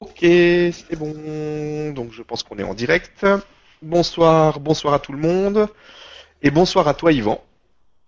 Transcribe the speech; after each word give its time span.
Ok, 0.00 0.18
c'est 0.20 0.96
bon. 0.96 1.12
Donc 1.92 2.12
je 2.12 2.22
pense 2.22 2.44
qu'on 2.44 2.56
est 2.58 2.62
en 2.62 2.74
direct. 2.74 3.26
Bonsoir, 3.82 4.60
bonsoir 4.60 4.94
à 4.94 5.00
tout 5.00 5.12
le 5.12 5.18
monde. 5.18 5.68
Et 6.40 6.52
bonsoir 6.52 6.86
à 6.86 6.94
toi 6.94 7.10
Yvan. 7.10 7.42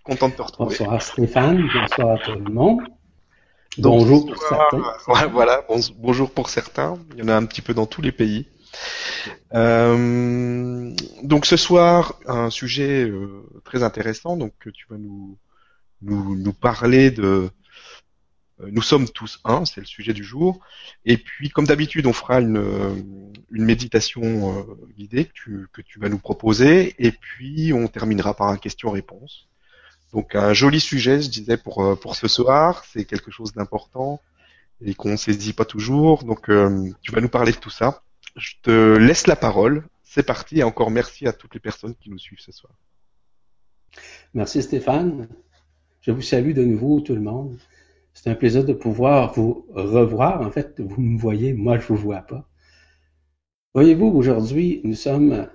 Content 0.04 0.28
de 0.28 0.34
te 0.34 0.42
retrouver. 0.42 0.76
Bonsoir 0.78 1.02
Stéphane, 1.02 1.68
bonsoir 1.74 2.10
à 2.10 2.18
tout 2.18 2.32
le 2.38 2.52
monde. 2.52 2.78
bonjour 3.78 4.24
pour 4.24 4.38
certains. 4.38 5.26
voilà, 5.32 5.66
bonjour 5.98 6.30
pour 6.30 6.48
certains. 6.48 6.96
Il 7.14 7.18
y 7.18 7.22
en 7.24 7.28
a 7.28 7.34
un 7.34 7.44
petit 7.44 7.60
peu 7.60 7.74
dans 7.74 7.86
tous 7.86 8.02
les 8.02 8.12
pays. 8.12 8.46
Euh, 9.54 10.94
donc 11.24 11.44
ce 11.44 11.56
soir, 11.56 12.20
un 12.26 12.50
sujet 12.50 13.02
euh, 13.02 13.42
très 13.64 13.82
intéressant. 13.82 14.36
Donc 14.36 14.52
tu 14.72 14.86
vas 14.90 14.96
nous, 14.96 15.36
nous, 16.02 16.36
nous 16.36 16.52
parler 16.52 17.10
de 17.10 17.50
nous 18.70 18.82
sommes 18.82 19.08
tous 19.08 19.40
un, 19.44 19.64
c'est 19.64 19.80
le 19.80 19.86
sujet 19.86 20.12
du 20.12 20.24
jour. 20.24 20.60
Et 21.04 21.16
puis, 21.16 21.50
comme 21.50 21.66
d'habitude, 21.66 22.06
on 22.06 22.12
fera 22.12 22.40
une, 22.40 22.58
euh, 22.58 22.94
une 23.50 23.64
méditation 23.64 24.22
euh, 24.58 24.62
guidée 24.96 25.26
que 25.26 25.32
tu, 25.32 25.66
que 25.72 25.82
tu 25.82 25.98
vas 25.98 26.08
nous 26.08 26.18
proposer. 26.18 26.94
Et 26.98 27.12
puis, 27.12 27.72
on 27.72 27.88
terminera 27.88 28.34
par 28.34 28.48
un 28.48 28.56
question-réponse. 28.56 29.48
Donc, 30.12 30.34
un 30.34 30.52
joli 30.52 30.80
sujet, 30.80 31.22
je 31.22 31.30
disais, 31.30 31.56
pour, 31.56 31.98
pour 32.00 32.16
ce 32.16 32.28
soir. 32.28 32.84
C'est 32.84 33.04
quelque 33.04 33.30
chose 33.30 33.52
d'important 33.52 34.20
et 34.82 34.94
qu'on 34.94 35.10
ne 35.10 35.16
saisit 35.16 35.52
pas 35.52 35.64
toujours. 35.64 36.24
Donc, 36.24 36.50
tu 37.02 37.12
vas 37.12 37.20
nous 37.20 37.28
parler 37.28 37.52
de 37.52 37.58
tout 37.58 37.70
ça. 37.70 38.02
Je 38.36 38.54
te 38.62 38.96
laisse 38.96 39.26
la 39.26 39.36
parole. 39.36 39.86
C'est 40.02 40.24
parti. 40.24 40.58
Et 40.58 40.62
encore 40.64 40.90
merci 40.90 41.28
à 41.28 41.32
toutes 41.32 41.54
les 41.54 41.60
personnes 41.60 41.94
qui 41.94 42.10
nous 42.10 42.18
suivent 42.18 42.40
ce 42.40 42.50
soir. 42.50 42.72
Merci 44.34 44.62
Stéphane. 44.62 45.28
Je 46.00 46.12
vous 46.12 46.22
salue 46.22 46.52
de 46.52 46.64
nouveau 46.64 47.00
tout 47.00 47.14
le 47.14 47.20
monde. 47.20 47.58
C'est 48.14 48.30
un 48.30 48.34
plaisir 48.34 48.64
de 48.64 48.72
pouvoir 48.72 49.32
vous 49.34 49.66
revoir. 49.70 50.42
En 50.42 50.50
fait, 50.50 50.80
vous 50.80 51.00
me 51.00 51.18
voyez, 51.18 51.52
moi 51.52 51.78
je 51.78 51.84
ne 51.84 51.96
vous 51.96 52.04
vois 52.04 52.22
pas. 52.22 52.48
Voyez-vous, 53.74 54.06
aujourd'hui, 54.06 54.80
nous 54.84 54.94
sommes 54.94 55.48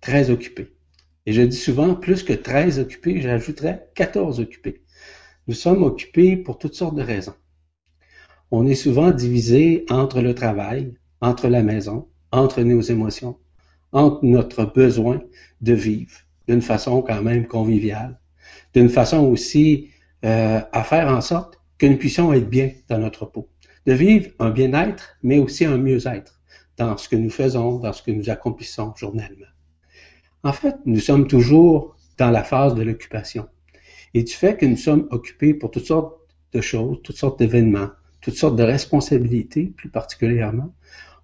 très 0.00 0.30
occupés. 0.30 0.76
Et 1.24 1.32
je 1.32 1.42
dis 1.42 1.56
souvent, 1.56 1.94
plus 1.94 2.22
que 2.22 2.32
13 2.32 2.78
occupés, 2.78 3.20
j'ajouterais 3.20 3.88
14 3.94 4.40
occupés. 4.40 4.82
Nous 5.48 5.54
sommes 5.54 5.82
occupés 5.82 6.36
pour 6.36 6.58
toutes 6.58 6.74
sortes 6.74 6.94
de 6.94 7.02
raisons. 7.02 7.34
On 8.50 8.66
est 8.66 8.74
souvent 8.76 9.10
divisé 9.10 9.84
entre 9.90 10.20
le 10.20 10.34
travail, 10.34 10.94
entre 11.20 11.48
la 11.48 11.62
maison, 11.62 12.08
entre 12.30 12.62
nos 12.62 12.80
émotions, 12.80 13.38
entre 13.92 14.24
notre 14.24 14.64
besoin 14.64 15.20
de 15.60 15.72
vivre 15.72 16.18
d'une 16.46 16.62
façon 16.62 17.02
quand 17.02 17.22
même 17.22 17.46
conviviale, 17.46 18.20
d'une 18.74 18.88
façon 18.88 19.24
aussi 19.24 19.88
euh, 20.24 20.60
à 20.72 20.84
faire 20.84 21.08
en 21.08 21.20
sorte 21.20 21.55
que 21.78 21.86
nous 21.86 21.96
puissions 21.96 22.32
être 22.32 22.48
bien 22.48 22.72
dans 22.88 22.98
notre 22.98 23.26
peau, 23.26 23.48
de 23.86 23.92
vivre 23.92 24.30
un 24.38 24.50
bien-être, 24.50 25.16
mais 25.22 25.38
aussi 25.38 25.64
un 25.64 25.78
mieux-être 25.78 26.40
dans 26.76 26.96
ce 26.96 27.08
que 27.08 27.16
nous 27.16 27.30
faisons, 27.30 27.78
dans 27.78 27.92
ce 27.92 28.02
que 28.02 28.10
nous 28.10 28.30
accomplissons 28.30 28.92
journellement. 28.96 29.46
En 30.42 30.52
fait, 30.52 30.76
nous 30.84 31.00
sommes 31.00 31.26
toujours 31.26 31.96
dans 32.18 32.30
la 32.30 32.44
phase 32.44 32.74
de 32.74 32.82
l'occupation. 32.82 33.48
Et 34.14 34.22
du 34.22 34.32
fait 34.32 34.56
que 34.56 34.66
nous 34.66 34.76
sommes 34.76 35.06
occupés 35.10 35.54
pour 35.54 35.70
toutes 35.70 35.86
sortes 35.86 36.16
de 36.52 36.60
choses, 36.60 37.00
toutes 37.02 37.16
sortes 37.16 37.38
d'événements, 37.38 37.90
toutes 38.20 38.36
sortes 38.36 38.56
de 38.56 38.62
responsabilités, 38.62 39.66
plus 39.66 39.90
particulièrement, 39.90 40.74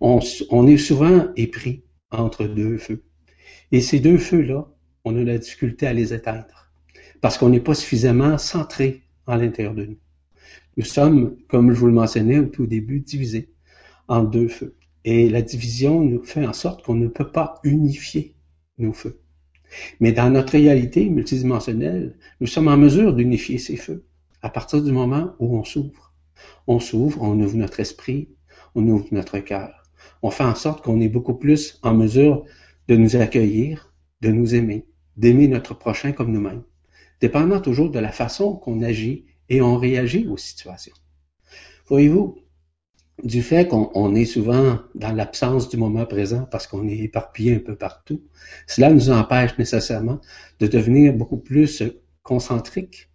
on, 0.00 0.20
on 0.50 0.66
est 0.66 0.76
souvent 0.76 1.28
épris 1.36 1.82
entre 2.10 2.44
deux 2.44 2.78
feux. 2.78 3.02
Et 3.70 3.80
ces 3.80 4.00
deux 4.00 4.18
feux-là, 4.18 4.68
on 5.04 5.16
a 5.16 5.24
la 5.24 5.38
difficulté 5.38 5.86
à 5.86 5.92
les 5.92 6.12
éteindre 6.12 6.62
parce 7.22 7.38
qu'on 7.38 7.48
n'est 7.48 7.60
pas 7.60 7.74
suffisamment 7.74 8.36
centré 8.36 9.02
à 9.26 9.36
l'intérieur 9.38 9.74
de 9.74 9.86
nous. 9.86 9.98
Nous 10.76 10.84
sommes, 10.84 11.36
comme 11.48 11.72
je 11.72 11.78
vous 11.78 11.86
le 11.86 11.92
mentionnais 11.92 12.38
au 12.38 12.46
tout 12.46 12.66
début, 12.66 13.00
divisés 13.00 13.50
en 14.08 14.22
deux 14.22 14.48
feux. 14.48 14.74
Et 15.04 15.28
la 15.28 15.42
division 15.42 16.00
nous 16.00 16.22
fait 16.22 16.46
en 16.46 16.52
sorte 16.52 16.82
qu'on 16.82 16.94
ne 16.94 17.08
peut 17.08 17.30
pas 17.30 17.60
unifier 17.62 18.34
nos 18.78 18.92
feux. 18.92 19.20
Mais 20.00 20.12
dans 20.12 20.30
notre 20.30 20.52
réalité 20.52 21.08
multidimensionnelle, 21.10 22.16
nous 22.40 22.46
sommes 22.46 22.68
en 22.68 22.76
mesure 22.76 23.14
d'unifier 23.14 23.58
ces 23.58 23.76
feux 23.76 24.06
à 24.40 24.48
partir 24.48 24.82
du 24.82 24.92
moment 24.92 25.34
où 25.38 25.56
on 25.56 25.64
s'ouvre. 25.64 26.12
On 26.66 26.80
s'ouvre, 26.80 27.22
on 27.22 27.38
ouvre 27.40 27.56
notre 27.56 27.80
esprit, 27.80 28.28
on 28.74 28.86
ouvre 28.88 29.06
notre 29.12 29.38
cœur. 29.38 29.82
On 30.22 30.30
fait 30.30 30.44
en 30.44 30.54
sorte 30.54 30.82
qu'on 30.84 31.00
est 31.00 31.08
beaucoup 31.08 31.34
plus 31.34 31.78
en 31.82 31.94
mesure 31.94 32.44
de 32.88 32.96
nous 32.96 33.16
accueillir, 33.16 33.92
de 34.20 34.30
nous 34.30 34.54
aimer, 34.54 34.86
d'aimer 35.16 35.48
notre 35.48 35.74
prochain 35.74 36.12
comme 36.12 36.32
nous-mêmes, 36.32 36.62
dépendant 37.20 37.60
toujours 37.60 37.90
de 37.90 37.98
la 37.98 38.12
façon 38.12 38.56
qu'on 38.56 38.82
agit 38.82 39.26
et 39.48 39.60
on 39.60 39.76
réagit 39.76 40.26
aux 40.26 40.36
situations. 40.36 40.94
Voyez-vous, 41.88 42.38
du 43.22 43.42
fait 43.42 43.68
qu'on 43.68 44.14
est 44.14 44.24
souvent 44.24 44.80
dans 44.94 45.12
l'absence 45.12 45.68
du 45.68 45.76
moment 45.76 46.06
présent 46.06 46.46
parce 46.50 46.66
qu'on 46.66 46.88
est 46.88 46.98
éparpillé 46.98 47.56
un 47.56 47.60
peu 47.60 47.76
partout, 47.76 48.22
cela 48.66 48.90
nous 48.90 49.10
empêche 49.10 49.56
nécessairement 49.58 50.20
de 50.58 50.66
devenir 50.66 51.12
beaucoup 51.12 51.36
plus 51.36 51.82
concentrique 52.22 53.08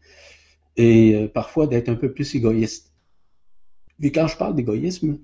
et 0.78 1.16
euh, 1.16 1.28
parfois 1.28 1.68
d'être 1.68 1.90
un 1.90 1.96
peu 1.96 2.14
plus 2.14 2.36
égoïste. 2.36 2.94
Et 4.02 4.12
quand 4.12 4.28
je 4.28 4.38
parle 4.38 4.56
d'égoïsme, 4.56 5.18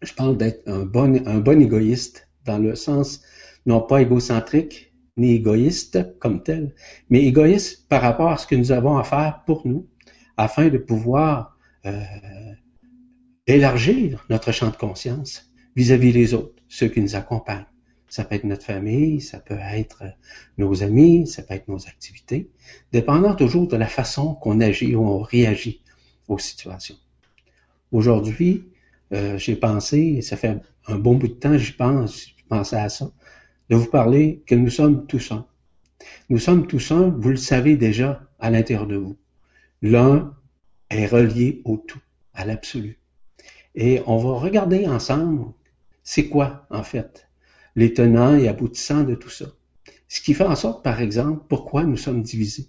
je 0.00 0.14
parle 0.14 0.36
d'être 0.36 0.66
un 0.66 0.84
bon 0.84 1.60
égoïste 1.60 2.28
dans 2.44 2.58
le 2.58 2.74
sens 2.74 3.22
non 3.66 3.80
pas 3.80 4.02
égocentrique 4.02 4.92
ni 5.16 5.32
égoïste 5.32 6.18
comme 6.18 6.42
tel, 6.42 6.74
mais 7.10 7.22
égoïste 7.24 7.86
par 7.88 8.00
rapport 8.00 8.30
à 8.30 8.38
ce 8.38 8.46
que 8.46 8.54
nous 8.54 8.72
avons 8.72 8.96
à 8.96 9.04
faire 9.04 9.42
pour 9.46 9.66
nous 9.66 9.86
afin 10.42 10.68
de 10.68 10.78
pouvoir 10.78 11.56
euh, 11.86 12.02
élargir 13.46 14.26
notre 14.28 14.50
champ 14.50 14.70
de 14.70 14.76
conscience 14.76 15.52
vis-à-vis 15.76 16.12
des 16.12 16.34
autres, 16.34 16.60
ceux 16.68 16.88
qui 16.88 17.00
nous 17.00 17.14
accompagnent. 17.14 17.66
Ça 18.08 18.24
peut 18.24 18.34
être 18.34 18.44
notre 18.44 18.64
famille, 18.64 19.20
ça 19.20 19.38
peut 19.38 19.58
être 19.72 20.02
nos 20.58 20.82
amis, 20.82 21.28
ça 21.28 21.42
peut 21.42 21.54
être 21.54 21.68
nos 21.68 21.86
activités, 21.86 22.50
dépendant 22.90 23.36
toujours 23.36 23.68
de 23.68 23.76
la 23.76 23.86
façon 23.86 24.34
qu'on 24.34 24.60
agit 24.60 24.96
ou 24.96 25.06
on 25.06 25.20
réagit 25.20 25.80
aux 26.26 26.38
situations. 26.38 26.96
Aujourd'hui, 27.92 28.64
euh, 29.12 29.38
j'ai 29.38 29.54
pensé, 29.54 30.22
ça 30.22 30.36
fait 30.36 30.58
un 30.88 30.98
bon 30.98 31.14
bout 31.14 31.28
de 31.28 31.34
temps, 31.34 31.56
j'y 31.56 31.72
pense, 31.72 32.26
je 32.36 32.44
pensais 32.48 32.76
à 32.76 32.88
ça, 32.88 33.12
de 33.70 33.76
vous 33.76 33.88
parler 33.88 34.42
que 34.46 34.56
nous 34.56 34.70
sommes 34.70 35.06
tous 35.06 35.30
un. 35.30 35.46
Nous 36.30 36.38
sommes 36.38 36.66
tous 36.66 36.90
un, 36.90 37.10
vous 37.10 37.30
le 37.30 37.36
savez 37.36 37.76
déjà 37.76 38.26
à 38.40 38.50
l'intérieur 38.50 38.88
de 38.88 38.96
vous. 38.96 39.16
L'un 39.82 40.36
est 40.90 41.06
relié 41.06 41.60
au 41.64 41.76
tout, 41.76 42.00
à 42.34 42.44
l'absolu. 42.44 42.98
Et 43.74 44.00
on 44.06 44.16
va 44.16 44.38
regarder 44.38 44.86
ensemble, 44.86 45.52
c'est 46.04 46.28
quoi, 46.28 46.66
en 46.70 46.82
fait, 46.82 47.28
les 47.74 47.92
tenants 47.92 48.36
et 48.36 48.48
aboutissants 48.48 49.02
de 49.04 49.14
tout 49.14 49.30
ça. 49.30 49.46
Ce 50.08 50.20
qui 50.20 50.34
fait 50.34 50.44
en 50.44 50.56
sorte, 50.56 50.84
par 50.84 51.00
exemple, 51.00 51.44
pourquoi 51.48 51.84
nous 51.84 51.96
sommes 51.96 52.22
divisés. 52.22 52.68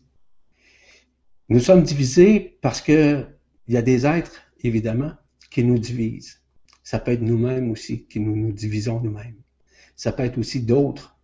Nous 1.49 1.59
sommes 1.59 1.83
divisés 1.83 2.57
parce 2.61 2.81
que 2.81 3.25
il 3.67 3.73
y 3.73 3.77
a 3.77 3.81
des 3.81 4.05
êtres, 4.05 4.41
évidemment, 4.61 5.13
qui 5.49 5.63
nous 5.63 5.77
divisent. 5.77 6.41
Ça 6.83 6.99
peut 6.99 7.11
être 7.11 7.21
nous-mêmes 7.21 7.69
aussi, 7.71 8.05
qui 8.05 8.19
nous, 8.19 8.35
nous 8.35 8.51
divisons 8.51 8.99
nous-mêmes. 8.99 9.41
Ça 9.95 10.11
peut 10.11 10.23
être 10.23 10.37
aussi 10.37 10.61
d'autres, 10.61 11.17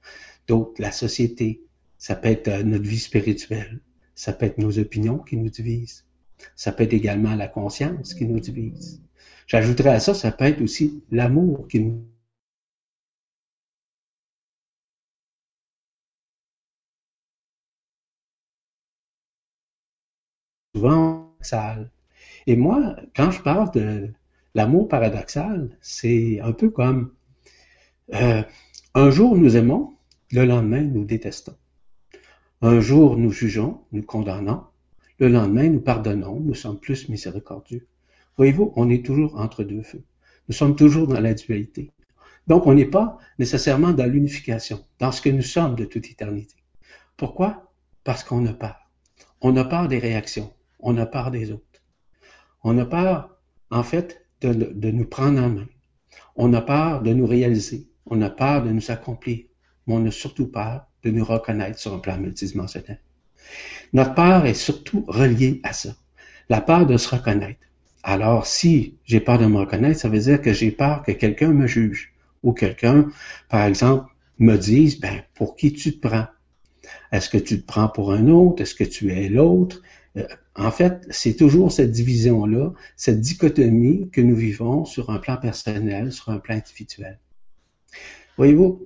d'autres, 0.47 0.81
la 0.81 0.91
société. 0.91 1.63
Ça 1.97 2.15
peut 2.15 2.29
être 2.29 2.47
euh, 2.47 2.63
notre 2.63 2.85
vie 2.85 2.99
spirituelle. 2.99 3.81
Ça 4.19 4.33
peut 4.33 4.47
être 4.47 4.57
nos 4.57 4.79
opinions 4.79 5.19
qui 5.19 5.37
nous 5.37 5.49
divisent. 5.49 6.05
Ça 6.53 6.73
peut 6.73 6.83
être 6.83 6.91
également 6.93 7.35
la 7.35 7.47
conscience 7.47 8.13
qui 8.13 8.25
nous 8.25 8.41
divise. 8.41 9.01
J'ajouterais 9.47 9.91
à 9.91 10.01
ça, 10.01 10.13
ça 10.13 10.33
peut 10.33 10.43
être 10.43 10.61
aussi 10.61 11.05
l'amour 11.09 11.69
qui 11.69 11.79
nous 11.79 12.03
souvent 20.75 21.33
paradoxal. 21.39 21.89
Et 22.45 22.57
moi, 22.57 22.97
quand 23.15 23.31
je 23.31 23.41
parle 23.41 23.71
de 23.71 24.13
l'amour 24.53 24.89
paradoxal, 24.89 25.77
c'est 25.81 26.41
un 26.41 26.51
peu 26.51 26.69
comme 26.69 27.13
euh, 28.13 28.43
un 28.95 29.11
jour 29.11 29.37
nous 29.37 29.55
aimons, 29.55 29.93
le 30.33 30.43
lendemain 30.43 30.81
nous 30.81 31.05
détestons. 31.05 31.55
Un 32.61 32.81
jour, 32.81 33.15
nous 33.15 33.31
jugeons, 33.31 33.79
nous 33.93 34.03
condamnons. 34.03 34.65
Le 35.17 35.29
lendemain, 35.29 35.69
nous 35.69 35.79
pardonnons, 35.79 36.41
nous 36.41 36.55
sommes 36.55 36.77
plus 36.77 37.07
miséricordieux. 37.07 37.87
Voyez-vous, 38.35 38.73
on 38.75 38.89
est 38.89 39.05
toujours 39.05 39.39
entre 39.39 39.63
deux 39.63 39.81
feux. 39.81 40.03
Nous 40.49 40.55
sommes 40.55 40.75
toujours 40.75 41.07
dans 41.07 41.21
la 41.21 41.33
dualité. 41.33 41.91
Donc, 42.47 42.67
on 42.67 42.73
n'est 42.73 42.85
pas 42.85 43.17
nécessairement 43.37 43.93
dans 43.93 44.11
l'unification, 44.11 44.83
dans 44.99 45.13
ce 45.13 45.21
que 45.21 45.29
nous 45.29 45.41
sommes 45.41 45.75
de 45.75 45.85
toute 45.85 46.09
éternité. 46.09 46.55
Pourquoi? 47.15 47.71
Parce 48.03 48.25
qu'on 48.25 48.45
a 48.45 48.53
peur. 48.53 48.89
On 49.39 49.55
a 49.55 49.63
peur 49.63 49.87
des 49.87 49.99
réactions. 49.99 50.51
On 50.79 50.97
a 50.97 51.05
peur 51.05 51.31
des 51.31 51.51
autres. 51.51 51.63
On 52.63 52.77
a 52.77 52.85
peur, 52.85 53.37
en 53.71 53.83
fait, 53.83 54.25
de, 54.41 54.91
nous 54.91 55.05
prendre 55.05 55.41
en 55.41 55.49
main. 55.49 55.67
On 56.35 56.53
a 56.53 56.61
peur 56.61 57.03
de 57.03 57.13
nous 57.13 57.25
réaliser. 57.25 57.87
On 58.05 58.21
a 58.21 58.29
peur 58.29 58.63
de 58.63 58.71
nous 58.71 58.91
accomplir. 58.91 59.45
Mais 59.87 59.93
on 59.93 60.05
a 60.05 60.11
surtout 60.11 60.47
peur 60.47 60.88
de 61.03 61.11
nous 61.11 61.25
reconnaître 61.25 61.79
sur 61.79 61.93
un 61.93 61.99
plan 61.99 62.17
multidimensionnel. 62.17 62.99
Notre 63.93 64.13
peur 64.15 64.45
est 64.45 64.53
surtout 64.53 65.03
reliée 65.07 65.61
à 65.63 65.73
ça. 65.73 65.95
La 66.49 66.61
peur 66.61 66.85
de 66.85 66.97
se 66.97 67.09
reconnaître. 67.15 67.59
Alors, 68.03 68.45
si 68.45 68.95
j'ai 69.05 69.19
peur 69.19 69.37
de 69.37 69.45
me 69.45 69.57
reconnaître, 69.57 69.99
ça 69.99 70.09
veut 70.09 70.19
dire 70.19 70.41
que 70.41 70.53
j'ai 70.53 70.71
peur 70.71 71.03
que 71.03 71.11
quelqu'un 71.11 71.49
me 71.49 71.67
juge 71.67 72.13
ou 72.43 72.53
quelqu'un, 72.53 73.09
par 73.49 73.65
exemple, 73.65 74.11
me 74.39 74.55
dise, 74.55 74.99
ben, 74.99 75.21
pour 75.35 75.55
qui 75.55 75.73
tu 75.73 75.99
te 75.99 76.07
prends? 76.07 76.27
Est-ce 77.11 77.29
que 77.29 77.37
tu 77.37 77.61
te 77.61 77.65
prends 77.65 77.89
pour 77.89 78.13
un 78.13 78.27
autre? 78.29 78.61
Est-ce 78.61 78.75
que 78.75 78.83
tu 78.83 79.11
es 79.11 79.29
l'autre? 79.29 79.81
Euh, 80.17 80.27
en 80.55 80.71
fait, 80.71 81.05
c'est 81.09 81.35
toujours 81.35 81.71
cette 81.71 81.91
division-là, 81.91 82.73
cette 82.95 83.21
dichotomie 83.21 84.09
que 84.11 84.21
nous 84.21 84.35
vivons 84.35 84.85
sur 84.85 85.09
un 85.09 85.19
plan 85.19 85.37
personnel, 85.37 86.11
sur 86.11 86.29
un 86.29 86.39
plan 86.39 86.55
individuel. 86.55 87.19
Voyez-vous, 88.37 88.81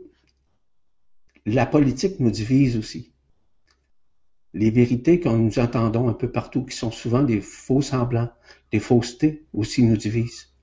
la 1.45 1.65
politique 1.65 2.19
nous 2.19 2.31
divise 2.31 2.77
aussi. 2.77 3.11
Les 4.53 4.69
vérités 4.69 5.19
que 5.19 5.29
nous 5.29 5.59
entendons 5.59 6.07
un 6.07 6.13
peu 6.13 6.31
partout, 6.31 6.63
qui 6.63 6.75
sont 6.75 6.91
souvent 6.91 7.23
des 7.23 7.41
faux 7.41 7.81
semblants, 7.81 8.29
des 8.71 8.79
faussetés, 8.79 9.45
aussi 9.53 9.83
nous 9.83 9.97
divisent. 9.97 10.53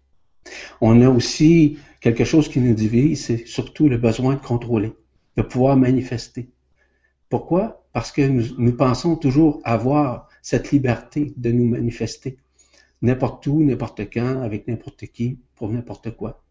On 0.80 1.02
a 1.02 1.08
aussi 1.08 1.78
quelque 2.00 2.24
chose 2.24 2.48
qui 2.48 2.60
nous 2.60 2.74
divise, 2.74 3.24
c'est 3.24 3.46
surtout 3.46 3.88
le 3.88 3.98
besoin 3.98 4.34
de 4.36 4.40
contrôler, 4.40 4.92
de 5.36 5.42
pouvoir 5.42 5.76
manifester. 5.76 6.50
Pourquoi? 7.28 7.84
Parce 7.92 8.12
que 8.12 8.22
nous, 8.22 8.44
nous 8.58 8.76
pensons 8.76 9.16
toujours 9.16 9.60
avoir 9.64 10.28
cette 10.40 10.70
liberté 10.70 11.34
de 11.36 11.50
nous 11.50 11.66
manifester 11.66 12.38
n'importe 13.02 13.46
où, 13.46 13.62
n'importe 13.62 14.10
quand, 14.12 14.42
avec 14.42 14.68
n'importe 14.68 15.06
qui, 15.06 15.38
pour 15.54 15.70
n'importe 15.70 16.10
quoi. 16.16 16.42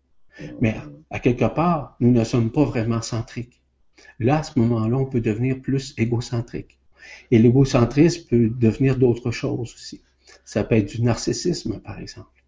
Mais 0.61 0.75
à 1.09 1.19
quelque 1.19 1.45
part, 1.45 1.95
nous 1.99 2.11
ne 2.11 2.23
sommes 2.23 2.51
pas 2.51 2.63
vraiment 2.63 3.01
centriques. 3.01 3.61
Là, 4.19 4.39
à 4.39 4.43
ce 4.43 4.59
moment-là, 4.59 4.97
on 4.97 5.05
peut 5.05 5.21
devenir 5.21 5.61
plus 5.61 5.93
égocentrique. 5.97 6.77
Et 7.31 7.39
l'égocentrisme 7.39 8.27
peut 8.29 8.49
devenir 8.49 8.97
d'autres 8.97 9.31
choses 9.31 9.73
aussi. 9.73 10.01
Ça 10.45 10.63
peut 10.63 10.75
être 10.75 10.89
du 10.89 11.01
narcissisme, 11.01 11.79
par 11.79 11.99
exemple. 11.99 12.43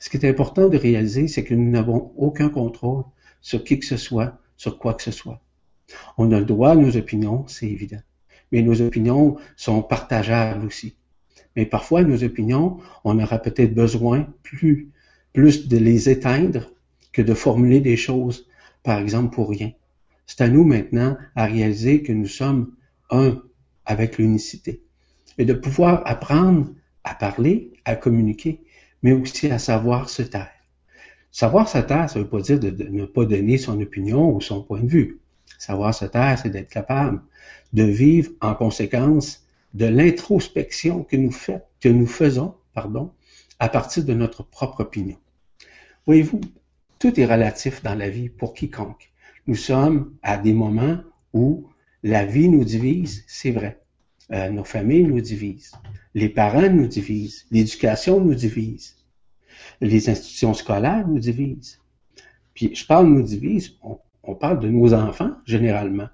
Ce 0.00 0.10
qui 0.10 0.16
est 0.16 0.28
important 0.28 0.68
de 0.68 0.76
réaliser, 0.76 1.28
c'est 1.28 1.44
que 1.44 1.54
nous 1.54 1.70
n'avons 1.70 2.12
aucun 2.16 2.48
contrôle 2.48 3.04
sur 3.40 3.62
qui 3.64 3.78
que 3.78 3.86
ce 3.86 3.96
soit, 3.96 4.38
sur 4.56 4.78
quoi 4.78 4.94
que 4.94 5.02
ce 5.02 5.10
soit. 5.10 5.40
On 6.18 6.32
a 6.32 6.38
le 6.38 6.44
droit 6.44 6.70
à 6.70 6.76
nos 6.76 6.96
opinions, 6.96 7.46
c'est 7.46 7.68
évident. 7.68 8.00
Mais 8.52 8.62
nos 8.62 8.80
opinions 8.80 9.36
sont 9.56 9.82
partageables 9.82 10.66
aussi. 10.66 10.96
Mais 11.54 11.66
parfois, 11.66 12.02
nos 12.02 12.22
opinions, 12.22 12.78
on 13.04 13.18
aura 13.18 13.38
peut-être 13.38 13.74
besoin 13.74 14.26
plus, 14.42 14.90
plus 15.32 15.68
de 15.68 15.78
les 15.78 16.08
éteindre 16.08 16.70
que 17.12 17.22
de 17.22 17.34
formuler 17.34 17.80
des 17.80 17.96
choses, 17.96 18.46
par 18.82 18.98
exemple, 18.98 19.34
pour 19.34 19.48
rien. 19.48 19.72
C'est 20.26 20.40
à 20.40 20.48
nous 20.48 20.64
maintenant 20.64 21.16
à 21.34 21.46
réaliser 21.46 22.02
que 22.02 22.12
nous 22.12 22.26
sommes 22.26 22.74
un 23.10 23.42
avec 23.84 24.18
l'unicité 24.18 24.82
et 25.38 25.44
de 25.44 25.52
pouvoir 25.52 26.02
apprendre 26.06 26.68
à 27.04 27.14
parler, 27.14 27.72
à 27.84 27.94
communiquer, 27.94 28.64
mais 29.02 29.12
aussi 29.12 29.48
à 29.48 29.58
savoir 29.58 30.08
se 30.08 30.22
taire. 30.22 30.50
Savoir 31.30 31.68
se 31.68 31.78
taire, 31.78 32.10
ça 32.10 32.18
ne 32.18 32.24
veut 32.24 32.30
pas 32.30 32.40
dire 32.40 32.58
de, 32.58 32.70
ne 32.70 33.04
pas 33.04 33.24
donner 33.24 33.58
son 33.58 33.80
opinion 33.80 34.34
ou 34.34 34.40
son 34.40 34.62
point 34.62 34.80
de 34.80 34.88
vue. 34.88 35.20
Savoir 35.58 35.94
se 35.94 36.06
taire, 36.06 36.38
c'est 36.38 36.50
d'être 36.50 36.68
capable 36.68 37.22
de 37.72 37.84
vivre 37.84 38.32
en 38.40 38.54
conséquence 38.54 39.46
de 39.74 39.86
l'introspection 39.86 41.04
que 41.04 41.16
nous, 41.16 41.34
que 41.80 41.88
nous 41.88 42.06
faisons 42.06 42.54
pardon, 42.76 43.10
à 43.58 43.70
partir 43.70 44.04
de 44.04 44.12
notre 44.12 44.42
propre 44.42 44.80
opinion. 44.80 45.16
Voyez-vous, 46.04 46.42
tout 46.98 47.18
est 47.18 47.24
relatif 47.24 47.82
dans 47.82 47.94
la 47.94 48.10
vie 48.10 48.28
pour 48.28 48.52
quiconque. 48.52 49.10
Nous 49.46 49.54
sommes 49.54 50.16
à 50.22 50.38
des 50.38 50.52
moments 50.52 50.98
où 51.32 51.68
la 52.02 52.24
vie 52.24 52.48
nous 52.48 52.64
divise, 52.64 53.24
c'est 53.26 53.52
vrai. 53.52 53.80
Euh, 54.32 54.50
nos 54.50 54.64
familles 54.64 55.04
nous 55.04 55.20
divisent. 55.20 55.72
Les 56.14 56.28
parents 56.28 56.68
nous 56.68 56.88
divisent. 56.88 57.46
L'éducation 57.50 58.20
nous 58.20 58.34
divise. 58.34 58.96
Les 59.80 60.08
institutions 60.08 60.54
scolaires 60.54 61.06
nous 61.06 61.20
divisent. 61.20 61.80
Puis 62.54 62.74
je 62.74 62.86
parle 62.86 63.06
nous 63.08 63.22
divise, 63.22 63.74
on, 63.82 63.98
on 64.24 64.34
parle 64.34 64.60
de 64.60 64.68
nos 64.68 64.94
enfants 64.94 65.32
généralement. 65.44 66.08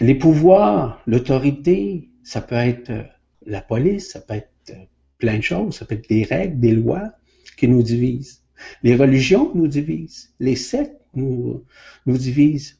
Les 0.00 0.14
pouvoirs, 0.14 1.00
l'autorité, 1.06 2.10
ça 2.22 2.40
peut 2.40 2.56
être 2.56 2.90
euh, 2.90 3.04
la 3.46 3.60
police, 3.60 4.10
ça 4.10 4.20
peut 4.20 4.34
être 4.34 4.50
euh, 4.70 4.84
plein 5.18 5.36
de 5.36 5.42
choses, 5.42 5.76
ça 5.76 5.84
peut 5.86 5.94
être 5.94 6.08
des 6.08 6.24
règles, 6.24 6.60
des 6.60 6.72
lois 6.72 7.12
qui 7.56 7.68
nous 7.68 7.82
divisent. 7.82 8.42
Les 8.82 8.96
religions 8.96 9.52
nous 9.54 9.68
divisent, 9.68 10.34
les 10.40 10.56
sectes 10.56 11.03
nous, 11.16 11.64
nous 12.06 12.18
divisent, 12.18 12.78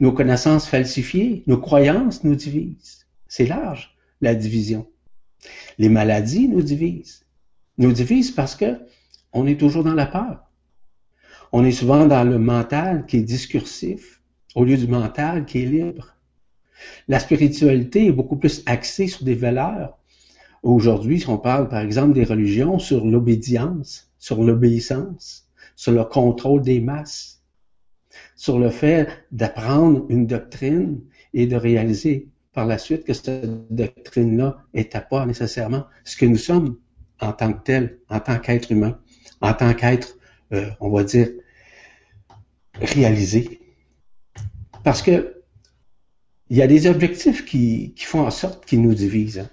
nos 0.00 0.12
connaissances 0.12 0.66
falsifiées, 0.66 1.42
nos 1.46 1.58
croyances 1.58 2.24
nous 2.24 2.34
divisent. 2.34 3.06
C'est 3.28 3.46
large, 3.46 3.96
la 4.20 4.34
division. 4.34 4.86
Les 5.78 5.88
maladies 5.88 6.48
nous 6.48 6.62
divisent. 6.62 7.24
Nous 7.78 7.92
divisent 7.92 8.30
parce 8.30 8.56
que 8.56 8.78
on 9.32 9.46
est 9.46 9.60
toujours 9.60 9.84
dans 9.84 9.94
la 9.94 10.06
peur. 10.06 10.50
On 11.52 11.64
est 11.64 11.72
souvent 11.72 12.06
dans 12.06 12.24
le 12.24 12.38
mental 12.38 13.06
qui 13.06 13.18
est 13.18 13.22
discursif 13.22 14.20
au 14.54 14.64
lieu 14.64 14.76
du 14.76 14.88
mental 14.88 15.44
qui 15.44 15.62
est 15.62 15.66
libre. 15.66 16.14
La 17.08 17.18
spiritualité 17.18 18.06
est 18.06 18.12
beaucoup 18.12 18.36
plus 18.36 18.62
axée 18.66 19.06
sur 19.06 19.24
des 19.24 19.34
valeurs. 19.34 19.98
Aujourd'hui, 20.62 21.20
si 21.20 21.28
on 21.28 21.38
parle 21.38 21.68
par 21.68 21.80
exemple 21.80 22.14
des 22.14 22.24
religions, 22.24 22.78
sur 22.78 23.04
l'obédience, 23.04 24.10
sur 24.18 24.42
l'obéissance, 24.42 25.48
sur 25.76 25.92
le 25.92 26.04
contrôle 26.04 26.62
des 26.62 26.80
masses, 26.80 27.35
sur 28.34 28.58
le 28.58 28.70
fait 28.70 29.08
d'apprendre 29.32 30.06
une 30.08 30.26
doctrine 30.26 31.00
et 31.34 31.46
de 31.46 31.56
réaliser 31.56 32.28
par 32.52 32.66
la 32.66 32.78
suite 32.78 33.04
que 33.04 33.12
cette 33.12 33.46
doctrine-là 33.70 34.64
n'était 34.72 35.00
pas 35.00 35.26
nécessairement 35.26 35.84
ce 36.04 36.16
que 36.16 36.26
nous 36.26 36.38
sommes 36.38 36.78
en 37.20 37.32
tant 37.32 37.52
que 37.52 37.62
tel, 37.62 37.98
en 38.08 38.20
tant 38.20 38.38
qu'être 38.38 38.72
humain, 38.72 38.98
en 39.40 39.52
tant 39.52 39.74
qu'être, 39.74 40.16
euh, 40.52 40.70
on 40.80 40.90
va 40.90 41.04
dire, 41.04 41.28
réalisé. 42.80 43.60
Parce 44.84 45.02
que 45.02 45.42
il 46.48 46.56
y 46.56 46.62
a 46.62 46.66
des 46.66 46.86
objectifs 46.86 47.44
qui, 47.44 47.92
font 47.98 48.20
en 48.20 48.30
sorte 48.30 48.64
qu'ils 48.66 48.80
nous 48.80 48.94
divisent. 48.94 49.40
Hein. 49.40 49.50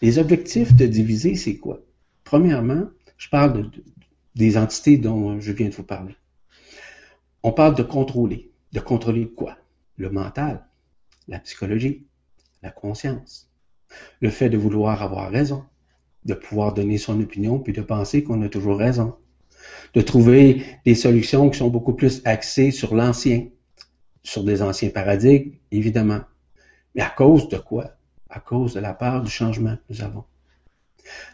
Les 0.00 0.18
objectifs 0.18 0.74
de 0.74 0.86
diviser, 0.86 1.34
c'est 1.34 1.56
quoi? 1.56 1.80
Premièrement, 2.24 2.86
je 3.16 3.28
parle 3.28 3.62
de, 3.62 3.84
des 4.36 4.56
entités 4.56 4.98
dont 4.98 5.40
je 5.40 5.52
viens 5.52 5.68
de 5.68 5.74
vous 5.74 5.82
parler. 5.82 6.14
On 7.44 7.52
parle 7.52 7.74
de 7.74 7.82
contrôler. 7.82 8.52
De 8.72 8.80
contrôler 8.80 9.28
quoi? 9.28 9.56
Le 9.96 10.10
mental, 10.10 10.64
la 11.28 11.38
psychologie, 11.40 12.06
la 12.62 12.70
conscience, 12.70 13.50
le 14.20 14.30
fait 14.30 14.48
de 14.48 14.56
vouloir 14.56 15.02
avoir 15.02 15.30
raison, 15.30 15.64
de 16.24 16.34
pouvoir 16.34 16.72
donner 16.72 16.98
son 16.98 17.20
opinion 17.20 17.58
puis 17.58 17.72
de 17.72 17.82
penser 17.82 18.22
qu'on 18.22 18.42
a 18.42 18.48
toujours 18.48 18.78
raison, 18.78 19.16
de 19.94 20.00
trouver 20.00 20.64
des 20.84 20.94
solutions 20.94 21.50
qui 21.50 21.58
sont 21.58 21.68
beaucoup 21.68 21.94
plus 21.94 22.22
axées 22.24 22.70
sur 22.70 22.94
l'ancien, 22.94 23.48
sur 24.22 24.44
des 24.44 24.62
anciens 24.62 24.90
paradigmes, 24.90 25.52
évidemment. 25.70 26.20
Mais 26.94 27.02
à 27.02 27.10
cause 27.10 27.48
de 27.48 27.58
quoi? 27.58 27.90
À 28.30 28.40
cause 28.40 28.74
de 28.74 28.80
la 28.80 28.94
peur 28.94 29.22
du 29.22 29.30
changement 29.30 29.76
que 29.76 29.82
nous 29.90 30.02
avons. 30.02 30.24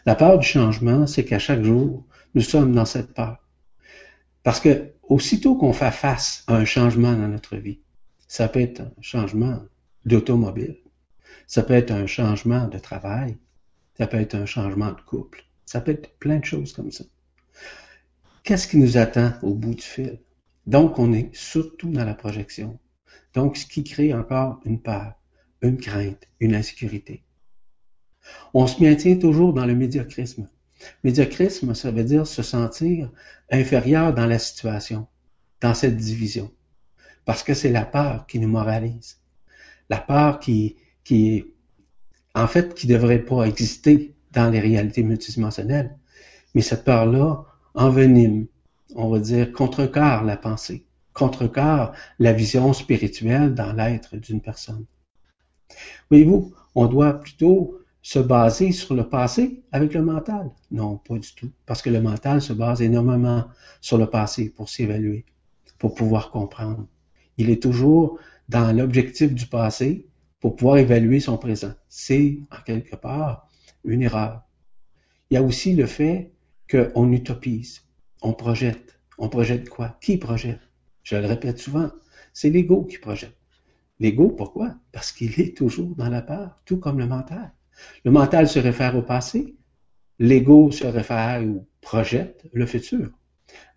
La 0.05 0.15
peur 0.15 0.39
du 0.39 0.47
changement, 0.47 1.05
c'est 1.05 1.23
qu'à 1.23 1.39
chaque 1.39 1.63
jour, 1.63 2.03
nous 2.33 2.41
sommes 2.41 2.73
dans 2.73 2.85
cette 2.85 3.13
peur. 3.13 3.37
Parce 4.43 4.59
que 4.59 4.93
aussitôt 5.03 5.55
qu'on 5.55 5.73
fait 5.73 5.91
face 5.91 6.43
à 6.47 6.55
un 6.55 6.65
changement 6.65 7.13
dans 7.13 7.27
notre 7.27 7.57
vie, 7.57 7.79
ça 8.27 8.47
peut 8.47 8.61
être 8.61 8.81
un 8.81 9.01
changement 9.01 9.61
d'automobile, 10.05 10.77
ça 11.47 11.63
peut 11.63 11.73
être 11.73 11.91
un 11.91 12.05
changement 12.05 12.67
de 12.67 12.77
travail, 12.77 13.37
ça 13.97 14.07
peut 14.07 14.19
être 14.19 14.35
un 14.35 14.45
changement 14.45 14.91
de 14.91 15.01
couple, 15.01 15.43
ça 15.65 15.81
peut 15.81 15.91
être 15.91 16.17
plein 16.19 16.37
de 16.37 16.45
choses 16.45 16.73
comme 16.73 16.91
ça. 16.91 17.03
Qu'est-ce 18.43 18.67
qui 18.67 18.77
nous 18.77 18.97
attend 18.97 19.33
au 19.41 19.53
bout 19.53 19.75
du 19.75 19.81
fil? 19.81 20.19
Donc, 20.65 20.99
on 20.99 21.13
est 21.13 21.35
surtout 21.35 21.89
dans 21.89 22.05
la 22.05 22.13
projection. 22.13 22.79
Donc, 23.33 23.57
ce 23.57 23.65
qui 23.65 23.83
crée 23.83 24.13
encore 24.13 24.59
une 24.65 24.81
peur, 24.81 25.13
une 25.61 25.77
crainte, 25.77 26.27
une 26.39 26.55
insécurité. 26.55 27.23
On 28.53 28.67
se 28.67 28.81
maintient 28.81 29.17
toujours 29.17 29.53
dans 29.53 29.65
le 29.65 29.75
médiocrisme. 29.75 30.47
Médiocrisme, 31.03 31.73
ça 31.75 31.91
veut 31.91 32.03
dire 32.03 32.25
se 32.25 32.43
sentir 32.43 33.09
inférieur 33.51 34.13
dans 34.13 34.25
la 34.25 34.39
situation, 34.39 35.07
dans 35.61 35.73
cette 35.73 35.97
division. 35.97 36.51
Parce 37.25 37.43
que 37.43 37.53
c'est 37.53 37.71
la 37.71 37.85
peur 37.85 38.25
qui 38.27 38.39
nous 38.39 38.47
moralise. 38.47 39.17
La 39.89 39.97
peur 39.97 40.39
qui, 40.39 40.77
qui 41.03 41.45
en 42.35 42.47
fait, 42.47 42.73
qui 42.73 42.87
devrait 42.87 43.23
pas 43.23 43.45
exister 43.45 44.15
dans 44.31 44.49
les 44.49 44.59
réalités 44.59 45.03
multidimensionnelles. 45.03 45.97
Mais 46.53 46.61
cette 46.61 46.83
peur-là 46.83 47.45
envenime, 47.73 48.47
on 48.95 49.09
va 49.09 49.19
dire, 49.19 49.51
contrecarre 49.51 50.23
la 50.23 50.37
pensée, 50.37 50.85
contrecarre 51.13 51.93
la 52.17 52.33
vision 52.33 52.73
spirituelle 52.73 53.53
dans 53.53 53.73
l'être 53.73 54.15
d'une 54.17 54.41
personne. 54.41 54.85
Voyez-vous, 56.09 56.53
on 56.75 56.87
doit 56.87 57.13
plutôt 57.13 57.78
se 58.01 58.19
baser 58.19 58.71
sur 58.71 58.95
le 58.95 59.07
passé 59.07 59.63
avec 59.71 59.93
le 59.93 60.01
mental? 60.01 60.51
Non, 60.71 60.97
pas 60.97 61.17
du 61.17 61.33
tout. 61.35 61.51
Parce 61.65 61.81
que 61.81 61.89
le 61.89 62.01
mental 62.01 62.41
se 62.41 62.53
base 62.53 62.81
énormément 62.81 63.45
sur 63.81 63.97
le 63.97 64.07
passé 64.07 64.49
pour 64.49 64.69
s'évaluer, 64.69 65.25
pour 65.77 65.95
pouvoir 65.95 66.31
comprendre. 66.31 66.87
Il 67.37 67.49
est 67.49 67.61
toujours 67.61 68.19
dans 68.47 68.75
l'objectif 68.75 69.33
du 69.33 69.45
passé 69.45 70.07
pour 70.39 70.55
pouvoir 70.55 70.77
évaluer 70.77 71.19
son 71.19 71.37
présent. 71.37 71.73
C'est, 71.89 72.39
en 72.51 72.61
quelque 72.63 72.95
part, 72.95 73.47
une 73.83 74.01
erreur. 74.01 74.43
il 75.29 75.35
y 75.35 75.37
a 75.37 75.43
aussi 75.43 75.75
le 75.75 75.85
fait 75.85 76.31
qu'on 76.69 77.11
utopise, 77.11 77.81
on 78.21 78.33
projette. 78.33 78.99
On 79.17 79.29
projette 79.29 79.69
quoi? 79.69 79.97
Qui 80.01 80.17
projette? 80.17 80.61
Je 81.03 81.15
le 81.15 81.25
répète 81.25 81.59
souvent, 81.59 81.91
c'est 82.33 82.49
l'ego 82.49 82.85
qui 82.85 82.97
projette. 82.97 83.35
L'ego, 83.99 84.29
pourquoi? 84.29 84.75
Parce 84.91 85.11
qu'il 85.11 85.39
est 85.41 85.57
toujours 85.57 85.95
dans 85.95 86.09
la 86.09 86.21
peur, 86.21 86.61
tout 86.65 86.77
comme 86.77 86.99
le 86.99 87.07
mental. 87.07 87.51
Le 88.03 88.11
mental 88.11 88.47
se 88.47 88.59
réfère 88.59 88.95
au 88.95 89.01
passé, 89.01 89.55
l'ego 90.19 90.71
se 90.71 90.85
réfère 90.85 91.43
ou 91.43 91.67
projette 91.81 92.45
le 92.53 92.65
futur. 92.65 93.09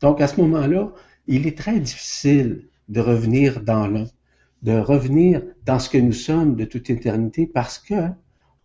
Donc 0.01 0.21
à 0.21 0.27
ce 0.27 0.41
moment-là, 0.41 0.93
il 1.27 1.47
est 1.47 1.57
très 1.57 1.79
difficile 1.81 2.69
de 2.89 3.01
revenir 3.01 3.63
dans 3.63 3.87
l'un, 3.87 4.07
de 4.63 4.73
revenir 4.73 5.43
dans 5.65 5.79
ce 5.79 5.89
que 5.89 5.99
nous 5.99 6.13
sommes 6.13 6.57
de 6.57 6.65
toute 6.65 6.91
éternité 6.91 7.47
parce 7.47 7.79
que 7.79 8.09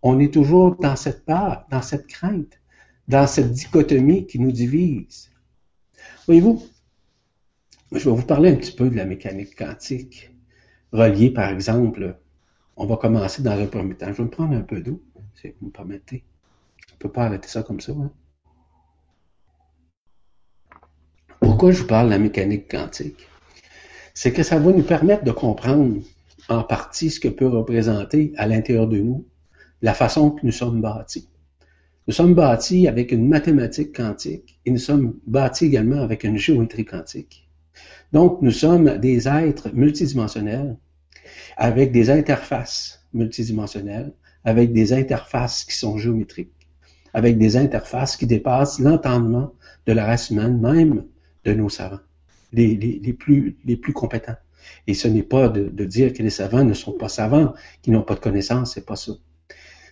on 0.01 0.20
est 0.20 0.34
toujours 0.34 0.75
dans 0.75 0.96
cette 0.96 1.25
peur, 1.25 1.65
dans 1.72 1.82
cette 1.82 2.08
crainte, 2.08 2.60
dans 3.08 3.27
cette 3.27 3.51
dichotomie 3.51 4.27
qui 4.27 4.39
nous 4.39 4.51
divise. 4.51 5.32
Voyez-vous, 6.25 6.63
je 7.91 8.10
vais 8.10 8.15
vous 8.15 8.25
parler 8.25 8.51
un 8.51 8.56
petit 8.56 8.74
peu 8.74 8.89
de 8.89 8.96
la 8.96 9.06
mécanique 9.06 9.56
quantique, 9.58 10.32
reliée 10.91 11.32
par 11.32 11.50
exemple, 11.50 12.17
on 12.75 12.86
va 12.86 12.98
commencer 12.98 13.41
dans 13.41 13.60
un 13.60 13.65
premier 13.65 13.96
temps. 13.96 14.08
Je 14.08 14.13
vais 14.13 14.24
me 14.24 14.29
prendre 14.29 14.56
un 14.56 14.62
peu 14.62 14.82
d'eau, 14.82 15.01
si 15.39 15.50
vous 15.60 15.67
me 15.67 15.72
permettez. 15.72 16.24
On 16.94 16.98
peut 16.98 17.12
pas 17.12 17.25
arrêter 17.25 17.48
ça 17.48 17.63
comme 17.63 17.79
ça. 17.79 17.91
Hein? 17.91 18.12
Pourquoi 21.39 21.72
je 21.72 21.82
vous 21.82 21.88
parle 21.88 22.08
de 22.08 22.12
la 22.12 22.20
mécanique 22.20 22.70
quantique? 22.70 23.27
C'est 24.13 24.34
que 24.34 24.44
ça 24.44 24.58
va 24.58 24.72
nous 24.72 24.84
permettre 24.84 25.24
de 25.24 25.32
comprendre 25.32 26.01
en 26.50 26.63
partie 26.63 27.12
ce 27.12 27.20
que 27.20 27.27
peut 27.27 27.48
représenter 27.48 28.34
à 28.38 28.48
l'intérieur 28.48 28.88
de 28.88 28.98
nous 28.98 29.27
la 29.82 29.94
façon 29.94 30.32
que 30.32 30.46
nous 30.46 30.51
sommes 30.51 30.82
bâtis. 30.82 31.29
Nous 32.08 32.13
sommes 32.13 32.34
bâtis 32.34 32.88
avec 32.88 33.12
une 33.12 33.27
mathématique 33.27 33.96
quantique 33.96 34.60
et 34.65 34.72
nous 34.72 34.79
sommes 34.79 35.20
bâtis 35.27 35.65
également 35.65 36.01
avec 36.01 36.24
une 36.24 36.38
géométrie 36.38 36.86
quantique. 36.86 37.48
Donc, 38.13 38.41
nous 38.41 38.51
sommes 38.51 38.98
des 38.98 39.27
êtres 39.27 39.70
multidimensionnels 39.74 40.77
avec 41.58 41.91
des 41.91 42.10
interfaces 42.10 43.06
multidimensionnelles, 43.13 44.13
avec 44.48 44.72
des 44.72 44.94
interfaces 44.94 45.66
qui 45.66 45.75
sont 45.75 45.98
géométriques, 45.98 46.54
avec 47.13 47.38
des 47.38 47.58
interfaces 47.58 48.16
qui 48.16 48.25
dépassent 48.25 48.80
l'entendement 48.80 49.51
de 49.86 49.92
la 49.92 50.06
race 50.06 50.30
humaine, 50.30 50.62
même 50.62 51.04
de 51.44 51.54
nos 51.54 51.68
savants, 51.68 52.00
les, 52.54 53.13
plus, 53.20 53.58
compétents. 53.94 54.38
Et 54.88 54.94
ce 54.94 55.10
n'est 55.10 55.22
pas 55.24 55.50
de, 55.50 55.68
de, 55.68 55.84
dire 55.84 56.13
que 56.13 56.24
les 56.24 56.30
savants 56.30 56.63
ne 56.63 56.74
sont 56.74 56.94
pas 56.94 57.10
savants, 57.10 57.56
qui 57.82 57.92
n'ont 57.92 58.04
pas 58.04 58.16
de 58.16 58.22
connaissances, 58.22 58.75
c'est 58.75 58.86
pas 58.86 58.96
ça. 58.96 59.12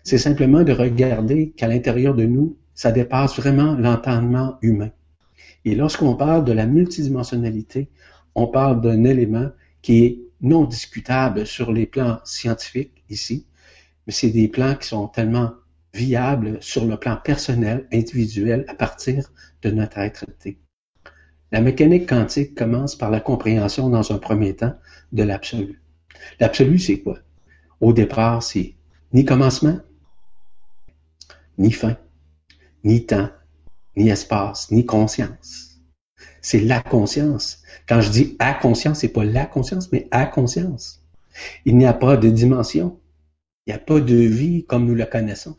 C'est 0.06 0.18
simplement 0.18 0.64
de 0.64 0.72
regarder 0.72 1.50
qu'à 1.52 1.68
l'intérieur 1.68 2.16
de 2.16 2.24
nous, 2.24 2.58
ça 2.74 2.94
dépasse 2.94 3.36
vraiment 3.36 3.76
l'entendement 3.76 4.58
humain. 4.62 4.92
Et 5.66 5.76
lorsqu'on 5.76 6.16
parle 6.16 6.46
de 6.46 6.54
la 6.54 6.66
multidimensionnalité, 6.66 7.90
on 8.36 8.48
parle 8.48 8.80
d'un 8.80 9.04
élément 9.04 9.50
qui 9.82 10.06
est 10.06 10.20
non 10.40 10.64
discutable 10.64 11.46
sur 11.46 11.74
les 11.74 11.88
plans 11.88 12.20
scientifiques 12.24 13.04
ici, 13.10 13.48
mais 14.06 14.14
c'est 14.14 14.30
des 14.30 14.48
plans 14.48 14.76
qui 14.76 14.88
sont 14.88 15.08
tellement 15.08 15.52
viables 15.94 16.58
sur 16.62 16.86
le 16.86 16.98
plan 16.98 17.18
personnel, 17.18 17.88
individuel, 17.92 18.66
à 18.68 18.76
partir 18.76 19.32
de 19.62 19.72
notre 19.72 19.98
être 20.00 20.26
La 21.52 21.62
mécanique 21.62 22.10
quantique 22.10 22.56
commence 22.56 22.96
par 22.96 23.10
la 23.10 23.20
compréhension 23.20 23.90
dans 23.90 24.12
un 24.12 24.18
premier 24.18 24.56
temps 24.56 24.76
de 25.12 25.24
l'absolu. 25.24 25.82
L'absolu, 26.40 26.80
c'est 26.80 27.00
quoi? 27.00 27.20
Au 27.82 27.94
départ, 27.94 28.44
c'est 28.44 28.76
ni 29.14 29.26
commencement, 29.26 29.80
ni 31.58 31.72
fin, 31.72 31.98
ni 32.84 33.06
temps, 33.06 33.30
ni 33.96 34.10
espace, 34.10 34.72
ni 34.72 34.86
conscience. 34.86 35.80
C'est 36.42 36.60
la 36.60 36.82
conscience. 36.82 37.64
Quand 37.88 38.02
je 38.02 38.10
dis 38.12 38.36
à 38.40 38.54
conscience, 38.54 39.00
c'est 39.00 39.10
pas 39.10 39.24
la 39.24 39.46
conscience, 39.46 39.92
mais 39.92 40.08
à 40.12 40.26
conscience. 40.26 41.02
Il 41.66 41.78
n'y 41.78 41.86
a 41.86 41.94
pas 41.94 42.18
de 42.18 42.30
dimension. 42.30 43.00
Il 43.66 43.72
n'y 43.72 43.76
a 43.76 43.80
pas 43.80 44.00
de 44.00 44.16
vie 44.16 44.66
comme 44.66 44.86
nous 44.86 44.96
la 44.96 45.06
connaissons. 45.06 45.58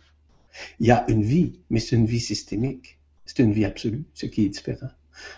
Il 0.78 0.86
y 0.86 0.90
a 0.90 1.04
une 1.08 1.22
vie, 1.22 1.60
mais 1.70 1.80
c'est 1.80 1.96
une 1.96 2.06
vie 2.06 2.20
systémique. 2.20 2.98
C'est 3.24 3.40
une 3.40 3.52
vie 3.52 3.64
absolue, 3.64 4.04
ce 4.14 4.26
qui 4.26 4.44
est 4.44 4.48
différent. 4.48 4.90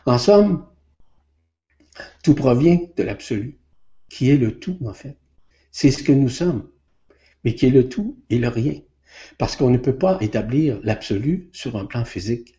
En 0.05 0.19
somme, 0.19 0.67
tout 2.23 2.35
provient 2.35 2.79
de 2.97 3.03
l'absolu, 3.03 3.57
qui 4.09 4.31
est 4.31 4.37
le 4.37 4.59
tout, 4.59 4.79
en 4.85 4.93
fait. 4.93 5.17
C'est 5.73 5.91
ce 5.91 6.03
que 6.03 6.13
nous 6.13 6.29
sommes, 6.29 6.69
mais 7.45 7.55
qui 7.55 7.67
est 7.67 7.71
le 7.71 7.89
tout 7.89 8.19
et 8.29 8.39
le 8.39 8.49
rien. 8.49 8.81
Parce 9.39 9.57
qu'on 9.57 9.71
ne 9.71 9.79
peut 9.79 9.97
pas 9.97 10.19
établir 10.21 10.81
l'absolu 10.83 11.49
sur 11.53 11.77
un 11.77 11.87
plan 11.87 12.05
physique. 12.05 12.59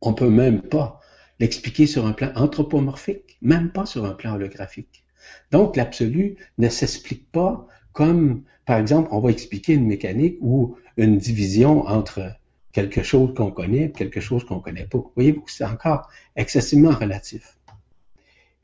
On 0.00 0.10
ne 0.10 0.16
peut 0.16 0.30
même 0.30 0.62
pas 0.62 1.00
l'expliquer 1.38 1.86
sur 1.86 2.06
un 2.06 2.12
plan 2.12 2.32
anthropomorphique, 2.34 3.36
même 3.42 3.70
pas 3.70 3.84
sur 3.84 4.04
un 4.06 4.14
plan 4.14 4.34
holographique. 4.34 5.04
Donc 5.50 5.76
l'absolu 5.76 6.36
ne 6.58 6.68
s'explique 6.68 7.30
pas 7.30 7.66
comme, 7.92 8.42
par 8.64 8.78
exemple, 8.78 9.08
on 9.12 9.20
va 9.20 9.30
expliquer 9.30 9.74
une 9.74 9.86
mécanique 9.86 10.36
ou 10.40 10.76
une 10.96 11.18
division 11.18 11.86
entre 11.86 12.36
quelque 12.72 13.02
chose 13.02 13.34
qu'on 13.34 13.50
connaît 13.50 13.84
et 13.84 13.92
quelque 13.92 14.20
chose 14.20 14.44
qu'on 14.44 14.56
ne 14.56 14.60
connaît 14.60 14.86
pas. 14.86 14.98
Voyez-vous, 15.14 15.44
c'est 15.46 15.64
encore 15.64 16.08
excessivement 16.36 16.92
relatif. 16.92 17.56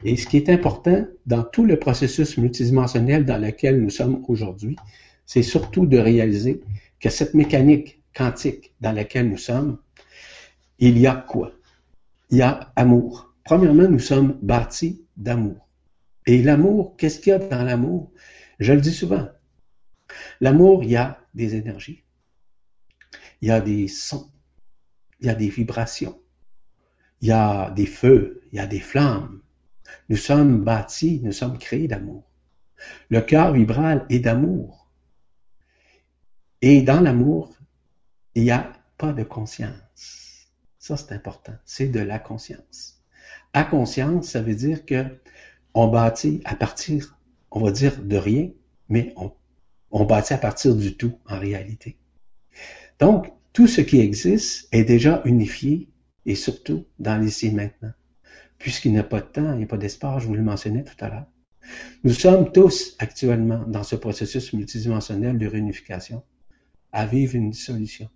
Et 0.04 0.16
ce 0.16 0.26
qui 0.26 0.36
est 0.36 0.48
important 0.48 1.06
dans 1.26 1.42
tout 1.42 1.64
le 1.64 1.78
processus 1.78 2.38
multidimensionnel 2.38 3.24
dans 3.24 3.38
lequel 3.38 3.80
nous 3.80 3.90
sommes 3.90 4.24
aujourd'hui, 4.28 4.76
c'est 5.26 5.42
surtout 5.42 5.86
de 5.86 5.98
réaliser 5.98 6.62
que 7.00 7.10
cette 7.10 7.34
mécanique 7.34 8.00
quantique 8.16 8.72
dans 8.80 8.92
laquelle 8.92 9.28
nous 9.28 9.38
sommes, 9.38 9.78
il 10.78 10.98
y 10.98 11.06
a 11.06 11.14
quoi? 11.14 11.52
Il 12.30 12.38
y 12.38 12.42
a 12.42 12.72
amour. 12.76 13.32
Premièrement, 13.44 13.88
nous 13.88 13.98
sommes 13.98 14.38
bâtis 14.42 15.02
d'amour. 15.16 15.68
Et 16.26 16.42
l'amour, 16.42 16.94
qu'est-ce 16.96 17.20
qu'il 17.20 17.30
y 17.30 17.34
a 17.34 17.38
dans 17.38 17.64
l'amour? 17.64 18.10
Je 18.58 18.72
le 18.72 18.80
dis 18.80 18.92
souvent. 18.92 19.28
L'amour, 20.40 20.82
il 20.84 20.90
y 20.90 20.96
a 20.96 21.20
des 21.34 21.54
énergies. 21.54 22.04
Il 23.40 23.48
y 23.48 23.50
a 23.50 23.60
des 23.60 23.88
sons. 23.88 24.30
Il 25.20 25.26
y 25.26 25.30
a 25.30 25.34
des 25.34 25.48
vibrations. 25.48 26.20
Il 27.20 27.28
y 27.28 27.32
a 27.32 27.70
des 27.70 27.86
feux. 27.86 28.42
Il 28.52 28.56
y 28.56 28.60
a 28.60 28.66
des 28.66 28.80
flammes. 28.80 29.40
Nous 30.08 30.16
sommes 30.16 30.64
bâtis, 30.64 31.20
nous 31.22 31.32
sommes 31.32 31.58
créés 31.58 31.88
d'amour. 31.88 32.24
Le 33.10 33.20
cœur 33.20 33.52
vibral 33.52 34.06
est 34.08 34.20
d'amour. 34.20 34.90
Et 36.62 36.82
dans 36.82 37.00
l'amour, 37.00 37.54
il 38.34 38.44
n'y 38.44 38.50
a 38.50 38.72
pas 38.96 39.12
de 39.12 39.22
conscience. 39.22 40.48
Ça, 40.78 40.96
c'est 40.96 41.12
important. 41.12 41.54
C'est 41.64 41.88
de 41.88 42.00
la 42.00 42.18
conscience. 42.18 43.02
À 43.52 43.64
conscience, 43.64 44.30
ça 44.30 44.42
veut 44.42 44.54
dire 44.54 44.84
que 44.84 45.04
on 45.74 45.88
bâtit 45.88 46.40
à 46.44 46.54
partir, 46.54 47.17
on 47.50 47.60
va 47.60 47.70
dire, 47.70 48.02
de 48.02 48.16
rien, 48.16 48.50
mais 48.88 49.12
on, 49.16 49.32
on 49.90 50.04
bâtit 50.04 50.34
à 50.34 50.38
partir 50.38 50.74
du 50.74 50.96
tout 50.96 51.18
en 51.26 51.38
réalité. 51.38 51.96
Donc, 52.98 53.32
tout 53.52 53.66
ce 53.66 53.80
qui 53.80 54.00
existe 54.00 54.68
est 54.72 54.84
déjà 54.84 55.22
unifié 55.24 55.88
et 56.26 56.34
surtout 56.34 56.84
dans 56.98 57.16
l'ici 57.16 57.46
et 57.46 57.52
maintenant. 57.52 57.92
Puisqu'il 58.58 58.92
n'y 58.92 58.98
a 58.98 59.04
pas 59.04 59.20
de 59.20 59.26
temps, 59.26 59.52
il 59.52 59.58
n'y 59.58 59.64
a 59.64 59.68
pas 59.68 59.76
d'espace, 59.76 60.22
je 60.22 60.28
vous 60.28 60.34
le 60.34 60.42
mentionnais 60.42 60.84
tout 60.84 61.04
à 61.04 61.08
l'heure. 61.08 61.26
Nous 62.04 62.12
sommes 62.12 62.50
tous 62.52 62.96
actuellement 62.98 63.64
dans 63.66 63.84
ce 63.84 63.96
processus 63.96 64.52
multidimensionnel 64.52 65.38
de 65.38 65.46
réunification 65.46 66.22
à 66.92 67.06
vivre 67.06 67.34
une 67.36 67.50
dissolution. 67.50 68.08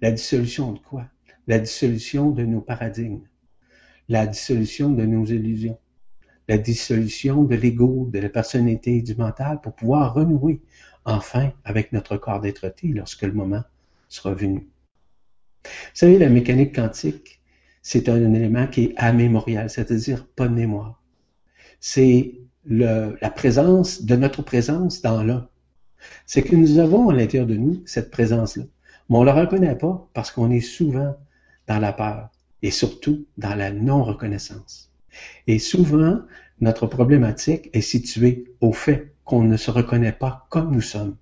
La 0.00 0.10
dissolution 0.10 0.72
de 0.72 0.78
quoi? 0.78 1.06
La 1.46 1.58
dissolution 1.58 2.30
de 2.30 2.44
nos 2.44 2.60
paradigmes, 2.60 3.26
la 4.08 4.26
dissolution 4.26 4.90
de 4.90 5.04
nos 5.04 5.26
illusions, 5.26 5.78
la 6.48 6.58
dissolution 6.58 7.44
de 7.44 7.54
l'ego, 7.54 8.08
de 8.12 8.18
la 8.18 8.28
personnalité 8.28 9.02
du 9.02 9.14
mental 9.14 9.60
pour 9.60 9.74
pouvoir 9.74 10.14
renouer 10.14 10.60
enfin 11.04 11.52
avec 11.64 11.92
notre 11.92 12.16
corps 12.16 12.40
d'être 12.40 12.70
lorsque 12.84 13.22
le 13.22 13.32
moment 13.32 13.62
sera 14.08 14.34
venu. 14.34 14.68
Vous 15.64 15.70
savez, 15.94 16.18
la 16.18 16.28
mécanique 16.28 16.74
quantique, 16.74 17.40
c'est 17.82 18.08
un 18.08 18.34
élément 18.34 18.66
qui 18.66 18.84
est 18.84 18.94
amémorial, 18.96 19.70
c'est-à-dire 19.70 20.26
pas 20.26 20.48
de 20.48 20.54
mémoire. 20.54 21.02
C'est 21.80 22.40
la 22.66 23.30
présence 23.30 24.02
de 24.02 24.16
notre 24.16 24.42
présence 24.42 25.02
dans 25.02 25.22
l'un 25.22 25.48
c'est 26.26 26.42
que 26.42 26.56
nous 26.56 26.78
avons 26.78 27.08
à 27.08 27.14
l'intérieur 27.14 27.46
de 27.46 27.56
nous 27.56 27.82
cette 27.86 28.10
présence-là. 28.10 28.64
Mais 29.08 29.16
on 29.16 29.20
ne 29.20 29.26
la 29.26 29.34
reconnaît 29.34 29.76
pas 29.76 30.08
parce 30.14 30.30
qu'on 30.30 30.50
est 30.50 30.60
souvent 30.60 31.16
dans 31.66 31.78
la 31.78 31.92
peur 31.92 32.30
et 32.62 32.70
surtout 32.70 33.26
dans 33.36 33.54
la 33.54 33.70
non-reconnaissance. 33.70 34.90
Et 35.46 35.58
souvent, 35.58 36.20
notre 36.60 36.86
problématique 36.86 37.70
est 37.72 37.80
située 37.80 38.52
au 38.60 38.72
fait 38.72 39.14
qu'on 39.24 39.42
ne 39.42 39.56
se 39.56 39.70
reconnaît 39.70 40.12
pas 40.12 40.46
comme 40.50 40.72
nous 40.72 40.80
sommes. 40.80 41.16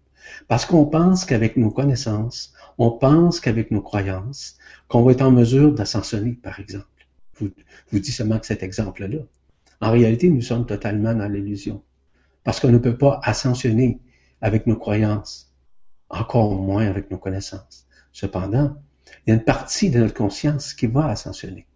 Parce 0.48 0.66
qu'on 0.66 0.86
pense 0.86 1.24
qu'avec 1.24 1.56
nos 1.56 1.70
connaissances, 1.70 2.52
on 2.78 2.90
pense 2.90 3.40
qu'avec 3.40 3.70
nos 3.70 3.82
croyances, 3.82 4.56
qu'on 4.88 5.02
va 5.02 5.12
être 5.12 5.22
en 5.22 5.30
mesure 5.30 5.72
d'ascensionner, 5.72 6.32
par 6.32 6.60
exemple. 6.60 6.86
Je 7.40 7.46
vous 7.90 7.98
dis 7.98 8.12
seulement 8.12 8.38
que 8.38 8.46
cet 8.46 8.62
exemple-là. 8.62 9.18
En 9.80 9.90
réalité, 9.90 10.28
nous 10.28 10.42
sommes 10.42 10.66
totalement 10.66 11.14
dans 11.14 11.28
l'illusion. 11.28 11.82
Parce 12.44 12.60
qu'on 12.60 12.70
ne 12.70 12.78
peut 12.78 12.96
pas 12.96 13.20
ascensionner 13.22 14.00
avec 14.40 14.66
nos 14.66 14.76
croyances, 14.76 15.52
encore 16.08 16.54
moins 16.54 16.86
avec 16.86 17.10
nos 17.10 17.18
connaissances. 17.18 17.86
Cependant, 18.12 18.76
il 19.26 19.30
y 19.30 19.32
a 19.32 19.34
une 19.34 19.44
partie 19.44 19.90
de 19.90 19.98
notre 19.98 20.14
conscience 20.14 20.74
qui 20.74 20.86
va 20.86 21.06
ascensionner. 21.06 21.66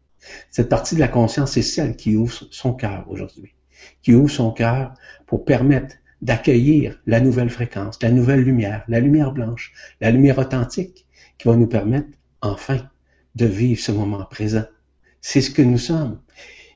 Cette 0.51 0.69
partie 0.69 0.95
de 0.95 1.01
la 1.01 1.09
conscience, 1.09 1.53
c'est 1.53 1.63
celle 1.63 1.97
qui 1.97 2.17
ouvre 2.17 2.47
son 2.51 2.73
cœur 2.73 3.05
aujourd'hui, 3.09 3.55
qui 4.03 4.15
ouvre 4.15 4.31
son 4.31 4.51
cœur 4.51 4.95
pour 5.27 5.45
permettre 5.45 5.97
d'accueillir 6.23 7.01
la 7.07 7.21
nouvelle 7.21 7.51
fréquence, 7.51 8.03
la 8.03 8.11
nouvelle 8.11 8.41
lumière, 8.41 8.85
la 8.89 9.01
lumière 9.01 9.33
blanche, 9.33 9.73
la 10.01 10.11
lumière 10.11 10.39
authentique, 10.39 11.07
qui 11.39 11.49
va 11.49 11.57
nous 11.57 11.67
permettre 11.67 12.09
enfin 12.41 12.89
de 13.35 13.47
vivre 13.47 13.81
ce 13.81 13.93
moment 13.93 14.25
présent. 14.25 14.65
C'est 15.21 15.43
ce 15.43 15.51
que 15.51 15.63
nous 15.63 15.79
sommes. 15.79 16.21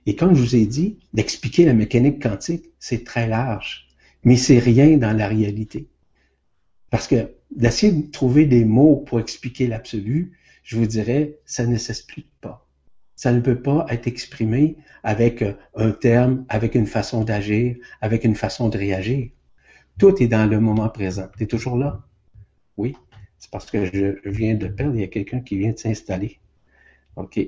Et 0.06 0.16
comme 0.16 0.34
je 0.34 0.42
vous 0.42 0.56
ai 0.56 0.66
dit, 0.66 0.98
d'expliquer 1.12 1.64
la 1.64 1.74
mécanique 1.74 2.22
quantique, 2.22 2.70
c'est 2.78 3.04
très 3.04 3.28
large, 3.28 3.88
mais 4.24 4.36
c'est 4.36 4.58
rien 4.58 4.96
dans 4.96 5.16
la 5.16 5.28
réalité. 5.28 5.88
Parce 6.90 7.06
que 7.06 7.34
d'essayer 7.54 7.92
de 7.92 8.10
trouver 8.10 8.46
des 8.46 8.64
mots 8.64 8.96
pour 8.96 9.20
expliquer 9.20 9.66
l'absolu, 9.66 10.32
je 10.62 10.76
vous 10.76 10.86
dirais, 10.86 11.38
ça 11.44 11.66
ne 11.66 11.76
s'explique 11.76 12.30
pas. 12.40 12.66
Ça 13.20 13.34
ne 13.34 13.40
peut 13.40 13.60
pas 13.60 13.84
être 13.90 14.06
exprimé 14.06 14.78
avec 15.02 15.42
euh, 15.42 15.52
un 15.74 15.90
terme, 15.90 16.46
avec 16.48 16.74
une 16.74 16.86
façon 16.86 17.22
d'agir, 17.22 17.76
avec 18.00 18.24
une 18.24 18.34
façon 18.34 18.70
de 18.70 18.78
réagir. 18.78 19.28
Tout 19.98 20.22
est 20.22 20.26
dans 20.26 20.48
le 20.48 20.58
moment 20.58 20.88
présent. 20.88 21.28
Tu 21.36 21.42
es 21.42 21.46
toujours 21.46 21.76
là? 21.76 22.02
Oui. 22.78 22.96
C'est 23.38 23.50
parce 23.50 23.70
que 23.70 23.84
je 23.84 24.26
viens 24.26 24.54
de 24.54 24.68
perdre, 24.68 24.94
il 24.94 25.02
y 25.02 25.04
a 25.04 25.08
quelqu'un 25.08 25.40
qui 25.40 25.58
vient 25.58 25.72
de 25.72 25.78
s'installer. 25.78 26.40
OK. 27.16 27.38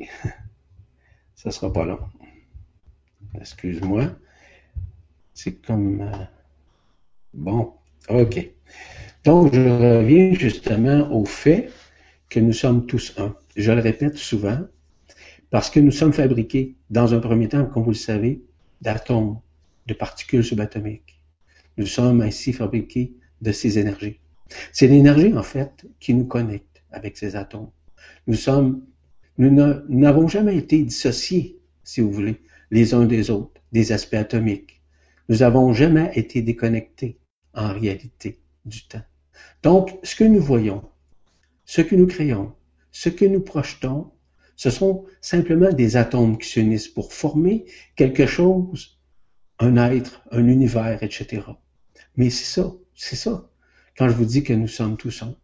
Ça 1.37 1.51
sera 1.51 1.73
pas 1.73 1.87
long. 1.87 2.01
Excuse-moi. 3.41 4.11
C'est 5.33 5.55
comme... 5.55 6.03
Euh, 6.03 6.25
bon. 7.33 7.73
OK. 8.11 8.47
Donc, 9.25 9.55
je 9.55 9.61
reviens 9.61 10.35
justement 10.35 11.11
au 11.11 11.25
fait 11.25 11.71
que 12.29 12.41
nous 12.41 12.53
sommes 12.53 12.85
tous 12.85 13.15
un. 13.17 13.35
Je 13.57 13.73
le 13.73 13.81
répète 13.81 14.19
souvent, 14.19 14.67
parce 15.53 15.69
que 15.69 15.81
nous 15.81 15.91
sommes 15.91 16.15
fabriqués, 16.15 16.77
dans 16.89 17.13
un 17.13 17.21
premier 17.21 17.47
temps, 17.47 17.67
comme 17.67 17.83
vous 17.83 17.91
le 17.91 17.95
savez, 17.95 18.43
d'atomes, 18.81 19.39
de 19.87 19.93
particules 19.93 20.43
subatomiques. 20.43 21.21
Nous 21.77 21.85
sommes 21.85 22.23
ainsi 22.23 22.55
fabriqués 22.55 23.13
de 23.43 23.53
ces 23.53 23.79
énergies. 23.79 24.19
C'est 24.73 24.87
l'énergie, 24.87 25.35
en 25.37 25.43
fait, 25.43 25.87
qui 26.01 26.15
nous 26.15 26.25
connecte 26.25 26.83
avec 26.91 27.19
ces 27.19 27.37
atomes. 27.37 27.69
Nous 28.27 28.35
sommes, 28.35 28.87
nous 29.37 29.51
n'avons 29.91 30.27
jamais 30.27 30.57
été 30.57 30.83
dissociés, 30.83 31.61
si 31.85 32.01
vous 32.01 32.11
voulez, 32.11 32.41
les 32.71 32.95
uns 32.95 33.05
des 33.05 33.31
autres, 33.31 33.61
des 33.73 33.93
aspects 33.93 34.15
atomiques. 34.15 34.81
Nous 35.29 35.39
n'avons 35.39 35.75
jamais 35.75 36.13
été 36.15 36.41
déconnectés, 36.41 37.19
en 37.53 37.75
réalité, 37.75 38.41
du 38.65 38.87
temps. 38.87 39.05
Donc, 39.63 39.99
ce 40.03 40.17
que 40.17 40.25
nous 40.25 40.41
voyons, 40.41 40.83
ce 41.67 41.83
que 41.83 41.95
nous 41.95 42.07
créons, 42.07 42.55
ce 42.91 43.11
que 43.11 43.27
nous 43.27 43.41
projetons, 43.41 44.13
ce 44.63 44.71
sont 44.71 45.07
simplement 45.21 45.73
des 45.73 45.97
atomes 45.97 46.39
qui 46.39 46.49
s'unissent 46.49 46.87
pour 46.87 47.13
former 47.13 47.65
quelque 47.97 48.27
chose, 48.27 48.97
un 49.59 49.77
être, 49.77 50.23
un 50.31 50.47
univers, 50.47 51.03
etc. 51.03 51.43
Mais 52.17 52.31
c'est 52.31 52.61
ça, 52.61 52.73
c'est 52.95 53.17
ça, 53.17 53.51
quand 53.99 54.09
je 54.09 54.15
vous 54.15 54.25
dis 54.25 54.45
que 54.45 54.53
nous 54.53 54.69
sommes 54.69 54.97
tous 54.97 55.25
un. 55.25 55.35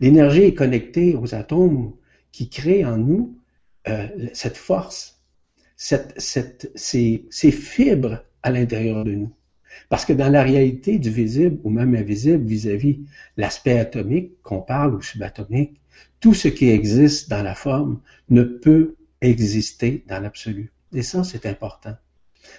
L'énergie 0.00 0.42
est 0.42 0.54
connectée 0.54 1.14
aux 1.14 1.36
atomes 1.36 1.94
qui 2.32 2.48
créent 2.48 2.84
en 2.84 2.96
nous 2.96 3.38
euh, 3.86 4.08
cette 4.32 4.56
force, 4.56 5.22
cette, 5.76 6.12
cette, 6.20 6.72
ces, 6.74 7.28
ces 7.30 7.52
fibres 7.52 8.24
à 8.42 8.50
l'intérieur 8.50 9.04
de 9.04 9.12
nous. 9.12 9.32
Parce 9.88 10.04
que 10.04 10.14
dans 10.14 10.32
la 10.32 10.42
réalité 10.42 10.98
du 10.98 11.10
visible 11.10 11.60
ou 11.62 11.70
même 11.70 11.94
invisible 11.94 12.44
vis-à-vis 12.44 13.04
l'aspect 13.36 13.78
atomique 13.78 14.42
qu'on 14.42 14.62
parle 14.62 14.96
ou 14.96 15.00
subatomique, 15.00 15.80
tout 16.22 16.34
ce 16.34 16.48
qui 16.48 16.70
existe 16.70 17.28
dans 17.28 17.42
la 17.42 17.54
forme 17.54 18.00
ne 18.30 18.44
peut 18.44 18.94
exister 19.20 20.04
dans 20.08 20.20
l'absolu. 20.20 20.72
Et 20.94 21.02
ça, 21.02 21.24
c'est 21.24 21.46
important. 21.46 21.96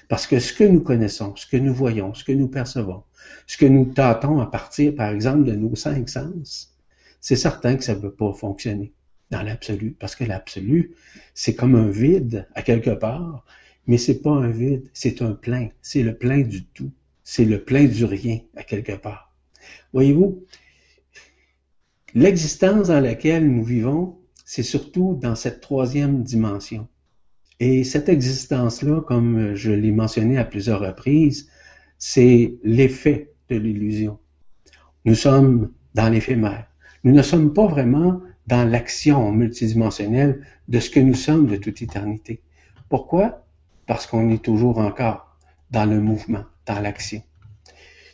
Parce 0.09 0.27
que 0.27 0.39
ce 0.39 0.53
que 0.53 0.65
nous 0.65 0.81
connaissons, 0.81 1.35
ce 1.37 1.47
que 1.47 1.57
nous 1.57 1.73
voyons, 1.73 2.13
ce 2.13 2.25
que 2.25 2.33
nous 2.33 2.49
percevons, 2.49 3.03
ce 3.47 3.57
que 3.57 3.65
nous 3.65 3.85
tâtons 3.85 4.39
à 4.41 4.47
partir, 4.47 4.93
par 4.93 5.09
exemple, 5.09 5.45
de 5.45 5.53
nos 5.53 5.75
cinq 5.75 6.09
sens, 6.09 6.75
c'est 7.21 7.37
certain 7.37 7.77
que 7.77 7.85
ça 7.85 7.95
ne 7.95 8.01
peut 8.01 8.11
pas 8.11 8.33
fonctionner 8.33 8.91
dans 9.31 9.41
l'absolu. 9.41 9.95
Parce 9.97 10.15
que 10.17 10.25
l'absolu, 10.25 10.91
c'est 11.33 11.55
comme 11.55 11.75
un 11.75 11.89
vide 11.89 12.47
à 12.55 12.63
quelque 12.63 12.89
part, 12.89 13.45
mais 13.87 13.97
c'est 13.97 14.21
pas 14.21 14.31
un 14.31 14.49
vide, 14.49 14.89
c'est 14.93 15.21
un 15.21 15.31
plein. 15.31 15.69
C'est 15.81 16.03
le 16.03 16.15
plein 16.15 16.41
du 16.41 16.65
tout. 16.65 16.91
C'est 17.23 17.45
le 17.45 17.63
plein 17.63 17.85
du 17.85 18.03
rien 18.03 18.39
à 18.57 18.63
quelque 18.63 18.91
part. 18.91 19.33
Voyez-vous, 19.93 20.43
l'existence 22.13 22.87
dans 22.87 22.99
laquelle 22.99 23.49
nous 23.49 23.63
vivons, 23.63 24.17
c'est 24.45 24.63
surtout 24.63 25.17
dans 25.21 25.35
cette 25.35 25.61
troisième 25.61 26.23
dimension. 26.23 26.87
Et 27.59 27.83
cette 27.83 28.09
existence-là, 28.09 29.01
comme 29.01 29.55
je 29.55 29.71
l'ai 29.71 29.91
mentionné 29.91 30.37
à 30.37 30.45
plusieurs 30.45 30.81
reprises, 30.81 31.49
c'est 31.97 32.55
l'effet 32.63 33.33
de 33.49 33.55
l'illusion. 33.55 34.19
Nous 35.05 35.15
sommes 35.15 35.71
dans 35.93 36.09
l'éphémère. 36.09 36.67
Nous 37.03 37.13
ne 37.13 37.21
sommes 37.21 37.53
pas 37.53 37.67
vraiment 37.67 38.21
dans 38.47 38.69
l'action 38.69 39.31
multidimensionnelle 39.31 40.45
de 40.67 40.79
ce 40.79 40.89
que 40.89 40.99
nous 40.99 41.13
sommes 41.13 41.47
de 41.47 41.55
toute 41.55 41.81
éternité. 41.81 42.41
Pourquoi? 42.89 43.45
Parce 43.85 44.07
qu'on 44.07 44.29
est 44.29 44.43
toujours 44.43 44.79
encore 44.79 45.37
dans 45.71 45.85
le 45.85 45.99
mouvement 45.99 46.43
dans 46.65 46.79
l'action. 46.79 47.21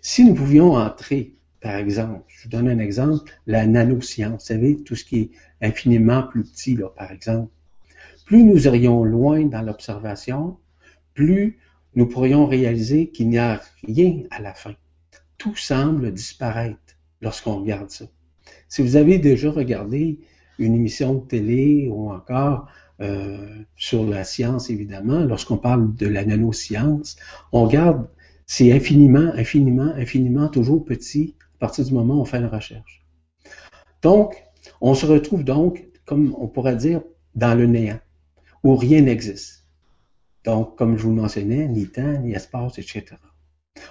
Si 0.02 0.24
nous 0.24 0.34
pouvions 0.34 0.74
entrer, 0.74 1.36
par 1.62 1.76
exemple, 1.76 2.24
je 2.28 2.44
vous 2.44 2.50
donne 2.50 2.70
un 2.70 2.80
exemple, 2.80 3.32
la 3.46 3.66
nanoscience, 3.68 4.42
vous 4.42 4.48
savez, 4.48 4.78
tout 4.84 4.96
ce 4.96 5.04
qui 5.04 5.20
est 5.20 5.30
infiniment 5.62 6.24
plus 6.24 6.44
petit, 6.44 6.76
là, 6.76 6.90
par 6.90 7.12
exemple, 7.12 7.52
plus 8.26 8.44
nous 8.44 8.66
irions 8.68 9.04
loin 9.04 9.46
dans 9.46 9.62
l'observation, 9.62 10.58
plus 11.14 11.60
nous 11.96 12.08
pourrions 12.08 12.46
réaliser 12.46 13.10
qu'il 13.10 13.30
n'y 13.30 13.40
a 13.40 13.62
rien 13.84 14.24
à 14.32 14.42
la 14.42 14.54
fin. 14.54 14.76
Tout 15.38 15.56
semble 15.56 16.14
disparaître 16.14 16.80
lorsqu'on 17.22 17.60
regarde 17.62 17.90
ça. 17.90 18.06
Si 18.68 18.82
vous 18.82 18.96
avez 18.96 19.18
déjà 19.18 19.52
regardé 19.52 20.20
une 20.60 20.76
émission 20.76 21.16
de 21.16 21.26
télé 21.26 21.90
ou 21.92 22.12
encore 22.12 22.68
euh, 23.02 23.64
sur 23.76 24.06
la 24.06 24.24
science, 24.24 24.70
évidemment, 24.70 25.20
lorsqu'on 25.22 25.58
parle 25.58 25.96
de 25.96 26.08
la 26.08 26.24
nanoscience, 26.24 27.18
on 27.52 27.66
regarde 27.66 28.08
c'est 28.52 28.72
infiniment, 28.74 29.32
infiniment, 29.36 29.94
infiniment 29.96 30.48
toujours 30.48 30.84
petit 30.84 31.36
à 31.60 31.68
partir 31.68 31.84
du 31.84 31.94
moment 31.94 32.16
où 32.16 32.22
on 32.22 32.26
fait 32.26 32.40
la 32.40 32.48
recherche. 32.48 33.06
Donc, 34.02 34.42
on 34.80 34.94
se 34.94 35.06
retrouve 35.06 35.44
donc, 35.44 35.86
comme 36.06 36.34
on 36.40 36.48
pourrait 36.48 36.78
dire, 36.78 37.02
dans 37.36 37.54
le 37.54 37.66
néant, 37.66 38.00
où 38.64 38.78
rien 38.78 39.02
n'existe. 39.02 39.66
Donc, 40.46 40.78
comme 40.78 40.98
je 40.98 41.04
vous 41.04 41.12
mentionnais, 41.12 41.68
ni 41.68 41.86
temps, 41.86 42.22
ni 42.22 42.34
espace, 42.34 42.80
etc. 42.80 43.06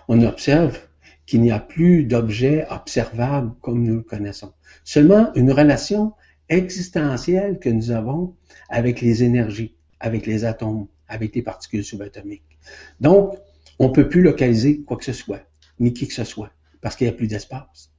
On 0.08 0.22
observe 0.22 0.80
qu'il 1.26 1.42
n'y 1.42 1.50
a 1.50 1.60
plus 1.60 2.04
d'objets 2.04 2.66
observables 2.70 3.52
comme 3.60 3.82
nous 3.82 3.96
le 3.96 4.02
connaissons. 4.02 4.54
Seulement 4.82 5.30
une 5.34 5.52
relation 5.52 6.14
existentielle 6.48 7.58
que 7.58 7.68
nous 7.68 7.90
avons 7.90 8.34
avec 8.70 9.02
les 9.02 9.22
énergies, 9.22 9.76
avec 10.00 10.24
les 10.24 10.46
atomes, 10.46 10.86
avec 11.06 11.34
les 11.34 11.42
particules 11.42 11.84
subatomiques. 11.84 12.58
Donc, 13.00 13.36
on 13.78 13.88
ne 13.88 13.92
peut 13.92 14.08
plus 14.08 14.22
localiser 14.22 14.80
quoi 14.80 14.96
que 14.96 15.04
ce 15.04 15.12
soit, 15.12 15.42
ni 15.78 15.92
qui 15.92 16.08
que 16.08 16.14
ce 16.14 16.24
soit, 16.24 16.50
parce 16.80 16.96
qu'il 16.96 17.06
n'y 17.06 17.12
a 17.12 17.16
plus 17.16 17.26
d'espace. 17.26 17.92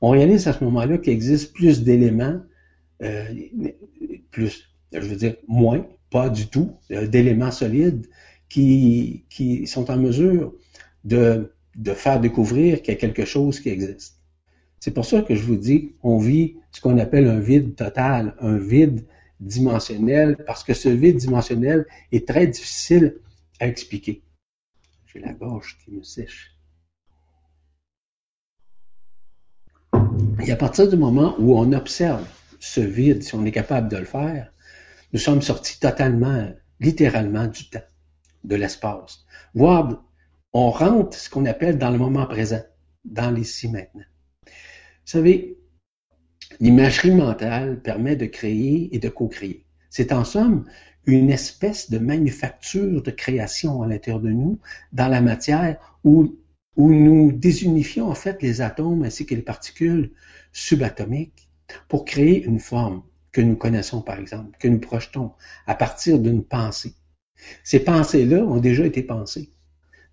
On 0.00 0.10
réalise 0.10 0.48
à 0.48 0.52
ce 0.52 0.64
moment-là 0.64 0.98
qu'il 0.98 1.12
existe 1.12 1.52
plus 1.52 1.82
d'éléments, 1.82 2.40
euh, 3.02 3.24
plus, 4.30 4.70
je 4.92 5.00
veux 5.00 5.16
dire, 5.16 5.36
moins, 5.46 5.86
pas 6.10 6.30
du 6.30 6.48
tout, 6.48 6.76
euh, 6.90 7.06
d'éléments 7.06 7.50
solides 7.50 8.06
qui, 8.48 9.24
sont 9.66 9.90
en 9.90 9.96
mesure 9.96 10.54
de, 11.04 11.52
de 11.76 11.92
faire 11.92 12.20
découvrir 12.20 12.82
qu'il 12.82 12.94
y 12.94 12.96
a 12.96 13.00
quelque 13.00 13.24
chose 13.24 13.60
qui 13.60 13.68
existe. 13.68 14.20
C'est 14.80 14.92
pour 14.92 15.04
ça 15.04 15.22
que 15.22 15.34
je 15.34 15.42
vous 15.42 15.56
dis, 15.56 15.94
on 16.02 16.18
vit 16.18 16.56
ce 16.72 16.80
qu'on 16.80 16.98
appelle 16.98 17.28
un 17.28 17.38
vide 17.38 17.76
total, 17.76 18.34
un 18.40 18.56
vide 18.56 19.04
dimensionnel, 19.38 20.36
parce 20.46 20.64
que 20.64 20.74
ce 20.74 20.88
vide 20.88 21.16
dimensionnel 21.16 21.86
est 22.12 22.26
très 22.26 22.46
difficile 22.46 23.16
à 23.60 23.68
expliquer. 23.68 24.22
J'ai 25.06 25.20
la 25.20 25.32
gorge 25.32 25.78
qui 25.84 25.92
me 25.92 26.02
sèche. 26.02 26.56
Et 30.42 30.52
à 30.52 30.56
partir 30.56 30.88
du 30.88 30.96
moment 30.96 31.34
où 31.38 31.58
on 31.58 31.72
observe 31.72 32.26
ce 32.60 32.80
vide, 32.80 33.22
si 33.22 33.34
on 33.34 33.44
est 33.44 33.52
capable 33.52 33.88
de 33.88 33.96
le 33.96 34.04
faire, 34.04 34.52
nous 35.12 35.18
sommes 35.18 35.42
sortis 35.42 35.78
totalement, 35.78 36.50
littéralement 36.78 37.46
du 37.46 37.68
temps, 37.68 37.82
de 38.44 38.56
l'espace. 38.56 39.24
Voire, 39.54 40.02
on 40.52 40.70
rentre 40.70 41.16
ce 41.16 41.28
qu'on 41.28 41.46
appelle 41.46 41.78
dans 41.78 41.90
le 41.90 41.98
moment 41.98 42.26
présent, 42.26 42.62
dans 43.04 43.30
l'ici 43.30 43.68
maintenant. 43.68 44.04
Vous 44.46 44.52
savez, 45.04 45.58
l'imagerie 46.60 47.10
mentale 47.10 47.80
permet 47.80 48.16
de 48.16 48.26
créer 48.26 48.94
et 48.94 48.98
de 48.98 49.08
co-créer. 49.08 49.66
C'est 49.90 50.12
en 50.12 50.24
somme 50.24 50.64
une 51.06 51.30
espèce 51.30 51.90
de 51.90 51.98
manufacture 51.98 53.02
de 53.02 53.10
création 53.10 53.82
à 53.82 53.86
l'intérieur 53.86 54.20
de 54.20 54.30
nous, 54.30 54.58
dans 54.92 55.08
la 55.08 55.20
matière, 55.20 55.78
où, 56.04 56.36
où 56.76 56.92
nous 56.92 57.32
désunifions 57.32 58.08
en 58.08 58.14
fait 58.14 58.42
les 58.42 58.60
atomes 58.60 59.02
ainsi 59.02 59.26
que 59.26 59.34
les 59.34 59.42
particules 59.42 60.12
subatomiques 60.52 61.48
pour 61.88 62.04
créer 62.04 62.42
une 62.44 62.60
forme. 62.60 63.02
que 63.32 63.40
nous 63.40 63.54
connaissons, 63.54 64.02
par 64.02 64.18
exemple, 64.18 64.58
que 64.58 64.66
nous 64.66 64.80
projetons 64.80 65.32
à 65.66 65.76
partir 65.76 66.18
d'une 66.18 66.42
pensée. 66.42 66.94
Ces 67.62 67.78
pensées-là 67.78 68.44
ont 68.44 68.58
déjà 68.58 68.84
été 68.84 69.04
pensées. 69.04 69.50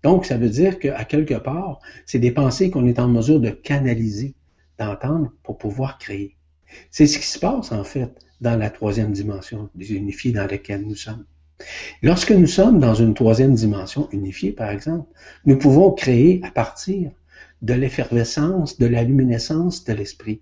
Donc, 0.04 0.24
ça 0.24 0.38
veut 0.38 0.48
dire 0.48 0.78
qu'à 0.78 1.04
quelque 1.04 1.34
part, 1.34 1.80
c'est 2.06 2.20
des 2.20 2.30
pensées 2.30 2.70
qu'on 2.70 2.86
est 2.86 3.00
en 3.00 3.08
mesure 3.08 3.40
de 3.40 3.50
canaliser, 3.50 4.36
d'entendre 4.78 5.32
pour 5.42 5.58
pouvoir 5.58 5.98
créer. 5.98 6.36
C'est 6.90 7.06
ce 7.06 7.18
qui 7.18 7.26
se 7.26 7.38
passe, 7.38 7.72
en 7.72 7.82
fait, 7.82 8.14
dans 8.40 8.56
la 8.56 8.70
troisième 8.70 9.12
dimension 9.12 9.68
des 9.74 9.94
unifiés 9.94 10.32
dans 10.32 10.46
laquelle 10.46 10.86
nous 10.86 10.94
sommes. 10.94 11.26
Lorsque 12.02 12.30
nous 12.30 12.46
sommes 12.46 12.78
dans 12.78 12.94
une 12.94 13.14
troisième 13.14 13.54
dimension 13.54 14.08
unifiée, 14.12 14.52
par 14.52 14.70
exemple, 14.70 15.08
nous 15.44 15.58
pouvons 15.58 15.90
créer 15.92 16.40
à 16.44 16.50
partir 16.50 17.10
de 17.62 17.74
l'effervescence, 17.74 18.78
de 18.78 18.86
la 18.86 19.02
luminescence 19.02 19.84
de 19.84 19.92
l'esprit. 19.92 20.40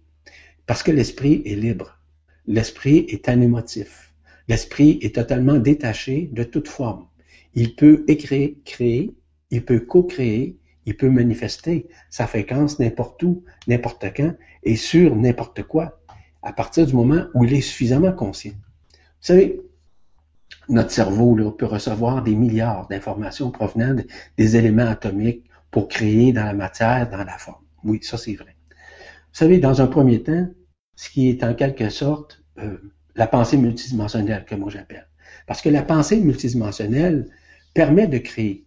Parce 0.66 0.82
que 0.82 0.90
l'esprit 0.90 1.42
est 1.46 1.54
libre. 1.54 1.98
L'esprit 2.46 3.06
est 3.08 3.28
anémotif. 3.28 4.12
L'esprit 4.48 4.98
est 5.02 5.14
totalement 5.14 5.58
détaché 5.58 6.28
de 6.32 6.44
toute 6.44 6.68
forme. 6.68 7.06
Il 7.54 7.74
peut 7.74 8.04
écrire, 8.06 8.50
créer, 8.64 9.14
il 9.50 9.64
peut 9.64 9.80
co-créer, 9.80 10.58
il 10.84 10.96
peut 10.96 11.10
manifester 11.10 11.88
sa 12.10 12.26
fréquence 12.26 12.78
n'importe 12.78 13.22
où, 13.22 13.42
n'importe 13.66 14.04
quand 14.16 14.34
et 14.62 14.76
sur 14.76 15.16
n'importe 15.16 15.62
quoi, 15.62 16.00
à 16.42 16.52
partir 16.52 16.86
du 16.86 16.94
moment 16.94 17.24
où 17.34 17.44
il 17.44 17.54
est 17.54 17.60
suffisamment 17.60 18.12
conscient. 18.12 18.52
Vous 18.92 19.32
savez, 19.32 19.60
notre 20.68 20.90
cerveau 20.90 21.36
là, 21.36 21.50
peut 21.50 21.66
recevoir 21.66 22.22
des 22.22 22.34
milliards 22.34 22.88
d'informations 22.88 23.50
provenant 23.50 23.94
des 24.36 24.56
éléments 24.56 24.88
atomiques 24.88 25.44
pour 25.70 25.88
créer 25.88 26.32
dans 26.32 26.44
la 26.44 26.54
matière, 26.54 27.08
dans 27.10 27.24
la 27.24 27.38
forme. 27.38 27.64
Oui, 27.84 28.00
ça 28.02 28.16
c'est 28.16 28.34
vrai. 28.34 28.56
Vous 28.70 29.40
savez, 29.40 29.58
dans 29.58 29.82
un 29.82 29.86
premier 29.86 30.22
temps, 30.22 30.48
ce 30.94 31.10
qui 31.10 31.28
est 31.28 31.44
en 31.44 31.54
quelque 31.54 31.90
sorte 31.90 32.42
euh, 32.58 32.78
la 33.14 33.26
pensée 33.26 33.56
multidimensionnelle 33.56 34.44
que 34.44 34.54
moi 34.54 34.70
j'appelle. 34.70 35.08
Parce 35.46 35.60
que 35.60 35.68
la 35.68 35.82
pensée 35.82 36.20
multidimensionnelle 36.20 37.28
permet 37.74 38.06
de 38.06 38.18
créer. 38.18 38.64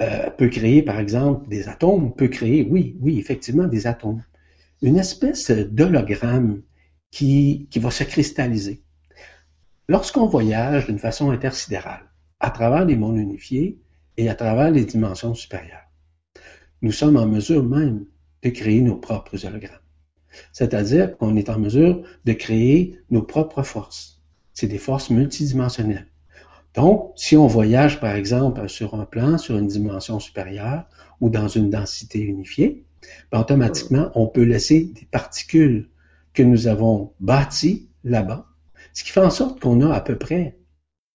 Euh, 0.00 0.30
peut 0.30 0.48
créer, 0.48 0.82
par 0.82 0.98
exemple, 0.98 1.48
des 1.48 1.68
atomes, 1.68 2.14
peut 2.14 2.28
créer, 2.28 2.66
oui, 2.68 2.96
oui, 3.00 3.18
effectivement, 3.18 3.66
des 3.66 3.86
atomes. 3.86 4.22
Une 4.82 4.96
espèce 4.96 5.50
d'hologramme 5.50 6.62
qui, 7.10 7.68
qui 7.70 7.78
va 7.78 7.90
se 7.90 8.02
cristalliser. 8.02 8.82
Lorsqu'on 9.86 10.26
voyage 10.26 10.86
d'une 10.86 10.98
façon 10.98 11.30
intersidérale, 11.30 12.10
à 12.40 12.50
travers 12.50 12.86
les 12.86 12.96
mondes 12.96 13.18
unifiés 13.18 13.78
et 14.16 14.30
à 14.30 14.34
travers 14.34 14.70
les 14.70 14.86
dimensions 14.86 15.34
supérieures, 15.34 15.90
nous 16.80 16.92
sommes 16.92 17.18
en 17.18 17.26
mesure 17.26 17.62
même 17.62 18.06
de 18.42 18.48
créer 18.48 18.80
nos 18.80 18.96
propres 18.96 19.44
hologrammes. 19.44 19.76
C'est-à-dire 20.52 21.18
qu'on 21.18 21.36
est 21.36 21.50
en 21.50 21.58
mesure 21.58 22.02
de 22.24 22.32
créer 22.32 22.98
nos 23.10 23.22
propres 23.22 23.62
forces. 23.62 24.22
C'est 24.54 24.68
des 24.68 24.78
forces 24.78 25.10
multidimensionnelles. 25.10 26.08
Donc, 26.74 27.12
si 27.16 27.36
on 27.36 27.46
voyage, 27.46 28.00
par 28.00 28.14
exemple, 28.14 28.66
sur 28.70 28.94
un 28.94 29.04
plan, 29.04 29.36
sur 29.36 29.58
une 29.58 29.68
dimension 29.68 30.18
supérieure 30.18 30.86
ou 31.20 31.28
dans 31.28 31.48
une 31.48 31.68
densité 31.68 32.20
unifiée, 32.20 32.86
ben, 33.30 33.40
automatiquement, 33.40 34.10
on 34.14 34.28
peut 34.28 34.44
laisser 34.44 34.92
des 34.94 35.04
particules 35.04 35.90
que 36.32 36.42
nous 36.42 36.68
avons 36.68 37.12
bâties 37.20 37.90
là-bas, 38.02 38.46
ce 38.94 39.04
qui 39.04 39.10
fait 39.10 39.20
en 39.20 39.30
sorte 39.30 39.60
qu'on 39.60 39.82
a 39.82 39.92
à 39.92 40.00
peu 40.00 40.16
près 40.16 40.56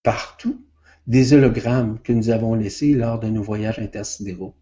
partout 0.02 0.64
des 1.06 1.32
hologrammes 1.32 1.98
que 2.02 2.12
nous 2.12 2.30
avons 2.30 2.54
laissés 2.54 2.92
lors 2.92 3.18
de 3.18 3.28
nos 3.28 3.42
voyages 3.42 3.78
intersidéraux. 3.78 4.54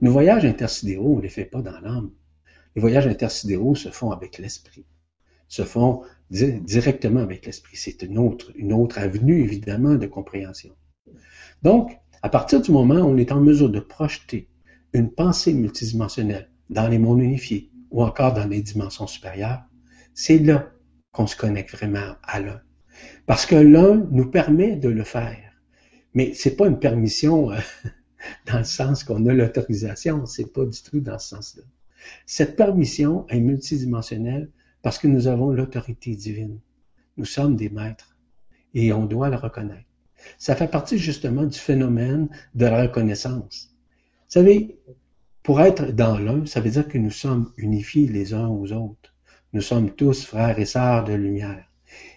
Nos 0.00 0.12
voyages 0.12 0.44
intersidéraux, 0.44 1.14
on 1.14 1.16
ne 1.16 1.22
les 1.22 1.28
fait 1.28 1.44
pas 1.44 1.62
dans 1.62 1.80
l'âme. 1.80 2.10
Les 2.74 2.80
voyages 2.80 3.06
intersidéraux 3.06 3.74
se 3.74 3.88
font 3.88 4.10
avec 4.10 4.38
l'esprit, 4.38 4.84
se 5.46 5.62
font 5.62 6.02
directement 6.30 7.20
avec 7.20 7.46
l'esprit. 7.46 7.76
C'est 7.76 8.02
une 8.02 8.18
autre, 8.18 8.52
une 8.56 8.72
autre 8.72 8.98
avenue, 8.98 9.42
évidemment, 9.42 9.94
de 9.94 10.06
compréhension. 10.06 10.74
Donc, 11.62 11.96
à 12.22 12.28
partir 12.28 12.60
du 12.60 12.72
moment 12.72 12.96
où 12.96 13.08
on 13.08 13.16
est 13.16 13.32
en 13.32 13.40
mesure 13.40 13.70
de 13.70 13.80
projeter 13.80 14.48
une 14.92 15.10
pensée 15.10 15.54
multidimensionnelle 15.54 16.50
dans 16.70 16.88
les 16.88 16.98
mondes 16.98 17.22
unifiés 17.22 17.70
ou 17.90 18.02
encore 18.02 18.34
dans 18.34 18.46
les 18.46 18.62
dimensions 18.62 19.06
supérieures, 19.06 19.62
c'est 20.12 20.38
là 20.38 20.72
qu'on 21.12 21.26
se 21.26 21.36
connecte 21.36 21.72
vraiment 21.72 22.14
à 22.22 22.40
l'un. 22.40 22.60
Parce 23.26 23.46
que 23.46 23.56
l'un 23.56 24.06
nous 24.10 24.30
permet 24.30 24.76
de 24.76 24.88
le 24.88 25.04
faire. 25.04 25.52
Mais 26.14 26.32
c'est 26.34 26.56
pas 26.56 26.66
une 26.66 26.78
permission 26.78 27.50
euh, 27.50 27.58
dans 28.46 28.58
le 28.58 28.64
sens 28.64 29.04
qu'on 29.04 29.26
a 29.26 29.32
l'autorisation, 29.32 30.26
c'est 30.26 30.52
pas 30.52 30.64
du 30.64 30.82
tout 30.82 31.00
dans 31.00 31.18
ce 31.18 31.28
sens-là. 31.28 31.62
Cette 32.26 32.56
permission 32.56 33.26
est 33.28 33.40
multidimensionnelle 33.40 34.50
parce 34.82 34.98
que 34.98 35.08
nous 35.08 35.26
avons 35.26 35.50
l'autorité 35.50 36.14
divine. 36.14 36.58
Nous 37.16 37.24
sommes 37.24 37.56
des 37.56 37.68
maîtres 37.68 38.16
et 38.74 38.92
on 38.92 39.04
doit 39.04 39.28
le 39.28 39.36
reconnaître. 39.36 39.84
Ça 40.38 40.56
fait 40.56 40.68
partie 40.68 40.98
justement 40.98 41.44
du 41.44 41.58
phénomène 41.58 42.28
de 42.54 42.66
la 42.66 42.82
reconnaissance. 42.82 43.70
Vous 44.26 44.32
savez, 44.32 44.78
pour 45.42 45.60
être 45.60 45.92
dans 45.92 46.18
l'un, 46.18 46.44
ça 46.46 46.60
veut 46.60 46.70
dire 46.70 46.88
que 46.88 46.98
nous 46.98 47.10
sommes 47.10 47.52
unifiés 47.56 48.06
les 48.06 48.34
uns 48.34 48.48
aux 48.48 48.72
autres. 48.72 49.14
Nous 49.52 49.62
sommes 49.62 49.90
tous 49.90 50.24
frères 50.24 50.58
et 50.58 50.66
sœurs 50.66 51.04
de 51.04 51.14
lumière. 51.14 51.64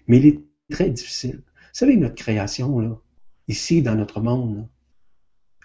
Mais 0.07 0.17
il 0.17 0.25
est 0.27 0.39
très 0.69 0.89
difficile. 0.89 1.41
Vous 1.45 1.73
savez, 1.73 1.95
notre 1.95 2.15
création, 2.15 2.79
là, 2.79 2.97
ici, 3.47 3.81
dans 3.81 3.95
notre 3.95 4.19
monde, 4.21 4.67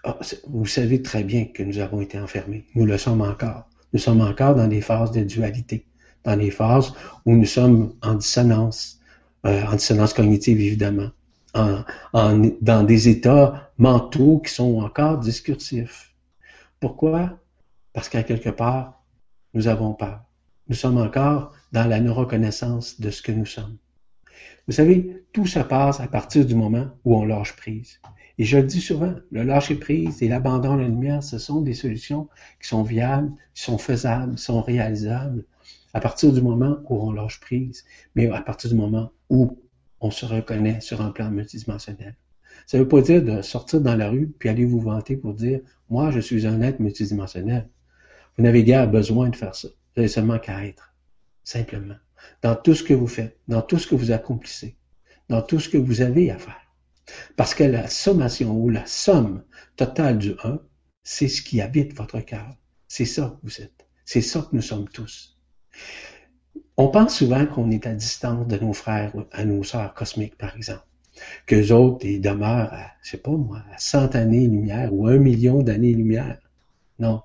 ah, 0.04 0.18
vous 0.46 0.66
savez 0.66 1.02
très 1.02 1.24
bien 1.24 1.46
que 1.46 1.64
nous 1.64 1.78
avons 1.78 2.00
été 2.00 2.18
enfermés. 2.18 2.64
Nous 2.76 2.86
le 2.86 2.96
sommes 2.96 3.22
encore. 3.22 3.68
Nous 3.92 3.98
sommes 3.98 4.20
encore 4.20 4.54
dans 4.54 4.68
des 4.68 4.80
phases 4.80 5.10
de 5.10 5.22
dualité, 5.22 5.86
dans 6.22 6.36
des 6.36 6.52
phases 6.52 6.92
où 7.24 7.34
nous 7.34 7.46
sommes 7.46 7.94
en 8.02 8.14
dissonance, 8.14 9.00
euh, 9.46 9.64
en 9.64 9.74
dissonance 9.74 10.12
cognitive 10.12 10.60
évidemment, 10.60 11.10
en, 11.54 11.82
dans 12.60 12.82
des 12.84 13.08
états 13.08 13.72
mentaux 13.78 14.38
qui 14.38 14.52
sont 14.52 14.78
encore 14.78 15.18
discursifs. 15.18 16.14
Pourquoi? 16.78 17.38
Parce 17.92 18.08
qu'à 18.08 18.22
quelque 18.22 18.50
part, 18.50 19.02
nous 19.54 19.66
avons 19.66 19.94
peur. 19.94 20.20
Nous 20.68 20.76
sommes 20.76 20.98
encore 20.98 21.52
dans 21.72 21.86
la 21.86 22.00
non-reconnaissance 22.00 23.00
de 23.00 23.10
ce 23.10 23.22
que 23.22 23.32
nous 23.32 23.46
sommes. 23.46 23.76
Vous 24.66 24.72
savez, 24.72 25.24
tout 25.32 25.46
se 25.46 25.60
passe 25.60 26.00
à 26.00 26.08
partir 26.08 26.44
du 26.44 26.54
moment 26.54 26.88
où 27.04 27.16
on 27.16 27.24
lâche 27.24 27.54
prise. 27.54 28.00
Et 28.38 28.44
je 28.44 28.58
le 28.58 28.64
dis 28.64 28.80
souvent, 28.80 29.14
le 29.30 29.42
lâcher-prise 29.42 30.22
et 30.22 30.28
l'abandon 30.28 30.72
à 30.72 30.76
la 30.76 30.88
lumière, 30.88 31.22
ce 31.22 31.38
sont 31.38 31.62
des 31.62 31.72
solutions 31.72 32.28
qui 32.60 32.68
sont 32.68 32.82
viables, 32.82 33.32
qui 33.54 33.62
sont 33.62 33.78
faisables, 33.78 34.34
qui 34.34 34.42
sont 34.42 34.60
réalisables 34.60 35.44
à 35.94 36.00
partir 36.00 36.32
du 36.32 36.42
moment 36.42 36.76
où 36.90 36.96
on 36.96 37.12
lâche 37.12 37.40
prise, 37.40 37.84
mais 38.14 38.28
à 38.28 38.42
partir 38.42 38.68
du 38.68 38.76
moment 38.76 39.10
où 39.30 39.58
on 40.00 40.10
se 40.10 40.26
reconnaît 40.26 40.80
sur 40.80 41.00
un 41.00 41.10
plan 41.10 41.30
multidimensionnel. 41.30 42.14
Ça 42.66 42.76
ne 42.76 42.82
veut 42.82 42.88
pas 42.88 43.00
dire 43.00 43.22
de 43.22 43.40
sortir 43.40 43.80
dans 43.80 43.96
la 43.96 44.10
rue 44.10 44.26
puis 44.38 44.48
aller 44.48 44.66
vous 44.66 44.80
vanter 44.80 45.16
pour 45.16 45.32
dire 45.32 45.60
moi 45.88 46.10
je 46.10 46.20
suis 46.20 46.46
un 46.46 46.60
être 46.60 46.80
multidimensionnel. 46.80 47.68
Vous 48.36 48.42
n'avez 48.42 48.64
guère 48.64 48.90
besoin 48.90 49.30
de 49.30 49.36
faire 49.36 49.54
ça. 49.54 49.68
Vous 49.68 50.00
avez 50.00 50.08
seulement 50.08 50.38
qu'à 50.38 50.66
être, 50.66 50.92
simplement, 51.46 51.94
dans 52.42 52.56
tout 52.56 52.74
ce 52.74 52.82
que 52.82 52.92
vous 52.92 53.06
faites, 53.06 53.38
dans 53.48 53.62
tout 53.62 53.78
ce 53.78 53.86
que 53.86 53.94
vous 53.94 54.10
accomplissez, 54.10 54.76
dans 55.28 55.40
tout 55.40 55.60
ce 55.60 55.68
que 55.68 55.78
vous 55.78 56.02
avez 56.02 56.30
à 56.30 56.38
faire. 56.38 56.60
Parce 57.36 57.54
que 57.54 57.62
la 57.62 57.86
sommation 57.86 58.52
ou 58.60 58.68
la 58.68 58.84
somme 58.84 59.44
totale 59.76 60.18
du 60.18 60.34
1, 60.42 60.58
c'est 61.04 61.28
ce 61.28 61.40
qui 61.40 61.60
habite 61.60 61.94
votre 61.94 62.20
cœur. 62.20 62.56
C'est 62.88 63.04
ça 63.04 63.38
que 63.40 63.46
vous 63.46 63.62
êtes. 63.62 63.86
C'est 64.04 64.22
ça 64.22 64.40
que 64.40 64.56
nous 64.56 64.62
sommes 64.62 64.88
tous. 64.88 65.38
On 66.76 66.88
pense 66.88 67.16
souvent 67.16 67.46
qu'on 67.46 67.70
est 67.70 67.86
à 67.86 67.94
distance 67.94 68.46
de 68.48 68.58
nos 68.58 68.72
frères, 68.72 69.12
à 69.30 69.44
nos 69.44 69.62
sœurs 69.62 69.94
cosmiques, 69.94 70.36
par 70.36 70.56
exemple. 70.56 70.84
Qu'eux 71.46 71.70
autres, 71.70 72.04
ils 72.04 72.20
demeurent 72.20 72.72
à, 72.72 72.90
je 73.02 73.10
sais 73.10 73.18
pas 73.18 73.30
moi, 73.30 73.62
à 73.72 73.78
100 73.78 74.16
années-lumière 74.16 74.92
ou 74.92 75.06
un 75.06 75.18
million 75.18 75.62
d'années-lumière. 75.62 76.40
Non. 76.98 77.22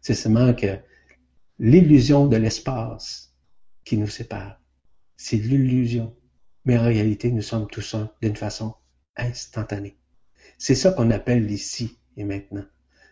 C'est 0.00 0.14
seulement 0.14 0.54
que 0.54 0.78
l'illusion 1.58 2.26
de 2.26 2.36
l'espace 2.36 3.34
qui 3.84 3.96
nous 3.96 4.08
sépare. 4.08 4.60
C'est 5.16 5.36
l'illusion. 5.36 6.14
Mais 6.64 6.78
en 6.78 6.84
réalité, 6.84 7.30
nous 7.30 7.42
sommes 7.42 7.68
tous 7.68 7.94
un 7.94 8.10
d'une 8.22 8.36
façon 8.36 8.74
instantané. 9.16 9.96
C'est 10.58 10.74
ça 10.74 10.92
qu'on 10.92 11.10
appelle 11.10 11.46
l'ici 11.46 11.98
et 12.16 12.24
maintenant. 12.24 12.64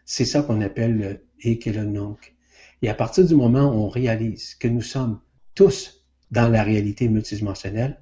C'est 0.05 0.25
ça 0.25 0.43
qu'on 0.43 0.61
appelle 0.61 0.97
le 0.97 1.27
et 1.45 1.73
le 1.73 1.85
nunc. 1.85 2.35
Et 2.83 2.89
à 2.89 2.95
partir 2.95 3.27
du 3.27 3.35
moment 3.35 3.73
où 3.73 3.85
on 3.85 3.89
réalise 3.89 4.55
que 4.55 4.69
nous 4.69 4.83
sommes 4.83 5.21
tous 5.55 6.07
dans 6.31 6.49
la 6.49 6.63
réalité 6.63 7.09
multidimensionnelle, 7.09 8.01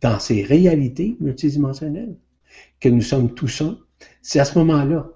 dans 0.00 0.18
ces 0.18 0.42
réalités 0.42 1.16
multidimensionnelles, 1.20 2.16
que 2.80 2.88
nous 2.88 3.02
sommes 3.02 3.34
tous 3.34 3.60
un, 3.60 3.78
c'est 4.22 4.40
à 4.40 4.44
ce 4.44 4.58
moment-là 4.58 5.10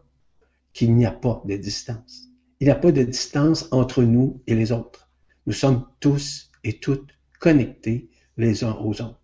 qu'il 0.73 0.95
n'y 0.95 1.07
a 1.07 1.11
pas 1.11 1.43
de 1.47 1.57
distance. 1.57 2.29
Il 2.65 2.69
n'y 2.69 2.73
a 2.73 2.77
pas 2.77 2.93
de 2.93 3.03
distance 3.03 3.69
entre 3.73 4.03
nous 4.03 4.41
et 4.47 4.55
les 4.55 4.73
autres. 4.73 5.11
Nous 5.47 5.53
sommes 5.53 5.87
tous 6.01 6.51
et 6.65 6.79
toutes 6.79 7.11
connectés 7.39 8.09
les 8.39 8.65
uns 8.65 8.73
aux 8.81 9.03
autres. 9.03 9.21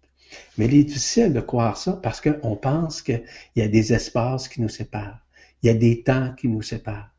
Mais 0.58 0.66
il 0.66 0.74
est 0.74 0.84
difficile 0.84 1.32
de 1.32 1.40
croire 1.40 1.78
ça 1.78 1.94
parce 2.02 2.20
qu'on 2.20 2.54
pense 2.56 3.00
qu'il 3.00 3.24
y 3.56 3.62
a 3.62 3.68
des 3.68 3.94
espaces 3.94 4.46
qui 4.46 4.60
nous 4.60 4.68
séparent. 4.68 5.26
Il 5.62 5.68
y 5.68 5.70
a 5.70 5.74
des 5.74 6.02
temps 6.02 6.34
qui 6.34 6.48
nous 6.48 6.60
séparent. 6.60 7.14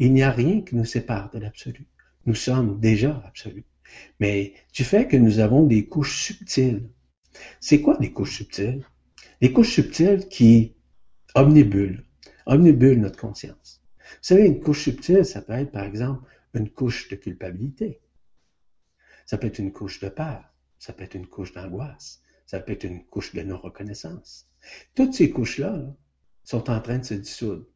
Il 0.00 0.12
n'y 0.12 0.24
a 0.24 0.32
rien 0.32 0.62
qui 0.62 0.74
nous 0.74 0.84
sépare 0.84 1.30
de 1.30 1.38
l'absolu. 1.38 1.86
Nous 2.26 2.34
sommes 2.34 2.80
déjà 2.80 3.22
absolus. 3.24 3.64
Mais 4.18 4.54
du 4.74 4.82
fait 4.82 5.06
que 5.06 5.16
nous 5.16 5.38
avons 5.38 5.64
des 5.64 5.86
couches 5.86 6.20
subtiles 6.20 6.90
C'est 7.60 7.80
quoi 7.80 7.96
les 8.00 8.12
couches 8.12 8.38
subtiles? 8.38 8.84
Les 9.40 9.52
couches 9.52 9.74
subtiles 9.74 10.26
qui 10.28 10.74
omnibulent, 11.36 12.04
omnibulent 12.44 13.00
notre 13.00 13.20
conscience. 13.20 13.79
Vous 14.12 14.18
savez, 14.22 14.46
une 14.46 14.60
couche 14.60 14.84
subtile, 14.84 15.24
ça 15.24 15.42
peut 15.42 15.52
être, 15.52 15.72
par 15.72 15.84
exemple, 15.84 16.22
une 16.54 16.70
couche 16.70 17.08
de 17.08 17.16
culpabilité. 17.16 18.00
Ça 19.26 19.38
peut 19.38 19.46
être 19.46 19.58
une 19.58 19.72
couche 19.72 20.00
de 20.00 20.08
peur. 20.08 20.44
Ça 20.78 20.92
peut 20.92 21.04
être 21.04 21.14
une 21.14 21.26
couche 21.26 21.52
d'angoisse. 21.52 22.22
Ça 22.46 22.58
peut 22.58 22.72
être 22.72 22.84
une 22.84 23.04
couche 23.04 23.34
de 23.34 23.42
non-reconnaissance. 23.42 24.48
Toutes 24.94 25.14
ces 25.14 25.30
couches-là 25.30 25.94
sont 26.42 26.68
en 26.70 26.80
train 26.80 26.98
de 26.98 27.04
se 27.04 27.14
dissoudre 27.14 27.66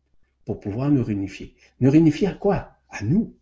pour 0.45 0.59
pouvoir 0.61 0.91
nous 0.91 1.05
réunifier. 1.05 1.55
Nous 1.81 1.91
réunifier 1.91 2.27
à 2.27 2.35
quoi? 2.35 2.77
À 2.89 3.05
nous. 3.05 3.37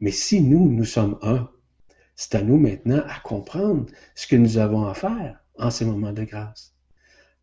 Mais 0.00 0.12
si 0.12 0.40
nous, 0.40 0.70
nous 0.70 0.84
sommes 0.84 1.18
un, 1.22 1.50
c'est 2.14 2.36
à 2.36 2.42
nous 2.42 2.58
maintenant 2.58 3.02
à 3.08 3.18
comprendre 3.20 3.86
ce 4.14 4.26
que 4.26 4.36
nous 4.36 4.58
avons 4.58 4.86
à 4.86 4.94
faire 4.94 5.42
en 5.58 5.70
ces 5.70 5.84
moments 5.84 6.12
de 6.12 6.24
grâce. 6.24 6.75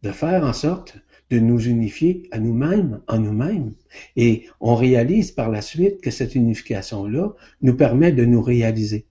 De 0.03 0.11
faire 0.11 0.43
en 0.43 0.53
sorte 0.53 0.97
de 1.29 1.39
nous 1.39 1.65
unifier 1.65 2.27
à 2.31 2.37
nous-mêmes, 2.37 3.01
en 3.07 3.19
nous-mêmes. 3.19 3.73
Et 4.17 4.47
on 4.59 4.75
réalise 4.75 5.31
par 5.31 5.49
la 5.49 5.61
suite 5.61 6.01
que 6.01 6.11
cette 6.11 6.35
unification-là 6.35 7.29
nous 7.61 7.75
permet 7.75 8.11
de 8.11 8.25
nous 8.25 8.41
réaliser. 8.41 9.07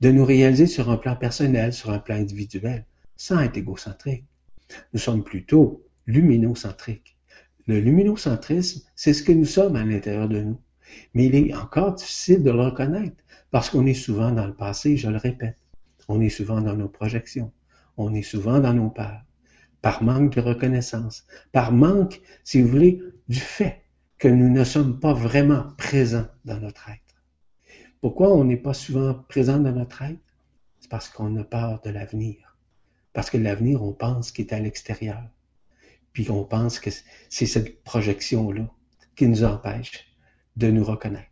De 0.00 0.10
nous 0.10 0.24
réaliser 0.24 0.66
sur 0.66 0.90
un 0.90 0.96
plan 0.96 1.14
personnel, 1.14 1.72
sur 1.72 1.90
un 1.90 1.98
plan 1.98 2.16
individuel, 2.16 2.86
sans 3.16 3.40
être 3.40 3.58
égocentrique. 3.58 4.24
Nous 4.94 4.98
sommes 4.98 5.22
plutôt 5.22 5.84
luminocentriques. 6.06 7.16
Le 7.66 7.78
luminocentrisme, 7.78 8.80
c'est 8.96 9.12
ce 9.12 9.22
que 9.22 9.32
nous 9.32 9.44
sommes 9.44 9.76
à 9.76 9.84
l'intérieur 9.84 10.28
de 10.28 10.40
nous. 10.40 10.58
Mais 11.14 11.26
il 11.26 11.34
est 11.36 11.54
encore 11.54 11.94
difficile 11.94 12.42
de 12.42 12.50
le 12.50 12.60
reconnaître 12.60 13.22
parce 13.50 13.68
qu'on 13.68 13.86
est 13.86 13.94
souvent 13.94 14.32
dans 14.32 14.46
le 14.46 14.54
passé, 14.54 14.96
je 14.96 15.10
le 15.10 15.18
répète. 15.18 15.58
On 16.08 16.20
est 16.20 16.30
souvent 16.30 16.60
dans 16.62 16.74
nos 16.74 16.88
projections. 16.88 17.52
On 17.98 18.14
est 18.14 18.22
souvent 18.22 18.58
dans 18.58 18.72
nos 18.72 18.88
peurs. 18.88 19.22
Par 19.82 20.02
manque 20.02 20.34
de 20.34 20.40
reconnaissance. 20.40 21.26
Par 21.50 21.72
manque, 21.72 22.22
si 22.44 22.62
vous 22.62 22.68
voulez, 22.68 23.02
du 23.28 23.40
fait 23.40 23.82
que 24.18 24.28
nous 24.28 24.48
ne 24.48 24.64
sommes 24.64 25.00
pas 25.00 25.12
vraiment 25.12 25.66
présents 25.76 26.28
dans 26.44 26.58
notre 26.58 26.88
être. 26.88 27.00
Pourquoi 28.00 28.32
on 28.32 28.44
n'est 28.44 28.56
pas 28.56 28.74
souvent 28.74 29.14
présent 29.28 29.58
dans 29.58 29.72
notre 29.72 30.02
être? 30.02 30.20
C'est 30.80 30.90
parce 30.90 31.08
qu'on 31.08 31.36
a 31.36 31.44
peur 31.44 31.80
de 31.84 31.90
l'avenir. 31.90 32.56
Parce 33.12 33.30
que 33.30 33.36
l'avenir, 33.36 33.82
on 33.82 33.92
pense 33.92 34.32
qu'il 34.32 34.46
est 34.46 34.54
à 34.54 34.60
l'extérieur. 34.60 35.22
Puis 36.12 36.30
on 36.30 36.44
pense 36.44 36.78
que 36.78 36.90
c'est 37.28 37.46
cette 37.46 37.82
projection-là 37.82 38.70
qui 39.16 39.26
nous 39.26 39.44
empêche 39.44 40.06
de 40.56 40.70
nous 40.70 40.84
reconnaître. 40.84 41.28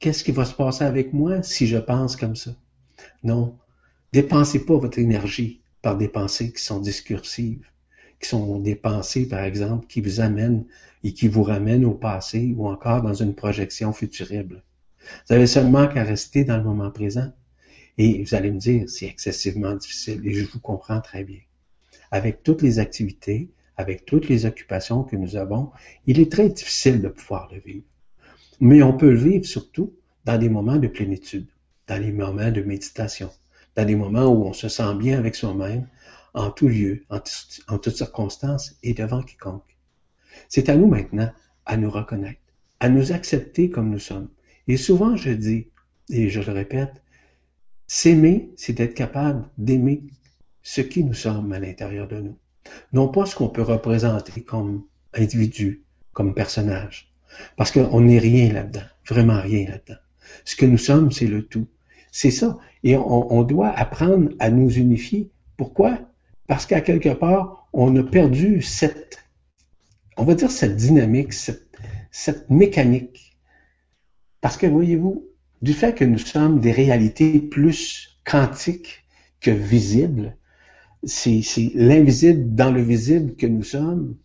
Qu'est-ce 0.00 0.24
qui 0.24 0.32
va 0.32 0.44
se 0.44 0.54
passer 0.54 0.84
avec 0.84 1.12
moi 1.12 1.42
si 1.42 1.66
je 1.66 1.78
pense 1.78 2.16
comme 2.16 2.36
ça? 2.36 2.52
Non. 3.22 3.58
Dépensez 4.12 4.64
pas 4.64 4.76
votre 4.76 4.98
énergie 4.98 5.62
par 5.86 5.96
des 5.96 6.08
pensées 6.08 6.50
qui 6.50 6.60
sont 6.60 6.80
discursives, 6.80 7.64
qui 8.20 8.28
sont 8.28 8.58
des 8.58 8.74
pensées, 8.74 9.28
par 9.28 9.44
exemple, 9.44 9.86
qui 9.86 10.00
vous 10.00 10.18
amènent 10.18 10.64
et 11.04 11.12
qui 11.12 11.28
vous 11.28 11.44
ramènent 11.44 11.84
au 11.84 11.94
passé 11.94 12.52
ou 12.56 12.66
encore 12.66 13.02
dans 13.02 13.14
une 13.14 13.36
projection 13.36 13.92
futurible. 13.92 14.64
Vous 14.98 15.36
avez 15.36 15.46
seulement 15.46 15.86
qu'à 15.86 16.02
rester 16.02 16.42
dans 16.42 16.56
le 16.56 16.64
moment 16.64 16.90
présent. 16.90 17.32
Et 17.98 18.24
vous 18.24 18.34
allez 18.34 18.50
me 18.50 18.58
dire, 18.58 18.90
c'est 18.90 19.06
excessivement 19.06 19.76
difficile 19.76 20.26
et 20.26 20.34
je 20.34 20.44
vous 20.44 20.58
comprends 20.58 21.00
très 21.00 21.22
bien. 21.22 21.38
Avec 22.10 22.42
toutes 22.42 22.62
les 22.62 22.80
activités, 22.80 23.48
avec 23.76 24.04
toutes 24.06 24.28
les 24.28 24.44
occupations 24.44 25.04
que 25.04 25.14
nous 25.14 25.36
avons, 25.36 25.70
il 26.08 26.18
est 26.18 26.32
très 26.32 26.48
difficile 26.48 27.00
de 27.00 27.10
pouvoir 27.10 27.48
le 27.52 27.60
vivre. 27.60 27.86
Mais 28.58 28.82
on 28.82 28.96
peut 28.96 29.12
le 29.12 29.20
vivre 29.20 29.46
surtout 29.46 29.94
dans 30.24 30.36
des 30.36 30.48
moments 30.48 30.78
de 30.78 30.88
plénitude, 30.88 31.46
dans 31.86 32.02
les 32.02 32.10
moments 32.10 32.50
de 32.50 32.62
méditation, 32.62 33.30
dans 33.76 33.84
des 33.84 33.96
moments 33.96 34.26
où 34.26 34.44
on 34.44 34.52
se 34.52 34.68
sent 34.68 34.94
bien 34.94 35.18
avec 35.18 35.34
soi-même, 35.34 35.86
en 36.34 36.50
tout 36.50 36.68
lieu, 36.68 37.04
en, 37.10 37.20
en 37.68 37.78
toutes 37.78 37.96
circonstances 37.96 38.74
et 38.82 38.94
devant 38.94 39.22
quiconque. 39.22 39.76
C'est 40.48 40.68
à 40.68 40.76
nous 40.76 40.86
maintenant 40.86 41.30
à 41.64 41.76
nous 41.76 41.90
reconnaître, 41.90 42.40
à 42.80 42.88
nous 42.88 43.12
accepter 43.12 43.70
comme 43.70 43.90
nous 43.90 43.98
sommes. 43.98 44.28
Et 44.68 44.76
souvent 44.76 45.16
je 45.16 45.30
dis, 45.30 45.68
et 46.10 46.28
je 46.28 46.40
le 46.40 46.52
répète, 46.52 47.02
s'aimer, 47.86 48.50
c'est 48.56 48.72
d'être 48.72 48.94
capable 48.94 49.48
d'aimer 49.58 50.04
ce 50.62 50.80
qui 50.80 51.04
nous 51.04 51.14
sommes 51.14 51.52
à 51.52 51.58
l'intérieur 51.58 52.08
de 52.08 52.20
nous. 52.20 52.38
Non 52.92 53.08
pas 53.08 53.26
ce 53.26 53.36
qu'on 53.36 53.48
peut 53.48 53.62
représenter 53.62 54.42
comme 54.42 54.84
individu, 55.14 55.84
comme 56.12 56.34
personnage, 56.34 57.12
parce 57.56 57.70
qu'on 57.70 58.00
n'est 58.00 58.18
rien 58.18 58.52
là-dedans, 58.52 58.86
vraiment 59.08 59.40
rien 59.40 59.68
là-dedans. 59.68 60.00
Ce 60.44 60.56
que 60.56 60.66
nous 60.66 60.78
sommes, 60.78 61.12
c'est 61.12 61.26
le 61.26 61.46
tout. 61.46 61.68
C'est 62.18 62.30
ça. 62.30 62.56
Et 62.82 62.96
on, 62.96 63.42
doit 63.42 63.68
apprendre 63.68 64.30
à 64.38 64.48
nous 64.48 64.70
unifier. 64.70 65.30
Pourquoi? 65.58 65.98
Parce 66.46 66.64
qu'à 66.64 66.80
quelque 66.80 67.10
part, 67.10 67.68
on 67.74 67.94
a 67.94 68.02
perdu 68.02 68.62
cette, 68.62 69.18
on 70.16 70.24
va 70.24 70.34
dire 70.34 70.50
cette 70.50 70.76
dynamique, 70.76 71.34
cette, 71.34 71.68
cette 72.10 72.48
mécanique. 72.48 73.36
Parce 74.40 74.56
que 74.56 74.66
voyez-vous, 74.66 75.28
du 75.60 75.74
fait 75.74 75.94
que 75.94 76.06
nous 76.06 76.16
sommes 76.16 76.58
des 76.58 76.72
réalités 76.72 77.38
plus 77.38 78.18
quantiques 78.24 79.04
que 79.42 79.50
visibles, 79.50 80.38
c'est 81.04 81.42
l'invisible 81.74 82.54
dans 82.54 82.70
le 82.70 82.80
visible 82.80 83.36
que 83.36 83.46
nous 83.46 83.62
sommes, 83.62 84.16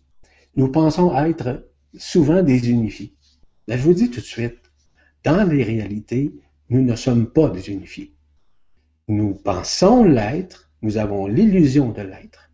nous 0.56 0.69
pensons 0.69 1.13
être 1.17 1.69
souvent 1.97 2.41
désunifiés. 2.41 3.13
Là, 3.67 3.75
je 3.75 3.84
vous 3.84 3.93
dis 3.93 4.10
tout 4.10 4.21
de 4.21 4.25
suite, 4.25 4.62
dans 5.25 5.43
les 5.43 5.63
réalités, 5.63 6.32
nous 6.71 6.81
ne 6.81 6.95
sommes 6.95 7.27
pas 7.27 7.49
désunifiés. 7.49 8.13
Nous 9.10 9.34
pensons 9.34 10.05
l'être, 10.05 10.71
nous 10.81 10.97
avons 10.97 11.27
l'illusion 11.27 11.91
de 11.91 12.01
l'être, 12.01 12.49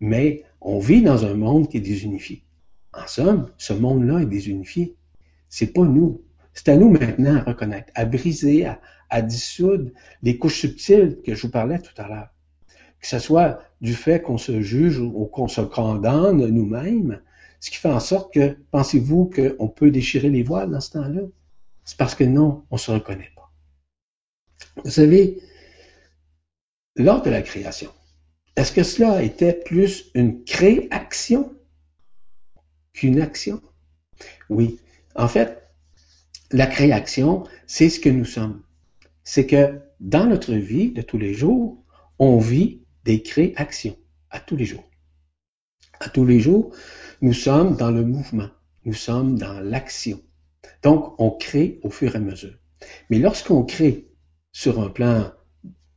mais 0.00 0.44
on 0.62 0.78
vit 0.78 1.02
dans 1.02 1.26
un 1.26 1.34
monde 1.34 1.68
qui 1.68 1.76
est 1.76 1.82
désunifié. 1.82 2.42
En 2.94 3.06
somme, 3.06 3.50
ce 3.58 3.74
monde-là 3.74 4.20
est 4.20 4.26
désunifié. 4.26 4.96
C'est 5.50 5.74
pas 5.74 5.84
nous. 5.84 6.22
C'est 6.54 6.70
à 6.70 6.76
nous 6.78 6.88
maintenant 6.88 7.36
à 7.36 7.42
reconnaître, 7.42 7.92
à 7.94 8.06
briser, 8.06 8.66
à, 9.10 9.22
dissoudre 9.22 9.90
les 10.22 10.38
couches 10.38 10.60
subtiles 10.60 11.18
que 11.22 11.34
je 11.34 11.42
vous 11.42 11.50
parlais 11.50 11.78
tout 11.78 12.00
à 12.00 12.08
l'heure. 12.08 12.28
Que 12.98 13.06
ce 13.06 13.18
soit 13.18 13.60
du 13.82 13.92
fait 13.92 14.22
qu'on 14.22 14.38
se 14.38 14.62
juge 14.62 14.98
ou 14.98 15.26
qu'on 15.26 15.48
se 15.48 15.60
condamne 15.60 16.46
nous-mêmes, 16.46 17.20
ce 17.60 17.70
qui 17.70 17.76
fait 17.76 17.90
en 17.90 18.00
sorte 18.00 18.32
que, 18.32 18.56
pensez-vous 18.70 19.30
qu'on 19.30 19.68
peut 19.68 19.90
déchirer 19.90 20.30
les 20.30 20.42
voiles 20.42 20.70
dans 20.70 20.80
ce 20.80 20.92
temps-là? 20.92 21.20
C'est 21.84 21.98
parce 21.98 22.14
que 22.14 22.24
non, 22.24 22.64
on 22.70 22.78
se 22.78 22.90
reconnaît. 22.90 23.33
Vous 24.84 24.90
savez, 24.90 25.40
lors 26.96 27.22
de 27.22 27.30
la 27.30 27.42
création, 27.42 27.90
est-ce 28.56 28.72
que 28.72 28.82
cela 28.82 29.22
était 29.22 29.52
plus 29.52 30.10
une 30.14 30.44
création 30.44 31.52
qu'une 32.92 33.20
action? 33.20 33.60
Oui. 34.48 34.78
En 35.16 35.28
fait, 35.28 35.68
la 36.50 36.66
création, 36.66 37.44
c'est 37.66 37.88
ce 37.88 37.98
que 37.98 38.08
nous 38.08 38.24
sommes. 38.24 38.62
C'est 39.24 39.46
que 39.46 39.80
dans 40.00 40.26
notre 40.26 40.54
vie 40.54 40.90
de 40.92 41.02
tous 41.02 41.18
les 41.18 41.34
jours, 41.34 41.82
on 42.18 42.38
vit 42.38 42.82
des 43.04 43.22
créations 43.22 43.96
à 44.30 44.40
tous 44.40 44.56
les 44.56 44.64
jours. 44.64 44.88
À 46.00 46.08
tous 46.08 46.24
les 46.24 46.40
jours, 46.40 46.74
nous 47.22 47.32
sommes 47.32 47.76
dans 47.76 47.90
le 47.90 48.04
mouvement, 48.04 48.50
nous 48.84 48.94
sommes 48.94 49.38
dans 49.38 49.60
l'action. 49.60 50.20
Donc, 50.82 51.18
on 51.18 51.30
crée 51.30 51.80
au 51.82 51.90
fur 51.90 52.14
et 52.14 52.18
à 52.18 52.20
mesure. 52.20 52.56
Mais 53.10 53.18
lorsqu'on 53.18 53.64
crée 53.64 54.13
sur 54.54 54.80
un 54.80 54.88
plan, 54.88 55.32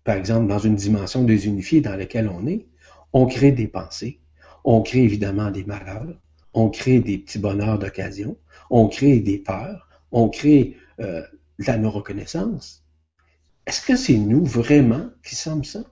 par 0.04 0.16
exemple, 0.16 0.48
dans 0.48 0.58
une 0.58 0.76
dimension 0.76 1.24
désunifiée 1.24 1.80
dans 1.80 1.96
laquelle 1.96 2.28
on 2.28 2.48
est, 2.48 2.66
on 3.14 3.28
crée 3.28 3.52
des 3.52 3.68
pensées, 3.68 4.20
on 4.64 4.82
crée 4.82 5.04
évidemment 5.04 5.52
des 5.52 5.64
malheurs, 5.64 6.20
on 6.56 6.70
crée 6.70 7.00
des 7.00 7.20
petits 7.20 7.38
bonheurs 7.38 7.78
d'occasion, 7.78 8.36
on 8.72 8.88
crée 8.88 9.20
des 9.20 9.38
peurs, 9.38 9.88
on 10.12 10.28
crée 10.28 10.76
euh, 11.00 11.22
la 11.60 11.78
non-reconnaissance. 11.78 12.84
Est-ce 13.68 13.86
que 13.86 13.96
c'est 13.96 14.18
nous 14.18 14.44
vraiment 14.44 15.12
qui 15.24 15.36
sommes 15.36 15.64
ça? 15.64 15.84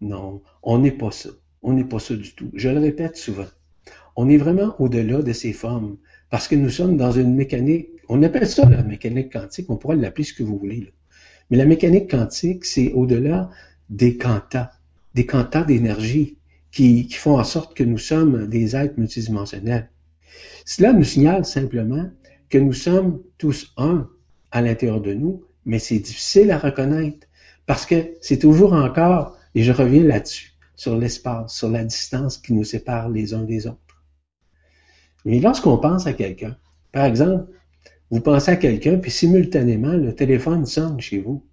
Non, 0.00 0.42
on 0.62 0.78
n'est 0.78 0.92
pas 0.92 1.10
ça. 1.10 1.28
On 1.60 1.74
n'est 1.74 1.84
pas 1.84 1.98
ça 1.98 2.16
du 2.16 2.34
tout. 2.34 2.50
Je 2.54 2.70
le 2.70 2.80
répète 2.80 3.18
souvent. 3.18 3.48
On 4.16 4.30
est 4.30 4.38
vraiment 4.38 4.74
au-delà 4.80 5.20
de 5.20 5.32
ces 5.34 5.52
formes 5.52 5.98
parce 6.30 6.48
que 6.48 6.54
nous 6.54 6.70
sommes 6.70 6.96
dans 6.96 7.12
une 7.12 7.34
mécanique, 7.34 7.90
on 8.08 8.22
appelle 8.22 8.48
ça 8.48 8.66
la 8.68 8.82
mécanique 8.82 9.30
quantique, 9.30 9.68
on 9.68 9.76
pourrait 9.76 9.96
l'appeler 9.96 10.24
ce 10.24 10.32
que 10.32 10.42
vous 10.42 10.56
voulez. 10.56 10.90
Mais 11.52 11.58
la 11.58 11.66
mécanique 11.66 12.10
quantique, 12.10 12.64
c'est 12.64 12.92
au-delà 12.92 13.50
des 13.90 14.16
quantas, 14.16 14.70
des 15.12 15.26
quantas 15.26 15.64
d'énergie 15.64 16.38
qui, 16.70 17.06
font 17.12 17.38
en 17.38 17.44
sorte 17.44 17.76
que 17.76 17.84
nous 17.84 17.98
sommes 17.98 18.46
des 18.46 18.74
êtres 18.74 18.98
multidimensionnels. 18.98 19.90
Cela 20.64 20.94
nous 20.94 21.04
signale 21.04 21.44
simplement 21.44 22.08
que 22.48 22.56
nous 22.56 22.72
sommes 22.72 23.20
tous 23.36 23.74
un 23.76 24.08
à 24.50 24.62
l'intérieur 24.62 25.02
de 25.02 25.12
nous, 25.12 25.44
mais 25.66 25.78
c'est 25.78 25.98
difficile 25.98 26.50
à 26.52 26.58
reconnaître 26.58 27.26
parce 27.66 27.84
que 27.84 28.14
c'est 28.22 28.38
toujours 28.38 28.72
encore, 28.72 29.36
et 29.54 29.62
je 29.62 29.72
reviens 29.72 30.04
là-dessus, 30.04 30.54
sur 30.74 30.96
l'espace, 30.96 31.54
sur 31.54 31.68
la 31.68 31.84
distance 31.84 32.38
qui 32.38 32.54
nous 32.54 32.64
sépare 32.64 33.10
les 33.10 33.34
uns 33.34 33.42
des 33.42 33.66
autres. 33.66 34.02
Mais 35.26 35.38
lorsqu'on 35.38 35.76
pense 35.76 36.06
à 36.06 36.14
quelqu'un, 36.14 36.56
par 36.92 37.04
exemple, 37.04 37.44
vous 38.12 38.20
pensez 38.20 38.50
à 38.50 38.56
quelqu'un, 38.56 38.98
puis 38.98 39.10
simultanément, 39.10 39.94
le 39.94 40.14
téléphone 40.14 40.66
sonne 40.66 41.00
chez 41.00 41.18
vous. 41.18 41.46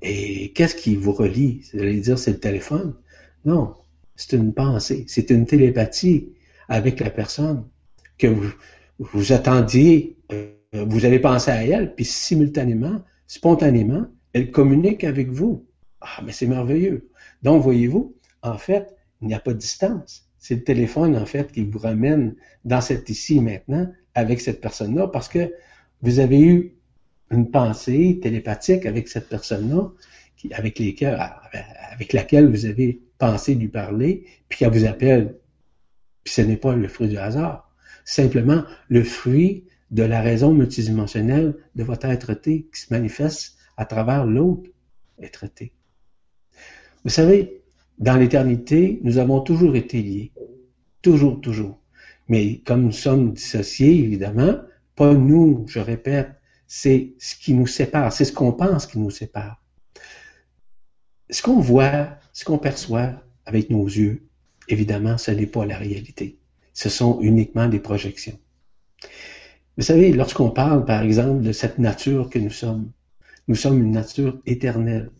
Et 0.00 0.52
qu'est-ce 0.52 0.76
qui 0.76 0.94
vous 0.94 1.10
relie? 1.10 1.64
Vous 1.72 1.80
allez 1.80 2.00
dire, 2.00 2.16
c'est 2.16 2.30
le 2.30 2.38
téléphone. 2.38 2.94
Non, 3.44 3.74
c'est 4.14 4.36
une 4.36 4.54
pensée, 4.54 5.04
c'est 5.08 5.30
une 5.30 5.44
télépathie 5.44 6.32
avec 6.68 7.00
la 7.00 7.10
personne 7.10 7.68
que 8.18 8.28
vous, 8.28 8.52
vous 9.00 9.32
attendiez, 9.32 10.16
euh, 10.30 10.54
vous 10.86 11.04
avez 11.04 11.18
pensé 11.18 11.50
à 11.50 11.64
elle, 11.64 11.92
puis 11.96 12.04
simultanément, 12.04 13.02
spontanément, 13.26 14.06
elle 14.34 14.52
communique 14.52 15.02
avec 15.02 15.28
vous. 15.28 15.66
Ah, 16.00 16.22
mais 16.24 16.30
c'est 16.30 16.46
merveilleux. 16.46 17.10
Donc, 17.42 17.64
voyez-vous, 17.64 18.14
en 18.42 18.58
fait, 18.58 18.94
il 19.20 19.26
n'y 19.26 19.34
a 19.34 19.40
pas 19.40 19.54
de 19.54 19.58
distance. 19.58 20.28
C'est 20.38 20.54
le 20.54 20.62
téléphone, 20.62 21.16
en 21.16 21.26
fait, 21.26 21.50
qui 21.50 21.64
vous 21.64 21.80
ramène 21.80 22.36
dans 22.64 22.80
cet 22.80 23.10
ici 23.10 23.40
maintenant 23.40 23.92
avec 24.14 24.40
cette 24.40 24.60
personne-là 24.60 25.08
parce 25.08 25.28
que 25.28 25.52
vous 26.02 26.18
avez 26.18 26.40
eu 26.40 26.74
une 27.30 27.50
pensée 27.50 28.20
télépathique 28.22 28.86
avec 28.86 29.08
cette 29.08 29.28
personne-là, 29.28 29.90
avec, 30.52 30.80
avec 31.02 32.12
laquelle 32.12 32.50
vous 32.50 32.66
avez 32.66 33.00
pensé 33.18 33.54
lui 33.54 33.68
parler, 33.68 34.26
puis 34.48 34.58
qu'elle 34.58 34.72
vous 34.72 34.84
appelle. 34.84 35.36
Puis 36.24 36.34
ce 36.34 36.42
n'est 36.42 36.56
pas 36.56 36.74
le 36.74 36.88
fruit 36.88 37.08
du 37.08 37.16
hasard. 37.16 37.72
Simplement 38.04 38.64
le 38.88 39.04
fruit 39.04 39.64
de 39.90 40.02
la 40.02 40.20
raison 40.20 40.52
multidimensionnelle 40.52 41.56
de 41.74 41.84
votre 41.84 42.06
être-té 42.06 42.66
qui 42.72 42.80
se 42.80 42.92
manifeste 42.92 43.56
à 43.76 43.84
travers 43.84 44.26
l'autre 44.26 44.68
être-té. 45.20 45.72
Vous 47.04 47.10
savez, 47.10 47.62
dans 47.98 48.16
l'éternité, 48.16 49.00
nous 49.02 49.18
avons 49.18 49.40
toujours 49.40 49.76
été 49.76 50.02
liés. 50.02 50.32
Toujours, 51.02 51.40
toujours. 51.40 51.81
Mais 52.32 52.60
comme 52.60 52.84
nous 52.84 52.92
sommes 52.92 53.34
dissociés, 53.34 53.92
évidemment, 53.92 54.54
pas 54.96 55.12
nous, 55.12 55.66
je 55.68 55.80
répète, 55.80 56.30
c'est 56.66 57.12
ce 57.18 57.34
qui 57.36 57.52
nous 57.52 57.66
sépare, 57.66 58.10
c'est 58.10 58.24
ce 58.24 58.32
qu'on 58.32 58.52
pense 58.52 58.86
qui 58.86 58.98
nous 58.98 59.10
sépare. 59.10 59.62
Ce 61.28 61.42
qu'on 61.42 61.60
voit, 61.60 62.08
ce 62.32 62.46
qu'on 62.46 62.56
perçoit 62.56 63.22
avec 63.44 63.68
nos 63.68 63.84
yeux, 63.84 64.30
évidemment, 64.66 65.18
ce 65.18 65.30
n'est 65.30 65.46
pas 65.46 65.66
la 65.66 65.76
réalité. 65.76 66.38
Ce 66.72 66.88
sont 66.88 67.20
uniquement 67.20 67.68
des 67.68 67.80
projections. 67.80 68.38
Vous 69.76 69.84
savez, 69.84 70.10
lorsqu'on 70.10 70.48
parle, 70.48 70.86
par 70.86 71.02
exemple, 71.02 71.42
de 71.42 71.52
cette 71.52 71.78
nature 71.78 72.30
que 72.30 72.38
nous 72.38 72.48
sommes, 72.48 72.92
nous 73.46 73.56
sommes 73.56 73.78
une 73.82 73.90
nature 73.90 74.40
éternelle, 74.46 75.10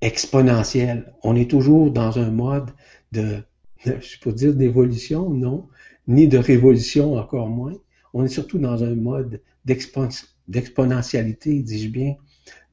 exponentielle. 0.00 1.12
On 1.24 1.34
est 1.34 1.50
toujours 1.50 1.90
dans 1.90 2.20
un 2.20 2.30
mode 2.30 2.70
de, 3.10 3.42
je 3.84 4.30
dire 4.30 4.54
d'évolution, 4.54 5.28
non, 5.28 5.66
ni 6.10 6.28
de 6.28 6.38
révolution 6.38 7.14
encore 7.14 7.48
moins. 7.48 7.76
On 8.12 8.24
est 8.24 8.28
surtout 8.28 8.58
dans 8.58 8.82
un 8.82 8.94
mode 8.96 9.40
d'exponentialité, 9.64 11.62
dis-je 11.62 11.88
bien, 11.88 12.16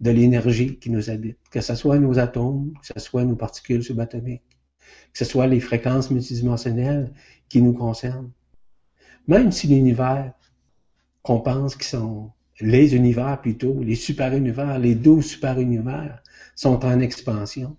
de 0.01 0.09
l'énergie 0.09 0.79
qui 0.79 0.89
nous 0.89 1.09
habite, 1.11 1.37
que 1.51 1.61
ce 1.61 1.75
soit 1.75 1.99
nos 1.99 2.17
atomes, 2.17 2.73
que 2.81 2.87
ce 2.87 2.99
soit 2.99 3.23
nos 3.25 3.35
particules 3.35 3.83
subatomiques, 3.83 4.57
que 5.13 5.19
ce 5.19 5.25
soit 5.25 5.45
les 5.45 5.59
fréquences 5.59 6.09
multidimensionnelles 6.09 7.13
qui 7.47 7.61
nous 7.61 7.73
concernent. 7.73 8.31
Même 9.27 9.51
si 9.51 9.67
l'univers, 9.67 10.33
qu'on 11.21 11.39
pense 11.39 11.75
qu'ils 11.75 11.85
sont 11.85 12.31
les 12.59 12.95
univers 12.95 13.39
plutôt, 13.39 13.83
les 13.83 13.95
super-univers, 13.95 14.79
les 14.79 14.95
douze 14.95 15.25
super-univers 15.25 16.23
sont 16.55 16.83
en 16.83 16.99
expansion. 16.99 17.77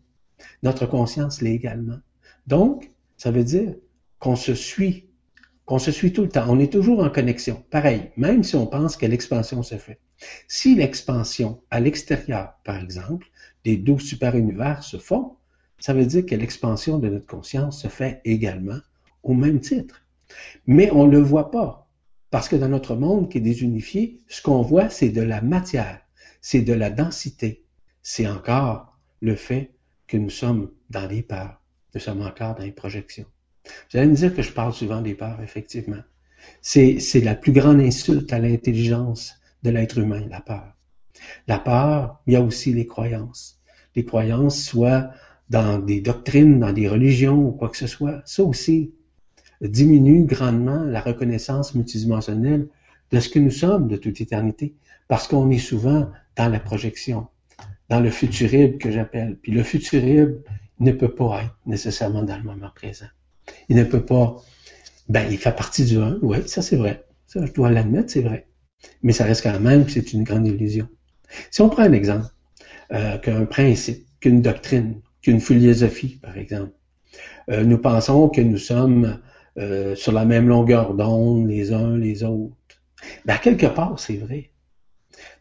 Notre 0.62 0.86
conscience 0.86 1.40
l'est 1.40 1.54
également. 1.54 1.98
Donc, 2.46 2.92
ça 3.16 3.32
veut 3.32 3.42
dire 3.42 3.74
qu'on 4.20 4.36
se 4.36 4.54
suit, 4.54 5.07
qu'on 5.68 5.78
se 5.78 5.92
suit 5.92 6.14
tout 6.14 6.22
le 6.22 6.30
temps. 6.30 6.46
On 6.48 6.58
est 6.58 6.72
toujours 6.72 7.00
en 7.00 7.10
connexion. 7.10 7.62
Pareil, 7.70 8.10
même 8.16 8.42
si 8.42 8.56
on 8.56 8.66
pense 8.66 8.96
que 8.96 9.04
l'expansion 9.04 9.62
se 9.62 9.76
fait. 9.76 10.00
Si 10.48 10.74
l'expansion 10.74 11.60
à 11.70 11.78
l'extérieur, 11.78 12.54
par 12.64 12.82
exemple, 12.82 13.26
des 13.66 13.76
douze 13.76 14.02
super-univers 14.02 14.82
se 14.82 14.96
font, 14.96 15.36
ça 15.78 15.92
veut 15.92 16.06
dire 16.06 16.24
que 16.24 16.34
l'expansion 16.34 16.98
de 16.98 17.10
notre 17.10 17.26
conscience 17.26 17.82
se 17.82 17.88
fait 17.88 18.22
également 18.24 18.78
au 19.22 19.34
même 19.34 19.60
titre. 19.60 20.06
Mais 20.66 20.90
on 20.90 21.06
ne 21.06 21.12
le 21.12 21.20
voit 21.20 21.50
pas. 21.50 21.86
Parce 22.30 22.48
que 22.48 22.56
dans 22.56 22.70
notre 22.70 22.96
monde 22.96 23.30
qui 23.30 23.36
est 23.36 23.42
désunifié, 23.42 24.20
ce 24.26 24.40
qu'on 24.40 24.62
voit, 24.62 24.88
c'est 24.88 25.10
de 25.10 25.22
la 25.22 25.42
matière, 25.42 26.00
c'est 26.40 26.62
de 26.62 26.72
la 26.72 26.88
densité. 26.88 27.62
C'est 28.02 28.26
encore 28.26 28.98
le 29.20 29.34
fait 29.34 29.74
que 30.06 30.16
nous 30.16 30.30
sommes 30.30 30.70
dans 30.88 31.06
les 31.06 31.22
peurs. 31.22 31.60
Nous 31.94 32.00
sommes 32.00 32.22
encore 32.22 32.54
dans 32.54 32.64
les 32.64 32.72
projections. 32.72 33.26
Vous 33.90 33.98
allez 33.98 34.08
me 34.08 34.14
dire 34.14 34.34
que 34.34 34.42
je 34.42 34.52
parle 34.52 34.72
souvent 34.72 35.00
des 35.00 35.14
peurs, 35.14 35.40
effectivement. 35.42 36.02
C'est, 36.60 36.98
la 37.22 37.34
plus 37.34 37.52
grande 37.52 37.80
insulte 37.80 38.32
à 38.32 38.38
l'intelligence 38.38 39.34
de 39.62 39.70
l'être 39.70 39.98
humain, 39.98 40.26
la 40.30 40.40
peur. 40.40 40.74
La 41.46 41.58
peur, 41.58 42.20
il 42.26 42.34
y 42.34 42.36
a 42.36 42.42
aussi 42.42 42.72
les 42.72 42.86
croyances. 42.86 43.60
Les 43.96 44.04
croyances, 44.04 44.62
soit 44.62 45.10
dans 45.50 45.78
des 45.78 46.00
doctrines, 46.00 46.60
dans 46.60 46.72
des 46.72 46.88
religions 46.88 47.48
ou 47.48 47.52
quoi 47.52 47.68
que 47.68 47.76
ce 47.76 47.86
soit, 47.86 48.22
ça 48.24 48.42
aussi 48.42 48.92
diminue 49.60 50.24
grandement 50.24 50.84
la 50.84 51.00
reconnaissance 51.00 51.74
multidimensionnelle 51.74 52.68
de 53.10 53.20
ce 53.20 53.28
que 53.28 53.38
nous 53.38 53.50
sommes 53.50 53.88
de 53.88 53.96
toute 53.96 54.20
éternité, 54.20 54.74
parce 55.08 55.26
qu'on 55.26 55.50
est 55.50 55.58
souvent 55.58 56.10
dans 56.36 56.48
la 56.48 56.60
projection, 56.60 57.26
dans 57.88 58.00
le 58.00 58.10
futurible 58.10 58.78
que 58.78 58.90
j'appelle. 58.90 59.36
Puis 59.42 59.52
le 59.52 59.62
futurible 59.62 60.42
ne 60.78 60.92
peut 60.92 61.14
pas 61.14 61.42
être 61.42 61.58
nécessairement 61.66 62.22
dans 62.22 62.36
le 62.36 62.44
moment 62.44 62.70
présent. 62.74 63.06
Il 63.68 63.76
ne 63.76 63.84
peut 63.84 64.04
pas, 64.04 64.36
ben, 65.08 65.26
il 65.30 65.38
fait 65.38 65.54
partie 65.54 65.84
du 65.84 65.98
un, 65.98 66.18
oui, 66.22 66.38
ça 66.46 66.62
c'est 66.62 66.76
vrai. 66.76 67.04
Ça, 67.26 67.44
je 67.44 67.52
dois 67.52 67.70
l'admettre, 67.70 68.10
c'est 68.10 68.22
vrai. 68.22 68.48
Mais 69.02 69.12
ça 69.12 69.24
reste 69.24 69.42
quand 69.42 69.60
même 69.60 69.84
que 69.84 69.92
c'est 69.92 70.12
une 70.12 70.24
grande 70.24 70.46
illusion. 70.46 70.88
Si 71.50 71.60
on 71.60 71.68
prend 71.68 71.82
un 71.82 71.92
exemple, 71.92 72.26
euh, 72.92 73.18
qu'un 73.18 73.44
principe, 73.44 74.06
qu'une 74.20 74.40
doctrine, 74.40 75.00
qu'une 75.20 75.40
philosophie, 75.40 76.18
par 76.22 76.38
exemple, 76.38 76.72
euh, 77.50 77.64
nous 77.64 77.78
pensons 77.78 78.28
que 78.28 78.40
nous 78.40 78.58
sommes 78.58 79.20
euh, 79.58 79.94
sur 79.94 80.12
la 80.12 80.24
même 80.24 80.48
longueur 80.48 80.94
d'onde 80.94 81.48
les 81.48 81.72
uns 81.72 81.96
les 81.98 82.22
autres. 82.22 82.54
Ben, 83.24 83.36
quelque 83.36 83.66
part, 83.66 83.98
c'est 83.98 84.16
vrai. 84.16 84.50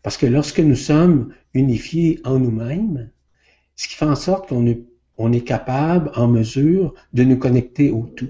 Parce 0.04 0.18
que 0.18 0.26
lorsque 0.26 0.60
nous 0.60 0.76
sommes 0.76 1.34
unifiés 1.54 2.20
en 2.24 2.40
nous-mêmes, 2.40 3.12
ce 3.76 3.88
qui 3.88 3.96
fait 3.96 4.06
en 4.06 4.16
sorte 4.16 4.50
qu'on 4.50 4.66
est, 4.66 4.84
on 5.18 5.32
est 5.32 5.42
capable, 5.42 6.12
en 6.16 6.28
mesure, 6.28 6.94
de 7.14 7.24
nous 7.24 7.38
connecter 7.38 7.92
au 7.92 8.04
tout, 8.04 8.30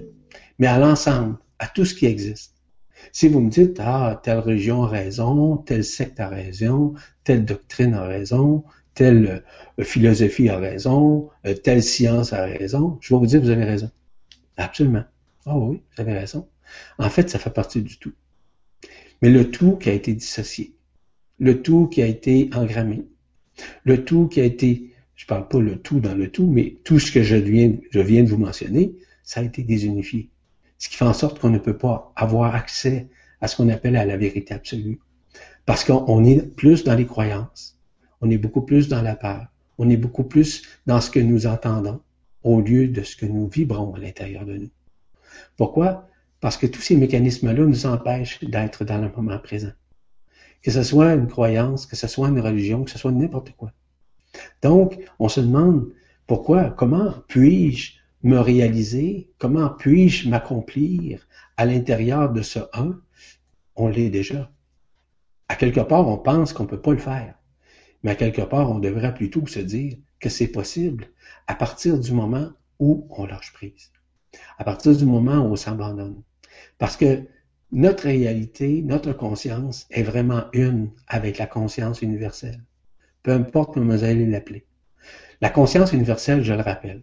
mais 0.58 0.66
à 0.66 0.78
l'ensemble, 0.78 1.36
à 1.58 1.66
tout 1.66 1.84
ce 1.84 1.94
qui 1.94 2.06
existe. 2.06 2.54
Si 3.12 3.28
vous 3.28 3.40
me 3.40 3.50
dites, 3.50 3.78
ah, 3.80 4.20
telle 4.22 4.38
religion 4.38 4.82
a 4.82 4.88
raison, 4.88 5.56
telle 5.56 5.84
secte 5.84 6.20
a 6.20 6.28
raison, 6.28 6.94
telle 7.24 7.44
doctrine 7.44 7.94
a 7.94 8.04
raison, 8.04 8.64
telle 8.94 9.44
euh, 9.78 9.84
philosophie 9.84 10.48
a 10.48 10.58
raison, 10.58 11.30
euh, 11.46 11.54
telle 11.54 11.82
science 11.82 12.32
a 12.32 12.44
raison, 12.44 12.98
je 13.00 13.14
vais 13.14 13.18
vous 13.18 13.26
dire, 13.26 13.40
vous 13.40 13.50
avez 13.50 13.64
raison. 13.64 13.90
Absolument. 14.56 15.04
Ah 15.46 15.56
oui, 15.56 15.80
vous 15.96 16.02
avez 16.02 16.14
raison. 16.14 16.48
En 16.98 17.08
fait, 17.08 17.30
ça 17.30 17.38
fait 17.38 17.50
partie 17.50 17.80
du 17.80 17.98
tout. 17.98 18.12
Mais 19.22 19.30
le 19.30 19.50
tout 19.50 19.76
qui 19.76 19.88
a 19.88 19.92
été 19.92 20.12
dissocié, 20.14 20.74
le 21.38 21.62
tout 21.62 21.86
qui 21.86 22.02
a 22.02 22.06
été 22.06 22.50
engrammé, 22.54 23.06
le 23.84 24.04
tout 24.04 24.28
qui 24.28 24.40
a 24.40 24.44
été, 24.44 24.92
je 25.18 25.26
parle 25.26 25.48
pas 25.48 25.60
le 25.60 25.76
tout 25.76 26.00
dans 26.00 26.14
le 26.14 26.30
tout, 26.30 26.46
mais 26.46 26.76
tout 26.84 26.98
ce 26.98 27.12
que 27.12 27.22
je 27.22 27.36
viens, 27.36 27.68
de 27.68 28.28
vous 28.30 28.38
mentionner, 28.38 28.94
ça 29.22 29.40
a 29.40 29.42
été 29.42 29.62
désunifié. 29.62 30.30
Ce 30.78 30.88
qui 30.88 30.96
fait 30.96 31.04
en 31.04 31.12
sorte 31.12 31.38
qu'on 31.38 31.50
ne 31.50 31.58
peut 31.58 31.76
pas 31.76 32.12
avoir 32.16 32.54
accès 32.54 33.08
à 33.40 33.48
ce 33.48 33.56
qu'on 33.56 33.68
appelle 33.68 33.96
à 33.96 34.06
la 34.06 34.16
vérité 34.16 34.54
absolue. 34.54 35.00
Parce 35.66 35.84
qu'on 35.84 36.24
est 36.24 36.42
plus 36.54 36.84
dans 36.84 36.94
les 36.94 37.04
croyances 37.04 37.78
on 38.20 38.30
est 38.30 38.38
beaucoup 38.38 38.62
plus 38.62 38.88
dans 38.88 39.02
la 39.02 39.14
peur, 39.14 39.46
on 39.78 39.88
est 39.88 39.96
beaucoup 39.96 40.24
plus 40.24 40.62
dans 40.86 41.00
ce 41.00 41.10
que 41.10 41.20
nous 41.20 41.46
entendons 41.46 42.00
au 42.42 42.60
lieu 42.60 42.88
de 42.88 43.02
ce 43.02 43.16
que 43.16 43.26
nous 43.26 43.48
vibrons 43.48 43.94
à 43.94 43.98
l'intérieur 43.98 44.44
de 44.44 44.56
nous. 44.56 44.70
Pourquoi? 45.56 46.08
Parce 46.40 46.56
que 46.56 46.66
tous 46.66 46.80
ces 46.80 46.96
mécanismes-là 46.96 47.64
nous 47.64 47.86
empêchent 47.86 48.42
d'être 48.44 48.84
dans 48.84 48.98
le 48.98 49.10
moment 49.10 49.38
présent. 49.38 49.72
Que 50.62 50.70
ce 50.70 50.82
soit 50.82 51.14
une 51.14 51.28
croyance, 51.28 51.86
que 51.86 51.96
ce 51.96 52.06
soit 52.06 52.28
une 52.28 52.40
religion, 52.40 52.84
que 52.84 52.90
ce 52.90 52.98
soit 52.98 53.12
n'importe 53.12 53.52
quoi. 53.56 53.72
Donc, 54.62 54.98
on 55.18 55.28
se 55.28 55.40
demande 55.40 55.92
pourquoi, 56.26 56.70
comment 56.70 57.14
puis-je 57.28 57.94
me 58.22 58.38
réaliser, 58.38 59.30
comment 59.38 59.70
puis-je 59.70 60.28
m'accomplir 60.28 61.26
à 61.56 61.64
l'intérieur 61.64 62.32
de 62.32 62.42
ce 62.42 62.58
un? 62.72 63.00
On 63.76 63.88
l'est 63.88 64.10
déjà. 64.10 64.50
À 65.48 65.54
quelque 65.54 65.80
part, 65.80 66.06
on 66.06 66.18
pense 66.18 66.52
qu'on 66.52 66.64
ne 66.64 66.68
peut 66.68 66.80
pas 66.80 66.92
le 66.92 66.98
faire. 66.98 67.34
Mais 68.02 68.10
à 68.12 68.14
quelque 68.14 68.42
part, 68.42 68.70
on 68.70 68.78
devrait 68.78 69.14
plutôt 69.14 69.46
se 69.46 69.60
dire 69.60 69.96
que 70.20 70.28
c'est 70.28 70.48
possible 70.48 71.08
à 71.46 71.54
partir 71.54 71.98
du 71.98 72.12
moment 72.12 72.50
où 72.78 73.06
on 73.10 73.24
lâche 73.24 73.52
prise, 73.52 73.90
à 74.58 74.64
partir 74.64 74.96
du 74.96 75.04
moment 75.04 75.38
où 75.38 75.52
on 75.52 75.56
s'abandonne. 75.56 76.22
Parce 76.78 76.96
que 76.96 77.24
notre 77.72 78.04
réalité, 78.04 78.82
notre 78.82 79.12
conscience 79.12 79.86
est 79.90 80.02
vraiment 80.02 80.44
une 80.52 80.90
avec 81.06 81.38
la 81.38 81.46
conscience 81.46 82.02
universelle. 82.02 82.62
Peu 83.28 83.34
importe 83.34 83.74
comment 83.74 83.94
vous 83.94 84.04
allez 84.04 84.24
l'appeler. 84.24 84.64
La 85.42 85.50
conscience 85.50 85.92
universelle, 85.92 86.42
je 86.42 86.54
le 86.54 86.62
rappelle, 86.62 87.02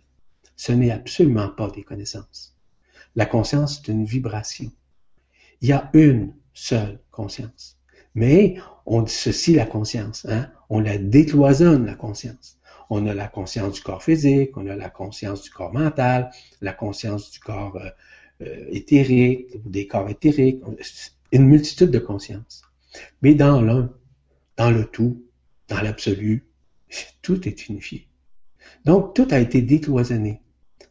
ce 0.56 0.72
n'est 0.72 0.90
absolument 0.90 1.50
pas 1.50 1.70
des 1.70 1.84
connaissances. 1.84 2.58
La 3.16 3.28
conscience 3.28 3.78
est 3.78 3.92
une 3.92 4.06
vibration. 4.06 4.72
Il 5.62 5.70
y 5.70 5.72
a 5.72 5.92
une 5.94 6.34
seule 6.56 7.00
conscience. 7.12 7.78
Mais 8.16 8.56
on 8.88 9.04
dissocie 9.04 9.56
la 9.56 9.68
conscience, 9.68 10.26
hein? 10.28 10.50
on 10.72 10.80
la 10.80 10.98
décloisonne, 10.98 11.86
la 11.86 11.94
conscience. 11.94 12.58
On 12.90 13.06
a 13.06 13.14
la 13.14 13.28
conscience 13.28 13.76
du 13.76 13.82
corps 13.82 14.02
physique, 14.02 14.58
on 14.58 14.66
a 14.66 14.76
la 14.76 14.90
conscience 14.90 15.44
du 15.44 15.52
corps 15.52 15.74
mental, 15.74 16.32
la 16.60 16.74
conscience 16.74 17.30
du 17.30 17.40
corps 17.40 17.76
euh, 17.76 17.90
euh, 18.42 18.66
éthérique, 18.72 19.62
des 19.64 19.86
corps 19.86 20.10
éthériques, 20.10 20.64
une 21.32 21.46
multitude 21.46 21.92
de 21.92 22.00
consciences. 22.00 22.64
Mais 23.22 23.36
dans 23.36 23.62
l'un, 23.62 23.94
dans 24.58 24.72
le 24.72 24.86
tout, 24.86 25.25
dans 25.68 25.82
l'absolu, 25.82 26.46
tout 27.22 27.48
est 27.48 27.68
unifié. 27.68 28.08
Donc, 28.86 29.16
tout 29.16 29.28
a 29.32 29.40
été 29.40 29.62
décloisonné 29.62 30.42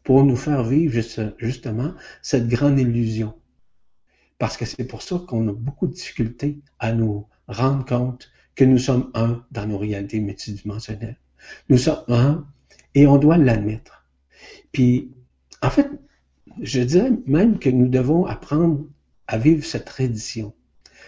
pour 0.03 0.25
nous 0.25 0.37
faire 0.37 0.65
vivre 0.65 1.01
justement 1.39 1.95
cette 2.23 2.49
grande 2.49 2.79
illusion. 2.79 3.35
Parce 4.39 4.57
que 4.57 4.65
c'est 4.65 4.85
pour 4.85 5.03
ça 5.03 5.23
qu'on 5.27 5.49
a 5.49 5.53
beaucoup 5.53 5.87
de 5.87 5.93
difficultés 5.93 6.61
à 6.79 6.93
nous 6.93 7.27
rendre 7.49 7.85
compte 7.85 8.31
que 8.55 8.65
nous 8.65 8.79
sommes 8.79 9.11
un 9.15 9.45
dans 9.51 9.67
nos 9.67 9.79
réalités 9.79 10.21
multidimensionnelles. 10.21 11.19
Nous 11.69 11.79
sommes 11.79 12.05
un 12.09 12.47
et 12.95 13.07
on 13.07 13.17
doit 13.17 13.37
l'admettre. 13.37 14.05
Puis, 14.73 15.13
en 15.63 15.71
fait, 15.71 15.89
je 16.61 16.81
dirais 16.81 17.13
même 17.27 17.59
que 17.59 17.71
nous 17.71 17.89
devons 17.89 18.27
apprendre 18.27 18.87
à 19.27 19.39
vivre 19.39 19.65
cette 19.65 19.87
tradition. 19.87 20.53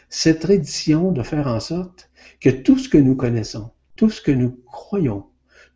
Cette 0.09 0.41
tradition 0.41 1.13
de 1.13 1.23
faire 1.23 1.47
en 1.47 1.61
sorte 1.61 2.11
que 2.41 2.51
tout 2.51 2.79
ce 2.79 2.89
que 2.89 2.99
nous 2.99 3.17
connaissons, 3.17 3.71
tout 3.97 4.11
ce 4.11 4.21
que 4.21 4.31
nous 4.31 4.61
croyons, 4.67 5.27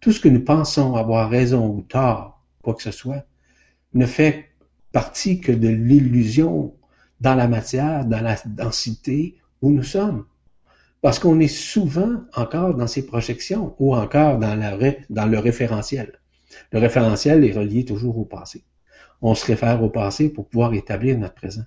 tout 0.00 0.12
ce 0.12 0.20
que 0.20 0.28
nous 0.28 0.44
pensons 0.44 0.94
avoir 0.94 1.28
raison 1.28 1.68
ou 1.68 1.82
tort, 1.82 2.42
quoi 2.62 2.74
que 2.74 2.82
ce 2.82 2.90
soit, 2.90 3.24
ne 3.94 4.06
fait 4.06 4.50
partie 4.92 5.40
que 5.40 5.52
de 5.52 5.68
l'illusion 5.68 6.74
dans 7.20 7.34
la 7.34 7.48
matière, 7.48 8.04
dans 8.04 8.20
la 8.20 8.36
densité 8.46 9.36
où 9.62 9.70
nous 9.70 9.82
sommes. 9.82 10.24
Parce 11.02 11.18
qu'on 11.18 11.40
est 11.40 11.48
souvent 11.48 12.22
encore 12.34 12.74
dans 12.74 12.86
ces 12.86 13.06
projections 13.06 13.74
ou 13.78 13.94
encore 13.94 14.38
dans, 14.38 14.54
le 14.54 15.38
référentiel. 15.38 16.20
Le 16.72 16.78
référentiel 16.78 17.44
est 17.44 17.52
relié 17.52 17.84
toujours 17.84 18.18
au 18.18 18.24
passé. 18.24 18.64
On 19.22 19.34
se 19.34 19.46
réfère 19.46 19.82
au 19.82 19.88
passé 19.88 20.30
pour 20.30 20.48
pouvoir 20.48 20.74
établir 20.74 21.18
notre 21.18 21.34
présent. 21.34 21.64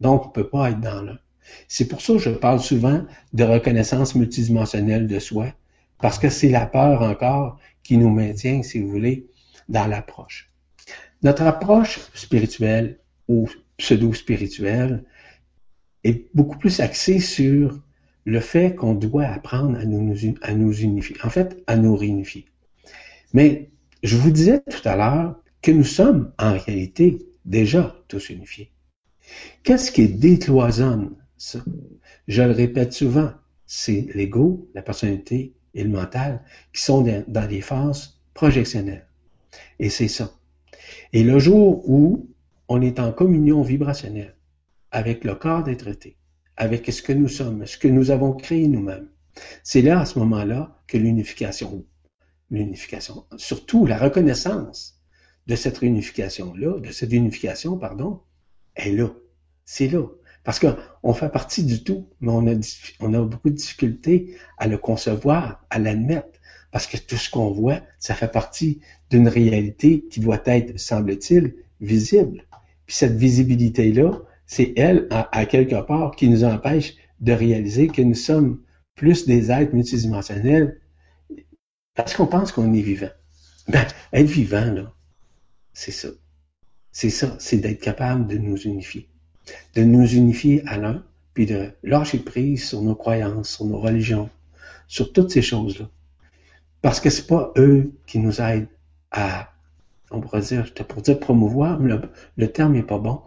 Donc, 0.00 0.24
on 0.24 0.28
ne 0.28 0.32
peut 0.32 0.48
pas 0.48 0.70
être 0.70 0.80
dans 0.80 1.02
l'un. 1.02 1.18
C'est 1.68 1.88
pour 1.88 2.00
ça 2.00 2.14
que 2.14 2.18
je 2.18 2.30
parle 2.30 2.60
souvent 2.60 3.04
de 3.32 3.44
reconnaissance 3.44 4.14
multidimensionnelle 4.14 5.06
de 5.06 5.18
soi, 5.18 5.52
parce 6.00 6.18
que 6.18 6.28
c'est 6.28 6.50
la 6.50 6.66
peur 6.66 7.02
encore 7.02 7.58
qui 7.82 7.96
nous 7.96 8.10
maintient, 8.10 8.62
si 8.62 8.80
vous 8.80 8.88
voulez, 8.88 9.26
dans 9.68 9.86
l'approche. 9.86 10.50
Notre 11.22 11.42
approche 11.42 11.98
spirituelle 12.14 12.98
ou 13.26 13.48
pseudo-spirituelle 13.76 15.04
est 16.04 16.26
beaucoup 16.34 16.58
plus 16.58 16.80
axée 16.80 17.18
sur 17.18 17.80
le 18.24 18.40
fait 18.40 18.74
qu'on 18.74 18.94
doit 18.94 19.26
apprendre 19.26 19.78
à 19.78 19.84
nous, 19.84 20.74
unifier, 20.74 21.16
en 21.24 21.30
fait, 21.30 21.62
à 21.66 21.76
nous 21.76 21.96
réunifier. 21.96 22.46
Mais 23.32 23.70
je 24.02 24.16
vous 24.16 24.30
disais 24.30 24.60
tout 24.70 24.86
à 24.86 24.96
l'heure 24.96 25.40
que 25.62 25.70
nous 25.70 25.84
sommes 25.84 26.32
en 26.38 26.52
réalité 26.52 27.18
déjà 27.44 27.96
tous 28.06 28.30
unifiés. 28.30 28.70
Qu'est-ce 29.62 29.90
qui 29.90 30.08
décloisonne 30.08 31.16
Je 31.38 32.42
le 32.42 32.52
répète 32.52 32.92
souvent, 32.92 33.32
c'est 33.66 34.08
l'ego, 34.14 34.68
la 34.74 34.82
personnalité 34.82 35.54
et 35.74 35.84
le 35.84 35.90
mental 35.90 36.42
qui 36.72 36.82
sont 36.82 37.02
dans 37.02 37.48
des 37.48 37.60
phases 37.60 38.18
projectionnelles. 38.34 39.06
Et 39.78 39.90
c'est 39.90 40.08
ça. 40.08 40.32
Et 41.12 41.22
le 41.22 41.38
jour 41.38 41.88
où 41.88 42.28
on 42.68 42.82
est 42.82 43.00
en 43.00 43.12
communion 43.12 43.62
vibrationnelle 43.62 44.34
avec 44.90 45.24
le 45.24 45.34
corps 45.34 45.64
d'être 45.64 45.88
été, 45.88 46.16
avec 46.56 46.86
ce 46.90 47.02
que 47.02 47.12
nous 47.12 47.28
sommes, 47.28 47.66
ce 47.66 47.78
que 47.78 47.88
nous 47.88 48.10
avons 48.10 48.32
créé 48.32 48.66
nous-mêmes. 48.68 49.08
C'est 49.62 49.82
là, 49.82 50.00
à 50.00 50.04
ce 50.04 50.18
moment-là, 50.18 50.80
que 50.86 50.98
l'unification, 50.98 51.84
l'unification, 52.50 53.24
surtout 53.36 53.86
la 53.86 53.98
reconnaissance 53.98 55.00
de 55.46 55.54
cette 55.54 55.78
réunification-là, 55.78 56.80
de 56.80 56.90
cette 56.90 57.12
unification, 57.12 57.78
pardon, 57.78 58.20
est 58.76 58.92
là. 58.92 59.10
C'est 59.64 59.88
là. 59.88 60.04
Parce 60.48 60.60
qu'on 60.60 61.12
fait 61.12 61.28
partie 61.28 61.62
du 61.62 61.84
tout, 61.84 62.08
mais 62.22 62.32
on 62.32 63.12
a, 63.12 63.20
beaucoup 63.20 63.50
de 63.50 63.54
difficultés 63.54 64.34
à 64.56 64.66
le 64.66 64.78
concevoir, 64.78 65.62
à 65.68 65.78
l'admettre. 65.78 66.40
Parce 66.70 66.86
que 66.86 66.96
tout 66.96 67.18
ce 67.18 67.28
qu'on 67.28 67.50
voit, 67.50 67.82
ça 67.98 68.14
fait 68.14 68.32
partie 68.32 68.80
d'une 69.10 69.28
réalité 69.28 70.06
qui 70.10 70.20
doit 70.20 70.40
être, 70.46 70.80
semble-t-il, 70.80 71.54
visible. 71.82 72.46
Puis 72.86 72.96
cette 72.96 73.18
visibilité-là, 73.18 74.22
c'est 74.46 74.72
elle, 74.78 75.06
à, 75.10 75.44
quelque 75.44 75.82
part, 75.82 76.16
qui 76.16 76.30
nous 76.30 76.44
empêche 76.44 76.96
de 77.20 77.34
réaliser 77.34 77.88
que 77.88 78.00
nous 78.00 78.14
sommes 78.14 78.62
plus 78.94 79.26
des 79.26 79.50
êtres 79.50 79.74
multidimensionnels 79.74 80.80
parce 81.94 82.14
qu'on 82.14 82.26
pense 82.26 82.52
qu'on 82.52 82.72
est 82.72 82.80
vivant. 82.80 83.10
Ben, 83.68 83.86
être 84.14 84.30
vivant, 84.30 84.72
là, 84.72 84.94
c'est 85.74 85.92
ça. 85.92 86.08
C'est 86.90 87.10
ça, 87.10 87.36
c'est 87.38 87.58
d'être 87.58 87.82
capable 87.82 88.26
de 88.26 88.38
nous 88.38 88.56
unifier. 88.56 89.10
De 89.74 89.82
nous 89.82 90.06
unifier 90.06 90.62
à 90.66 90.76
l'un, 90.76 91.04
puis 91.34 91.46
de 91.46 91.70
lâcher 91.82 92.18
prise 92.18 92.68
sur 92.68 92.82
nos 92.82 92.94
croyances, 92.94 93.50
sur 93.50 93.66
nos 93.66 93.78
religions, 93.78 94.28
sur 94.86 95.12
toutes 95.12 95.30
ces 95.30 95.42
choses-là. 95.42 95.88
Parce 96.82 97.00
que 97.00 97.10
c'est 97.10 97.26
pas 97.26 97.52
eux 97.56 97.92
qui 98.06 98.18
nous 98.18 98.40
aident 98.40 98.68
à 99.10 99.50
on 100.10 100.20
pourrait 100.20 100.40
dire, 100.40 100.64
j'étais 100.64 100.84
pour 100.84 101.02
dire 101.02 101.18
promouvoir, 101.18 101.78
mais 101.80 101.94
le, 102.36 102.52
terme 102.52 102.72
n'est 102.72 102.82
pas 102.82 102.98
bon, 102.98 103.20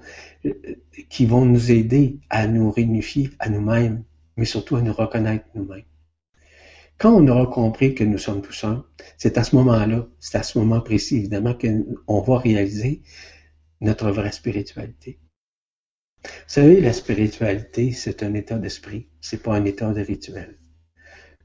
qui 1.10 1.26
vont 1.26 1.46
nous 1.46 1.72
aider 1.72 2.20
à 2.30 2.48
nous 2.48 2.72
réunifier 2.72 3.30
à 3.40 3.50
nous-mêmes, 3.50 4.04
mais 4.38 4.46
surtout 4.46 4.76
à 4.76 4.82
nous 4.82 4.94
reconnaître 4.94 5.46
nous-mêmes. 5.56 5.84
Quand 6.98 7.14
on 7.14 7.28
aura 7.28 7.48
compris 7.48 7.96
que 7.96 8.04
nous 8.04 8.18
sommes 8.18 8.42
tous 8.42 8.64
un, 8.64 8.86
c'est 9.18 9.38
à 9.38 9.44
ce 9.44 9.56
moment-là, 9.56 10.08
c'est 10.20 10.38
à 10.38 10.44
ce 10.44 10.58
moment 10.60 10.82
précis, 10.82 11.18
évidemment, 11.18 11.56
qu'on 11.56 12.22
va 12.22 12.38
réaliser 12.38 13.02
notre 13.80 14.12
vraie 14.12 14.32
spiritualité. 14.32 15.20
Savez, 16.48 16.82
la 16.82 16.94
spiritualité, 16.94 17.92
c'est 17.92 18.24
un 18.24 18.34
état 18.34 18.58
d'esprit, 18.58 19.08
c'est 19.22 19.42
pas 19.42 19.56
un 19.56 19.66
état 19.66 19.92
de 19.94 20.02
rituel. 20.02 20.58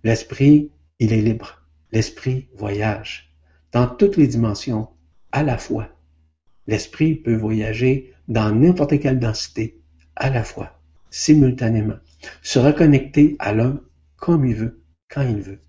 L'esprit, 0.04 0.70
il 0.98 1.12
est 1.12 1.22
libre. 1.22 1.62
L'esprit 1.92 2.48
voyage 2.54 3.34
dans 3.72 3.86
toutes 3.86 4.16
les 4.16 4.26
dimensions 4.26 4.88
à 5.32 5.42
la 5.42 5.58
fois. 5.58 5.88
L'esprit 6.66 7.14
peut 7.14 7.36
voyager 7.36 8.12
dans 8.28 8.50
n'importe 8.54 8.98
quelle 9.00 9.18
densité 9.18 9.80
à 10.16 10.30
la 10.30 10.44
fois, 10.44 10.80
simultanément, 11.10 11.98
se 12.42 12.58
reconnecter 12.58 13.36
à 13.38 13.52
l'un 13.52 13.80
comme 14.16 14.46
il 14.46 14.54
veut, 14.54 14.82
quand 15.08 15.22
il 15.22 15.40
veut. 15.40 15.60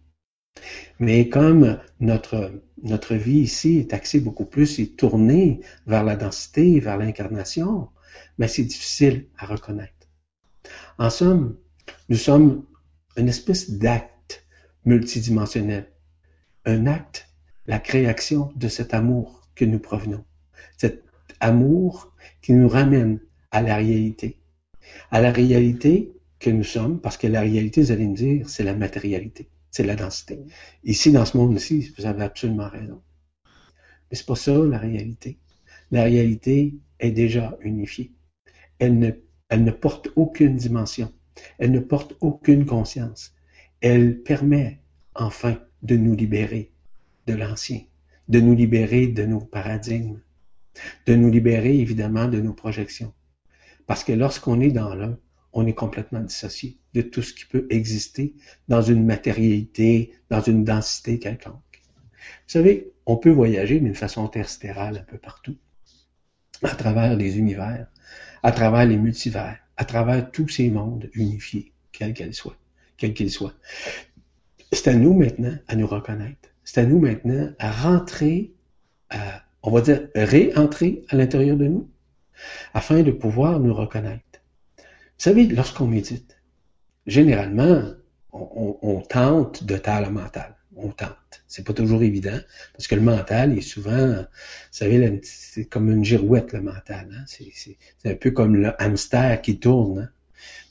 Mais 0.99 1.29
comme 1.29 1.79
notre, 1.99 2.51
notre 2.81 3.15
vie 3.15 3.39
ici 3.39 3.77
est 3.77 3.93
axée 3.93 4.19
beaucoup 4.19 4.45
plus 4.45 4.79
et 4.79 4.87
tournée 4.87 5.59
vers 5.85 6.03
la 6.03 6.15
densité, 6.15 6.79
vers 6.79 6.97
l'incarnation, 6.97 7.89
mais 8.37 8.47
c'est 8.47 8.63
difficile 8.63 9.27
à 9.37 9.45
reconnaître. 9.45 9.93
En 10.97 11.09
somme, 11.09 11.57
nous 12.09 12.17
sommes 12.17 12.65
une 13.17 13.29
espèce 13.29 13.71
d'acte 13.71 14.45
multidimensionnel. 14.85 15.91
Un 16.65 16.87
acte, 16.87 17.29
la 17.65 17.79
création 17.79 18.51
de 18.55 18.67
cet 18.67 18.93
amour 18.93 19.41
que 19.55 19.65
nous 19.65 19.79
provenons. 19.79 20.23
Cet 20.77 21.03
amour 21.39 22.13
qui 22.41 22.53
nous 22.53 22.69
ramène 22.69 23.19
à 23.51 23.61
la 23.61 23.75
réalité. 23.77 24.39
À 25.11 25.21
la 25.21 25.31
réalité 25.31 26.13
que 26.39 26.49
nous 26.49 26.63
sommes, 26.63 26.99
parce 27.01 27.17
que 27.17 27.27
la 27.27 27.41
réalité, 27.41 27.81
vous 27.81 27.91
allez 27.91 28.07
me 28.07 28.15
dire, 28.15 28.49
c'est 28.49 28.63
la 28.63 28.75
matérialité, 28.75 29.49
c'est 29.71 29.83
la 29.83 29.95
densité. 29.95 30.39
Ici, 30.83 31.11
dans 31.11 31.25
ce 31.25 31.37
monde-ci, 31.37 31.93
vous 31.97 32.05
avez 32.05 32.23
absolument 32.23 32.69
raison. 32.69 33.01
Mais 34.09 34.17
c'est 34.17 34.25
pas 34.25 34.35
ça 34.35 34.53
la 34.53 34.77
réalité. 34.77 35.39
La 35.91 36.03
réalité 36.03 36.75
est 36.99 37.11
déjà 37.11 37.57
unifiée. 37.61 38.13
Elle 38.79 38.99
ne, 38.99 39.11
elle 39.49 39.63
ne 39.63 39.71
porte 39.71 40.09
aucune 40.15 40.55
dimension. 40.55 41.11
Elle 41.59 41.71
ne 41.71 41.79
porte 41.79 42.15
aucune 42.21 42.65
conscience. 42.65 43.33
Elle 43.81 44.21
permet 44.23 44.81
enfin 45.15 45.57
de 45.83 45.95
nous 45.95 46.15
libérer 46.15 46.71
de 47.27 47.33
l'ancien, 47.33 47.81
de 48.27 48.39
nous 48.39 48.55
libérer 48.55 49.07
de 49.07 49.25
nos 49.25 49.41
paradigmes, 49.41 50.21
de 51.05 51.15
nous 51.15 51.29
libérer 51.29 51.77
évidemment 51.79 52.27
de 52.27 52.39
nos 52.39 52.53
projections. 52.53 53.13
Parce 53.85 54.03
que 54.03 54.13
lorsqu'on 54.13 54.59
est 54.59 54.71
dans 54.71 54.95
l'un, 54.95 55.17
on 55.53 55.65
est 55.65 55.73
complètement 55.73 56.19
dissocié 56.19 56.77
de 56.93 57.01
tout 57.01 57.21
ce 57.21 57.33
qui 57.33 57.45
peut 57.45 57.67
exister 57.69 58.35
dans 58.67 58.81
une 58.81 59.05
matérialité, 59.05 60.13
dans 60.29 60.41
une 60.41 60.63
densité 60.63 61.19
quelconque. 61.19 61.55
Vous 62.13 62.51
savez, 62.51 62.91
on 63.05 63.17
peut 63.17 63.31
voyager 63.31 63.79
d'une 63.79 63.95
façon 63.95 64.25
interstérale 64.25 64.97
un 64.97 65.03
peu 65.03 65.17
partout, 65.17 65.55
à 66.63 66.75
travers 66.75 67.15
les 67.15 67.37
univers, 67.37 67.87
à 68.43 68.51
travers 68.51 68.85
les 68.85 68.97
multivers, 68.97 69.57
à 69.77 69.85
travers 69.85 70.31
tous 70.31 70.47
ces 70.47 70.69
mondes 70.69 71.09
unifiés, 71.13 71.71
quels 71.91 72.13
qu'ils 72.13 72.33
soient, 72.33 72.57
quels 72.97 73.13
qu'ils 73.13 73.31
soient. 73.31 73.53
C'est 74.71 74.87
à 74.89 74.93
nous 74.93 75.13
maintenant 75.13 75.55
à 75.67 75.75
nous 75.75 75.87
reconnaître 75.87 76.49
c'est 76.67 76.81
à 76.81 76.85
nous 76.85 76.99
maintenant 76.99 77.49
à 77.59 77.71
rentrer, 77.71 78.51
à, 79.09 79.41
on 79.63 79.71
va 79.71 79.79
dire, 79.79 80.09
réentrer 80.15 81.05
à 81.07 81.15
l'intérieur 81.15 81.55
de 81.55 81.65
nous, 81.65 81.89
afin 82.73 83.03
de 83.03 83.11
pouvoir 83.11 83.61
nous 83.61 83.73
reconnaître. 83.73 84.41
Vous 84.77 84.83
savez, 85.15 85.47
lorsqu'on 85.47 85.87
médite, 85.87 86.41
généralement, 87.05 87.83
on, 88.33 89.01
tente 89.09 89.63
de 89.63 89.77
taire 89.77 90.01
le 90.01 90.09
mental. 90.09 90.56
On 90.77 90.89
tente. 90.89 91.43
C'est 91.47 91.65
pas 91.65 91.73
toujours 91.73 92.03
évident, 92.03 92.37
parce 92.73 92.87
que 92.87 92.95
le 92.95 93.01
mental 93.01 93.57
est 93.57 93.61
souvent, 93.61 94.07
vous 94.07 94.25
savez, 94.71 95.21
c'est 95.23 95.65
comme 95.65 95.89
une 95.91 96.03
girouette, 96.03 96.53
le 96.53 96.61
mental. 96.61 97.09
Hein? 97.11 97.23
C'est 97.27 97.77
un 98.05 98.15
peu 98.15 98.31
comme 98.31 98.55
le 98.55 98.81
hamster 98.81 99.41
qui 99.41 99.59
tourne. 99.59 99.99
Hein? 99.99 100.09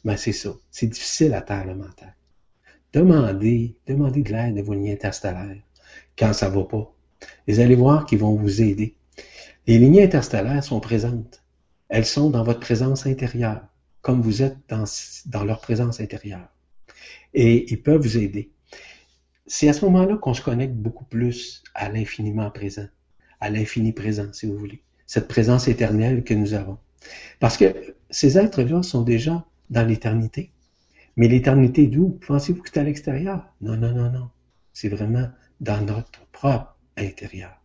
Ben, 0.05 0.17
c'est 0.17 0.33
ça. 0.33 0.55
C'est 0.71 0.87
difficile 0.87 1.35
à 1.35 1.43
terre, 1.43 1.67
le 1.67 1.75
mental. 1.75 2.15
Demandez, 2.93 3.75
demandez 3.87 4.23
de 4.23 4.33
l'aide 4.33 4.55
de 4.55 4.63
vos 4.63 4.75
lignes 4.75 4.93
interstellaires 4.93 5.57
quand 6.17 6.33
ça 6.33 6.49
va 6.49 6.65
pas. 6.65 6.93
Vous 7.49 7.61
allez 7.61 7.75
voir 7.75 8.07
qu'ils 8.07 8.19
vont 8.19 8.35
vous 8.35 8.63
aider. 8.63 8.95
Les 9.67 9.79
lignes 9.79 10.01
interstellaires 10.01 10.63
sont 10.63 10.81
présentes. 10.81 11.43
Elles 11.89 12.07
sont 12.07 12.31
dans 12.31 12.45
votre 12.45 12.61
présence 12.61 13.07
intérieure, 13.07 13.67
comme 14.01 14.21
vous 14.21 14.43
êtes 14.43 14.57
dans, 14.69 14.85
dans 15.27 15.45
leur 15.45 15.61
présence 15.61 16.01
intérieure. 16.01 16.49
Et 17.35 17.71
ils 17.73 17.83
peuvent 17.83 18.01
vous 18.01 18.19
aider. 18.19 18.51
C'est 19.47 19.69
à 19.69 19.73
ce 19.73 19.85
moment-là 19.85 20.17
qu'on 20.17 20.35
se 20.35 20.43
connecte 20.43 20.75
beaucoup 20.75 21.05
plus 21.05 21.63
à 21.75 21.89
l'infiniment 21.89 22.51
présent, 22.51 22.87
à 23.41 23.49
l'infini 23.49 23.93
présent, 23.93 24.33
si 24.33 24.47
vous 24.47 24.59
voulez, 24.59 24.83
cette 25.07 25.29
présence 25.29 25.69
éternelle 25.69 26.25
que 26.25 26.35
nous 26.35 26.55
avons. 26.55 26.79
Parce 27.39 27.57
que 27.57 27.95
ces 28.11 28.39
êtres-là 28.39 28.83
sont 28.83 29.03
déjà 29.03 29.45
dans 29.71 29.87
l'éternité. 29.87 30.51
Mais 31.17 31.29
l'éternité 31.29 31.87
d'où? 31.87 32.19
Pensez-vous 32.27 32.63
que 32.63 32.71
c'est 32.73 32.81
à 32.81 32.85
l'extérieur? 32.85 33.47
Non, 33.61 33.77
non, 33.77 33.95
non, 33.95 34.11
non. 34.11 34.31
C'est 34.73 34.89
vraiment 34.89 35.29
dans 35.61 35.81
notre 35.81 36.27
propre 36.33 36.77
intérieur, 36.97 37.63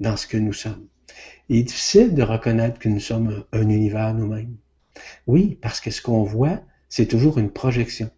dans 0.00 0.16
ce 0.16 0.26
que 0.26 0.36
nous 0.36 0.52
sommes. 0.52 0.88
Il 1.48 1.58
est 1.58 1.62
difficile 1.62 2.14
de 2.14 2.22
reconnaître 2.22 2.78
que 2.78 2.88
nous 2.88 3.00
sommes 3.00 3.44
un, 3.52 3.68
univers 3.68 4.12
nous-mêmes. 4.14 4.56
Oui, 5.26 5.58
parce 5.62 5.80
que 5.80 5.90
ce 5.90 6.02
qu'on 6.02 6.24
voit, 6.24 6.60
c'est 6.88 7.06
toujours 7.06 7.38
une 7.38 7.50
projection. 7.50 8.10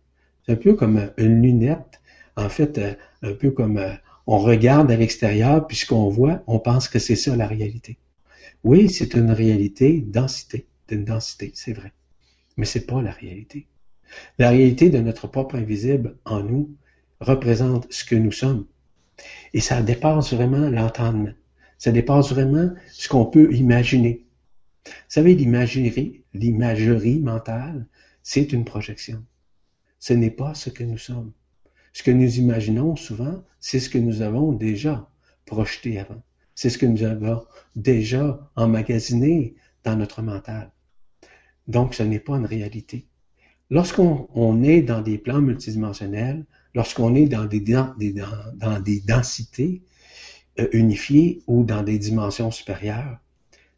C'est 0.44 0.52
un 0.52 0.56
peu 0.56 0.74
comme 0.74 1.10
une 1.16 1.42
lunette, 1.42 2.00
en 2.36 2.48
fait, 2.48 2.78
euh, 2.78 2.94
un 3.22 3.32
peu 3.32 3.50
comme 3.50 3.78
euh, 3.78 3.92
on 4.26 4.38
regarde 4.38 4.90
à 4.90 4.96
l'extérieur, 4.96 5.66
puis 5.66 5.76
ce 5.76 5.86
qu'on 5.86 6.08
voit, 6.08 6.42
on 6.46 6.58
pense 6.58 6.88
que 6.88 6.98
c'est 6.98 7.16
ça 7.16 7.36
la 7.36 7.46
réalité. 7.46 7.98
Oui, 8.64 8.88
c'est 8.88 9.14
une 9.14 9.30
réalité 9.30 10.00
densité, 10.00 10.66
d'une 10.88 11.04
densité, 11.04 11.52
c'est 11.54 11.74
vrai. 11.74 11.92
Mais 12.56 12.64
c'est 12.64 12.86
pas 12.86 13.02
la 13.02 13.10
réalité. 13.10 13.66
La 14.38 14.50
réalité 14.50 14.90
de 14.90 14.98
notre 14.98 15.26
propre 15.26 15.56
invisible 15.56 16.16
en 16.24 16.42
nous 16.42 16.74
représente 17.20 17.92
ce 17.92 18.04
que 18.04 18.14
nous 18.14 18.32
sommes. 18.32 18.66
Et 19.52 19.60
ça 19.60 19.82
dépasse 19.82 20.32
vraiment 20.32 20.70
l'entendement. 20.70 21.32
Ça 21.78 21.92
dépasse 21.92 22.30
vraiment 22.30 22.70
ce 22.90 23.08
qu'on 23.08 23.26
peut 23.26 23.52
imaginer. 23.54 24.24
Vous 24.86 24.92
savez, 25.08 25.34
l'imagerie, 25.34 26.22
l'imagerie 26.34 27.20
mentale, 27.20 27.86
c'est 28.22 28.52
une 28.52 28.64
projection. 28.64 29.22
Ce 29.98 30.12
n'est 30.12 30.30
pas 30.30 30.54
ce 30.54 30.70
que 30.70 30.84
nous 30.84 30.98
sommes. 30.98 31.32
Ce 31.94 32.02
que 32.02 32.10
nous 32.10 32.38
imaginons 32.38 32.96
souvent, 32.96 33.42
c'est 33.60 33.78
ce 33.78 33.88
que 33.88 33.98
nous 33.98 34.20
avons 34.20 34.52
déjà 34.52 35.08
projeté 35.46 36.00
avant. 36.00 36.20
C'est 36.56 36.68
ce 36.68 36.76
que 36.76 36.86
nous 36.86 37.04
avons 37.04 37.46
déjà 37.76 38.50
emmagasiné 38.56 39.54
dans 39.84 39.94
notre 39.94 40.20
mental. 40.20 40.72
Donc, 41.68 41.94
ce 41.94 42.02
n'est 42.02 42.18
pas 42.18 42.34
une 42.34 42.46
réalité. 42.46 43.06
Lorsqu'on 43.70 44.62
est 44.64 44.82
dans 44.82 45.02
des 45.02 45.18
plans 45.18 45.40
multidimensionnels, 45.40 46.44
lorsqu'on 46.74 47.14
est 47.14 47.26
dans 47.26 47.46
des, 47.46 49.00
densités 49.00 49.82
euh, 50.58 50.68
unifiées 50.72 51.42
ou 51.46 51.62
dans 51.62 51.84
des 51.84 51.98
dimensions 51.98 52.50
supérieures, 52.50 53.18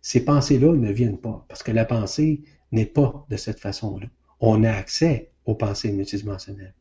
ces 0.00 0.24
pensées-là 0.24 0.74
ne 0.74 0.90
viennent 0.90 1.18
pas, 1.18 1.44
parce 1.48 1.62
que 1.62 1.70
la 1.70 1.84
pensée 1.84 2.42
n'est 2.72 2.86
pas 2.86 3.26
de 3.28 3.36
cette 3.36 3.60
façon-là. 3.60 4.06
On 4.40 4.64
a 4.64 4.70
accès 4.70 5.32
aux 5.44 5.54
pensées 5.54 5.92
multidimensionnelles. 5.92 6.74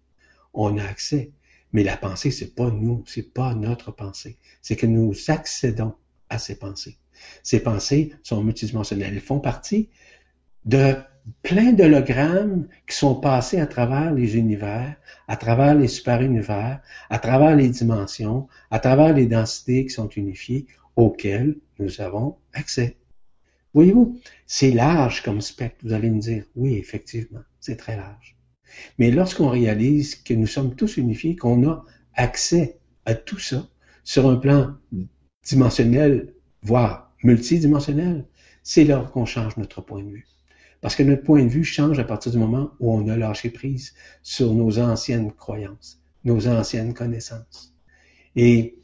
On 0.55 0.77
a 0.77 0.83
accès. 0.83 1.31
Mais 1.73 1.83
la 1.83 1.97
pensée, 1.97 2.31
c'est 2.31 2.55
pas 2.55 2.71
nous, 2.71 3.03
c'est 3.05 3.33
pas 3.33 3.53
notre 3.53 3.91
pensée. 3.91 4.37
C'est 4.61 4.75
que 4.75 4.87
nous 4.87 5.13
accédons 5.27 5.93
à 6.29 6.39
ces 6.39 6.55
pensées. 6.57 6.97
Ces 7.43 7.59
pensées 7.59 8.13
sont 8.23 8.43
multidimensionnelles. 8.43 9.13
Elles 9.13 9.21
font 9.21 9.39
partie 9.39 9.89
de 10.63 10.95
plein 11.41 11.73
d'hologrammes 11.73 12.67
qui 12.87 12.95
sont 12.95 13.15
passés 13.15 13.59
à 13.59 13.67
travers 13.67 14.13
les 14.13 14.37
univers, 14.37 14.95
à 15.27 15.37
travers 15.37 15.75
les 15.75 15.87
super-univers, 15.87 16.81
à 17.09 17.19
travers 17.19 17.55
les 17.55 17.69
dimensions, 17.69 18.47
à 18.71 18.79
travers 18.79 19.13
les 19.13 19.25
densités 19.25 19.85
qui 19.85 19.91
sont 19.91 20.09
unifiées, 20.09 20.67
auxquelles 20.95 21.57
nous 21.79 21.99
avons 21.99 22.37
accès. 22.53 22.97
Voyez-vous, 23.73 24.19
c'est 24.45 24.71
large 24.71 25.23
comme 25.23 25.41
spectre. 25.41 25.77
Vous 25.83 25.93
allez 25.93 26.09
me 26.09 26.19
dire, 26.19 26.45
oui, 26.55 26.75
effectivement, 26.75 27.43
c'est 27.59 27.75
très 27.75 27.97
large. 27.97 28.34
Mais 28.97 29.11
lorsqu'on 29.11 29.49
réalise 29.49 30.15
que 30.15 30.33
nous 30.33 30.47
sommes 30.47 30.75
tous 30.75 30.97
unifiés, 30.97 31.35
qu'on 31.35 31.67
a 31.67 31.85
accès 32.13 32.79
à 33.05 33.13
tout 33.13 33.39
ça 33.39 33.67
sur 34.03 34.29
un 34.29 34.35
plan 34.35 34.75
dimensionnel, 35.43 36.33
voire 36.61 37.13
multidimensionnel, 37.23 38.25
c'est 38.63 38.83
là 38.83 39.09
qu'on 39.13 39.25
change 39.25 39.57
notre 39.57 39.81
point 39.81 40.03
de 40.03 40.09
vue. 40.09 40.27
Parce 40.81 40.95
que 40.95 41.03
notre 41.03 41.23
point 41.23 41.43
de 41.43 41.49
vue 41.49 41.63
change 41.63 41.99
à 41.99 42.03
partir 42.03 42.31
du 42.31 42.37
moment 42.37 42.71
où 42.79 42.91
on 42.91 43.07
a 43.07 43.17
lâché 43.17 43.49
prise 43.49 43.93
sur 44.21 44.53
nos 44.53 44.79
anciennes 44.79 45.31
croyances, 45.31 46.01
nos 46.23 46.47
anciennes 46.47 46.93
connaissances. 46.93 47.73
Et 48.35 48.77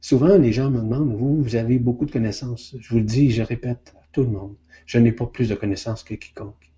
souvent, 0.00 0.36
les 0.36 0.52
gens 0.52 0.70
me 0.70 0.80
demandent, 0.80 1.16
vous, 1.16 1.42
vous 1.42 1.56
avez 1.56 1.78
beaucoup 1.78 2.04
de 2.04 2.12
connaissances. 2.12 2.76
Je 2.78 2.88
vous 2.90 2.98
le 2.98 3.04
dis, 3.04 3.30
je 3.30 3.42
répète 3.42 3.94
à 3.96 4.02
tout 4.12 4.22
le 4.22 4.30
monde, 4.30 4.56
je 4.86 4.98
n'ai 4.98 5.12
pas 5.12 5.26
plus 5.26 5.48
de 5.48 5.54
connaissances 5.54 6.02
que 6.02 6.14
quiconque. 6.14 6.72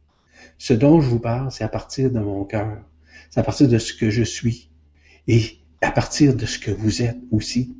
Ce 0.58 0.72
dont 0.72 1.00
je 1.00 1.08
vous 1.08 1.20
parle, 1.20 1.50
c'est 1.50 1.64
à 1.64 1.68
partir 1.68 2.10
de 2.10 2.20
mon 2.20 2.44
cœur. 2.44 2.78
C'est 3.30 3.40
à 3.40 3.42
partir 3.42 3.68
de 3.68 3.78
ce 3.78 3.92
que 3.92 4.10
je 4.10 4.22
suis. 4.22 4.70
Et 5.26 5.58
à 5.80 5.90
partir 5.90 6.34
de 6.34 6.46
ce 6.46 6.58
que 6.58 6.70
vous 6.70 7.02
êtes 7.02 7.18
aussi. 7.30 7.76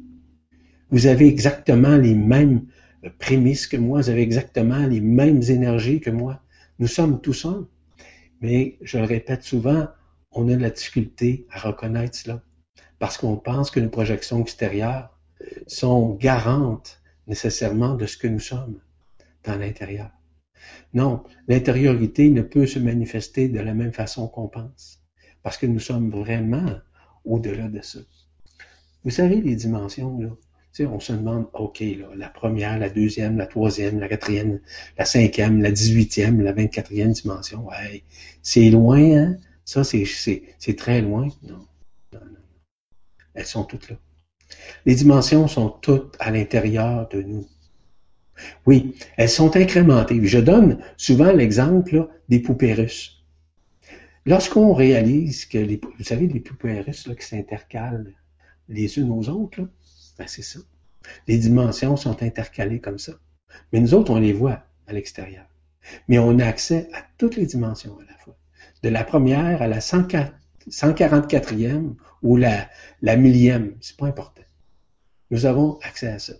Vous 0.90 1.06
avez 1.06 1.26
exactement 1.26 1.96
les 1.96 2.14
mêmes 2.14 2.66
prémices 3.18 3.66
que 3.66 3.76
moi, 3.76 4.00
vous 4.00 4.10
avez 4.10 4.22
exactement 4.22 4.86
les 4.86 5.00
mêmes 5.00 5.42
énergies 5.42 6.00
que 6.00 6.10
moi. 6.10 6.42
Nous 6.78 6.86
sommes 6.86 7.20
tous 7.20 7.44
un. 7.44 7.68
Mais 8.40 8.78
je 8.82 8.98
le 8.98 9.04
répète 9.04 9.42
souvent, 9.42 9.88
on 10.32 10.48
a 10.48 10.56
de 10.56 10.62
la 10.62 10.70
difficulté 10.70 11.46
à 11.50 11.60
reconnaître 11.60 12.16
cela. 12.16 12.42
Parce 12.98 13.18
qu'on 13.18 13.36
pense 13.36 13.70
que 13.70 13.80
nos 13.80 13.88
projections 13.88 14.40
extérieures 14.40 15.16
sont 15.66 16.14
garantes 16.14 17.00
nécessairement 17.26 17.94
de 17.94 18.06
ce 18.06 18.16
que 18.16 18.28
nous 18.28 18.40
sommes 18.40 18.80
dans 19.44 19.56
l'intérieur. 19.56 20.10
Non, 20.94 21.22
l'intériorité 21.48 22.30
ne 22.30 22.42
peut 22.42 22.66
se 22.66 22.78
manifester 22.78 23.48
de 23.48 23.60
la 23.60 23.74
même 23.74 23.92
façon 23.92 24.28
qu'on 24.28 24.48
pense. 24.48 25.00
Parce 25.42 25.56
que 25.56 25.66
nous 25.66 25.80
sommes 25.80 26.10
vraiment 26.10 26.78
au-delà 27.24 27.68
de 27.68 27.80
ça. 27.80 28.00
Vous 29.04 29.10
savez, 29.10 29.40
les 29.40 29.56
dimensions, 29.56 30.18
là, 30.18 30.28
on 30.86 31.00
se 31.00 31.12
demande, 31.12 31.46
OK, 31.54 31.82
la 32.14 32.28
première, 32.28 32.78
la 32.78 32.88
deuxième, 32.88 33.36
la 33.36 33.46
troisième, 33.46 33.98
la 33.98 34.08
quatrième, 34.08 34.60
la 34.98 35.04
cinquième, 35.04 35.60
la 35.62 35.70
dix-huitième, 35.70 36.40
la 36.40 36.52
vingt-quatrième 36.52 37.12
dimension. 37.12 37.66
Ouais, 37.66 38.04
c'est 38.42 38.70
loin, 38.70 39.16
hein? 39.16 39.36
Ça, 39.64 39.84
c'est 39.84 40.76
très 40.76 41.00
loin. 41.00 41.28
Non, 41.42 41.66
non, 42.12 42.20
non. 42.24 42.36
Elles 43.34 43.46
sont 43.46 43.64
toutes 43.64 43.90
là. 43.90 43.96
Les 44.84 44.94
dimensions 44.94 45.48
sont 45.48 45.68
toutes 45.68 46.16
à 46.18 46.30
l'intérieur 46.30 47.08
de 47.08 47.22
nous. 47.22 47.46
Oui, 48.66 48.94
elles 49.16 49.28
sont 49.28 49.56
incrémentées. 49.56 50.24
Je 50.24 50.38
donne 50.38 50.78
souvent 50.96 51.32
l'exemple 51.32 52.08
des 52.28 52.40
poupées 52.40 52.74
russes. 52.74 53.22
Lorsqu'on 54.26 54.74
réalise 54.74 55.46
que, 55.46 55.58
les, 55.58 55.80
vous 55.98 56.04
savez, 56.04 56.26
les 56.26 56.40
poupées 56.40 56.80
russes 56.80 57.08
qui 57.18 57.26
s'intercalent 57.26 58.12
les 58.68 58.98
unes 58.98 59.10
aux 59.10 59.28
autres, 59.28 59.62
ben, 60.18 60.26
c'est 60.26 60.42
ça. 60.42 60.58
Les 61.26 61.38
dimensions 61.38 61.96
sont 61.96 62.22
intercalées 62.22 62.80
comme 62.80 62.98
ça. 62.98 63.12
Mais 63.72 63.80
nous 63.80 63.94
autres, 63.94 64.12
on 64.12 64.20
les 64.20 64.34
voit 64.34 64.62
à 64.86 64.92
l'extérieur. 64.92 65.46
Mais 66.08 66.18
on 66.18 66.38
a 66.38 66.44
accès 66.44 66.90
à 66.92 67.02
toutes 67.16 67.36
les 67.36 67.46
dimensions 67.46 67.98
à 67.98 68.04
la 68.04 68.18
fois. 68.18 68.36
De 68.82 68.90
la 68.90 69.04
première 69.04 69.62
à 69.62 69.68
la 69.68 69.78
144e 69.78 71.94
ou 72.22 72.36
la, 72.36 72.68
la 73.00 73.16
millième, 73.16 73.74
c'est 73.80 73.96
pas 73.96 74.06
important. 74.06 74.42
Nous 75.30 75.46
avons 75.46 75.78
accès 75.82 76.08
à 76.08 76.18
ça. 76.18 76.34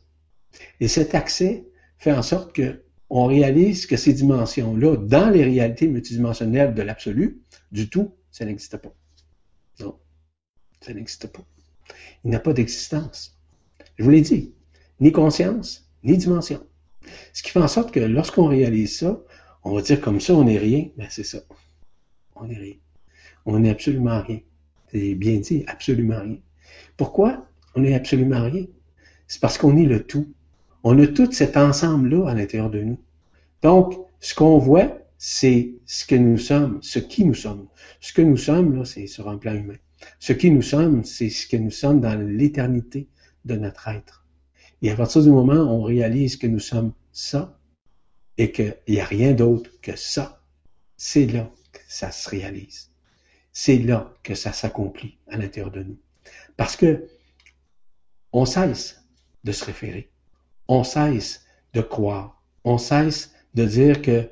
Et 0.81 0.89
cet 0.89 1.15
accès 1.15 1.65
fait 2.01 2.13
en 2.13 2.23
sorte 2.23 2.53
que 2.53 2.83
on 3.11 3.27
réalise 3.27 3.87
que 3.87 3.97
ces 3.97 4.13
dimensions-là, 4.13 4.97
dans 4.97 5.31
les 5.31 5.45
réalités 5.45 5.89
multidimensionnelles 5.89 6.75
de 6.75 6.83
l'absolu, 6.83 7.41
du 7.73 7.89
tout, 7.89 8.15
ça 8.31 8.45
n'existe 8.45 8.77
pas. 8.77 8.95
Non, 9.81 9.99
ça 10.81 10.95
n'existe 10.95 11.27
pas. 11.27 11.45
Il 12.25 12.31
n'y 12.31 12.37
a 12.37 12.41
pas 12.41 12.53
d'existence. 12.53 13.37
Je 13.99 14.05
vous 14.05 14.11
l'ai 14.11 14.21
dit, 14.21 14.55
ni 15.01 15.11
conscience, 15.11 15.91
ni 16.05 16.17
dimension. 16.17 16.65
Ce 17.33 17.43
qui 17.43 17.51
fait 17.51 17.61
en 17.61 17.69
sorte 17.69 17.93
que 17.93 18.01
lorsqu'on 18.01 18.47
réalise 18.47 18.99
ça, 18.99 19.21
on 19.65 19.75
va 19.75 19.83
dire 19.83 20.01
comme 20.01 20.21
ça, 20.21 20.35
on 20.35 20.45
n'est 20.45 20.59
rien. 20.59 20.89
Ben, 20.97 21.09
c'est 21.11 21.25
ça. 21.25 21.39
On 22.37 22.47
n'est 22.47 22.59
rien. 22.59 22.77
On 23.45 23.59
n'est 23.59 23.71
absolument 23.71 24.23
rien. 24.23 24.41
C'est 24.93 25.15
bien 25.15 25.39
dit, 25.39 25.65
absolument 25.67 26.21
rien. 26.21 26.39
Pourquoi 26.97 27.47
on 27.75 27.81
n'est 27.81 27.95
absolument 27.95 28.45
rien? 28.45 28.67
C'est 29.27 29.41
parce 29.41 29.59
qu'on 29.59 29.77
est 29.77 29.87
le 29.87 30.07
tout. 30.07 30.33
On 30.83 30.99
a 30.99 31.07
tout 31.07 31.31
cet 31.31 31.57
ensemble-là 31.57 32.29
à 32.29 32.35
l'intérieur 32.35 32.71
de 32.71 32.83
nous. 32.83 32.99
Donc, 33.63 33.95
ce 34.21 34.35
qu'on 34.35 34.59
voit, 34.59 34.99
c'est 35.19 35.75
ce 35.85 36.07
que 36.07 36.15
nous 36.15 36.39
sommes, 36.39 36.79
ce 36.83 36.99
qui 36.99 37.25
nous 37.25 37.35
sommes. 37.35 37.69
Ce 38.01 38.13
que 38.13 38.23
nous 38.23 38.39
sommes, 38.39 38.75
là, 38.75 38.85
c'est 38.85 39.07
sur 39.07 39.29
un 39.29 39.37
plan 39.37 39.55
humain. 39.55 39.77
Ce 40.19 40.33
qui 40.33 40.51
nous 40.51 40.63
sommes, 40.63 41.05
c'est 41.05 41.29
ce 41.29 41.47
que 41.47 41.57
nous 41.57 41.71
sommes 41.71 42.01
dans 42.01 42.19
l'éternité 42.19 43.09
de 43.45 43.57
notre 43.57 43.89
être. 43.89 44.27
Et 44.83 44.91
à 44.91 44.97
partir 44.97 45.23
du 45.23 45.31
moment 45.31 45.55
où 45.55 45.81
on 45.81 45.83
réalise 45.83 46.37
que 46.37 46.47
nous 46.47 46.59
sommes 46.61 46.93
ça 47.13 47.59
et 48.39 48.51
qu'il 48.53 48.75
n'y 48.89 49.01
a 49.01 49.05
rien 49.05 49.33
d'autre 49.33 49.71
que 49.83 49.97
ça, 49.97 50.43
c'est 50.97 51.27
là 51.27 51.51
que 51.73 51.81
ça 51.87 52.11
se 52.11 52.29
réalise. 52.31 52.91
C'est 53.53 53.79
là 53.79 54.15
que 54.23 54.35
ça 54.35 54.53
s'accomplit 54.53 55.19
à 55.29 55.37
l'intérieur 55.37 55.71
de 55.71 55.83
nous. 55.83 55.99
Parce 56.57 56.77
que 56.77 57.09
on 58.33 58.47
cesse 58.47 59.05
de 59.45 59.53
se 59.53 59.65
référer. 59.65 60.10
On 60.73 60.85
cesse 60.85 61.45
de 61.75 61.81
croire. 61.81 62.41
On 62.63 62.79
cesse 62.79 63.35
de 63.55 63.65
dire 63.65 64.03
que 64.03 64.29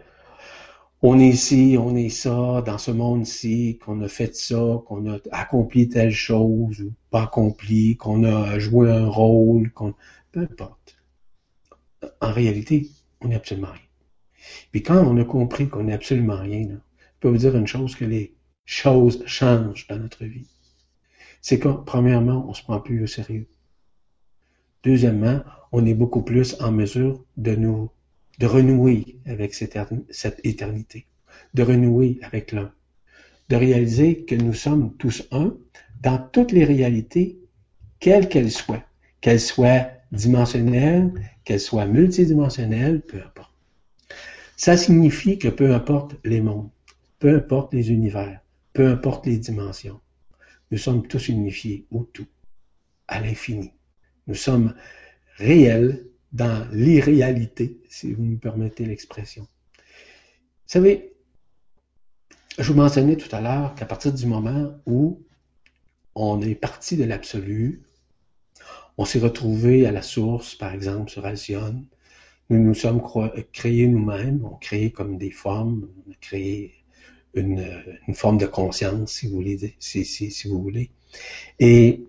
on 1.03 1.19
est 1.19 1.29
ici, 1.29 1.77
on 1.77 1.97
est 1.97 2.11
ça, 2.11 2.63
dans 2.65 2.79
ce 2.79 2.93
monde-ci, 2.93 3.79
qu'on 3.79 4.01
a 4.03 4.09
fait 4.09 4.37
ça, 4.37 4.81
qu'on 4.87 5.11
a 5.11 5.19
accompli 5.33 5.89
telle 5.89 6.13
chose 6.13 6.81
ou 6.81 6.93
pas 7.11 7.25
accompli, 7.25 7.97
qu'on 7.97 8.23
a 8.23 8.57
joué 8.61 8.89
un 8.89 9.09
rôle, 9.09 9.73
qu'on... 9.73 9.95
Peu 10.31 10.43
importe. 10.43 10.97
En 12.21 12.33
réalité, 12.33 12.89
on 13.21 13.29
n'est 13.29 13.35
absolument 13.35 13.73
rien. 13.73 13.89
Puis 14.71 14.85
quand 14.85 15.05
on 15.05 15.17
a 15.17 15.25
compris 15.25 15.69
qu'on 15.69 15.85
n'est 15.85 15.93
absolument 15.93 16.39
rien, 16.39 16.69
je 16.69 17.19
peux 17.19 17.31
vous 17.31 17.39
dire 17.39 17.57
une 17.57 17.67
chose, 17.67 17.97
que 17.97 18.05
les 18.05 18.37
choses 18.65 19.25
changent 19.27 19.89
dans 19.89 19.99
notre 19.99 20.25
vie. 20.25 20.47
C'est 21.43 21.59
que, 21.59 21.69
premièrement, 21.69 22.49
on 22.49 22.55
se 22.55 22.63
prend 22.63 22.79
plus 22.79 23.03
au 23.03 23.09
sérieux. 23.09 23.49
Deuxièmement, 24.85 25.41
on 25.73 25.85
est 25.87 25.95
beaucoup 25.95 26.23
plus 26.23 26.61
en 26.61 26.73
mesure 26.73 27.25
de 27.37 27.55
nous 27.55 27.91
renouer 28.41 29.19
avec 29.27 29.55
cette, 29.55 29.77
éternité, 30.45 31.07
de 31.55 31.63
renouer 31.63 32.19
avec 32.23 32.53
l'un, 32.53 32.73
de 33.49 33.57
réaliser 33.57 34.25
que 34.25 34.35
nous 34.35 34.55
sommes 34.55 34.95
tous 34.97 35.27
un 35.31 35.57
dans 36.01 36.19
toutes 36.19 36.53
les 36.53 36.65
réalités, 36.65 37.39
quelles 37.99 38.29
qu'elles 38.29 38.53
soient, 38.53 38.85
qu'elles 39.21 39.41
soient 39.41 39.89
dimensionnelles, 40.13 41.13
qu'elles 41.45 41.61
soient 41.61 41.87
multidimensionnelles, 41.87 43.01
peu 43.01 43.19
importe. 43.19 43.53
Ça 44.57 44.77
signifie 44.77 45.39
que 45.39 45.49
peu 45.49 45.75
importe 45.75 46.17
les 46.25 46.41
mondes, 46.41 46.71
peu 47.19 47.35
importe 47.35 47.75
les 47.75 47.91
univers, 47.91 48.41
peu 48.73 48.87
importe 48.87 49.27
les 49.27 49.39
dimensions, 49.39 50.01
nous 50.71 50.79
sommes 50.79 51.07
tous 51.07 51.29
unifiés 51.29 51.87
au 51.91 52.05
tout, 52.05 52.27
à 53.07 53.21
l'infini. 53.21 53.73
Nous 54.27 54.35
sommes 54.35 54.75
réels 55.39 56.05
dans 56.33 56.69
l'irréalité, 56.73 57.81
si 57.89 58.13
vous 58.13 58.23
me 58.23 58.37
permettez 58.37 58.85
l'expression. 58.85 59.43
Vous 59.43 60.73
savez, 60.73 61.15
je 62.59 62.71
vous 62.71 62.79
mentionnais 62.79 63.17
tout 63.17 63.35
à 63.35 63.41
l'heure 63.41 63.75
qu'à 63.75 63.87
partir 63.87 64.13
du 64.13 64.27
moment 64.27 64.75
où 64.85 65.23
on 66.15 66.43
est 66.43 66.55
parti 66.55 66.97
de 66.97 67.05
l'absolu, 67.05 67.83
on 68.99 69.05
s'est 69.05 69.21
retrouvé 69.21 69.87
à 69.87 69.93
la 69.93 70.03
source, 70.03 70.57
par 70.57 70.75
exemple, 70.75 71.11
sur 71.11 71.25
Alcyone, 71.25 71.87
nous 72.51 72.59
nous 72.59 72.75
sommes 72.75 73.01
créés 73.53 73.87
nous-mêmes, 73.87 74.45
on 74.45 74.57
créé 74.57 74.91
comme 74.91 75.19
des 75.19 75.31
formes, 75.31 75.89
on 76.07 76.11
a 76.11 76.15
créé 76.21 76.75
une, 77.35 77.65
forme 78.15 78.39
de 78.39 78.47
conscience, 78.47 79.13
si 79.13 79.29
vous 79.29 79.35
voulez, 79.35 79.77
si, 79.79 80.49
vous 80.49 80.61
voulez. 80.61 80.91
Et 81.61 82.05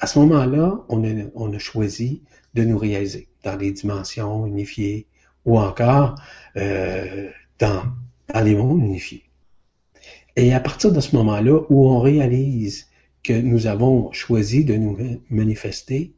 à 0.00 0.06
ce 0.06 0.18
moment-là, 0.18 0.84
on 0.88 1.52
a 1.52 1.58
choisi 1.58 2.22
de 2.54 2.64
nous 2.64 2.78
réaliser 2.78 3.28
dans 3.42 3.56
des 3.56 3.72
dimensions 3.72 4.46
unifiées 4.46 5.06
ou 5.44 5.58
encore 5.58 6.14
euh, 6.56 7.30
dans, 7.58 7.84
dans 8.32 8.40
les 8.40 8.54
mondes 8.54 8.80
unifiés. 8.80 9.24
Et 10.36 10.52
à 10.52 10.60
partir 10.60 10.92
de 10.92 11.00
ce 11.00 11.14
moment-là 11.16 11.60
où 11.68 11.88
on 11.88 12.00
réalise 12.00 12.88
que 13.22 13.32
nous 13.32 13.66
avons 13.66 14.12
choisi 14.12 14.64
de 14.64 14.74
nous 14.74 14.98
manifester, 15.30 16.14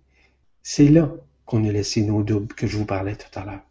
c'est 0.62 0.88
là 0.88 1.14
qu'on 1.44 1.64
a 1.64 1.72
laissé 1.72 2.02
nos 2.02 2.22
doubles 2.22 2.54
que 2.54 2.66
je 2.66 2.76
vous 2.76 2.86
parlais 2.86 3.16
tout 3.16 3.38
à 3.38 3.44
l'heure. 3.44 3.62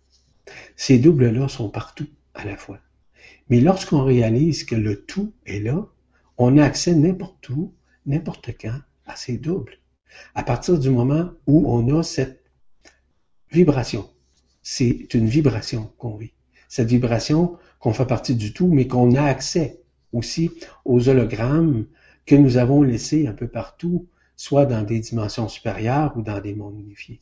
Ces 0.75 0.99
doubles-là 0.99 1.47
sont 1.47 1.69
partout 1.69 2.07
à 2.33 2.45
la 2.45 2.57
fois. 2.57 2.79
Mais 3.49 3.59
lorsqu'on 3.59 4.03
réalise 4.03 4.63
que 4.63 4.75
le 4.75 5.03
tout 5.03 5.33
est 5.45 5.59
là, 5.59 5.87
on 6.37 6.57
a 6.57 6.63
accès 6.63 6.93
n'importe 6.93 7.49
où, 7.49 7.73
n'importe 8.05 8.51
quand 8.59 8.79
à 9.05 9.15
ces 9.15 9.37
doubles. 9.37 9.77
À 10.33 10.43
partir 10.43 10.79
du 10.79 10.89
moment 10.89 11.31
où 11.47 11.69
on 11.71 11.97
a 11.97 12.03
cette 12.03 12.44
vibration. 13.51 14.09
C'est 14.61 15.13
une 15.13 15.27
vibration 15.27 15.91
qu'on 15.97 16.15
vit. 16.15 16.33
Cette 16.67 16.87
vibration 16.87 17.57
qu'on 17.79 17.93
fait 17.93 18.07
partie 18.07 18.35
du 18.35 18.53
tout, 18.53 18.67
mais 18.67 18.87
qu'on 18.87 19.13
a 19.15 19.23
accès 19.23 19.79
aussi 20.13 20.51
aux 20.85 21.07
hologrammes 21.09 21.85
que 22.25 22.35
nous 22.35 22.57
avons 22.57 22.81
laissés 22.81 23.27
un 23.27 23.33
peu 23.33 23.47
partout, 23.47 24.07
soit 24.35 24.65
dans 24.65 24.83
des 24.83 24.99
dimensions 24.99 25.47
supérieures 25.47 26.13
ou 26.17 26.21
dans 26.21 26.41
des 26.41 26.55
mondes 26.55 26.79
unifiés. 26.79 27.21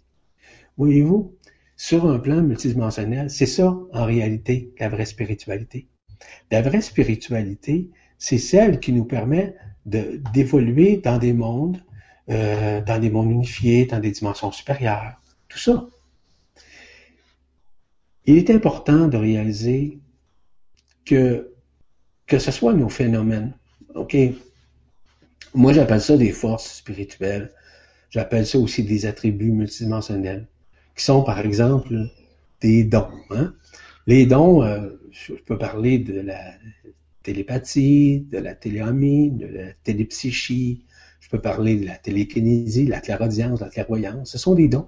Voyez-vous, 0.78 1.36
sur 1.76 2.10
un 2.10 2.20
plan 2.20 2.42
multidimensionnel, 2.42 3.30
c'est 3.30 3.46
ça 3.46 3.78
en 3.92 4.06
réalité 4.06 4.74
la 4.80 4.90
vraie 4.90 5.06
spiritualité. 5.06 5.88
La 6.52 6.62
vraie 6.62 6.82
spiritualité, 6.82 7.90
c'est 8.18 8.38
celle 8.38 8.80
qui 8.80 8.94
nous 8.94 9.06
permet 9.06 9.56
d'évoluer 9.86 10.98
dans 10.98 11.18
des 11.18 11.34
mondes, 11.34 11.84
euh, 12.30 12.82
dans 12.82 13.00
des 13.00 13.10
mondes 13.10 13.32
unifiés, 13.32 13.86
dans 13.86 14.00
des 14.00 14.12
dimensions 14.12 14.52
supérieures. 14.52 15.20
Tout 15.50 15.58
ça. 15.58 15.88
Il 18.26 18.38
est 18.38 18.50
important 18.50 19.08
de 19.08 19.18
réaliser 19.18 20.00
que, 21.06 21.52
que 22.26 22.40
ce 22.40 22.52
soit 22.52 22.74
nos 22.74 22.90
phénomènes, 22.90 23.54
OK? 23.96 24.16
Moi, 25.54 25.74
j'appelle 25.74 26.02
ça 26.02 26.18
des 26.18 26.32
forces 26.32 26.78
spirituelles. 26.78 27.52
J'appelle 28.10 28.46
ça 28.48 28.58
aussi 28.58 28.84
des 28.84 29.06
attributs 29.06 29.52
multidimensionnels, 29.52 30.48
qui 30.96 31.04
sont, 31.04 31.24
par 31.24 31.40
exemple, 31.40 32.10
des 32.62 32.84
dons. 32.84 33.10
Hein? 33.32 33.54
Les 34.08 34.26
dons, 34.26 34.64
euh, 34.64 34.90
je 35.12 35.34
peux 35.34 35.58
parler 35.58 36.00
de 36.00 36.20
la 36.20 36.54
télépathie, 37.24 38.28
de 38.32 38.38
la 38.38 38.54
téléomie, 38.56 39.32
de 39.32 39.48
la 39.48 39.74
télépsychie, 39.84 40.86
je 41.20 41.30
peux 41.30 41.40
parler 41.40 41.78
de 41.78 41.86
la 41.86 41.98
télékinésie, 41.98 42.86
de 42.86 42.92
la 42.92 43.00
clairaudience, 43.00 43.60
de 43.60 43.66
la 43.66 43.72
clairvoyance. 43.72 44.32
Ce 44.32 44.38
sont 44.38 44.56
des 44.56 44.68
dons. 44.68 44.88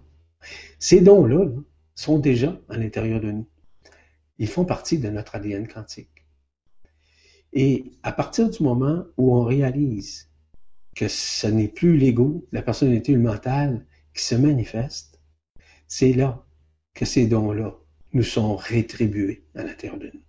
Ces 0.79 1.01
dons-là, 1.01 1.45
là, 1.45 1.51
sont 1.95 2.19
déjà 2.19 2.59
à 2.69 2.77
l'intérieur 2.77 3.21
de 3.21 3.31
nous. 3.31 3.47
Ils 4.37 4.49
font 4.49 4.65
partie 4.65 4.99
de 4.99 5.09
notre 5.09 5.35
ADN 5.35 5.67
quantique. 5.67 6.25
Et 7.53 7.93
à 8.03 8.11
partir 8.11 8.49
du 8.49 8.61
moment 8.61 9.05
où 9.17 9.33
on 9.35 9.43
réalise 9.43 10.29
que 10.95 11.07
ce 11.07 11.47
n'est 11.47 11.69
plus 11.69 11.97
l'ego, 11.97 12.45
la 12.51 12.61
personnalité 12.61 13.13
le 13.13 13.21
mental 13.21 13.85
qui 14.13 14.23
se 14.23 14.35
manifeste, 14.35 15.21
c'est 15.87 16.13
là 16.13 16.45
que 16.93 17.05
ces 17.05 17.27
dons-là 17.27 17.77
nous 18.13 18.23
sont 18.23 18.55
rétribués 18.55 19.45
à 19.55 19.63
l'intérieur 19.63 19.99
de 19.99 20.11
nous. 20.13 20.21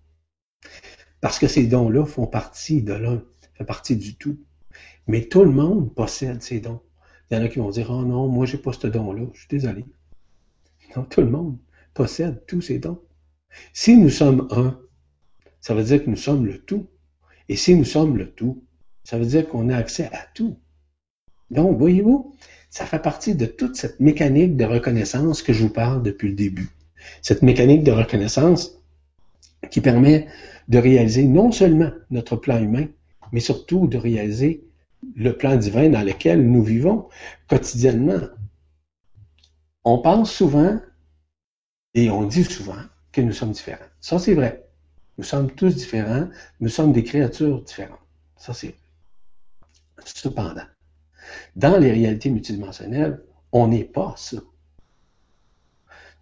Parce 1.20 1.38
que 1.38 1.48
ces 1.48 1.66
dons-là 1.66 2.04
font 2.04 2.26
partie 2.26 2.82
de 2.82 2.92
l'un, 2.92 3.24
font 3.54 3.64
partie 3.64 3.96
du 3.96 4.16
tout. 4.16 4.38
Mais 5.08 5.22
tout 5.22 5.42
le 5.42 5.50
monde 5.50 5.94
possède 5.94 6.42
ces 6.42 6.60
dons. 6.60 6.80
Il 7.30 7.36
y 7.36 7.40
en 7.40 7.44
a 7.44 7.48
qui 7.48 7.58
vont 7.58 7.70
dire, 7.70 7.90
oh 7.90 8.04
non, 8.04 8.28
moi 8.28 8.46
j'ai 8.46 8.58
pas 8.58 8.72
ce 8.72 8.86
don-là, 8.86 9.26
je 9.32 9.40
suis 9.40 9.48
désolé 9.48 9.84
tout 11.02 11.20
le 11.20 11.30
monde 11.30 11.56
possède 11.94 12.44
tous 12.46 12.60
ces 12.60 12.78
dons. 12.78 13.00
Si 13.72 13.96
nous 13.96 14.10
sommes 14.10 14.48
un, 14.50 14.78
ça 15.60 15.74
veut 15.74 15.84
dire 15.84 16.04
que 16.04 16.10
nous 16.10 16.16
sommes 16.16 16.46
le 16.46 16.58
tout. 16.58 16.86
Et 17.48 17.56
si 17.56 17.74
nous 17.74 17.84
sommes 17.84 18.16
le 18.16 18.30
tout, 18.30 18.62
ça 19.04 19.18
veut 19.18 19.26
dire 19.26 19.48
qu'on 19.48 19.68
a 19.68 19.76
accès 19.76 20.08
à 20.12 20.26
tout. 20.34 20.58
Donc, 21.50 21.78
voyez-vous, 21.78 22.34
ça 22.70 22.86
fait 22.86 22.98
partie 22.98 23.34
de 23.34 23.46
toute 23.46 23.76
cette 23.76 24.00
mécanique 24.00 24.56
de 24.56 24.64
reconnaissance 24.64 25.42
que 25.42 25.52
je 25.52 25.62
vous 25.62 25.72
parle 25.72 26.02
depuis 26.02 26.28
le 26.28 26.34
début. 26.34 26.68
Cette 27.22 27.42
mécanique 27.42 27.84
de 27.84 27.92
reconnaissance 27.92 28.80
qui 29.70 29.80
permet 29.80 30.26
de 30.68 30.78
réaliser 30.78 31.24
non 31.24 31.52
seulement 31.52 31.90
notre 32.10 32.36
plan 32.36 32.58
humain, 32.60 32.86
mais 33.32 33.40
surtout 33.40 33.86
de 33.86 33.96
réaliser 33.96 34.64
le 35.14 35.36
plan 35.36 35.56
divin 35.56 35.88
dans 35.88 36.02
lequel 36.02 36.44
nous 36.44 36.62
vivons 36.62 37.08
quotidiennement. 37.48 38.20
On 39.88 39.98
pense 39.98 40.32
souvent 40.32 40.80
et 41.94 42.10
on 42.10 42.24
dit 42.24 42.42
souvent 42.42 42.82
que 43.12 43.20
nous 43.20 43.32
sommes 43.32 43.52
différents. 43.52 43.86
Ça, 44.00 44.18
c'est 44.18 44.34
vrai. 44.34 44.66
Nous 45.16 45.22
sommes 45.22 45.48
tous 45.52 45.76
différents. 45.76 46.28
Nous 46.58 46.68
sommes 46.68 46.92
des 46.92 47.04
créatures 47.04 47.62
différentes. 47.62 48.00
Ça, 48.36 48.52
c'est 48.52 48.74
Cependant, 50.04 50.66
dans 51.54 51.78
les 51.78 51.92
réalités 51.92 52.30
multidimensionnelles, 52.30 53.22
on 53.52 53.68
n'est 53.68 53.84
pas 53.84 54.12
ça. 54.16 54.38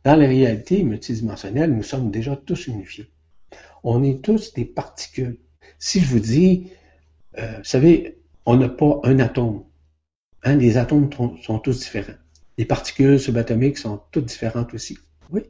Dans 0.04 0.16
les 0.16 0.26
réalités 0.26 0.82
multidimensionnelles, 0.82 1.74
nous 1.74 1.82
sommes 1.82 2.10
déjà 2.10 2.36
tous 2.36 2.66
unifiés. 2.66 3.10
On 3.82 4.02
est 4.02 4.22
tous 4.22 4.52
des 4.52 4.66
particules. 4.66 5.38
Si 5.78 6.00
je 6.00 6.06
vous 6.06 6.20
dis, 6.20 6.68
euh, 7.38 7.58
vous 7.58 7.64
savez, 7.64 8.18
on 8.44 8.56
n'a 8.56 8.68
pas 8.68 9.00
un 9.04 9.18
atome. 9.20 9.64
Hein, 10.42 10.56
les 10.56 10.76
atomes 10.76 11.08
sont 11.42 11.58
tous 11.60 11.80
différents. 11.80 12.18
Les 12.58 12.64
particules 12.64 13.18
subatomiques 13.18 13.78
sont 13.78 14.02
toutes 14.10 14.26
différentes 14.26 14.74
aussi. 14.74 14.98
Oui. 15.30 15.42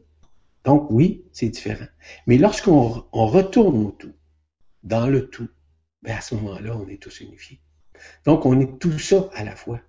Donc 0.65 0.91
oui, 0.91 1.25
c'est 1.33 1.49
différent. 1.49 1.87
Mais 2.27 2.39
lorsqu'on 2.39 3.05
retourne 3.13 3.87
au 3.87 3.91
tout, 3.91 4.15
dans 4.83 5.07
le 5.07 5.29
tout, 5.29 5.49
ben 6.03 6.17
à 6.17 6.21
ce 6.21 6.35
moment-là, 6.35 6.77
on 6.77 6.89
est 6.89 7.03
tous 7.03 7.21
unifiés. 7.21 7.61
Donc, 8.25 8.47
on 8.47 8.61
est 8.61 8.79
tout 8.79 8.99
ça 8.99 9.29
à 9.35 9.45
la 9.45 9.57
fois. 9.57 9.81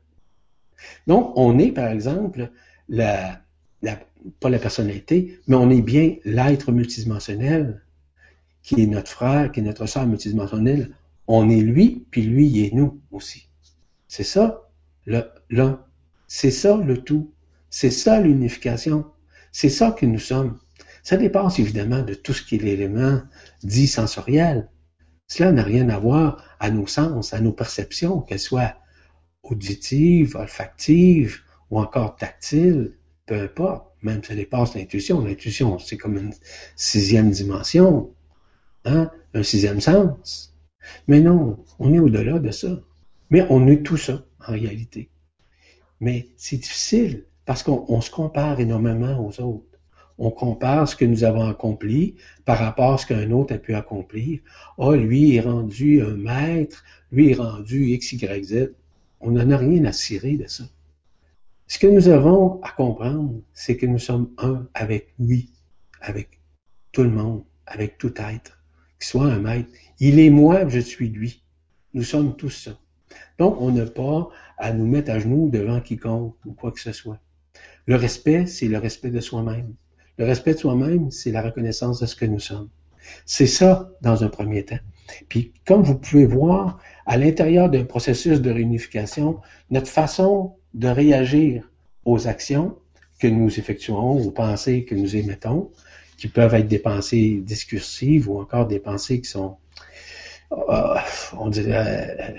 Donc, 1.08 1.34
on 1.36 1.58
est, 1.60 1.72
par 1.72 1.90
exemple, 1.90 2.52
la, 2.90 3.42
la, 3.82 4.00
pas 4.40 4.50
la 4.50 4.60
personnalité, 4.60 5.40
mais 5.48 5.56
on 5.56 5.70
est 5.70 5.82
bien 5.82 6.16
l'être 6.26 6.72
multidimensionnel 6.72 7.84
qui 8.62 8.82
est 8.82 8.88
notre 8.88 9.12
frère, 9.12 9.52
qui 9.52 9.60
est 9.60 9.64
notre 9.64 9.86
soeur 9.86 10.06
multidimensionnelle. 10.08 10.96
On 11.28 11.50
est 11.50 11.62
lui, 11.62 12.06
puis 12.12 12.24
lui, 12.24 12.48
il 12.48 12.66
est 12.66 12.74
nous 12.74 13.02
aussi. 13.12 13.48
C'est 14.08 14.24
ça, 14.24 14.70
l'un. 15.06 15.82
C'est 16.28 16.52
ça 16.52 16.78
le 16.78 17.04
tout. 17.04 17.34
C'est 17.70 17.92
ça 17.92 18.20
l'unification. 18.20 19.06
C'est 19.52 19.70
ça 19.70 19.92
que 19.92 20.06
nous 20.06 20.20
sommes. 20.20 20.60
Ça 21.04 21.18
dépasse 21.18 21.60
évidemment 21.60 22.02
de 22.02 22.14
tout 22.14 22.34
ce 22.34 22.42
qui 22.42 22.56
est 22.56 22.64
l'élément 22.64 23.22
dit 23.64 23.88
sensoriel. 23.88 24.70
Cela 25.28 25.52
n'a 25.52 25.64
rien 25.64 25.90
à 25.90 26.00
voir 26.00 26.44
à 26.60 26.70
nos 26.72 26.88
sens, 26.88 27.34
à 27.34 27.40
nos 27.40 27.52
perceptions, 27.52 28.22
qu'elles 28.22 28.40
soient 28.40 28.76
auditives, 29.44 30.36
olfactives 30.36 31.42
ou 31.70 31.80
encore 31.80 32.16
tactiles, 32.16 32.98
peu 33.26 33.40
importe. 33.40 33.92
Même 34.02 34.24
ça 34.24 34.36
dépasse 34.36 34.76
l'intuition. 34.76 35.24
L'intuition, 35.24 35.80
c'est 35.80 35.98
comme 35.98 36.18
une 36.18 36.34
sixième 36.76 37.32
dimension, 37.32 38.14
hein? 38.86 39.12
un 39.34 39.44
sixième 39.44 39.82
sens. 39.82 40.56
Mais 41.08 41.20
non, 41.20 41.64
on 41.80 41.94
est 41.94 42.00
au-delà 42.00 42.40
de 42.40 42.52
ça. 42.52 42.80
Mais 43.30 43.46
on 43.50 43.68
est 43.68 43.84
tout 43.84 43.98
ça, 43.98 44.26
en 44.48 44.54
réalité. 44.54 45.10
Mais 46.00 46.28
c'est 46.38 46.58
difficile 46.58 47.26
parce 47.46 47.64
qu'on 47.64 48.02
se 48.02 48.12
compare 48.12 48.60
énormément 48.60 49.26
aux 49.26 49.42
autres. 49.42 49.66
On 50.18 50.32
compare 50.32 50.88
ce 50.88 50.96
que 50.96 51.06
nous 51.06 51.24
avons 51.24 51.48
accompli 51.48 52.16
par 52.46 52.58
rapport 52.58 52.94
à 52.94 52.98
ce 52.98 53.06
qu'un 53.06 53.32
autre 53.32 53.54
a 53.54 53.58
pu 53.58 53.76
accomplir. 53.76 54.40
Ah, 54.78 54.96
lui 54.96 55.36
est 55.36 55.42
rendu 55.42 56.02
un 56.02 56.16
maître, 56.16 56.84
lui 57.12 57.32
est 57.32 57.36
rendu 57.36 57.88
X. 57.88 58.16
On 59.20 59.32
n'en 59.32 59.52
a 59.52 59.58
rien 59.58 59.84
à 59.86 59.92
cirer 59.92 60.38
de 60.38 60.48
ça. 60.48 60.64
Ce 61.68 61.80
que 61.80 61.88
nous 61.88 62.08
avons 62.08 62.62
à 62.62 62.72
comprendre, 62.72 63.42
c'est 63.54 63.76
que 63.76 63.86
nous 63.86 64.00
sommes 64.00 64.30
un 64.38 64.68
avec 64.74 65.14
lui, 65.20 65.50
avec 66.00 66.40
tout 66.92 67.04
le 67.04 67.10
monde, 67.10 67.44
avec 67.66 67.98
tout 67.98 68.14
être, 68.18 68.60
qui 69.00 69.08
soit 69.08 69.26
un 69.26 69.40
maître. 69.40 69.70
Il 70.00 70.20
est 70.20 70.30
moi, 70.30 70.68
je 70.70 70.80
suis 70.80 71.10
lui. 71.10 71.44
Nous 71.94 72.04
sommes 72.04 72.36
tous 72.36 72.52
ça. 72.52 72.80
Donc, 73.38 73.58
on 73.60 73.72
n'a 73.72 73.86
pas 73.86 74.30
à 74.58 74.74
nous 74.74 74.86
mettre 74.86 75.12
à 75.12 75.20
genoux 75.20 75.50
devant 75.50 75.80
quiconque 75.82 76.36
ou 76.46 76.54
quoi 76.54 76.72
que 76.72 76.80
ce 76.80 76.92
soit. 76.92 77.20
Le 77.86 77.96
respect, 77.96 78.46
c'est 78.46 78.68
le 78.68 78.78
respect 78.78 79.12
de 79.12 79.20
soi-même. 79.20 79.74
Le 80.18 80.26
respect 80.26 80.54
de 80.54 80.60
soi-même, 80.60 81.12
c'est 81.12 81.32
la 81.32 81.42
reconnaissance 81.42 82.00
de 82.00 82.06
ce 82.06 82.16
que 82.16 82.26
nous 82.26 82.40
sommes. 82.40 82.70
C'est 83.26 83.48
ça 83.48 83.92
dans 84.02 84.24
un 84.24 84.30
premier 84.30 84.66
temps. 84.66 84.80
Puis, 85.30 85.54
comme 85.66 85.84
vous 85.84 85.96
pouvez 85.98 86.26
voir, 86.26 86.80
à 87.06 87.18
l'intérieur 87.18 87.70
d'un 87.70 87.84
processus 87.84 88.42
de 88.42 88.50
réunification, 88.50 89.40
notre 89.70 89.88
façon 89.88 90.56
de 90.74 90.88
réagir 90.88 91.70
aux 92.06 92.28
actions 92.28 92.78
que 93.20 93.28
nous 93.28 93.60
effectuons, 93.60 94.20
aux 94.20 94.32
pensées 94.32 94.86
que 94.86 94.96
nous 94.96 95.16
émettons, 95.16 95.72
qui 96.18 96.28
peuvent 96.28 96.54
être 96.54 96.68
des 96.68 96.80
pensées 96.80 97.42
discursives 97.44 98.30
ou 98.30 98.40
encore 98.40 98.68
des 98.68 98.80
pensées 98.80 99.22
qui 99.22 99.30
sont, 99.30 99.58
euh, 100.52 100.96
on 101.38 101.50
dirait, 101.50 102.36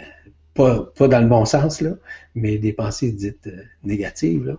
pas, 0.57 1.09
dans 1.09 1.21
le 1.21 1.29
bon 1.29 1.45
sens, 1.45 1.81
là, 1.81 1.95
mais 2.35 2.59
des 2.59 2.73
pensées 2.73 3.13
dites 3.13 3.47
euh, 3.47 3.63
négatives, 3.85 4.45
là, 4.45 4.59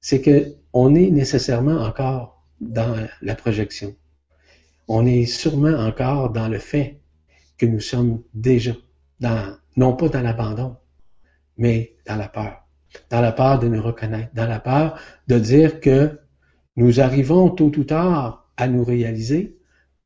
c'est 0.00 0.20
que 0.20 0.54
on 0.72 0.94
est 0.94 1.10
nécessairement 1.10 1.82
encore 1.82 2.44
dans 2.60 3.06
la 3.20 3.34
projection. 3.34 3.94
On 4.88 5.06
est 5.06 5.26
sûrement 5.26 5.78
encore 5.78 6.30
dans 6.30 6.48
le 6.48 6.58
fait 6.58 7.00
que 7.58 7.66
nous 7.66 7.80
sommes 7.80 8.22
déjà 8.34 8.72
dans, 9.20 9.56
non 9.76 9.94
pas 9.94 10.08
dans 10.08 10.22
l'abandon, 10.22 10.76
mais 11.56 11.94
dans 12.06 12.16
la 12.16 12.28
peur. 12.28 12.66
Dans 13.10 13.20
la 13.20 13.32
peur 13.32 13.58
de 13.58 13.68
nous 13.68 13.82
reconnaître, 13.82 14.34
dans 14.34 14.46
la 14.46 14.58
peur 14.58 14.98
de 15.28 15.38
dire 15.38 15.80
que 15.80 16.18
nous 16.76 17.00
arrivons 17.00 17.50
tôt 17.50 17.72
ou 17.76 17.84
tard 17.84 18.50
à 18.56 18.66
nous 18.66 18.84
réaliser 18.84 19.56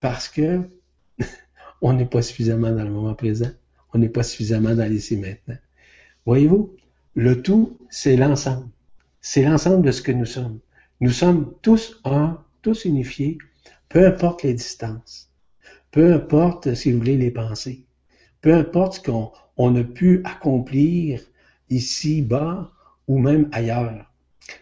parce 0.01 0.29
que 0.29 0.69
on 1.81 1.93
n'est 1.95 2.07
pas 2.07 2.23
suffisamment 2.23 2.71
dans 2.71 2.85
le 2.85 2.91
moment 2.91 3.15
présent 3.15 3.51
on 3.97 3.99
n'est 3.99 4.11
pas 4.11 4.23
suffisamment 4.23 4.75
dans 4.75 4.89
l'ici 4.89 5.17
maintenant. 5.17 5.57
Voyez-vous, 6.27 6.77
le 7.15 7.41
tout, 7.41 7.79
c'est 7.89 8.17
l'ensemble. 8.17 8.69
C'est 9.23 9.43
l'ensemble 9.43 9.87
de 9.87 9.91
ce 9.91 10.03
que 10.03 10.13
nous 10.13 10.27
sommes. 10.27 10.61
Nous 11.01 11.11
sommes 11.11 11.55
tous 11.63 11.99
un, 12.05 12.39
tous 12.61 12.85
unifiés, 12.85 13.39
peu 13.89 14.07
importe 14.07 14.43
les 14.43 14.53
distances, 14.53 15.31
peu 15.93 16.13
importe, 16.13 16.75
si 16.75 16.93
vous 16.93 16.99
voulez, 16.99 17.17
les 17.17 17.31
pensées, 17.31 17.87
peu 18.43 18.55
importe 18.55 18.97
ce 18.97 19.11
qu'on 19.11 19.77
a 19.77 19.85
pu 19.85 20.21
accomplir 20.25 21.23
ici, 21.71 22.21
bas, 22.21 22.71
ou 23.09 23.19
même 23.19 23.49
ailleurs. 23.53 24.13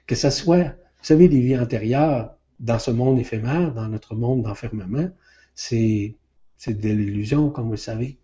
Que 0.07 0.15
ce 0.15 0.31
soit, 0.31 0.65
vous 0.65 1.05
savez, 1.05 1.29
des 1.29 1.41
vies 1.41 1.59
antérieures 1.59 2.37
dans 2.61 2.79
ce 2.79 2.93
monde 2.93 3.19
éphémère, 3.19 3.75
dans 3.75 3.89
notre 3.89 4.15
monde 4.15 4.43
d'enfermement, 4.43 5.11
c'est, 5.57 6.15
c'est 6.57 6.79
de 6.79 6.89
l'illusion, 6.89 7.51
comme 7.51 7.65
vous 7.65 7.73
le 7.73 7.77
savez 7.77 8.17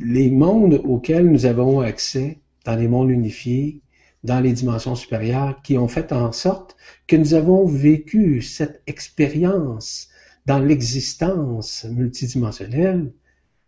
les 0.00 0.30
mondes 0.30 0.80
auxquels 0.84 1.30
nous 1.30 1.46
avons 1.46 1.80
accès 1.80 2.38
dans 2.64 2.76
les 2.76 2.88
mondes 2.88 3.10
unifiés, 3.10 3.80
dans 4.24 4.40
les 4.40 4.52
dimensions 4.52 4.94
supérieures, 4.94 5.60
qui 5.62 5.76
ont 5.76 5.88
fait 5.88 6.12
en 6.12 6.32
sorte 6.32 6.76
que 7.06 7.16
nous 7.16 7.34
avons 7.34 7.66
vécu 7.66 8.42
cette 8.42 8.82
expérience 8.86 10.08
dans 10.46 10.60
l'existence 10.60 11.84
multidimensionnelle, 11.84 13.12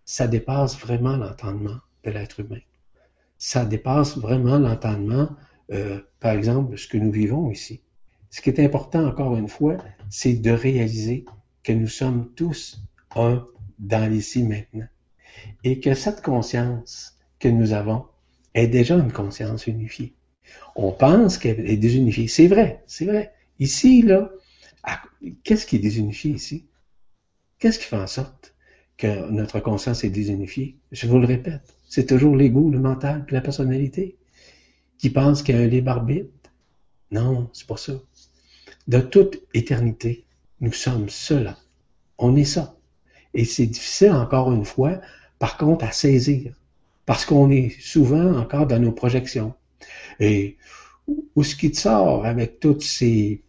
ça 0.05 0.29
dépasse 0.29 0.79
vraiment 0.79 1.17
l'entendement 1.17 1.79
de 2.05 2.11
l'être 2.11 2.41
humain. 2.41 2.61
Ça 3.39 3.65
dépasse 3.65 4.17
vraiment 4.17 4.59
l'entendement, 4.59 5.29
euh, 5.73 6.01
par 6.21 6.33
exemple, 6.33 6.77
ce 6.79 6.89
que 6.89 6.99
nous 6.99 7.11
vivons 7.11 7.51
ici. 7.51 7.81
Ce 8.31 8.41
qui 8.41 8.51
est 8.51 8.61
important, 8.61 9.07
encore 9.07 9.37
une 9.37 9.49
fois, 9.49 9.77
c'est 10.11 10.35
de 10.35 10.51
réaliser 10.51 11.25
que 11.63 11.73
nous 11.73 11.89
sommes 11.89 12.31
tous 12.35 12.81
un 13.17 13.47
dans 13.79 14.11
l'ici 14.11 14.43
maintenant 14.43 14.87
et 15.63 15.81
que 15.81 15.95
cette 15.95 16.23
conscience 16.23 17.17
que 17.39 17.49
nous 17.49 17.73
avons 17.73 18.07
est 18.55 18.69
déjà 18.69 18.95
une 18.95 19.13
conscience 19.13 19.67
unifiée. 19.67 20.15
On 20.77 20.93
pense 20.93 21.39
qu'elle 21.39 21.69
est 21.69 21.77
désunifiée. 21.77 22.29
C'est 22.29 22.47
vrai, 22.47 22.83
c'est 22.87 23.07
vrai. 23.07 23.33
Ici, 23.59 24.03
là, 24.03 24.31
qu'est-ce 25.43 25.67
qui 25.67 25.77
est 25.77 25.81
désunifié 25.81 26.33
ici? 26.33 26.67
Qu'est-ce 27.59 27.79
qui 27.79 27.87
fait 27.87 27.97
en 27.97 28.07
sorte 28.07 28.55
que 28.97 29.31
notre 29.31 29.61
conscience 29.61 30.05
est 30.05 30.11
désunifiée? 30.11 30.77
Je 30.93 31.07
vous 31.07 31.19
le 31.19 31.27
répète, 31.27 31.77
c'est 31.89 32.07
toujours 32.07 32.37
l'ego, 32.37 32.71
le 32.71 32.79
mental, 32.79 33.25
la 33.31 33.41
personnalité 33.41 34.17
qui 34.99 35.11
pense 35.11 35.43
qu'il 35.43 35.57
y 35.57 35.59
a 35.59 35.63
un 35.63 35.67
libre 35.67 35.91
arbitre. 35.91 36.29
Non, 37.11 37.49
c'est 37.53 37.67
pas 37.67 37.77
ça. 37.77 37.95
De 38.89 39.01
toute 39.01 39.43
éternité, 39.55 40.25
nous 40.61 40.73
sommes 40.73 41.09
cela. 41.09 41.57
On 42.19 42.37
est 42.37 42.45
ça. 42.45 42.77
Et 43.33 43.45
c'est 43.45 43.67
difficile, 43.67 44.13
encore 44.13 44.53
une 44.53 44.65
fois, 44.65 45.01
par 45.39 45.57
contre, 45.57 45.85
à 45.85 45.93
saisir, 45.93 46.55
parce 47.07 47.25
qu'on 47.25 47.51
est 47.51 47.71
souvent 47.81 48.37
encore 48.39 48.67
dans 48.67 48.79
nos 48.79 48.93
projections. 48.93 49.55
Et 50.21 50.57
où 51.07 51.43
ce 51.43 51.55
qui 51.55 51.71
te 51.71 51.77
sort 51.77 52.25
avec 52.25 52.61
toutes 52.61 52.83
ces, 52.83 53.43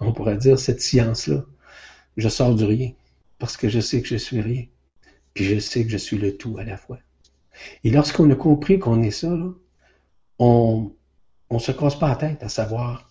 on 0.00 0.12
pourrait 0.12 0.38
dire, 0.38 0.58
cette 0.58 0.80
science-là, 0.80 1.44
je 2.16 2.28
sors 2.28 2.54
du 2.54 2.64
rien, 2.64 2.92
parce 3.38 3.56
que 3.56 3.68
je 3.68 3.80
sais 3.80 4.02
que 4.02 4.08
je 4.08 4.16
suis 4.16 4.40
rien, 4.40 4.64
puis 5.34 5.44
je 5.44 5.58
sais 5.58 5.84
que 5.84 5.90
je 5.90 5.96
suis 5.96 6.18
le 6.18 6.36
tout 6.36 6.58
à 6.58 6.64
la 6.64 6.76
fois. 6.76 6.98
Et 7.84 7.90
lorsqu'on 7.90 8.30
a 8.30 8.34
compris 8.34 8.78
qu'on 8.78 9.02
est 9.02 9.10
ça, 9.10 9.32
on 10.38 10.92
on 11.50 11.58
se 11.58 11.72
casse 11.72 11.98
pas 11.98 12.08
la 12.08 12.16
tête 12.16 12.42
à 12.42 12.48
savoir 12.48 13.08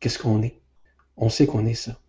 qu'est-ce 0.00 0.18
qu'on 0.18 0.42
est. 0.42 0.60
On 1.16 1.28
sait 1.28 1.46
qu'on 1.46 1.66
est 1.66 1.74
ça. 1.74 2.00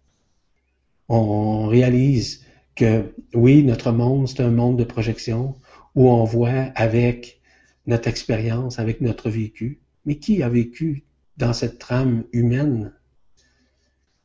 On 1.09 1.67
réalise 1.67 2.42
que 2.75 3.13
oui, 3.33 3.63
notre 3.63 3.91
monde, 3.91 4.27
c'est 4.27 4.41
un 4.41 4.51
monde 4.51 4.77
de 4.77 4.83
projection 4.83 5.55
où 5.95 6.09
on 6.09 6.23
voit 6.23 6.71
avec 6.75 7.41
notre 7.85 8.07
expérience, 8.07 8.79
avec 8.79 9.01
notre 9.01 9.29
vécu. 9.29 9.79
Mais 10.05 10.15
qui 10.15 10.43
a 10.43 10.49
vécu 10.49 11.03
dans 11.37 11.53
cette 11.53 11.79
trame 11.79 12.23
humaine? 12.31 12.93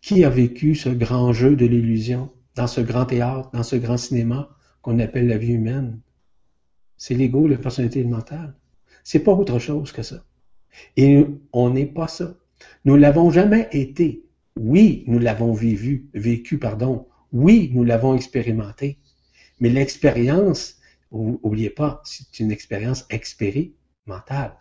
Qui 0.00 0.24
a 0.24 0.30
vécu 0.30 0.74
ce 0.74 0.88
grand 0.88 1.32
jeu 1.32 1.56
de 1.56 1.66
l'illusion, 1.66 2.30
dans 2.54 2.66
ce 2.66 2.80
grand 2.80 3.04
théâtre, 3.04 3.50
dans 3.52 3.62
ce 3.62 3.76
grand 3.76 3.96
cinéma 3.96 4.50
qu'on 4.82 4.98
appelle 4.98 5.28
la 5.28 5.38
vie 5.38 5.52
humaine? 5.52 6.00
C'est 6.96 7.14
l'ego, 7.14 7.46
la 7.46 7.58
personnalité 7.58 8.02
mentale. 8.04 8.54
C'est 9.04 9.20
pas 9.20 9.32
autre 9.32 9.58
chose 9.58 9.92
que 9.92 10.02
ça. 10.02 10.24
Et 10.96 11.26
on 11.52 11.70
n'est 11.70 11.86
pas 11.86 12.08
ça. 12.08 12.34
Nous 12.84 12.96
l'avons 12.96 13.30
jamais 13.30 13.68
été. 13.72 14.24
Oui, 14.56 15.04
nous 15.06 15.18
l'avons 15.18 15.52
vécu, 15.52 16.08
vécu, 16.14 16.58
pardon, 16.58 17.06
oui, 17.32 17.70
nous 17.74 17.84
l'avons 17.84 18.14
expérimenté, 18.14 18.98
mais 19.60 19.68
l'expérience, 19.68 20.76
n'oubliez 21.12 21.70
pas, 21.70 22.00
c'est 22.04 22.40
une 22.40 22.50
expérience 22.50 23.04
expérimentale. 23.10 24.56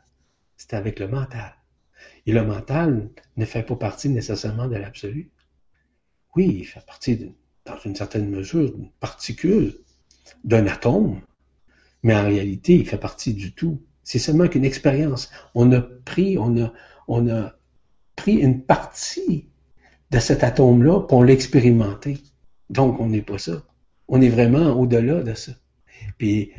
C'est 0.57 0.74
avec 0.74 0.99
le 0.99 1.07
mental. 1.07 1.53
Et 2.26 2.32
le 2.32 2.43
mental 2.43 3.09
ne 3.38 3.45
fait 3.45 3.63
pas 3.63 3.76
partie 3.76 4.09
nécessairement 4.09 4.68
de 4.68 4.76
l'absolu. 4.76 5.32
Oui, 6.36 6.57
il 6.59 6.65
fait 6.65 6.86
partie, 6.86 7.34
dans 7.65 7.80
une 7.86 7.95
certaine 7.95 8.30
mesure, 8.30 8.74
d'une 8.74 8.91
particule, 8.99 9.78
d'un 10.43 10.68
atome, 10.68 11.22
Mais 12.03 12.15
en 12.15 12.26
réalité, 12.26 12.76
il 12.76 12.88
fait 12.88 12.97
partie 12.97 13.34
du 13.34 13.53
tout. 13.53 13.82
C'est 14.03 14.20
seulement 14.20 14.47
qu'une 14.47 14.65
expérience. 14.65 15.30
On 15.55 15.72
a 15.72 15.82
pris, 15.82 16.38
on 16.38 16.57
a, 16.63 16.72
on 17.07 17.28
a 17.30 17.53
pris 18.15 18.36
une 18.36 18.63
partie 18.63 19.49
de 20.11 20.20
cet 20.20 20.43
atome-là 20.43 21.01
pour 21.01 21.24
l'expérimenter. 21.24 22.22
Donc, 22.70 22.99
on 22.99 23.07
n'est 23.07 23.22
pas 23.22 23.38
ça. 23.38 23.63
On 24.07 24.22
est 24.22 24.30
vraiment 24.30 24.72
au-delà 24.80 25.24
de 25.24 25.34
ça. 25.34 25.53
Puis, 26.18 26.51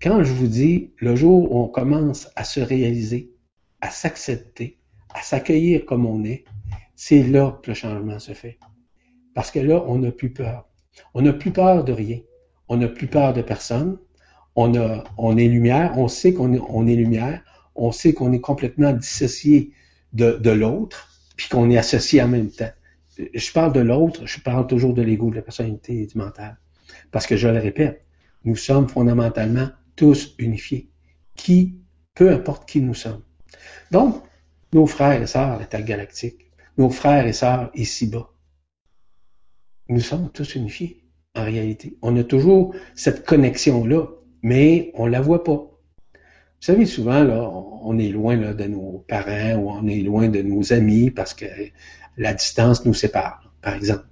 quand 0.00 0.22
je 0.22 0.32
vous 0.32 0.46
dis, 0.46 0.92
le 0.98 1.16
jour 1.16 1.52
où 1.52 1.60
on 1.62 1.68
commence 1.68 2.28
à 2.36 2.44
se 2.44 2.60
réaliser, 2.60 3.32
à 3.80 3.90
s'accepter, 3.90 4.78
à 5.14 5.22
s'accueillir 5.22 5.86
comme 5.86 6.06
on 6.06 6.24
est, 6.24 6.44
c'est 6.94 7.22
là 7.22 7.58
que 7.62 7.70
le 7.70 7.74
changement 7.74 8.18
se 8.18 8.32
fait. 8.32 8.58
Parce 9.34 9.50
que 9.50 9.60
là, 9.60 9.82
on 9.86 9.98
n'a 9.98 10.12
plus 10.12 10.32
peur. 10.32 10.68
On 11.14 11.22
n'a 11.22 11.32
plus 11.32 11.50
peur 11.50 11.84
de 11.84 11.92
rien. 11.92 12.18
On 12.68 12.76
n'a 12.76 12.88
plus 12.88 13.06
peur 13.06 13.32
de 13.32 13.42
personne. 13.42 13.98
On, 14.54 15.36
est 15.36 15.48
lumière. 15.48 15.94
On 15.96 16.08
sait 16.08 16.34
qu'on 16.34 16.52
est, 16.52 16.60
on 16.68 16.86
est 16.86 16.96
lumière. 16.96 17.42
On 17.74 17.92
sait 17.92 18.12
qu'on 18.12 18.32
est 18.32 18.40
complètement 18.40 18.92
dissocié 18.92 19.72
de, 20.12 20.32
de 20.32 20.50
l'autre, 20.50 21.08
puis 21.36 21.48
qu'on 21.48 21.70
est 21.70 21.78
associé 21.78 22.20
en 22.20 22.28
même 22.28 22.50
temps. 22.50 22.70
Je 23.34 23.52
parle 23.52 23.72
de 23.72 23.80
l'autre, 23.80 24.26
je 24.26 24.40
parle 24.40 24.66
toujours 24.66 24.94
de 24.94 25.02
l'ego, 25.02 25.30
de 25.30 25.36
la 25.36 25.42
personnalité 25.42 26.02
et 26.02 26.06
du 26.06 26.18
mental. 26.18 26.58
Parce 27.10 27.26
que 27.26 27.36
je 27.36 27.48
le 27.48 27.58
répète, 27.58 28.04
nous 28.44 28.56
sommes 28.56 28.88
fondamentalement 28.88 29.68
tous 29.96 30.34
unifiés. 30.38 30.90
Qui, 31.36 31.80
peu 32.14 32.30
importe 32.30 32.68
qui 32.68 32.80
nous 32.80 32.94
sommes. 32.94 33.22
Donc, 33.90 34.22
nos 34.72 34.86
frères 34.86 35.22
et 35.22 35.26
sœurs 35.26 35.60
galactique, 35.68 36.50
nos 36.78 36.90
frères 36.90 37.26
et 37.26 37.32
sœurs 37.32 37.70
ici-bas, 37.74 38.30
nous 39.88 40.00
sommes 40.00 40.30
tous 40.30 40.54
unifiés, 40.54 41.04
en 41.34 41.44
réalité. 41.44 41.96
On 42.02 42.16
a 42.16 42.24
toujours 42.24 42.74
cette 42.94 43.26
connexion-là, 43.26 44.06
mais 44.42 44.92
on 44.94 45.06
la 45.06 45.20
voit 45.20 45.42
pas. 45.42 45.70
Vous 46.60 46.66
savez, 46.66 46.86
souvent, 46.86 47.24
là, 47.24 47.50
on 47.82 47.98
est 47.98 48.10
loin 48.10 48.36
de 48.36 48.64
nos 48.64 49.04
parents 49.08 49.54
ou 49.54 49.70
on 49.70 49.86
est 49.86 50.02
loin 50.02 50.28
de 50.28 50.42
nos 50.42 50.72
amis 50.72 51.10
parce 51.10 51.34
que 51.34 51.46
la 52.20 52.34
distance 52.34 52.84
nous 52.84 52.92
sépare, 52.92 53.50
par 53.62 53.74
exemple. 53.74 54.04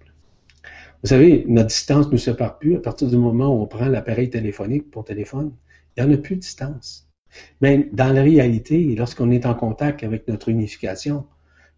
Vous 1.03 1.11
savez, 1.11 1.45
notre 1.47 1.69
distance 1.69 2.07
ne 2.07 2.13
nous 2.13 2.19
sépare 2.19 2.59
plus 2.59 2.75
à 2.75 2.81
partir 2.81 3.07
du 3.07 3.19
moment 3.19 3.55
où 3.55 3.61
on 3.61 3.67
prend 3.67 3.85
l'appareil 3.85 4.31
téléphonique 4.31 4.91
pour 4.91 5.05
téléphone. 5.05 5.53
Il 5.95 6.03
n'y 6.03 6.11
en 6.11 6.15
a 6.15 6.17
plus 6.17 6.37
de 6.37 6.41
distance. 6.41 7.07
Mais 7.61 7.87
dans 7.93 8.11
la 8.15 8.23
réalité, 8.23 8.95
lorsqu'on 8.97 9.31
est 9.31 9.45
en 9.45 9.55
contact 9.55 10.03
avec 10.05 10.27
notre 10.27 10.49
unification, 10.49 11.27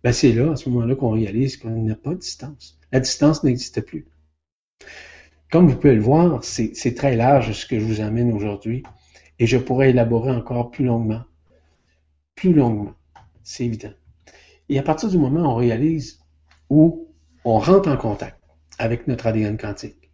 ben 0.05 0.13
c'est 0.13 0.33
là, 0.33 0.53
à 0.53 0.57
ce 0.57 0.69
moment-là, 0.69 0.95
qu'on 0.95 1.11
réalise 1.11 1.57
qu'on 1.57 1.71
n'a 1.71 1.97
pas 1.97 2.15
de 2.15 2.21
distance. 2.21 2.79
La 2.93 3.01
distance 3.01 3.43
n'existe 3.43 3.81
plus. 3.81 4.07
Comme 5.51 5.67
vous 5.67 5.77
pouvez 5.77 5.97
le 5.97 6.01
voir, 6.01 6.45
c'est 6.45 6.95
très 6.95 7.17
large 7.17 7.53
ce 7.53 7.67
que 7.67 7.81
je 7.81 7.85
vous 7.85 8.01
amène 8.01 8.33
aujourd'hui, 8.33 8.85
et 9.41 9.49
je 9.49 9.59
pourrais 9.59 9.91
élaborer 9.91 10.31
encore 10.31 10.71
plus 10.71 10.85
longuement. 10.85 11.25
Plus 12.37 12.55
longuement, 12.55 12.95
c'est 13.43 13.65
évident. 13.65 13.93
Et 14.69 14.79
à 14.79 14.85
partir 14.85 15.09
du 15.09 15.19
moment 15.19 15.41
où 15.41 15.47
on 15.47 15.57
réalise 15.57 16.20
où 16.71 17.09
on 17.45 17.59
rentre 17.59 17.89
en 17.89 17.97
contact 17.97 18.39
avec 18.79 19.07
notre 19.07 19.27
ADN 19.27 19.59
quantique, 19.59 20.11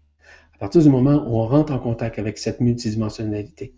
à 0.54 0.58
partir 0.58 0.82
du 0.82 0.88
moment 0.88 1.24
où 1.28 1.36
on 1.36 1.46
rentre 1.46 1.72
en 1.72 1.78
contact 1.78 2.18
avec 2.18 2.38
cette 2.38 2.60
multidimensionnalité, 2.60 3.74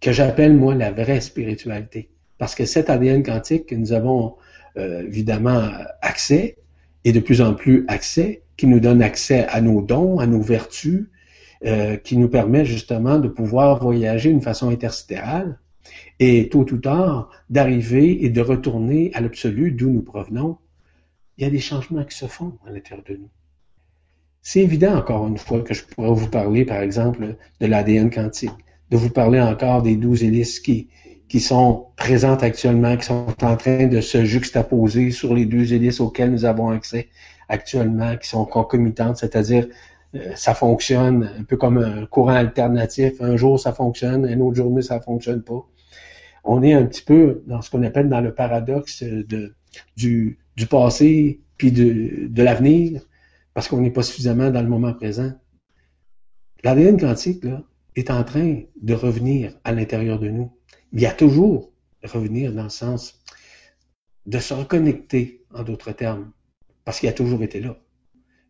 que 0.00 0.12
j'appelle 0.12 0.54
moi 0.54 0.74
la 0.74 0.92
vraie 0.92 1.20
spiritualité, 1.20 2.10
parce 2.36 2.54
que 2.54 2.66
cet 2.66 2.90
ADN 2.90 3.22
quantique 3.24 3.66
que 3.66 3.74
nous 3.74 3.92
avons 3.92 4.36
euh, 4.76 5.02
évidemment 5.02 5.70
accès, 6.02 6.56
et 7.04 7.12
de 7.12 7.20
plus 7.20 7.40
en 7.40 7.54
plus 7.54 7.84
accès, 7.88 8.42
qui 8.56 8.66
nous 8.66 8.80
donne 8.80 9.02
accès 9.02 9.46
à 9.48 9.60
nos 9.60 9.80
dons, 9.80 10.18
à 10.18 10.26
nos 10.26 10.42
vertus, 10.42 11.06
euh, 11.64 11.96
qui 11.96 12.16
nous 12.16 12.28
permet 12.28 12.64
justement 12.64 13.18
de 13.18 13.28
pouvoir 13.28 13.82
voyager 13.82 14.30
d'une 14.30 14.42
façon 14.42 14.68
intersidérale 14.68 15.58
et 16.20 16.48
tôt 16.48 16.66
ou 16.70 16.76
tard 16.76 17.30
d'arriver 17.50 18.24
et 18.24 18.30
de 18.30 18.40
retourner 18.40 19.10
à 19.14 19.20
l'absolu 19.20 19.72
d'où 19.72 19.90
nous 19.90 20.02
provenons. 20.02 20.58
Il 21.38 21.44
y 21.44 21.46
a 21.46 21.50
des 21.50 21.60
changements 21.60 22.02
qui 22.02 22.16
se 22.16 22.26
font 22.26 22.58
à 22.66 22.72
l'intérieur 22.72 23.04
de 23.08 23.14
nous. 23.14 23.30
C'est 24.42 24.60
évident, 24.60 24.96
encore 24.96 25.24
une 25.28 25.38
fois, 25.38 25.60
que 25.60 25.72
je 25.72 25.84
pourrais 25.84 26.10
vous 26.10 26.28
parler, 26.28 26.64
par 26.64 26.80
exemple, 26.80 27.36
de 27.60 27.66
l'ADN 27.66 28.10
quantique, 28.10 28.50
de 28.90 28.96
vous 28.96 29.10
parler 29.10 29.40
encore 29.40 29.82
des 29.82 29.94
douze 29.94 30.24
hélices 30.24 30.58
qui, 30.58 30.88
sont 31.38 31.86
présentes 31.96 32.42
actuellement, 32.42 32.96
qui 32.96 33.06
sont 33.06 33.26
en 33.42 33.56
train 33.56 33.86
de 33.86 34.00
se 34.00 34.24
juxtaposer 34.24 35.12
sur 35.12 35.32
les 35.32 35.46
deux 35.46 35.72
hélices 35.72 36.00
auxquelles 36.00 36.32
nous 36.32 36.44
avons 36.44 36.70
accès 36.70 37.08
actuellement, 37.48 38.16
qui 38.16 38.28
sont 38.28 38.44
concomitantes, 38.44 39.18
c'est-à-dire 39.18 39.68
euh, 40.16 40.32
ça 40.34 40.54
fonctionne 40.54 41.30
un 41.38 41.44
peu 41.44 41.56
comme 41.56 41.78
un 41.78 42.06
courant 42.06 42.34
alternatif. 42.34 43.20
Un 43.20 43.36
jour 43.36 43.60
ça 43.60 43.72
fonctionne, 43.72 44.26
une 44.28 44.42
autre 44.42 44.56
journée 44.56 44.82
ça 44.82 45.00
fonctionne 45.00 45.42
pas. 45.42 45.64
On 46.44 46.62
est 46.62 46.72
un 46.72 46.84
petit 46.84 47.02
peu 47.02 47.42
dans 47.46 47.62
ce 47.62 47.70
qu'on 47.70 47.82
appelle 47.82 48.08
dans 48.08 48.20
le 48.20 48.34
paradoxe 48.34 49.02
de, 49.02 49.54
du, 49.96 50.38
du 50.58 50.66
passé 50.66 51.40
puis 51.56 51.72
de, 51.72 52.26
de 52.28 52.42
l'avenir, 52.42 53.00
parce 53.54 53.68
qu'on 53.68 53.80
n'est 53.80 53.90
pas 53.90 54.02
suffisamment 54.02 54.50
dans 54.50 54.62
le 54.62 54.68
moment 54.68 54.92
présent. 54.92 55.32
L'ADN 56.62 57.00
quantique 57.00 57.44
là, 57.44 57.62
est 57.96 58.10
en 58.10 58.22
train 58.24 58.62
de 58.82 58.94
revenir 58.94 59.58
à 59.64 59.72
l'intérieur 59.72 60.18
de 60.18 60.28
nous 60.28 60.52
il 60.92 61.00
y 61.00 61.06
a 61.06 61.12
toujours 61.12 61.72
revenir 62.02 62.52
dans 62.52 62.64
le 62.64 62.68
sens 62.68 63.20
de 64.26 64.38
se 64.38 64.54
reconnecter, 64.54 65.44
en 65.54 65.62
d'autres 65.62 65.92
termes, 65.92 66.32
parce 66.84 67.00
qu'il 67.00 67.08
a 67.08 67.12
toujours 67.12 67.42
été 67.42 67.60
là. 67.60 67.76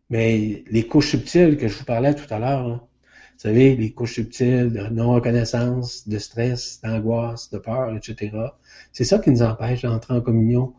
Mais 0.09 0.63
les 0.69 0.87
couches 0.87 1.11
subtiles 1.11 1.57
que 1.57 1.67
je 1.67 1.77
vous 1.77 1.85
parlais 1.85 2.15
tout 2.15 2.31
à 2.33 2.39
l'heure, 2.39 2.67
vous 2.69 3.43
savez, 3.43 3.75
les 3.75 3.93
couches 3.93 4.15
subtiles 4.15 4.71
de 4.73 4.87
non-reconnaissance, 4.89 6.07
de 6.07 6.17
stress, 6.17 6.81
d'angoisse, 6.81 7.49
de 7.51 7.57
peur, 7.57 7.95
etc., 7.95 8.31
c'est 8.91 9.05
ça 9.05 9.19
qui 9.19 9.31
nous 9.31 9.41
empêche 9.41 9.83
d'entrer 9.83 10.15
en 10.15 10.21
communion 10.21 10.73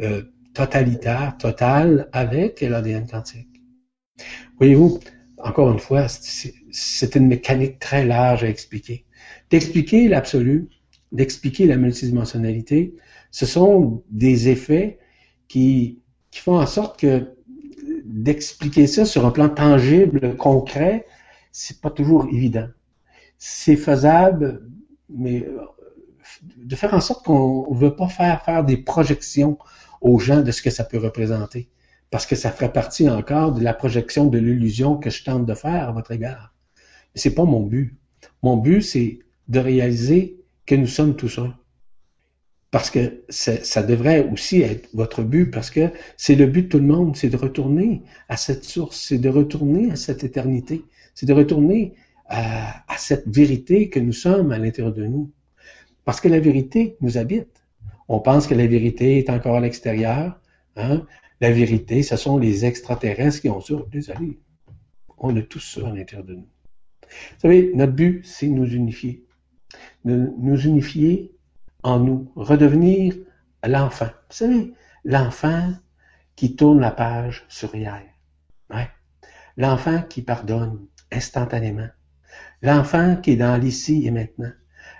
euh, 0.00 0.22
totalitaire, 0.56 1.36
totale 1.38 2.08
avec 2.12 2.62
l'ADN 2.62 3.06
quantique. 3.06 3.60
Voyez-vous, 4.58 5.00
encore 5.36 5.70
une 5.70 5.78
fois, 5.78 6.06
c'est 6.08 7.14
une 7.14 7.26
mécanique 7.26 7.78
très 7.78 8.06
large 8.06 8.42
à 8.42 8.48
expliquer. 8.48 9.04
D'expliquer 9.50 10.08
l'absolu, 10.08 10.70
d'expliquer 11.12 11.66
la 11.66 11.76
multidimensionnalité, 11.76 12.94
ce 13.30 13.44
sont 13.44 14.02
des 14.08 14.48
effets 14.48 14.98
qui, 15.46 16.00
qui 16.30 16.40
font 16.40 16.58
en 16.58 16.66
sorte 16.66 16.98
que 16.98 17.36
d'expliquer 18.06 18.86
ça 18.86 19.04
sur 19.04 19.26
un 19.26 19.30
plan 19.30 19.50
tangible, 19.50 20.36
concret, 20.36 21.06
c'est 21.52 21.82
pas 21.82 21.90
toujours 21.90 22.28
évident. 22.32 22.68
C'est 23.36 23.76
faisable, 23.76 24.66
mais 25.10 25.46
de 26.56 26.76
faire 26.76 26.94
en 26.94 27.00
sorte 27.00 27.26
qu'on 27.26 27.72
ne 27.74 27.78
veut 27.78 27.94
pas 27.94 28.08
faire 28.08 28.42
faire 28.42 28.64
des 28.64 28.78
projections 28.78 29.58
aux 30.00 30.18
gens 30.18 30.42
de 30.42 30.50
ce 30.50 30.62
que 30.62 30.70
ça 30.70 30.84
peut 30.84 30.98
représenter. 30.98 31.68
Parce 32.10 32.26
que 32.26 32.36
ça 32.36 32.50
ferait 32.50 32.72
partie 32.72 33.08
encore 33.08 33.52
de 33.52 33.62
la 33.62 33.74
projection 33.74 34.26
de 34.26 34.38
l'illusion 34.38 34.96
que 34.96 35.10
je 35.10 35.24
tente 35.24 35.46
de 35.46 35.54
faire 35.54 35.88
à 35.88 35.92
votre 35.92 36.12
égard. 36.12 36.54
Mais 37.14 37.20
c'est 37.20 37.34
pas 37.34 37.44
mon 37.44 37.62
but. 37.62 37.96
Mon 38.42 38.56
but, 38.56 38.82
c'est 38.82 39.18
de 39.48 39.58
réaliser 39.58 40.40
que 40.66 40.74
nous 40.74 40.86
sommes 40.86 41.16
tous 41.16 41.38
un. 41.38 41.54
Parce 42.70 42.90
que 42.90 43.22
ça 43.28 43.82
devrait 43.82 44.28
aussi 44.30 44.60
être 44.60 44.88
votre 44.92 45.22
but, 45.22 45.50
parce 45.50 45.70
que 45.70 45.90
c'est 46.16 46.34
le 46.34 46.46
but 46.46 46.64
de 46.64 46.68
tout 46.68 46.78
le 46.78 46.86
monde, 46.86 47.16
c'est 47.16 47.30
de 47.30 47.36
retourner 47.36 48.02
à 48.28 48.36
cette 48.36 48.64
source, 48.64 49.00
c'est 49.00 49.18
de 49.18 49.28
retourner 49.28 49.92
à 49.92 49.96
cette 49.96 50.24
éternité, 50.24 50.84
c'est 51.14 51.26
de 51.26 51.32
retourner 51.32 51.94
à, 52.28 52.84
cette 52.98 53.28
vérité 53.28 53.88
que 53.88 54.00
nous 54.00 54.12
sommes 54.12 54.52
à 54.52 54.58
l'intérieur 54.58 54.92
de 54.92 55.06
nous. 55.06 55.30
Parce 56.04 56.20
que 56.20 56.28
la 56.28 56.40
vérité 56.40 56.96
nous 57.00 57.18
habite. 57.18 57.55
On 58.08 58.20
pense 58.20 58.46
que 58.46 58.54
la 58.54 58.66
vérité 58.66 59.18
est 59.18 59.30
encore 59.30 59.56
à 59.56 59.60
l'extérieur. 59.60 60.40
Hein? 60.76 61.06
La 61.40 61.50
vérité, 61.50 62.02
ce 62.02 62.16
sont 62.16 62.38
les 62.38 62.64
extraterrestres 62.64 63.40
qui 63.40 63.48
ont 63.48 63.60
ça. 63.60 63.74
Désolé. 63.90 64.40
On 65.18 65.36
a 65.36 65.42
tous 65.42 65.60
ça 65.60 65.88
à 65.88 65.92
l'intérieur 65.92 66.26
de 66.26 66.34
nous. 66.34 66.48
Vous 67.02 67.40
savez, 67.40 67.72
notre 67.74 67.92
but, 67.92 68.24
c'est 68.24 68.48
nous 68.48 68.66
unifier 68.66 69.26
de 70.04 70.32
nous 70.38 70.60
unifier 70.60 71.32
en 71.82 71.98
nous, 71.98 72.32
redevenir 72.36 73.14
l'enfant. 73.64 74.06
Vous 74.06 74.36
savez, 74.36 74.72
l'enfant 75.04 75.72
qui 76.36 76.56
tourne 76.56 76.80
la 76.80 76.90
page 76.90 77.44
sur 77.48 77.74
hier. 77.74 78.02
L'enfant 79.56 80.02
qui 80.02 80.22
pardonne 80.22 80.86
instantanément. 81.10 81.88
L'enfant 82.60 83.16
qui 83.16 83.32
est 83.32 83.36
dans 83.36 83.56
l'ici 83.56 84.06
et 84.06 84.10
maintenant. 84.10 84.52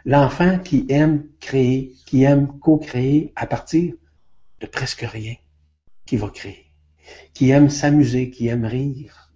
L'enfant 0.09 0.61
qui 0.61 0.87
aime 0.89 1.27
créer, 1.41 1.93
qui 2.07 2.23
aime 2.23 2.61
co-créer 2.61 3.33
à 3.35 3.45
partir 3.49 3.95
de 4.61 4.67
presque 4.69 5.01
rien, 5.01 5.35
qui 6.07 6.17
va 6.17 6.31
créer. 6.31 6.71
Qui 7.35 7.51
aime 7.51 7.69
s'amuser, 7.69 8.31
qui 8.31 8.47
aime 8.47 8.67
rire, 8.67 9.33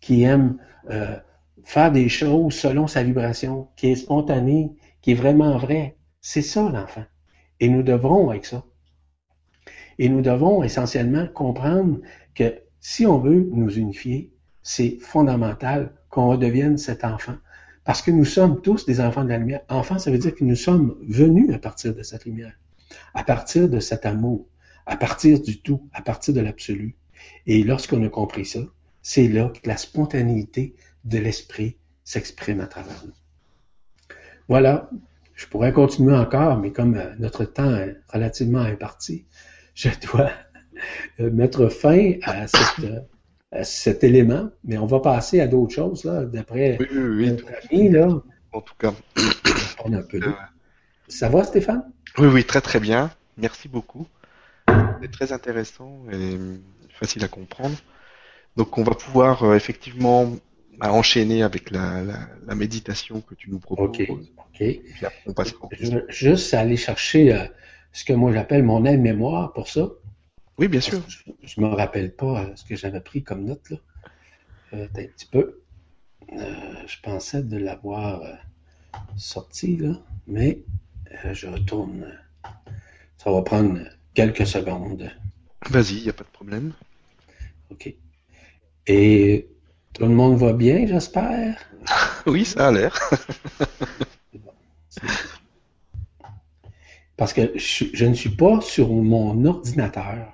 qui 0.00 0.24
aime 0.24 0.58
euh, 0.90 1.16
faire 1.62 1.92
des 1.92 2.08
choses 2.08 2.54
selon 2.54 2.88
sa 2.88 3.04
vibration, 3.04 3.68
qui 3.76 3.92
est 3.92 3.94
spontané, 3.94 4.72
qui 5.00 5.12
est 5.12 5.14
vraiment 5.14 5.58
vrai. 5.58 5.96
C'est 6.20 6.42
ça 6.42 6.68
l'enfant. 6.68 7.04
Et 7.60 7.68
nous 7.68 7.84
devrons 7.84 8.30
avec 8.30 8.46
ça. 8.46 8.64
Et 9.98 10.08
nous 10.08 10.22
devons 10.22 10.64
essentiellement 10.64 11.28
comprendre 11.28 12.00
que 12.34 12.62
si 12.80 13.06
on 13.06 13.20
veut 13.20 13.48
nous 13.52 13.70
unifier, 13.70 14.32
c'est 14.60 14.98
fondamental 15.00 15.94
qu'on 16.10 16.30
redevienne 16.30 16.78
cet 16.78 17.04
enfant. 17.04 17.36
Parce 17.84 18.00
que 18.00 18.10
nous 18.10 18.24
sommes 18.24 18.62
tous 18.62 18.86
des 18.86 19.00
enfants 19.00 19.24
de 19.24 19.28
la 19.28 19.38
lumière. 19.38 19.60
Enfants, 19.68 19.98
ça 19.98 20.10
veut 20.10 20.18
dire 20.18 20.34
que 20.34 20.44
nous 20.44 20.56
sommes 20.56 20.96
venus 21.06 21.52
à 21.54 21.58
partir 21.58 21.94
de 21.94 22.02
cette 22.02 22.24
lumière, 22.24 22.54
à 23.12 23.24
partir 23.24 23.68
de 23.68 23.80
cet 23.80 24.06
amour, 24.06 24.46
à 24.86 24.96
partir 24.96 25.40
du 25.40 25.60
tout, 25.60 25.88
à 25.92 26.02
partir 26.02 26.34
de 26.34 26.40
l'absolu. 26.40 26.96
Et 27.46 27.62
lorsqu'on 27.62 28.02
a 28.04 28.08
compris 28.08 28.46
ça, 28.46 28.60
c'est 29.02 29.28
là 29.28 29.50
que 29.50 29.68
la 29.68 29.76
spontanéité 29.76 30.74
de 31.04 31.18
l'esprit 31.18 31.76
s'exprime 32.04 32.60
à 32.60 32.66
travers 32.66 33.04
nous. 33.04 33.12
Voilà, 34.48 34.90
je 35.34 35.46
pourrais 35.46 35.72
continuer 35.72 36.14
encore, 36.14 36.58
mais 36.58 36.72
comme 36.72 36.96
euh, 36.96 37.14
notre 37.18 37.44
temps 37.44 37.74
est 37.76 37.96
relativement 38.08 38.60
imparti, 38.60 39.26
je 39.74 39.90
dois 40.00 40.30
euh, 41.20 41.30
mettre 41.30 41.68
fin 41.68 42.12
à, 42.22 42.46
cet 43.62 44.02
élément, 44.02 44.50
mais 44.64 44.78
on 44.78 44.86
va 44.86 45.00
passer 45.00 45.40
à 45.40 45.46
d'autres 45.46 45.74
choses, 45.74 46.04
là, 46.04 46.24
d'après 46.24 46.76
oui, 46.80 46.86
oui, 46.92 47.30
notre 47.30 47.46
ami, 47.70 47.88
là. 47.88 48.08
En 48.52 48.60
tout 48.60 48.74
cas. 48.78 48.92
On 49.84 49.92
a 49.92 49.98
un 49.98 50.02
peu 50.02 50.20
Ça 51.08 51.28
va, 51.28 51.44
Stéphane? 51.44 51.84
Oui, 52.18 52.28
oui, 52.28 52.44
très 52.44 52.60
très 52.60 52.80
bien. 52.80 53.10
Merci 53.36 53.68
beaucoup. 53.68 54.06
C'est 55.02 55.10
très 55.10 55.32
intéressant 55.32 55.98
et 56.10 56.38
facile 56.88 57.24
à 57.24 57.28
comprendre. 57.28 57.76
Donc 58.56 58.78
on 58.78 58.82
va 58.82 58.94
pouvoir 58.94 59.42
euh, 59.42 59.56
effectivement 59.56 60.30
bah, 60.78 60.92
enchaîner 60.92 61.42
avec 61.42 61.70
la, 61.70 62.02
méditation 62.54 63.20
que 63.20 63.34
tu 63.34 63.50
nous 63.50 63.58
proposes. 63.58 63.88
Ok. 63.88 64.10
ok. 64.60 65.10
on 65.26 65.32
passe 65.32 65.54
Je, 65.72 65.98
juste 66.08 66.54
aller 66.54 66.76
chercher 66.76 67.34
euh, 67.34 67.44
ce 67.92 68.04
que 68.04 68.12
moi 68.12 68.32
j'appelle 68.32 68.62
mon 68.62 68.84
aide-mémoire 68.84 69.52
pour 69.52 69.68
ça. 69.68 69.88
Oui, 70.58 70.68
bien 70.68 70.80
sûr. 70.80 71.00
Je, 71.42 71.60
ne 71.60 71.66
me 71.66 71.74
rappelle 71.74 72.14
pas 72.14 72.44
euh, 72.44 72.56
ce 72.56 72.64
que 72.64 72.76
j'avais 72.76 73.00
pris 73.00 73.22
comme 73.22 73.44
note 73.44 73.70
là. 73.70 73.76
un 74.72 74.86
petit 74.86 75.26
peu. 75.26 75.60
je 76.30 77.00
pensais 77.02 77.42
de 77.42 77.56
l'avoir 77.56 78.22
sorti 79.16 79.76
là, 79.76 80.00
mais 80.26 80.60
je 81.32 81.46
retourne. 81.46 82.06
Ça 83.18 83.30
va 83.30 83.42
prendre 83.42 83.80
quelques 84.14 84.46
secondes. 84.46 85.10
Vas-y, 85.70 85.96
il 85.96 86.02
n'y 86.04 86.10
a 86.10 86.12
pas 86.12 86.24
de 86.24 86.28
problème. 86.28 86.72
OK. 87.70 87.94
Et 88.86 89.48
tout 89.94 90.02
le 90.02 90.10
monde 90.10 90.36
va 90.38 90.52
bien, 90.52 90.86
j'espère? 90.86 91.58
oui, 92.26 92.44
ça 92.44 92.68
a 92.68 92.72
l'air. 92.72 92.98
Parce 97.16 97.32
que 97.32 97.56
je, 97.56 98.04
ne 98.04 98.14
suis 98.14 98.30
pas 98.30 98.60
sur 98.60 98.88
mon 98.88 99.44
ordinateur. 99.44 100.33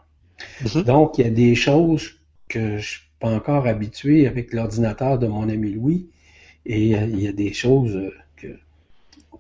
Mhm. 0.63 0.83
Donc, 0.83 1.19
il 1.19 1.25
y 1.25 1.29
a 1.29 1.31
des 1.31 1.55
choses 1.55 2.21
que 2.49 2.61
je 2.61 2.75
ne 2.75 2.81
suis 2.81 3.03
pas 3.19 3.31
encore 3.31 3.67
habitué 3.67 4.27
avec 4.27 4.53
l'ordinateur 4.53 5.19
de 5.19 5.27
mon 5.27 5.49
ami 5.49 5.73
Louis. 5.73 6.09
Et 6.67 6.97
euh, 6.97 7.07
il 7.07 7.21
y 7.21 7.29
a 7.29 7.33
des 7.33 7.53
choses 7.53 8.13
que 8.37 8.49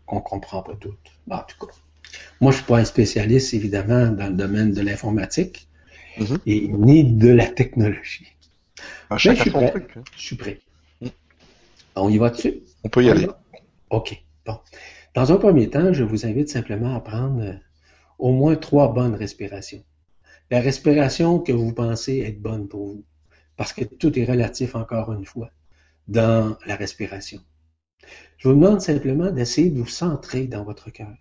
qu'on 0.07 0.17
ne 0.17 0.21
comprend 0.21 0.63
pas 0.63 0.75
toutes. 0.75 0.97
en 1.31 1.39
tout 1.39 1.67
cas, 1.67 1.73
moi, 2.41 2.53
je 2.53 2.57
ne 2.57 2.63
suis 2.63 2.67
pas 2.67 2.79
un 2.79 2.85
spécialiste, 2.85 3.55
évidemment, 3.55 4.09
dans 4.09 4.29
le 4.29 4.35
domaine 4.35 4.73
de 4.73 4.81
l'informatique 4.81 5.69
mhm. 6.19 6.39
et 6.47 6.69
ni 6.69 7.05
de 7.05 7.29
la 7.29 7.47
technologie. 7.47 8.27
Ah, 9.11 9.17
je 9.19 9.33
suis 9.33 9.51
prêt. 9.51 9.73
Hein. 9.75 10.03
Je 10.17 10.23
suis 10.23 10.37
prêt. 10.37 10.61
Mm. 11.01 11.09
On 11.97 12.09
y 12.09 12.19
va 12.19 12.31
dessus? 12.31 12.63
On 12.85 12.89
peut 12.89 13.05
y 13.05 13.11
aller. 13.11 13.27
OK. 13.91 14.23
Bon. 14.47 14.59
Dans 15.15 15.33
un 15.33 15.37
premier 15.37 15.69
temps, 15.69 15.93
je 15.93 16.05
vous 16.05 16.27
invite 16.27 16.49
simplement 16.49 16.95
à 16.95 17.01
prendre 17.01 17.43
euh, 17.43 17.55
au 18.19 18.33
moins 18.33 18.57
trois 18.57 18.93
bonnes 18.93 19.15
respirations. 19.15 19.83
La 20.51 20.61
respiration 20.61 21.39
que 21.39 21.53
vous 21.53 21.73
pensez 21.73 22.19
être 22.21 22.41
bonne 22.41 22.69
pour 22.69 22.87
vous. 22.87 23.05
Parce 23.57 23.73
que 23.73 23.85
tout 23.85 24.19
est 24.19 24.25
relatif, 24.25 24.75
encore 24.75 25.13
une 25.13 25.27
fois, 25.27 25.51
dans 26.09 26.57
la 26.67 26.77
respiration. 26.77 27.41
Je 28.39 28.49
vous 28.49 28.55
demande 28.55 28.81
simplement 28.81 29.31
d'essayer 29.31 29.71
de 29.71 29.79
vous 29.79 29.87
centrer 29.87 30.47
dans 30.47 30.65
votre 30.65 30.91
cœur 30.91 31.17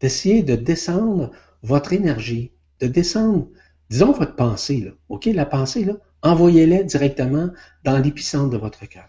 d'essayer 0.00 0.42
de 0.42 0.56
descendre 0.56 1.30
votre 1.62 1.92
énergie, 1.92 2.52
de 2.80 2.86
descendre, 2.86 3.48
disons, 3.90 4.12
votre 4.12 4.36
pensée, 4.36 4.80
là. 4.80 4.92
OK? 5.08 5.26
La 5.26 5.46
pensée, 5.46 5.84
là, 5.84 5.94
envoyez-la 6.22 6.82
directement 6.82 7.50
dans 7.84 7.98
l'épicentre 7.98 8.50
de 8.50 8.58
votre 8.58 8.86
cœur. 8.86 9.08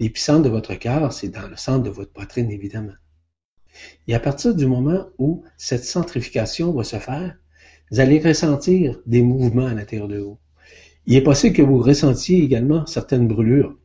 L'épicentre 0.00 0.42
de 0.42 0.48
votre 0.48 0.74
cœur, 0.74 1.12
c'est 1.12 1.28
dans 1.28 1.48
le 1.48 1.56
centre 1.56 1.82
de 1.82 1.90
votre 1.90 2.12
poitrine, 2.12 2.50
évidemment. 2.50 2.94
Et 4.06 4.14
à 4.14 4.20
partir 4.20 4.54
du 4.54 4.66
moment 4.66 5.06
où 5.18 5.44
cette 5.56 5.84
centrification 5.84 6.72
va 6.72 6.84
se 6.84 6.96
faire, 6.96 7.36
vous 7.92 8.00
allez 8.00 8.20
ressentir 8.20 8.98
des 9.04 9.20
mouvements 9.20 9.66
à 9.66 9.74
l'intérieur 9.74 10.08
de 10.08 10.16
vous. 10.16 10.38
Il 11.04 11.14
est 11.14 11.22
possible 11.22 11.54
que 11.54 11.60
vous 11.60 11.78
ressentiez 11.78 12.42
également 12.42 12.86
certaines 12.86 13.28
brûlures. 13.28 13.78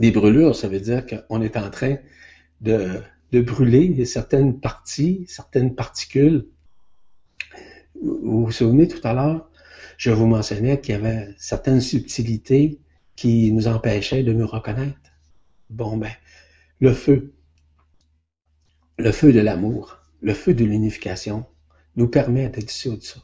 Des 0.00 0.10
brûlures, 0.10 0.56
ça 0.56 0.66
veut 0.66 0.80
dire 0.80 1.06
qu'on 1.06 1.40
est 1.40 1.56
en 1.56 1.70
train 1.70 1.98
de 2.60 3.04
brûler 3.32 4.04
certaines 4.04 4.58
parties, 4.58 5.26
certaines 5.28 5.76
particules. 5.76 6.48
Vous 8.02 8.46
vous 8.46 8.50
souvenez 8.50 8.88
tout 8.88 9.06
à 9.06 9.12
l'heure, 9.12 9.48
je 9.96 10.10
vous 10.10 10.26
mentionnais 10.26 10.80
qu'il 10.80 10.96
y 10.96 10.98
avait 10.98 11.28
certaines 11.38 11.80
subtilités 11.80 12.80
qui 13.14 13.52
nous 13.52 13.68
empêchaient 13.68 14.24
de 14.24 14.32
nous 14.32 14.48
reconnaître. 14.48 14.98
Bon, 15.70 15.96
ben, 15.96 16.10
le 16.80 16.92
feu, 16.92 17.32
le 18.98 19.12
feu 19.12 19.32
de 19.32 19.40
l'amour, 19.40 20.00
le 20.20 20.34
feu 20.34 20.52
de 20.52 20.64
l'unification 20.64 21.46
nous 21.96 22.08
permet 22.08 22.48
d'être 22.48 22.66
de 22.66 23.02
ça. 23.02 23.20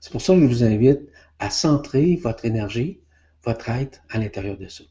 C'est 0.00 0.12
pour 0.12 0.22
ça 0.22 0.34
que 0.34 0.40
je 0.40 0.46
vous 0.46 0.64
invite 0.64 1.00
à 1.38 1.50
centrer 1.50 2.16
votre 2.16 2.44
énergie, 2.44 3.00
votre 3.44 3.68
être 3.68 4.00
à 4.08 4.18
l'intérieur 4.18 4.56
de 4.56 4.68
ça. 4.68 4.84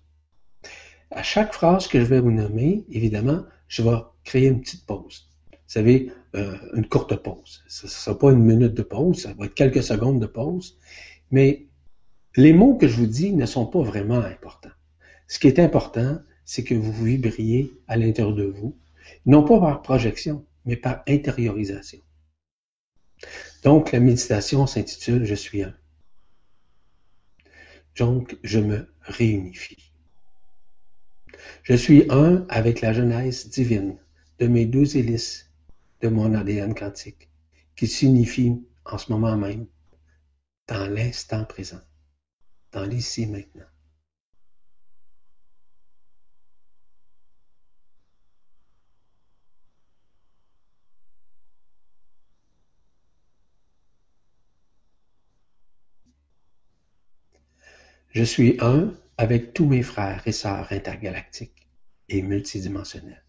À 1.12 1.24
chaque 1.24 1.54
phrase 1.54 1.88
que 1.88 2.00
je 2.00 2.06
vais 2.06 2.20
vous 2.20 2.32
nommer, 2.32 2.86
évidemment, 2.90 3.44
je 3.68 3.82
vais 3.82 3.98
créer 4.24 4.48
une 4.48 4.62
petite 4.62 4.86
pause. 4.86 5.28
Vous 5.52 5.58
savez, 5.74 6.12
euh, 6.36 6.56
une 6.74 6.88
courte 6.88 7.16
pause. 7.16 7.64
Ce 7.68 7.86
ne 7.86 7.90
sera 7.90 8.18
pas 8.18 8.32
une 8.32 8.44
minute 8.44 8.74
de 8.74 8.84
pause, 8.84 9.22
ça 9.22 9.34
va 9.34 9.46
être 9.46 9.56
quelques 9.56 9.84
secondes 9.84 10.20
de 10.20 10.28
pause. 10.28 10.78
Mais 11.32 11.66
les 12.36 12.54
mots 12.54 12.76
que 12.76 12.88
je 12.88 12.96
vous 12.96 13.08
dis 13.08 13.34
ne 13.34 13.46
sont 13.46 13.66
pas 13.66 13.82
vraiment 13.82 14.20
importants. 14.20 14.70
Ce 15.28 15.40
qui 15.40 15.48
est 15.48 15.60
important, 15.60 16.20
c'est 16.46 16.64
que 16.64 16.74
vous 16.74 16.92
vibriez 16.92 17.72
à 17.88 17.98
l'intérieur 17.98 18.34
de 18.34 18.44
vous, 18.44 18.76
non 19.26 19.44
pas 19.44 19.60
par 19.60 19.82
projection, 19.82 20.46
mais 20.66 20.76
par 20.76 21.04
intériorisation. 21.08 22.00
Donc, 23.64 23.92
la 23.92 24.00
méditation 24.00 24.68
s'intitule 24.68 25.26
Je 25.26 25.36
suis 25.36 25.64
un. 25.64 25.76
Donc, 27.98 28.38
je 28.44 28.60
me 28.60 28.94
réunifie. 29.02 29.92
Je 31.64 31.74
suis 31.74 32.06
un 32.10 32.46
avec 32.50 32.82
la 32.82 32.94
jeunesse 32.94 33.50
divine 33.50 33.98
de 34.40 34.48
mes 34.48 34.66
douze 34.66 34.96
hélices 34.96 35.52
de 36.02 36.08
mon 36.08 36.34
ADN 36.34 36.74
quantique, 36.74 37.30
qui 37.76 37.88
s'unifient 37.88 38.64
en 38.86 38.98
ce 38.98 39.12
moment 39.12 39.38
même, 39.38 39.68
dans 40.68 40.88
l'instant 40.88 41.46
présent, 41.46 41.82
dans 42.72 42.86
l'ici 42.86 43.28
maintenant. 43.28 43.66
Je 58.12 58.24
suis 58.24 58.58
un 58.60 58.94
avec 59.18 59.54
tous 59.54 59.66
mes 59.68 59.84
frères 59.84 60.24
et 60.28 60.32
sœurs 60.32 60.72
intergalactiques 60.72 61.68
et 62.08 62.22
multidimensionnels. 62.22 63.24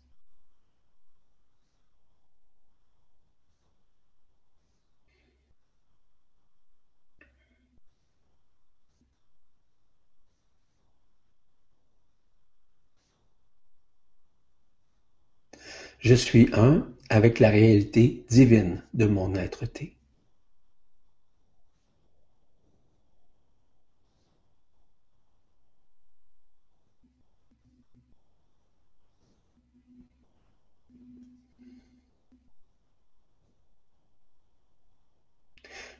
Je 15.99 16.15
suis 16.15 16.49
un 16.55 16.89
avec 17.11 17.39
la 17.39 17.51
réalité 17.51 18.25
divine 18.31 18.83
de 18.95 19.05
mon 19.05 19.35
être-té. 19.35 20.00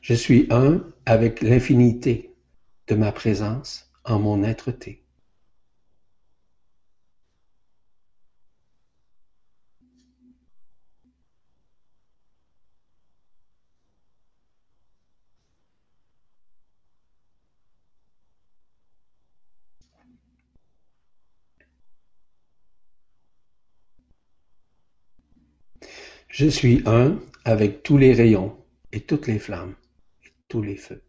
Je 0.01 0.15
suis 0.15 0.47
un 0.49 0.83
avec 1.05 1.41
l'infinité 1.41 2.33
de 2.87 2.95
ma 2.95 3.11
présence 3.11 3.87
en 4.03 4.17
mon 4.17 4.43
être-té. 4.43 5.03
Je 26.27 26.47
suis 26.47 26.81
un 26.87 27.19
avec 27.45 27.83
tous 27.83 27.97
les 27.99 28.13
rayons 28.13 28.57
et 28.91 29.01
toutes 29.01 29.27
les 29.27 29.37
flammes 29.37 29.75
tous 30.51 30.61
les 30.61 30.75
feux. 30.75 31.01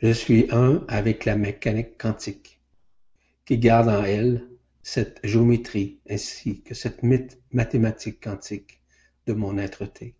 Je 0.00 0.12
suis 0.12 0.46
un 0.52 0.84
avec 0.86 1.24
la 1.24 1.34
mécanique 1.34 1.98
quantique, 1.98 2.60
qui 3.44 3.58
garde 3.58 3.88
en 3.88 4.04
elle 4.04 4.48
cette 4.84 5.18
géométrie 5.24 5.98
ainsi 6.08 6.62
que 6.62 6.74
cette 6.74 7.02
mathématique 7.50 8.22
quantique 8.22 8.80
de 9.26 9.32
mon 9.32 9.58
être-té. 9.58 10.14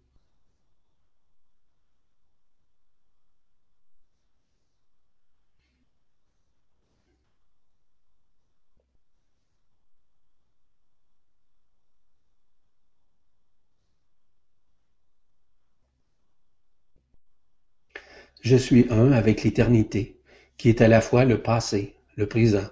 Je 18.41 18.57
suis 18.57 18.87
un 18.91 19.13
avec 19.13 19.43
l'éternité, 19.43 20.19
qui 20.57 20.71
est 20.71 20.81
à 20.81 20.89
la 20.89 21.03
fois 21.03 21.27
le 21.27 21.43
passé, 21.43 21.95
le 22.17 22.27
présent, 22.27 22.67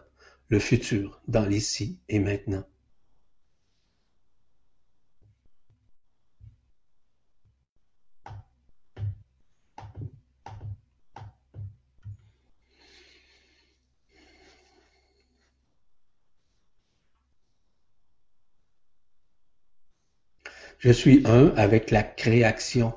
le 0.48 0.58
futur, 0.58 1.20
dans 1.28 1.44
l'ici 1.44 1.98
et 2.08 2.20
maintenant. 2.20 2.64
Je 20.78 20.92
suis 20.92 21.22
un 21.26 21.48
avec 21.56 21.90
la 21.90 22.04
création 22.04 22.94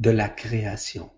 de 0.00 0.10
la 0.10 0.28
création. 0.28 1.13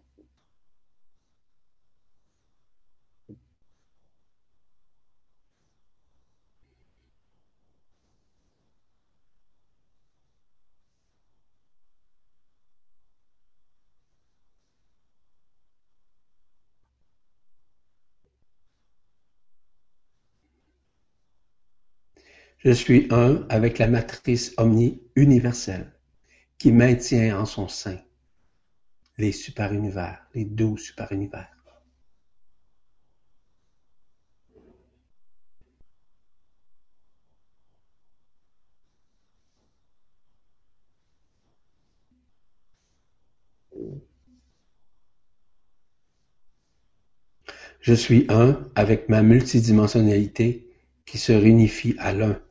Je 22.67 22.73
suis 22.73 23.07
un 23.11 23.47
avec 23.49 23.79
la 23.79 23.87
matrice 23.87 24.53
omni-universelle, 24.57 25.93
qui 26.59 26.73
maintient 26.73 27.39
en 27.39 27.47
son 27.47 27.69
sein 27.69 27.97
les 29.19 29.31
super-univers, 29.31 30.27
les 30.35 30.45
douze 30.45 30.81
super-univers. 30.81 31.49
Je 47.79 47.95
suis 47.95 48.27
un 48.29 48.69
avec 48.75 49.09
ma 49.09 49.23
multidimensionnalité 49.23 50.69
qui 51.05 51.19
se 51.19 51.31
réunifie 51.31 51.95
à 51.99 52.13
l'un 52.13 52.43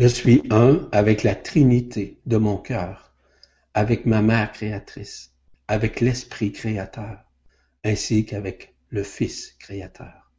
Je 0.00 0.06
suis 0.06 0.40
un 0.48 0.88
avec 0.92 1.24
la 1.24 1.34
Trinité 1.34 2.22
de 2.24 2.38
mon 2.38 2.56
cœur, 2.56 3.12
avec 3.74 4.06
ma 4.06 4.22
Mère 4.22 4.50
créatrice, 4.50 5.34
avec 5.68 6.00
l'Esprit 6.00 6.52
créateur, 6.52 7.18
ainsi 7.84 8.24
qu'avec 8.24 8.74
le 8.88 9.02
Fils 9.02 9.52
créateur. 9.58 10.29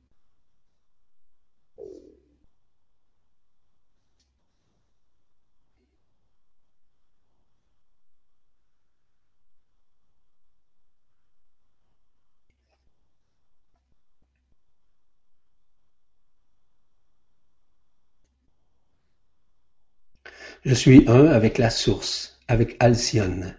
Je 20.64 20.74
suis 20.74 21.07
un 21.07 21.26
avec 21.28 21.57
la 21.59 21.70
source, 21.70 22.39
avec 22.47 22.76
Alcyone. 22.80 23.55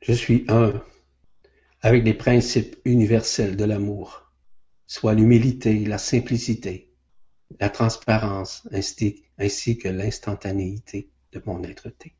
Je 0.00 0.12
suis 0.12 0.44
un 0.48 0.82
avec 1.82 2.04
les 2.04 2.14
principes 2.14 2.76
universels 2.84 3.56
de 3.56 3.64
l'amour, 3.64 4.32
soit 4.86 5.14
l'humilité, 5.14 5.84
la 5.84 5.98
simplicité, 5.98 6.91
la 7.60 7.68
transparence 7.68 8.68
ainsi 8.72 9.78
que 9.78 9.88
l'instantanéité 9.88 11.10
de 11.32 11.42
mon 11.46 11.62
être-té. 11.62 12.14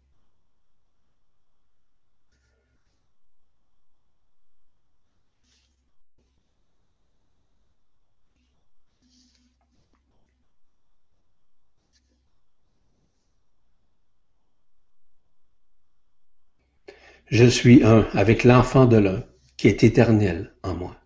Je 17.32 17.46
suis 17.46 17.82
un 17.82 18.06
avec 18.12 18.44
l'enfant 18.44 18.84
de 18.84 18.98
l'un 18.98 19.24
qui 19.56 19.68
est 19.68 19.84
éternel 19.84 20.52
en 20.62 20.74
moi. 20.74 21.02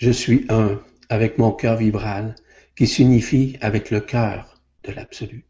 Je 0.00 0.10
suis 0.10 0.46
un 0.48 0.80
avec 1.10 1.36
mon 1.36 1.52
cœur 1.52 1.76
vibral 1.76 2.34
qui 2.74 2.86
s'unifie 2.86 3.58
avec 3.60 3.90
le 3.90 4.00
cœur 4.00 4.58
de 4.84 4.92
l'absolu. 4.92 5.44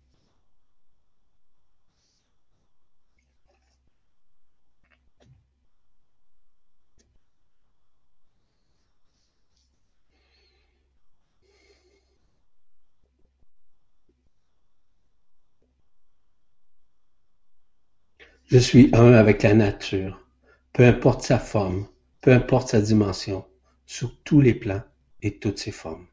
Je 18.46 18.58
suis 18.58 18.90
un 18.94 19.12
avec 19.12 19.44
la 19.44 19.54
nature, 19.54 20.26
peu 20.72 20.84
importe 20.84 21.22
sa 21.22 21.38
forme, 21.38 21.86
peu 22.20 22.32
importe 22.32 22.70
sa 22.70 22.80
dimension, 22.80 23.44
sur 23.90 24.16
tous 24.22 24.40
les 24.40 24.54
plans 24.54 24.84
et 25.20 25.38
toutes 25.38 25.58
ses 25.58 25.72
formes. 25.72 26.06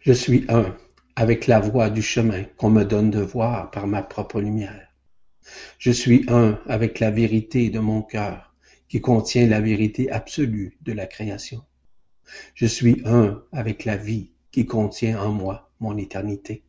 Je 0.00 0.14
suis 0.14 0.46
un 0.48 0.74
avec 1.14 1.46
la 1.46 1.60
voie 1.60 1.90
du 1.90 2.00
chemin 2.00 2.44
qu'on 2.56 2.70
me 2.70 2.84
donne 2.84 3.10
de 3.10 3.20
voir 3.20 3.70
par 3.70 3.86
ma 3.86 4.00
propre 4.02 4.40
lumière. 4.40 4.88
Je 5.78 5.90
suis 5.90 6.24
un 6.28 6.58
avec 6.66 7.00
la 7.00 7.10
vérité 7.10 7.68
de 7.68 7.80
mon 7.80 8.00
cœur 8.00 8.47
qui 8.88 9.00
contient 9.00 9.46
la 9.46 9.60
vérité 9.60 10.10
absolue 10.10 10.76
de 10.82 10.92
la 10.92 11.06
création. 11.06 11.64
Je 12.54 12.66
suis 12.66 13.02
un 13.04 13.42
avec 13.52 13.84
la 13.84 13.96
vie 13.96 14.30
qui 14.50 14.66
contient 14.66 15.20
en 15.20 15.32
moi 15.32 15.70
mon 15.80 15.96
éternité. 15.96 16.62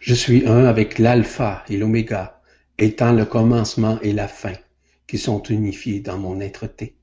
Je 0.00 0.14
suis 0.14 0.46
un 0.46 0.66
avec 0.66 1.00
l'alpha 1.00 1.64
et 1.68 1.76
l'oméga, 1.76 2.35
étant 2.78 3.12
le 3.12 3.24
commencement 3.24 3.98
et 4.02 4.12
la 4.12 4.28
fin, 4.28 4.54
qui 5.06 5.18
sont 5.18 5.42
unifiés 5.44 6.00
dans 6.00 6.18
mon 6.18 6.40
être-té. 6.40 6.96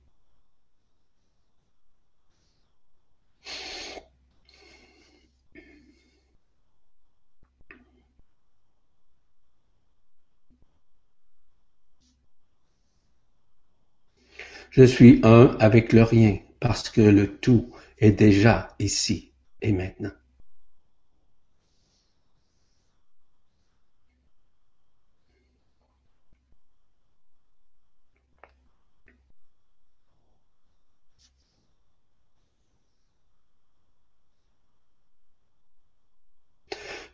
Je 14.75 14.83
suis 14.83 15.19
un 15.23 15.55
avec 15.59 15.93
le 15.93 16.01
rien, 16.01 16.39
parce 16.59 16.89
que 16.89 17.01
le 17.01 17.37
tout 17.37 17.71
est 17.99 18.11
déjà 18.11 18.69
ici 18.79 19.31
et 19.61 19.71
maintenant. 19.71 20.09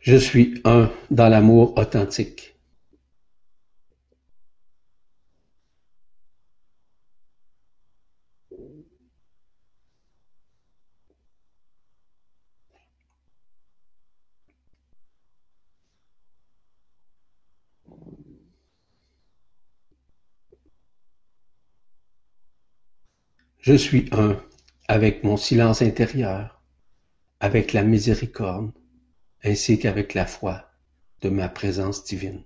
Je 0.00 0.16
suis 0.16 0.60
un 0.64 0.90
dans 1.10 1.28
l'amour 1.28 1.76
authentique. 1.78 2.54
Je 23.60 23.74
suis 23.74 24.08
un 24.12 24.42
avec 24.88 25.22
mon 25.24 25.36
silence 25.36 25.82
intérieur, 25.82 26.62
avec 27.40 27.72
la 27.72 27.82
miséricorde, 27.84 28.72
ainsi 29.44 29.78
qu'avec 29.78 30.14
la 30.14 30.26
foi 30.26 30.70
de 31.22 31.28
ma 31.28 31.48
présence 31.48 32.04
divine. 32.04 32.42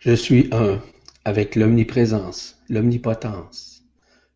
Je 0.00 0.14
suis 0.14 0.48
un 0.52 0.82
avec 1.26 1.56
l'omniprésence, 1.56 2.58
l'omnipotence, 2.70 3.84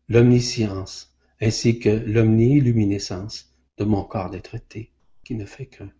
l'omniscience, 0.09 1.17
ainsi 1.41 1.79
que 1.79 1.89
l'omniluminescence 1.89 3.51
de 3.79 3.83
mon 3.83 4.03
corps 4.03 4.29
d'être-té 4.29 4.91
qui 5.25 5.35
ne 5.35 5.45
fait 5.45 5.65
qu'un. 5.65 5.91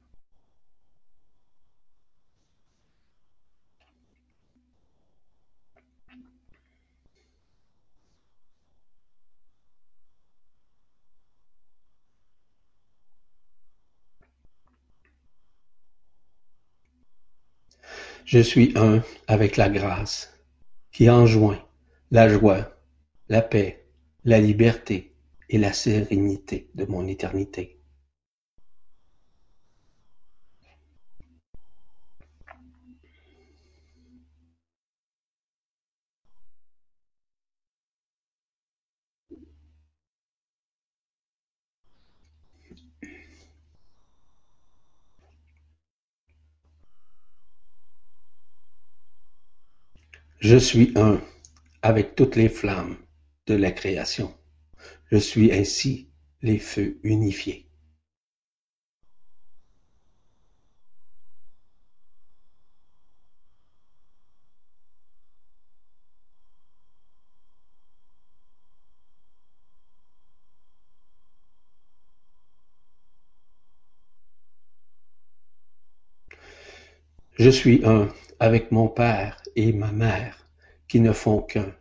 Je 18.26 18.40
suis 18.40 18.74
un 18.76 19.04
avec 19.28 19.56
la 19.56 19.70
grâce 19.70 20.36
qui 20.92 21.10
enjoint 21.10 21.64
la 22.12 22.28
joie, 22.28 22.76
la 23.30 23.42
paix, 23.42 23.86
la 24.24 24.40
liberté 24.40 25.16
et 25.50 25.58
la 25.58 25.74
sérénité 25.74 26.70
de 26.76 26.86
mon 26.86 27.08
éternité. 27.08 27.75
Je 50.48 50.58
suis 50.58 50.92
un 50.96 51.20
avec 51.82 52.14
toutes 52.14 52.36
les 52.36 52.50
flammes 52.50 52.98
de 53.48 53.56
la 53.56 53.72
création. 53.72 54.32
Je 55.12 55.18
suis 55.18 55.52
ainsi 55.52 56.12
les 56.44 56.60
feux 56.60 57.00
unifiés. 57.02 57.68
Je 77.40 77.50
suis 77.50 77.84
un 77.84 78.10
avec 78.40 78.72
mon 78.72 78.88
père 78.88 79.41
et 79.56 79.74
ma 79.74 79.91
mère 79.91 80.48
qui 80.88 80.99
ne 80.99 81.12
font 81.12 81.41
qu'un. 81.41 81.74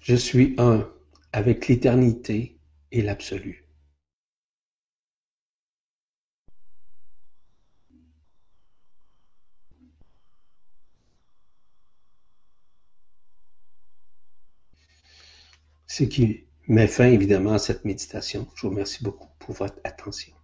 Je 0.00 0.14
suis 0.14 0.54
un 0.58 0.88
avec 1.32 1.66
l'éternité 1.66 2.60
et 2.92 3.02
l'absolu. 3.02 3.65
Ce 15.98 16.04
qui 16.04 16.44
met 16.68 16.88
fin 16.88 17.06
évidemment 17.06 17.54
à 17.54 17.58
cette 17.58 17.86
méditation. 17.86 18.46
Je 18.54 18.60
vous 18.60 18.68
remercie 18.68 19.02
beaucoup 19.02 19.30
pour 19.38 19.54
votre 19.54 19.78
attention. 19.82 20.34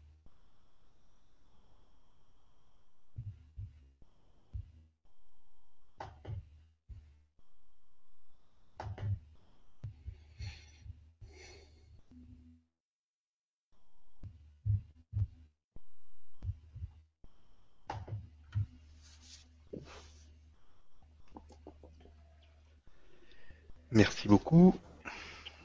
Merci 23.90 24.28
beaucoup. 24.28 24.74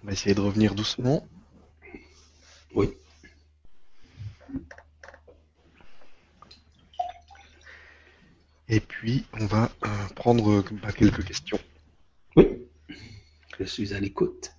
On 0.08 0.10
va 0.10 0.14
essayer 0.14 0.34
de 0.34 0.40
revenir 0.40 0.74
doucement. 0.74 1.28
Oui. 2.74 2.94
Et 8.70 8.80
puis, 8.80 9.26
on 9.38 9.46
va 9.48 9.70
euh, 9.84 9.90
prendre 10.16 10.64
bah, 10.82 10.94
quelques 10.94 11.26
questions. 11.26 11.60
Oui. 12.38 12.48
Je 13.60 13.66
suis 13.66 13.94
à 13.94 14.00
l'écoute. 14.00 14.54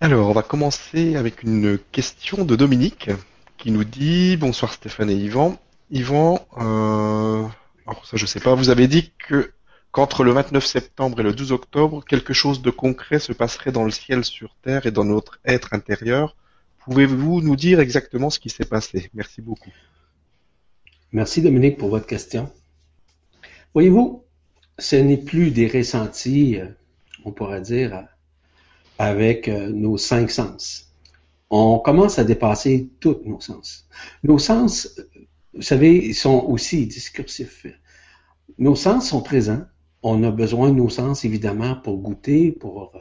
Alors, 0.00 0.28
on 0.28 0.34
va 0.34 0.42
commencer 0.42 1.16
avec 1.16 1.42
une 1.42 1.78
question 1.90 2.44
de 2.44 2.54
Dominique 2.54 3.08
qui 3.56 3.70
nous 3.70 3.84
dit 3.84 4.36
Bonsoir 4.36 4.74
Stéphane 4.74 5.08
et 5.08 5.14
Yvan. 5.14 5.58
Yvan, 5.90 6.46
euh, 6.58 7.48
alors 7.86 8.04
ça 8.04 8.18
je 8.18 8.26
sais 8.26 8.40
pas, 8.40 8.54
vous 8.54 8.68
avez 8.68 8.88
dit 8.88 9.10
que 9.26 9.54
qu'entre 9.96 10.24
le 10.24 10.32
29 10.32 10.62
septembre 10.62 11.20
et 11.20 11.22
le 11.22 11.32
12 11.32 11.52
octobre, 11.52 12.04
quelque 12.04 12.34
chose 12.34 12.60
de 12.60 12.68
concret 12.68 13.18
se 13.18 13.32
passerait 13.32 13.72
dans 13.72 13.82
le 13.82 13.90
ciel 13.90 14.26
sur 14.26 14.54
Terre 14.56 14.84
et 14.84 14.90
dans 14.90 15.04
notre 15.04 15.40
être 15.42 15.72
intérieur. 15.72 16.36
Pouvez-vous 16.80 17.40
nous 17.40 17.56
dire 17.56 17.80
exactement 17.80 18.28
ce 18.28 18.38
qui 18.38 18.50
s'est 18.50 18.66
passé? 18.66 19.08
Merci 19.14 19.40
beaucoup. 19.40 19.70
Merci 21.12 21.40
Dominique 21.40 21.78
pour 21.78 21.88
votre 21.88 22.06
question. 22.06 22.52
Voyez-vous, 23.72 24.22
ce 24.78 24.96
n'est 24.96 25.16
plus 25.16 25.50
des 25.50 25.66
ressentis, 25.66 26.60
euh, 26.60 26.66
on 27.24 27.32
pourrait 27.32 27.62
dire, 27.62 28.06
avec 28.98 29.48
euh, 29.48 29.70
nos 29.70 29.96
cinq 29.96 30.30
sens. 30.30 30.92
On 31.48 31.78
commence 31.78 32.18
à 32.18 32.24
dépasser 32.24 32.90
tous 33.00 33.22
nos 33.24 33.40
sens. 33.40 33.88
Nos 34.24 34.38
sens, 34.38 35.00
vous 35.54 35.62
savez, 35.62 36.12
sont 36.12 36.44
aussi 36.48 36.86
discursifs. 36.86 37.66
Nos 38.58 38.76
sens 38.76 39.08
sont 39.08 39.22
présents. 39.22 39.64
On 40.08 40.22
a 40.22 40.30
besoin 40.30 40.70
de 40.70 40.76
nos 40.76 40.88
sens, 40.88 41.24
évidemment, 41.24 41.74
pour 41.74 41.96
goûter, 41.98 42.52
pour, 42.52 42.92
euh, 42.94 42.98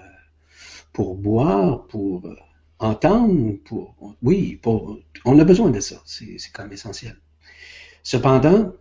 pour 0.91 1.13
boire, 1.13 1.85
pour 1.85 2.25
euh, 2.25 2.35
entendre, 2.79 3.59
pour, 3.63 3.93
oui, 4.23 4.57
pour, 4.59 4.97
on 5.23 5.37
a 5.37 5.43
besoin 5.43 5.69
de 5.69 5.79
ça. 5.81 5.97
C'est 6.03 6.39
quand 6.51 6.63
même 6.63 6.73
essentiel. 6.73 7.15
Cependant, 8.01 8.73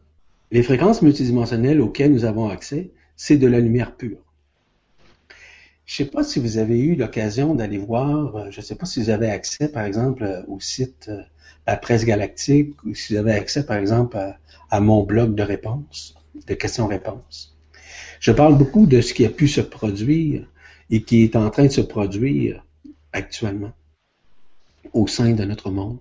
les 0.51 0.63
fréquences 0.63 1.03
multidimensionnelles 1.03 1.83
auxquelles 1.83 2.15
nous 2.15 2.25
avons 2.25 2.49
accès, 2.49 2.93
c'est 3.15 3.37
de 3.37 3.47
la 3.47 3.61
lumière 3.61 3.95
pure. 3.95 4.25
Je 5.85 6.03
ne 6.03 6.07
sais 6.07 6.11
pas 6.11 6.25
si 6.25 6.41
vous 6.41 6.57
avez 6.57 6.81
eu 6.81 6.95
l'occasion 6.97 7.55
d'aller 7.55 7.77
voir, 7.77 8.37
euh, 8.37 8.51
je 8.51 8.61
ne 8.61 8.65
sais 8.65 8.75
pas 8.75 8.87
si 8.87 9.03
vous 9.03 9.11
avez 9.11 9.29
accès, 9.29 9.69
par 9.69 9.85
exemple, 9.85 10.47
au 10.49 10.61
site 10.61 11.11
La 11.67 11.77
Presse 11.77 12.07
Galactique, 12.07 12.83
ou 12.85 12.95
si 12.95 13.13
vous 13.13 13.19
avez 13.19 13.33
accès, 13.33 13.67
par 13.67 13.77
exemple, 13.77 14.17
à, 14.71 14.81
mon 14.81 15.03
blog 15.03 15.35
de 15.35 15.43
réponses, 15.43 16.15
de 16.47 16.55
questions-réponses. 16.55 17.54
Je 18.25 18.33
parle 18.33 18.57
beaucoup 18.57 18.87
de 18.87 19.03
ce 19.03 19.13
qui 19.13 19.27
a 19.27 19.29
pu 19.29 19.49
se 19.49 19.61
produire 19.61 20.51
et 20.89 21.03
qui 21.03 21.25
est 21.25 21.37
en 21.37 21.51
train 21.51 21.65
de 21.67 21.73
se 21.73 21.83
produire 21.83 22.65
actuellement 23.13 23.75
au 24.95 25.07
sein 25.07 25.33
de 25.33 25.45
notre 25.45 25.71
monde, 25.71 25.99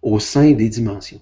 au 0.00 0.18
sein 0.18 0.52
des 0.52 0.70
dimensions. 0.70 1.20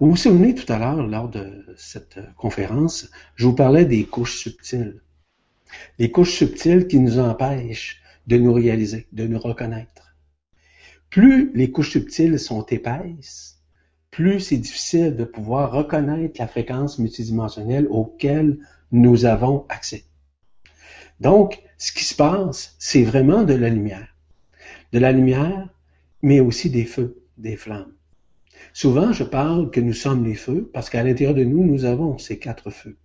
Vous 0.00 0.08
vous 0.08 0.16
souvenez 0.16 0.54
tout 0.54 0.72
à 0.72 0.78
l'heure, 0.78 1.06
lors 1.06 1.28
de 1.28 1.62
cette 1.76 2.20
conférence, 2.38 3.10
je 3.34 3.44
vous 3.44 3.54
parlais 3.54 3.84
des 3.84 4.06
couches 4.06 4.38
subtiles 4.38 5.02
les 5.98 6.10
couches 6.10 6.38
subtiles 6.38 6.86
qui 6.86 6.98
nous 6.98 7.18
empêchent 7.18 8.00
de 8.26 8.38
nous 8.38 8.54
réaliser, 8.54 9.08
de 9.12 9.26
nous 9.26 9.38
reconnaître. 9.38 10.16
Plus 11.10 11.52
les 11.54 11.70
couches 11.70 11.90
subtiles 11.90 12.38
sont 12.38 12.64
épaisses, 12.64 13.58
plus 14.10 14.40
c'est 14.40 14.56
difficile 14.56 15.16
de 15.16 15.24
pouvoir 15.24 15.70
reconnaître 15.70 16.40
la 16.40 16.48
fréquence 16.48 16.98
multidimensionnelle 16.98 17.88
auquel 17.90 18.58
nous 18.92 19.24
avons 19.24 19.66
accès. 19.68 20.04
Donc, 21.20 21.62
ce 21.78 21.92
qui 21.92 22.04
se 22.04 22.14
passe, 22.14 22.76
c'est 22.78 23.02
vraiment 23.02 23.44
de 23.44 23.54
la 23.54 23.68
lumière. 23.68 24.14
De 24.92 24.98
la 24.98 25.12
lumière, 25.12 25.68
mais 26.22 26.40
aussi 26.40 26.70
des 26.70 26.84
feux, 26.84 27.22
des 27.36 27.56
flammes. 27.56 27.92
Souvent, 28.72 29.12
je 29.12 29.24
parle 29.24 29.70
que 29.70 29.80
nous 29.80 29.92
sommes 29.92 30.24
les 30.24 30.34
feux 30.34 30.70
parce 30.72 30.90
qu'à 30.90 31.02
l'intérieur 31.02 31.34
de 31.34 31.44
nous, 31.44 31.64
nous 31.64 31.84
avons 31.84 32.18
ces 32.18 32.38
quatre 32.38 32.70
feux. 32.70 32.96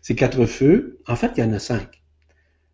Ces 0.00 0.14
quatre 0.14 0.46
feux, 0.46 1.00
en 1.06 1.16
fait, 1.16 1.32
il 1.36 1.40
y 1.40 1.44
en 1.44 1.52
a 1.52 1.58
cinq. 1.58 2.02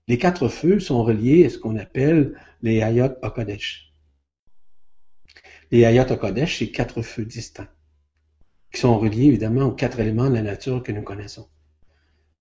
Les 0.09 0.19
quatre 0.19 0.49
feux 0.49 0.81
sont 0.81 1.05
reliés 1.05 1.45
à 1.45 1.51
ce 1.51 1.59
qu'on 1.59 1.77
appelle 1.77 2.39
les 2.63 2.83
Hayat 2.83 3.17
Hakodesh. 3.23 3.93
Les 5.71 5.85
Hayat 5.85 6.11
Hakodesh, 6.11 6.59
c'est 6.59 6.71
quatre 6.71 7.03
feux 7.03 7.27
distincts, 7.27 7.69
qui 8.73 8.81
sont 8.81 8.99
reliés 8.99 9.27
évidemment 9.27 9.67
aux 9.67 9.75
quatre 9.75 10.01
éléments 10.01 10.31
de 10.31 10.35
la 10.35 10.43
nature 10.43 10.83
que 10.83 10.93
nous 10.93 11.03
connaissons, 11.03 11.47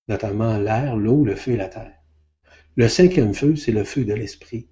notamment 0.08 0.58
l'air, 0.58 0.96
l'eau, 0.96 1.24
le 1.24 1.34
feu 1.34 1.52
et 1.52 1.56
la 1.56 1.68
terre. 1.68 1.92
Le 2.76 2.88
cinquième 2.88 3.34
feu, 3.34 3.56
c'est 3.56 3.72
le 3.72 3.84
feu 3.84 4.04
de 4.04 4.14
l'esprit. 4.14 4.68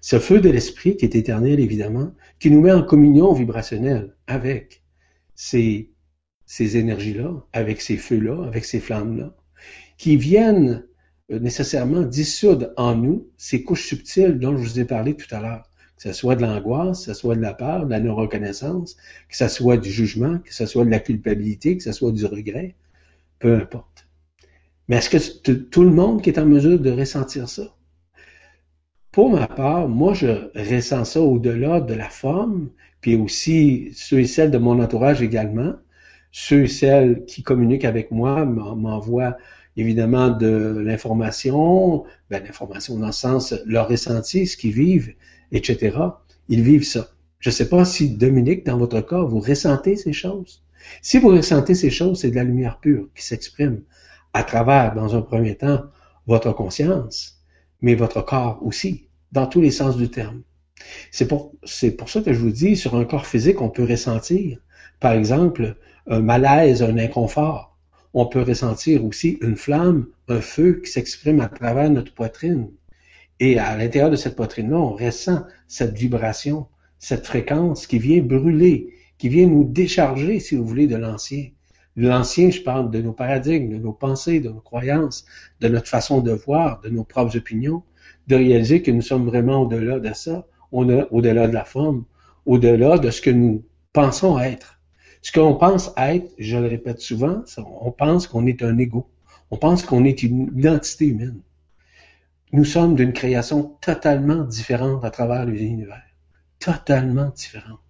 Ce 0.00 0.18
feu 0.18 0.40
de 0.40 0.50
l'esprit 0.50 0.96
qui 0.96 1.04
est 1.04 1.14
éternel, 1.14 1.60
évidemment, 1.60 2.12
qui 2.38 2.50
nous 2.50 2.60
met 2.60 2.72
en 2.72 2.82
communion 2.82 3.32
vibrationnelle 3.32 4.14
avec 4.26 4.82
ces 5.34 5.92
ces 6.48 6.78
énergies-là, 6.78 7.44
avec 7.52 7.82
ces 7.82 7.98
feux-là, 7.98 8.46
avec 8.46 8.64
ces 8.64 8.80
flammes-là, 8.80 9.36
qui 9.98 10.16
viennent 10.16 10.86
euh, 11.30 11.38
nécessairement 11.38 12.00
dissoudre 12.00 12.70
en 12.78 12.96
nous 12.96 13.28
ces 13.36 13.62
couches 13.62 13.86
subtiles 13.86 14.38
dont 14.38 14.56
je 14.56 14.62
vous 14.62 14.80
ai 14.80 14.86
parlé 14.86 15.14
tout 15.14 15.32
à 15.34 15.42
l'heure. 15.42 15.70
Que 15.98 16.04
ce 16.04 16.12
soit 16.14 16.36
de 16.36 16.42
l'angoisse, 16.42 17.00
que 17.00 17.12
ce 17.12 17.14
soit 17.14 17.36
de 17.36 17.42
la 17.42 17.52
peur, 17.52 17.84
de 17.84 17.90
la 17.90 18.00
non-reconnaissance, 18.00 18.96
que 19.28 19.36
ce 19.36 19.48
soit 19.48 19.76
du 19.76 19.90
jugement, 19.90 20.38
que 20.38 20.54
ce 20.54 20.64
soit 20.64 20.86
de 20.86 20.90
la 20.90 21.00
culpabilité, 21.00 21.76
que 21.76 21.82
ce 21.82 21.92
soit 21.92 22.12
du 22.12 22.24
regret, 22.24 22.76
peu 23.40 23.54
importe. 23.54 24.07
Mais 24.88 24.96
est-ce 24.96 25.10
que 25.10 25.52
tout 25.52 25.84
le 25.84 25.90
monde 25.90 26.22
qui 26.22 26.30
est 26.30 26.38
en 26.38 26.46
mesure 26.46 26.78
de 26.78 26.90
ressentir 26.90 27.48
ça? 27.48 27.74
Pour 29.12 29.30
ma 29.30 29.46
part, 29.46 29.88
moi, 29.88 30.14
je 30.14 30.50
ressens 30.54 31.04
ça 31.04 31.20
au-delà 31.20 31.80
de 31.80 31.94
la 31.94 32.08
forme, 32.08 32.70
puis 33.00 33.16
aussi 33.16 33.90
ceux 33.94 34.20
et 34.20 34.26
celles 34.26 34.50
de 34.50 34.58
mon 34.58 34.80
entourage 34.80 35.22
également 35.22 35.74
ceux 36.30 36.64
et 36.64 36.68
celles 36.68 37.24
qui 37.24 37.42
communiquent 37.42 37.84
avec 37.84 38.10
moi 38.10 38.44
m'envoient 38.44 39.36
évidemment 39.76 40.28
de 40.28 40.82
l'information, 40.84 42.04
ben, 42.30 42.42
l'information 42.44 42.98
dans 42.98 43.06
le 43.06 43.12
sens, 43.12 43.54
leur 43.64 43.88
ressenti, 43.88 44.46
ce 44.46 44.56
qu'ils 44.56 44.72
vivent, 44.72 45.14
etc. 45.52 45.96
Ils 46.48 46.62
vivent 46.62 46.84
ça. 46.84 47.08
Je 47.38 47.50
ne 47.50 47.54
sais 47.54 47.68
pas 47.68 47.84
si, 47.84 48.10
Dominique, 48.10 48.66
dans 48.66 48.76
votre 48.76 49.00
cas, 49.00 49.22
vous 49.22 49.38
ressentez 49.38 49.96
ces 49.96 50.12
choses. 50.12 50.64
Si 51.00 51.18
vous 51.18 51.28
ressentez 51.28 51.74
ces 51.74 51.90
choses, 51.90 52.20
c'est 52.20 52.30
de 52.30 52.36
la 52.36 52.44
lumière 52.44 52.78
pure 52.80 53.08
qui 53.14 53.24
s'exprime 53.24 53.82
à 54.32 54.42
travers, 54.42 54.94
dans 54.94 55.16
un 55.16 55.22
premier 55.22 55.56
temps, 55.56 55.82
votre 56.26 56.52
conscience, 56.52 57.42
mais 57.80 57.94
votre 57.94 58.22
corps 58.22 58.58
aussi, 58.62 59.08
dans 59.32 59.46
tous 59.46 59.60
les 59.60 59.70
sens 59.70 59.96
du 59.96 60.10
terme. 60.10 60.42
C'est 61.10 61.26
pour, 61.26 61.52
c'est 61.64 61.92
pour 61.92 62.08
ça 62.08 62.20
que 62.20 62.32
je 62.32 62.38
vous 62.38 62.50
dis, 62.50 62.76
sur 62.76 62.94
un 62.94 63.04
corps 63.04 63.26
physique, 63.26 63.60
on 63.60 63.68
peut 63.68 63.84
ressentir, 63.84 64.58
par 65.00 65.12
exemple, 65.12 65.76
un 66.06 66.20
malaise, 66.20 66.82
un 66.82 66.98
inconfort. 66.98 67.76
On 68.14 68.26
peut 68.26 68.42
ressentir 68.42 69.04
aussi 69.04 69.38
une 69.42 69.56
flamme, 69.56 70.06
un 70.28 70.40
feu 70.40 70.80
qui 70.84 70.90
s'exprime 70.90 71.40
à 71.40 71.48
travers 71.48 71.90
notre 71.90 72.14
poitrine. 72.14 72.70
Et 73.38 73.58
à 73.58 73.76
l'intérieur 73.76 74.10
de 74.10 74.16
cette 74.16 74.34
poitrine-là, 74.34 74.76
on 74.76 74.94
ressent 74.94 75.44
cette 75.68 75.96
vibration, 75.96 76.66
cette 76.98 77.26
fréquence 77.26 77.86
qui 77.86 77.98
vient 77.98 78.22
brûler, 78.22 78.94
qui 79.18 79.28
vient 79.28 79.46
nous 79.46 79.64
décharger, 79.64 80.40
si 80.40 80.56
vous 80.56 80.66
voulez, 80.66 80.86
de 80.86 80.96
l'ancien. 80.96 81.48
L'ancien, 82.00 82.48
je 82.50 82.60
parle 82.60 82.92
de 82.92 83.02
nos 83.02 83.12
paradigmes, 83.12 83.70
de 83.70 83.76
nos 83.76 83.92
pensées, 83.92 84.38
de 84.38 84.50
nos 84.50 84.60
croyances, 84.60 85.26
de 85.60 85.66
notre 85.66 85.88
façon 85.88 86.20
de 86.20 86.30
voir, 86.30 86.80
de 86.80 86.90
nos 86.90 87.02
propres 87.02 87.36
opinions, 87.36 87.82
de 88.28 88.36
réaliser 88.36 88.82
que 88.82 88.92
nous 88.92 89.02
sommes 89.02 89.26
vraiment 89.26 89.62
au-delà 89.62 89.98
de 89.98 90.12
ça, 90.14 90.46
au-delà 90.70 91.48
de 91.48 91.52
la 91.52 91.64
forme, 91.64 92.04
au-delà 92.46 92.98
de 92.98 93.10
ce 93.10 93.20
que 93.20 93.30
nous 93.30 93.64
pensons 93.92 94.38
être. 94.38 94.78
Ce 95.22 95.32
qu'on 95.32 95.56
pense 95.56 95.92
être, 95.96 96.30
je 96.38 96.56
le 96.56 96.68
répète 96.68 97.00
souvent, 97.00 97.42
on 97.56 97.90
pense 97.90 98.28
qu'on 98.28 98.46
est 98.46 98.62
un 98.62 98.78
ego. 98.78 99.10
On 99.50 99.56
pense 99.56 99.82
qu'on 99.82 100.04
est 100.04 100.22
une 100.22 100.52
identité 100.56 101.06
humaine. 101.06 101.40
Nous 102.52 102.64
sommes 102.64 102.94
d'une 102.94 103.12
création 103.12 103.76
totalement 103.80 104.44
différente 104.44 105.04
à 105.04 105.10
travers 105.10 105.46
l'univers. 105.46 106.04
Totalement 106.60 107.30
différente. 107.30 107.80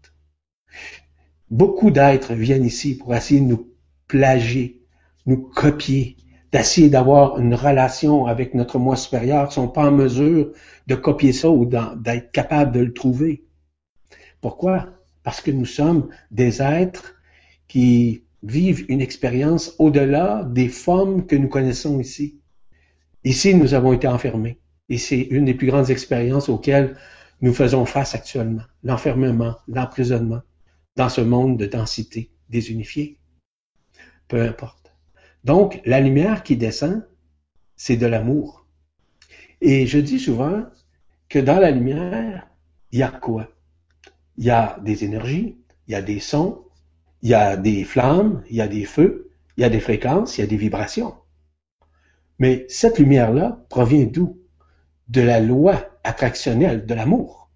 Beaucoup 1.50 1.90
d'êtres 1.90 2.32
viennent 2.32 2.64
ici 2.64 2.96
pour 2.96 3.14
essayer 3.14 3.40
de 3.40 3.46
nous 3.46 3.67
plagier, 4.08 4.82
nous 5.26 5.36
copier, 5.36 6.16
d'essayer 6.50 6.88
d'avoir 6.88 7.38
une 7.38 7.54
relation 7.54 8.26
avec 8.26 8.54
notre 8.54 8.78
moi 8.78 8.96
supérieur, 8.96 9.52
sont 9.52 9.68
pas 9.68 9.88
en 9.88 9.92
mesure 9.92 10.52
de 10.86 10.94
copier 10.94 11.32
ça 11.32 11.50
ou 11.50 11.66
d'être 11.66 12.32
capable 12.32 12.72
de 12.72 12.80
le 12.80 12.92
trouver. 12.92 13.44
Pourquoi? 14.40 14.88
Parce 15.22 15.40
que 15.40 15.50
nous 15.50 15.66
sommes 15.66 16.08
des 16.30 16.62
êtres 16.62 17.14
qui 17.66 18.24
vivent 18.42 18.86
une 18.88 19.02
expérience 19.02 19.74
au-delà 19.78 20.44
des 20.44 20.68
formes 20.68 21.26
que 21.26 21.36
nous 21.36 21.48
connaissons 21.48 22.00
ici. 22.00 22.40
Ici, 23.24 23.54
nous 23.54 23.74
avons 23.74 23.92
été 23.92 24.08
enfermés. 24.08 24.58
Et 24.88 24.96
c'est 24.96 25.20
une 25.20 25.44
des 25.44 25.54
plus 25.54 25.66
grandes 25.66 25.90
expériences 25.90 26.48
auxquelles 26.48 26.96
nous 27.42 27.52
faisons 27.52 27.84
face 27.84 28.14
actuellement. 28.14 28.62
L'enfermement, 28.82 29.56
l'emprisonnement 29.66 30.40
dans 30.96 31.08
ce 31.10 31.20
monde 31.20 31.58
de 31.58 31.66
densité 31.66 32.30
désunifié. 32.48 33.17
Peu 34.28 34.42
importe. 34.42 34.92
Donc, 35.44 35.80
la 35.86 36.00
lumière 36.00 36.42
qui 36.42 36.56
descend, 36.56 37.06
c'est 37.76 37.96
de 37.96 38.06
l'amour. 38.06 38.66
Et 39.60 39.86
je 39.86 39.98
dis 39.98 40.18
souvent 40.18 40.64
que 41.28 41.38
dans 41.38 41.58
la 41.58 41.70
lumière, 41.70 42.46
il 42.92 42.98
y 42.98 43.02
a 43.02 43.10
quoi? 43.10 43.48
Il 44.36 44.44
y 44.44 44.50
a 44.50 44.78
des 44.82 45.04
énergies, 45.04 45.58
il 45.86 45.92
y 45.92 45.94
a 45.94 46.02
des 46.02 46.20
sons, 46.20 46.64
il 47.22 47.30
y 47.30 47.34
a 47.34 47.56
des 47.56 47.84
flammes, 47.84 48.44
il 48.50 48.56
y 48.56 48.60
a 48.60 48.68
des 48.68 48.84
feux, 48.84 49.30
il 49.56 49.62
y 49.62 49.64
a 49.64 49.70
des 49.70 49.80
fréquences, 49.80 50.38
il 50.38 50.42
y 50.42 50.44
a 50.44 50.46
des 50.46 50.56
vibrations. 50.56 51.14
Mais 52.38 52.66
cette 52.68 52.98
lumière-là 52.98 53.64
provient 53.68 54.04
d'où? 54.04 54.38
De 55.08 55.22
la 55.22 55.40
loi 55.40 55.98
attractionnelle 56.04 56.84
de 56.84 56.94
l'amour. 56.94 57.50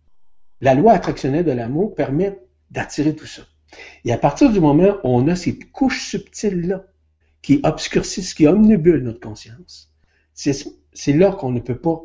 La 0.60 0.74
loi 0.74 0.92
attractionnelle 0.92 1.44
de 1.44 1.52
l'amour 1.52 1.94
permet 1.94 2.40
d'attirer 2.70 3.14
tout 3.14 3.26
ça. 3.26 3.42
Et 4.04 4.12
à 4.12 4.18
partir 4.18 4.52
du 4.52 4.60
moment 4.60 4.96
où 5.04 5.08
on 5.08 5.28
a 5.28 5.36
ces 5.36 5.58
couches 5.58 6.08
subtiles-là 6.10 6.84
qui 7.40 7.60
obscurcissent, 7.64 8.34
qui 8.34 8.46
omnibulent 8.46 9.02
notre 9.02 9.20
conscience, 9.20 9.92
c'est 10.34 11.12
là 11.12 11.32
qu'on 11.32 11.52
ne 11.52 11.60
peut 11.60 11.78
pas 11.78 12.02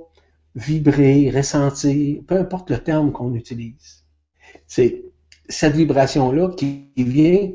vibrer, 0.56 1.30
ressentir, 1.30 2.22
peu 2.28 2.38
importe 2.38 2.72
le 2.72 2.80
terme 2.80 3.12
qu'on 3.12 3.36
utilise. 3.36 4.06
C'est 4.66 5.04
cette 5.50 5.76
vibration-là 5.76 6.50
qui 6.56 6.90
vient 6.96 7.52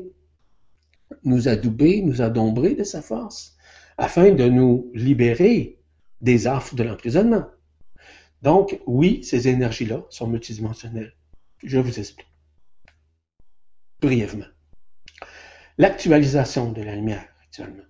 nous 1.23 1.47
adouber, 1.47 2.01
nous 2.01 2.21
adombrer 2.21 2.75
de 2.75 2.83
sa 2.83 3.01
force, 3.01 3.55
afin 3.97 4.31
de 4.31 4.45
nous 4.47 4.89
libérer 4.93 5.79
des 6.21 6.47
affres 6.47 6.75
de 6.75 6.83
l'emprisonnement. 6.83 7.45
Donc, 8.41 8.79
oui, 8.87 9.23
ces 9.23 9.47
énergies-là 9.47 10.05
sont 10.09 10.27
multidimensionnelles. 10.27 11.13
Je 11.63 11.77
vous 11.79 11.99
explique. 11.99 12.27
Brièvement. 14.03 14.51
L'actualisation 15.77 16.73
de 16.73 16.81
la 16.81 16.93
lumière 16.93 17.25
actuellement 17.41 17.85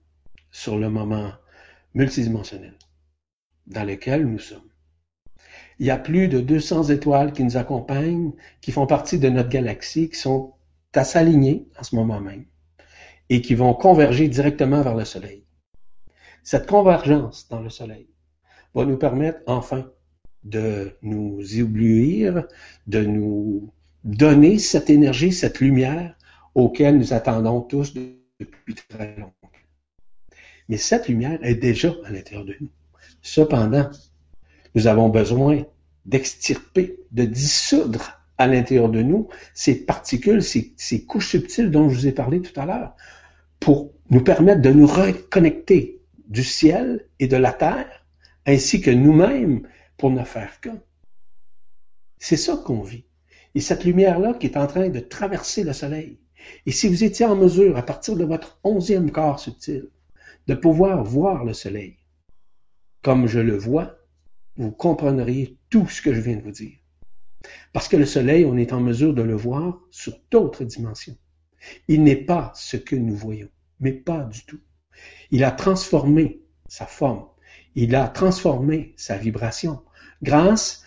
sur 0.52 0.78
le 0.78 0.88
moment 0.88 1.32
multidimensionnel 1.96 2.76
dans 3.66 3.84
lequel 3.84 4.28
nous 4.28 4.38
sommes. 4.38 4.70
Il 5.80 5.88
y 5.88 5.90
a 5.90 5.98
plus 5.98 6.28
de 6.28 6.40
200 6.40 6.90
étoiles 6.90 7.34
qui 7.34 7.44
nous 7.44 7.58
accompagnent, 7.58 8.34
qui 8.62 8.72
font 8.72 8.86
partie 8.86 9.18
de 9.18 9.28
notre 9.28 9.50
galaxie, 9.50 10.12
qui 10.12 10.20
sont 10.20 10.54
à 10.94 11.04
s'aligner 11.04 11.68
en 11.80 11.84
ce 11.84 11.96
moment 11.96 12.22
même 12.22 12.46
et 13.30 13.42
qui 13.42 13.56
vont 13.56 13.74
converger 13.74 14.28
directement 14.28 14.84
vers 14.84 14.96
le 14.96 15.06
Soleil. 15.06 15.44
Cette 16.44 16.68
convergence 16.68 17.48
dans 17.50 17.60
le 17.60 17.72
Soleil 17.72 18.08
va 18.76 18.86
nous 18.86 18.98
permettre 18.98 19.40
enfin 19.48 19.92
de 20.44 20.96
nous 21.02 21.42
éblouir, 21.58 22.46
de 22.86 23.04
nous 23.04 23.74
donner 24.04 24.60
cette 24.60 24.90
énergie, 24.90 25.32
cette 25.32 25.60
lumière 25.60 26.16
auquel 26.56 26.98
nous 26.98 27.14
attendons 27.14 27.62
tous 27.62 27.94
depuis 27.94 28.76
très 28.76 29.16
longtemps. 29.18 29.34
Mais 30.70 30.78
cette 30.78 31.08
lumière 31.08 31.40
est 31.44 31.56
déjà 31.56 31.94
à 32.06 32.12
l'intérieur 32.12 32.46
de 32.46 32.56
nous. 32.60 32.70
Cependant, 33.22 33.90
nous 34.76 34.88
avons 34.88 35.10
besoin 35.10 35.64
d'extirper, 36.06 37.00
de 37.12 37.26
dissoudre 37.26 38.24
à 38.38 38.48
l'intérieur 38.48 38.90
de 38.90 39.02
nous 39.02 39.30
ces 39.54 39.86
particules, 39.86 40.44
ces, 40.44 41.06
couches 41.06 41.30
subtiles 41.30 41.72
dont 41.72 41.90
je 41.90 41.96
vous 41.96 42.08
ai 42.08 42.12
parlé 42.12 42.42
tout 42.42 42.60
à 42.60 42.66
l'heure, 42.66 42.96
pour 43.60 43.94
nous 44.10 44.24
permettre 44.24 44.62
de 44.62 44.72
nous 44.72 44.88
reconnecter 44.88 46.02
du 46.28 46.44
ciel 46.44 47.08
et 47.20 47.28
de 47.28 47.38
la 47.38 47.54
terre, 47.54 48.06
ainsi 48.46 48.82
que 48.82 48.92
nous-mêmes, 48.92 49.68
pour 49.98 50.10
ne 50.10 50.24
faire 50.24 50.60
qu'un. 50.60 50.82
C'est 52.18 52.38
ça 52.38 52.58
qu'on 52.58 52.82
vit. 52.82 53.06
Et 53.56 53.60
cette 53.60 53.84
lumière-là 53.84 54.34
qui 54.34 54.48
est 54.48 54.58
en 54.58 54.68
train 54.68 54.90
de 54.90 55.00
traverser 55.00 55.64
le 55.64 55.74
soleil. 55.74 56.20
Et 56.66 56.72
si 56.72 56.88
vous 56.88 57.04
étiez 57.04 57.26
en 57.26 57.36
mesure, 57.36 57.78
à 57.78 57.84
partir 57.84 58.16
de 58.16 58.26
votre 58.26 58.60
onzième 58.64 59.12
corps 59.12 59.40
subtil, 59.40 59.90
de 60.48 60.56
pouvoir 60.56 61.04
voir 61.04 61.46
le 61.46 61.54
soleil, 61.54 61.98
comme 63.02 63.28
je 63.28 63.40
le 63.40 63.58
vois, 63.58 63.98
vous 64.58 64.72
comprendriez 64.72 65.58
tout 65.70 65.88
ce 65.88 66.02
que 66.02 66.14
je 66.14 66.22
viens 66.22 66.38
de 66.38 66.42
vous 66.42 66.52
dire. 66.52 66.78
Parce 67.74 67.88
que 67.88 67.98
le 67.98 68.06
soleil, 68.06 68.46
on 68.46 68.58
est 68.58 68.74
en 68.74 68.80
mesure 68.80 69.14
de 69.14 69.22
le 69.22 69.36
voir 69.36 69.80
sur 69.90 70.18
d'autres 70.32 70.64
dimensions. 70.64 71.18
Il 71.88 72.04
n'est 72.04 72.24
pas 72.24 72.52
ce 72.56 72.78
que 72.78 72.96
nous 72.96 73.16
voyons, 73.16 73.50
mais 73.80 73.92
pas 73.92 74.24
du 74.24 74.46
tout. 74.46 74.60
Il 75.32 75.44
a 75.44 75.52
transformé 75.52 76.42
sa 76.68 76.86
forme, 76.86 77.28
il 77.76 77.96
a 77.96 78.08
transformé 78.08 78.94
sa 78.98 79.18
vibration 79.18 79.82
grâce 80.22 80.84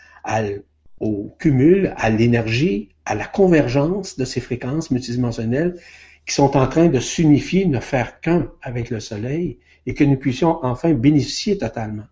au 1.01 1.35
cumul, 1.39 1.93
à 1.97 2.11
l'énergie, 2.11 2.91
à 3.05 3.15
la 3.15 3.27
convergence 3.27 4.17
de 4.17 4.25
ces 4.25 4.41
fréquences 4.41 4.91
multidimensionnelles 4.91 5.79
qui 6.27 6.35
sont 6.35 6.57
en 6.57 6.67
train 6.67 6.89
de 6.89 6.99
s'unifier, 6.99 7.67
ne 7.67 7.81
faire 7.81 8.21
qu'un 8.21 8.51
avec 8.63 8.91
le 8.91 9.01
Soleil 9.01 9.59
et 9.87 9.95
que 9.95 10.05
nous 10.05 10.17
puissions 10.17 10.59
enfin 10.65 10.93
bénéficier 10.93 11.59
totalement. 11.59 12.07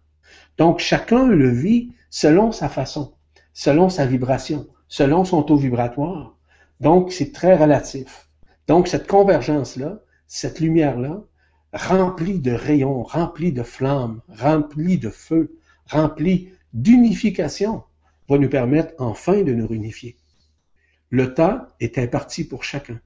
Donc, 0.56 0.78
chacun 0.78 1.27
le 1.27 1.48
vit 1.48 1.93
selon 2.11 2.52
sa 2.52 2.69
façon, 2.69 3.15
selon 3.52 3.89
sa 3.89 4.06
vibration, 4.06 4.69
selon 4.86 5.24
son 5.24 5.43
taux 5.43 5.56
vibratoire. 5.56 6.36
Donc, 6.81 7.12
c'est 7.12 7.32
très 7.32 7.56
relatif. 7.56 8.28
Donc, 8.69 8.86
cette 8.86 9.09
convergence-là, 9.09 10.01
cette 10.28 10.61
lumière-là, 10.61 11.24
remplie 11.73 12.39
de 12.39 12.52
rayons, 12.52 13.02
remplie 13.02 13.52
de 13.52 13.65
flammes, 13.65 14.20
remplie 14.28 14.98
de 14.98 15.11
feu, 15.11 15.59
remplie 15.90 16.51
d'unification, 16.73 17.82
va 18.29 18.39
nous 18.39 18.49
permettre 18.49 18.95
enfin 18.99 19.43
de 19.43 19.53
nous 19.53 19.67
réunifier. 19.67 20.17
Le 21.11 21.35
temps 21.35 21.67
est 21.81 21.99
imparti 21.99 22.45
pour 22.45 22.65
chacun. 22.65 23.01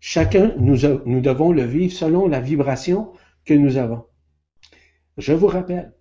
Chacun, 0.00 0.54
nous, 0.58 0.76
devons 1.20 1.52
le 1.52 1.64
vivre 1.64 1.92
selon 1.92 2.28
la 2.28 2.40
vibration 2.40 3.12
que 3.44 3.54
nous 3.54 3.76
avons. 3.76 4.04
Je 5.16 5.32
vous 5.32 5.46
rappelle 5.46 5.92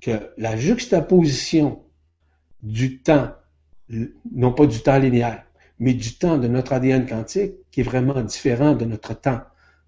que 0.00 0.32
la 0.36 0.56
juxtaposition 0.56 1.82
du 2.62 3.00
temps, 3.02 3.32
non 4.32 4.52
pas 4.52 4.66
du 4.66 4.80
temps 4.80 4.98
linéaire, 4.98 5.44
mais 5.78 5.94
du 5.94 6.14
temps 6.14 6.38
de 6.38 6.48
notre 6.48 6.72
ADN 6.72 7.06
quantique, 7.06 7.54
qui 7.70 7.80
est 7.80 7.84
vraiment 7.84 8.20
différent 8.22 8.74
de 8.74 8.84
notre 8.84 9.14
temps 9.14 9.42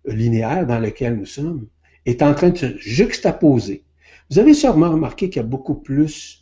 linéaire 0.04 0.66
dans 0.66 0.78
lequel 0.78 1.16
nous 1.16 1.26
sommes, 1.26 1.66
est 2.06 2.22
en 2.22 2.34
train 2.34 2.50
de 2.50 2.58
se 2.58 2.76
juxtaposer. 2.78 3.84
Vous 4.30 4.38
avez 4.38 4.54
sûrement 4.54 4.90
remarqué 4.90 5.30
qu'il 5.30 5.42
y 5.42 5.44
a 5.44 5.48
beaucoup 5.48 5.74
plus, 5.74 6.37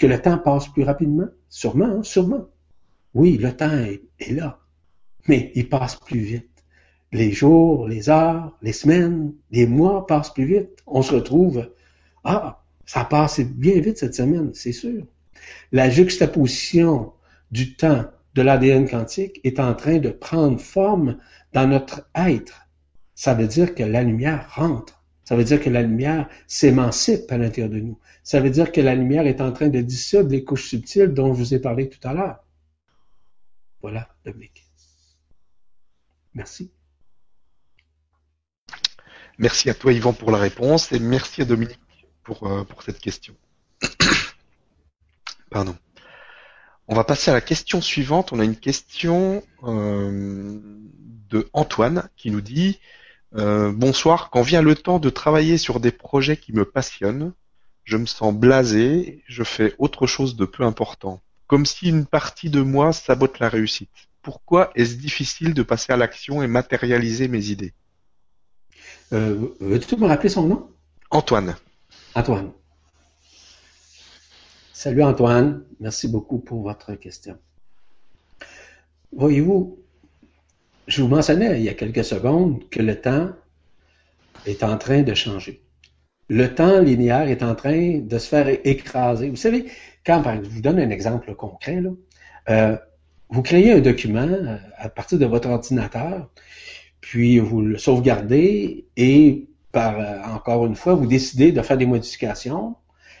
que 0.00 0.06
le 0.06 0.20
temps 0.20 0.38
passe 0.38 0.66
plus 0.68 0.82
rapidement? 0.82 1.28
Sûrement, 1.48 1.98
hein, 1.98 2.02
sûrement. 2.02 2.46
Oui, 3.14 3.38
le 3.38 3.54
temps 3.56 3.70
est, 3.70 4.02
est 4.18 4.32
là, 4.32 4.58
mais 5.28 5.52
il 5.54 5.68
passe 5.68 5.96
plus 5.96 6.20
vite 6.20 6.50
les 7.12 7.32
jours, 7.32 7.88
les 7.88 8.08
heures, 8.08 8.56
les 8.62 8.72
semaines, 8.72 9.34
les 9.50 9.66
mois 9.66 10.06
passent 10.06 10.32
plus 10.32 10.44
vite. 10.44 10.82
On 10.86 11.02
se 11.02 11.14
retrouve, 11.14 11.68
ah, 12.24 12.62
ça 12.86 13.04
passe 13.04 13.40
bien 13.40 13.80
vite 13.80 13.98
cette 13.98 14.14
semaine, 14.14 14.52
c'est 14.54 14.72
sûr. 14.72 15.04
La 15.72 15.90
juxtaposition 15.90 17.12
du 17.50 17.74
temps 17.74 18.04
de 18.34 18.42
l'ADN 18.42 18.88
quantique 18.88 19.40
est 19.42 19.58
en 19.58 19.74
train 19.74 19.98
de 19.98 20.10
prendre 20.10 20.60
forme 20.60 21.18
dans 21.52 21.66
notre 21.66 22.08
être. 22.14 22.68
Ça 23.14 23.34
veut 23.34 23.48
dire 23.48 23.74
que 23.74 23.82
la 23.82 24.02
lumière 24.02 24.48
rentre. 24.54 24.99
Ça 25.24 25.36
veut 25.36 25.44
dire 25.44 25.60
que 25.60 25.70
la 25.70 25.82
lumière 25.82 26.28
s'émancipe 26.46 27.30
à 27.30 27.38
l'intérieur 27.38 27.70
de 27.70 27.80
nous. 27.80 27.98
Ça 28.22 28.40
veut 28.40 28.50
dire 28.50 28.72
que 28.72 28.80
la 28.80 28.94
lumière 28.94 29.26
est 29.26 29.40
en 29.40 29.52
train 29.52 29.68
de 29.68 29.80
dissoudre 29.80 30.30
les 30.30 30.44
couches 30.44 30.68
subtiles 30.68 31.14
dont 31.14 31.32
je 31.34 31.38
vous 31.38 31.54
ai 31.54 31.58
parlé 31.60 31.88
tout 31.88 32.06
à 32.06 32.14
l'heure. 32.14 32.44
Voilà, 33.80 34.08
Dominique. 34.24 34.66
Merci. 36.34 36.70
Merci 39.38 39.70
à 39.70 39.74
toi 39.74 39.92
Yvan 39.92 40.12
pour 40.12 40.30
la 40.30 40.38
réponse 40.38 40.92
et 40.92 40.98
merci 40.98 41.42
à 41.42 41.44
Dominique 41.44 41.80
pour, 42.22 42.46
euh, 42.46 42.64
cette 42.84 43.00
question. 43.00 43.34
Pardon. 45.50 45.76
On 46.88 46.94
va 46.94 47.04
passer 47.04 47.30
à 47.30 47.34
la 47.34 47.40
question 47.40 47.80
suivante. 47.80 48.32
On 48.32 48.40
a 48.40 48.44
une 48.44 48.56
question 48.56 49.42
euh, 49.62 50.60
de 51.28 51.48
Antoine 51.52 52.10
qui 52.16 52.30
nous 52.30 52.40
dit 52.40 52.80
euh, 53.36 53.72
Bonsoir, 53.72 54.30
quand 54.30 54.42
vient 54.42 54.62
le 54.62 54.74
temps 54.74 54.98
de 54.98 55.10
travailler 55.10 55.58
sur 55.58 55.80
des 55.80 55.92
projets 55.92 56.36
qui 56.36 56.52
me 56.52 56.64
passionnent, 56.64 57.32
je 57.84 57.96
me 57.96 58.06
sens 58.06 58.34
blasé, 58.34 59.22
je 59.26 59.42
fais 59.42 59.74
autre 59.78 60.06
chose 60.06 60.36
de 60.36 60.44
peu 60.44 60.64
important, 60.64 61.20
comme 61.46 61.66
si 61.66 61.88
une 61.88 62.06
partie 62.06 62.50
de 62.50 62.60
moi 62.60 62.92
sabote 62.92 63.38
la 63.38 63.48
réussite. 63.48 63.90
Pourquoi 64.22 64.70
est-ce 64.74 64.96
difficile 64.96 65.54
de 65.54 65.62
passer 65.62 65.92
à 65.92 65.96
l'action 65.96 66.42
et 66.42 66.46
matérialiser 66.46 67.28
mes 67.28 67.48
idées? 67.48 67.72
Euh, 69.12 69.48
Veux-tu 69.60 69.96
me 69.96 70.06
rappeler 70.06 70.28
son 70.28 70.46
nom? 70.46 70.70
Antoine. 71.10 71.56
Antoine. 72.14 72.52
Salut 74.72 75.02
Antoine, 75.02 75.62
merci 75.78 76.08
beaucoup 76.08 76.38
pour 76.38 76.62
votre 76.62 76.94
question. 76.94 77.36
Voyez-vous, 79.12 79.78
je 80.90 81.02
vous 81.02 81.08
mentionnais 81.08 81.58
il 81.58 81.64
y 81.64 81.68
a 81.68 81.74
quelques 81.74 82.04
secondes 82.04 82.68
que 82.70 82.80
le 82.80 83.00
temps 83.00 83.30
est 84.46 84.62
en 84.62 84.76
train 84.76 85.02
de 85.02 85.14
changer. 85.14 85.62
Le 86.28 86.54
temps 86.54 86.80
linéaire 86.80 87.28
est 87.28 87.42
en 87.42 87.54
train 87.54 87.98
de 87.98 88.18
se 88.18 88.28
faire 88.28 88.48
écraser. 88.64 89.30
Vous 89.30 89.36
savez, 89.36 89.66
quand, 90.04 90.22
je 90.44 90.48
vous 90.48 90.60
donne 90.60 90.78
un 90.78 90.90
exemple 90.90 91.34
concret, 91.34 91.80
là, 91.80 91.90
euh, 92.50 92.76
vous 93.28 93.42
créez 93.42 93.72
un 93.72 93.80
document 93.80 94.28
euh, 94.28 94.56
à 94.76 94.88
partir 94.88 95.18
de 95.18 95.26
votre 95.26 95.48
ordinateur 95.48 96.28
puis 97.00 97.38
vous 97.38 97.62
le 97.62 97.78
sauvegardez 97.78 98.86
et 98.96 99.48
par 99.72 99.98
euh, 99.98 100.18
encore 100.34 100.66
une 100.66 100.74
fois, 100.74 100.94
vous 100.94 101.06
décidez 101.06 101.52
de 101.52 101.62
faire 101.62 101.78
des 101.78 101.86
modifications. 101.86 102.76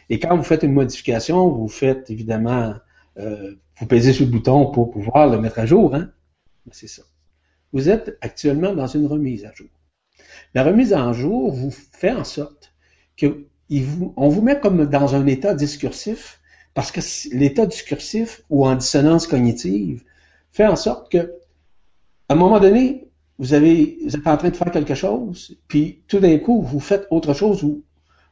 Et 0.08 0.18
quand 0.18 0.36
vous 0.36 0.42
faites 0.42 0.62
une 0.62 0.72
modification, 0.72 1.48
vous 1.48 1.68
faites 1.68 2.10
évidemment, 2.10 2.74
euh, 3.18 3.54
vous 3.78 3.86
pesez 3.86 4.12
sur 4.12 4.26
le 4.26 4.30
bouton 4.30 4.70
pour 4.70 4.90
pouvoir 4.90 5.28
le 5.28 5.40
mettre 5.40 5.60
à 5.60 5.66
jour. 5.66 5.94
Hein? 5.94 6.10
C'est 6.72 6.88
ça. 6.88 7.02
Vous 7.72 7.88
êtes 7.88 8.18
actuellement 8.20 8.74
dans 8.74 8.86
une 8.86 9.06
remise 9.06 9.44
à 9.44 9.52
jour. 9.54 9.68
La 10.54 10.64
remise 10.64 10.92
à 10.92 11.12
jour 11.12 11.52
vous 11.52 11.70
fait 11.70 12.12
en 12.12 12.24
sorte 12.24 12.72
que 13.16 13.46
vous, 13.70 14.12
on 14.16 14.28
vous 14.28 14.42
met 14.42 14.58
comme 14.58 14.86
dans 14.86 15.14
un 15.14 15.26
état 15.26 15.54
discursif 15.54 16.40
Parce 16.74 16.90
que 16.90 17.00
l'état 17.32 17.66
discursif 17.66 18.42
ou 18.50 18.66
en 18.66 18.74
dissonance 18.74 19.26
cognitive 19.26 20.02
fait 20.52 20.66
en 20.66 20.76
sorte 20.76 21.10
que, 21.10 21.18
à 22.28 22.34
un 22.34 22.36
moment 22.36 22.60
donné, 22.60 23.08
vous, 23.38 23.54
avez, 23.54 23.98
vous 24.04 24.16
êtes 24.16 24.26
en 24.26 24.36
train 24.36 24.50
de 24.50 24.56
faire 24.56 24.70
quelque 24.70 24.94
chose, 24.94 25.56
puis 25.68 26.02
tout 26.08 26.18
d'un 26.18 26.38
coup, 26.38 26.62
vous 26.62 26.80
faites 26.80 27.06
autre 27.10 27.34
chose 27.34 27.62
où 27.62 27.84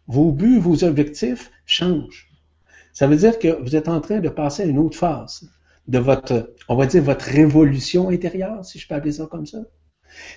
vos 0.07 0.33
buts, 0.33 0.59
vos 0.59 0.85
objectifs 0.85 1.51
changent. 1.67 2.29
Ça 2.93 3.07
veut 3.07 3.17
dire 3.17 3.39
que 3.39 3.63
vous 3.63 3.77
êtes 3.77 3.89
en 3.89 4.01
train 4.01 4.21
de 4.21 4.29
passer 4.29 4.65
à 4.65 4.67
une 4.67 4.79
autre 4.79 4.97
phase 4.97 5.49
de 5.89 5.99
votre, 5.99 6.55
on 6.69 6.77
va 6.77 6.87
dire, 6.87 7.03
votre 7.03 7.25
révolution 7.25 8.11
intérieure, 8.11 8.65
si 8.65 8.79
je 8.79 8.87
peux 8.87 8.95
appeler 8.95 9.13
ça 9.13 9.27
comme 9.27 9.47
ça. 9.47 9.59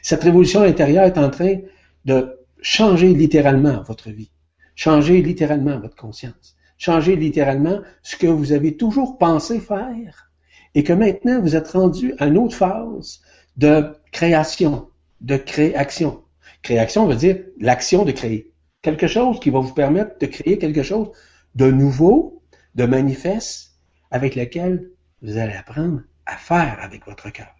Cette 0.01 0.23
révolution 0.23 0.61
intérieure 0.61 1.05
est 1.05 1.17
en 1.17 1.29
train 1.29 1.57
de 2.05 2.37
changer 2.61 3.13
littéralement 3.13 3.83
votre 3.83 4.09
vie, 4.09 4.31
changer 4.75 5.21
littéralement 5.21 5.79
votre 5.79 5.95
conscience, 5.95 6.55
changer 6.77 7.15
littéralement 7.15 7.81
ce 8.01 8.15
que 8.15 8.27
vous 8.27 8.53
avez 8.53 8.77
toujours 8.77 9.17
pensé 9.17 9.59
faire 9.59 10.31
et 10.73 10.83
que 10.83 10.93
maintenant 10.93 11.41
vous 11.41 11.55
êtes 11.55 11.69
rendu 11.69 12.13
à 12.17 12.27
une 12.27 12.37
autre 12.37 12.55
phase 12.55 13.21
de 13.57 13.93
création, 14.11 14.87
de 15.19 15.35
création. 15.35 16.23
Création 16.61 17.07
veut 17.07 17.15
dire 17.15 17.39
l'action 17.59 18.05
de 18.05 18.11
créer. 18.11 18.51
Quelque 18.81 19.07
chose 19.07 19.39
qui 19.39 19.49
va 19.49 19.59
vous 19.59 19.73
permettre 19.73 20.17
de 20.19 20.25
créer 20.27 20.57
quelque 20.57 20.83
chose 20.83 21.11
de 21.55 21.69
nouveau, 21.69 22.41
de 22.75 22.85
manifeste, 22.85 23.73
avec 24.11 24.35
lequel 24.35 24.89
vous 25.21 25.37
allez 25.37 25.53
apprendre 25.53 26.01
à 26.25 26.37
faire 26.37 26.79
avec 26.81 27.05
votre 27.05 27.29
cœur. 27.29 27.55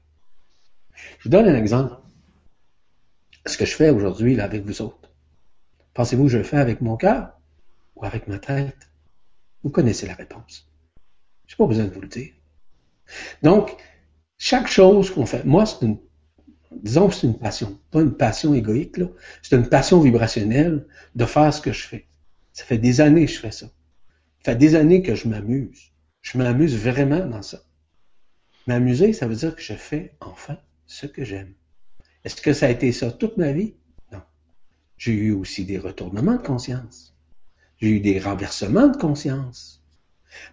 Je 1.19 1.23
vous 1.23 1.29
donne 1.29 1.47
un 1.47 1.55
exemple. 1.55 1.95
Ce 3.45 3.57
que 3.57 3.65
je 3.65 3.75
fais 3.75 3.89
aujourd'hui 3.89 4.35
là 4.35 4.43
avec 4.43 4.65
vous 4.65 4.81
autres. 4.81 5.11
Pensez-vous 5.93 6.25
que 6.25 6.29
je 6.29 6.38
le 6.38 6.43
fais 6.43 6.57
avec 6.57 6.81
mon 6.81 6.95
cœur 6.95 7.39
ou 7.95 8.05
avec 8.05 8.27
ma 8.27 8.39
tête? 8.39 8.89
Vous 9.63 9.69
connaissez 9.69 10.07
la 10.07 10.13
réponse. 10.13 10.67
Je 11.47 11.53
n'ai 11.53 11.57
pas 11.57 11.67
besoin 11.67 11.85
de 11.85 11.89
vous 11.89 12.01
le 12.01 12.07
dire. 12.07 12.31
Donc, 13.41 13.75
chaque 14.38 14.67
chose 14.67 15.11
qu'on 15.11 15.25
fait, 15.25 15.43
moi, 15.43 15.65
c'est 15.65 15.85
une, 15.85 15.97
disons 16.71 17.09
que 17.09 17.13
c'est 17.13 17.27
une 17.27 17.38
passion, 17.38 17.79
pas 17.91 18.01
une 18.01 18.15
passion 18.15 18.53
égoïque, 18.53 18.97
là. 18.97 19.07
C'est 19.41 19.55
une 19.55 19.67
passion 19.67 19.99
vibrationnelle 20.01 20.88
de 21.15 21.25
faire 21.25 21.53
ce 21.53 21.61
que 21.61 21.73
je 21.73 21.85
fais. 21.85 22.07
Ça 22.53 22.63
fait 22.63 22.77
des 22.77 23.01
années 23.01 23.25
que 23.25 23.31
je 23.31 23.39
fais 23.39 23.51
ça. 23.51 23.67
Ça 24.43 24.53
fait 24.53 24.55
des 24.55 24.75
années 24.75 25.01
que 25.03 25.15
je 25.15 25.27
m'amuse. 25.27 25.91
Je 26.22 26.38
m'amuse 26.38 26.77
vraiment 26.77 27.26
dans 27.26 27.41
ça. 27.41 27.64
M'amuser, 28.68 29.14
ça 29.14 29.27
veut 29.27 29.35
dire 29.35 29.56
que 29.56 29.61
je 29.61 29.73
fais 29.73 30.15
enfin 30.19 30.57
ce 30.85 31.07
que 31.07 31.23
j'aime. 31.23 31.53
Est-ce 32.23 32.41
que 32.41 32.53
ça 32.53 32.68
a 32.68 32.69
été 32.69 32.91
ça 32.91 33.11
toute 33.11 33.38
ma 33.38 33.52
vie? 33.52 33.73
Non. 34.11 34.22
J'ai 34.98 35.14
eu 35.14 35.31
aussi 35.31 35.65
des 35.65 35.80
retournements 35.80 36.35
de 36.35 36.41
conscience. 36.45 37.15
J'ai 37.77 37.89
eu 37.89 37.99
des 37.99 38.19
renversements 38.19 38.88
de 38.88 38.98
conscience. 38.98 39.84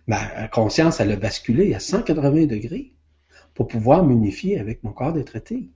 Ma 0.06 0.48
conscience, 0.48 1.00
elle 1.00 1.12
a 1.12 1.16
basculé 1.16 1.74
à 1.74 1.80
180 1.80 2.46
degrés 2.46 2.94
pour 3.54 3.68
pouvoir 3.68 4.04
m'unifier 4.04 4.58
avec 4.58 4.82
mon 4.82 4.92
corps 4.92 5.12
de 5.12 5.22
traité. 5.22 5.70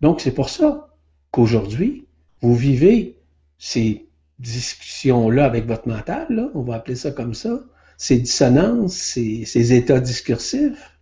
Donc, 0.00 0.20
c'est 0.20 0.34
pour 0.34 0.48
ça 0.50 0.96
qu'aujourd'hui, 1.30 2.06
vous 2.40 2.54
vivez 2.54 3.18
ces 3.58 4.08
discussions-là 4.40 5.44
avec 5.44 5.66
votre 5.66 5.88
mental, 5.88 6.50
on 6.54 6.62
va 6.62 6.76
appeler 6.76 6.96
ça 6.96 7.12
comme 7.12 7.34
ça, 7.34 7.64
ces 7.96 8.18
dissonances, 8.18 8.94
ces, 8.94 9.72
états 9.72 10.00
discursifs. 10.00 10.98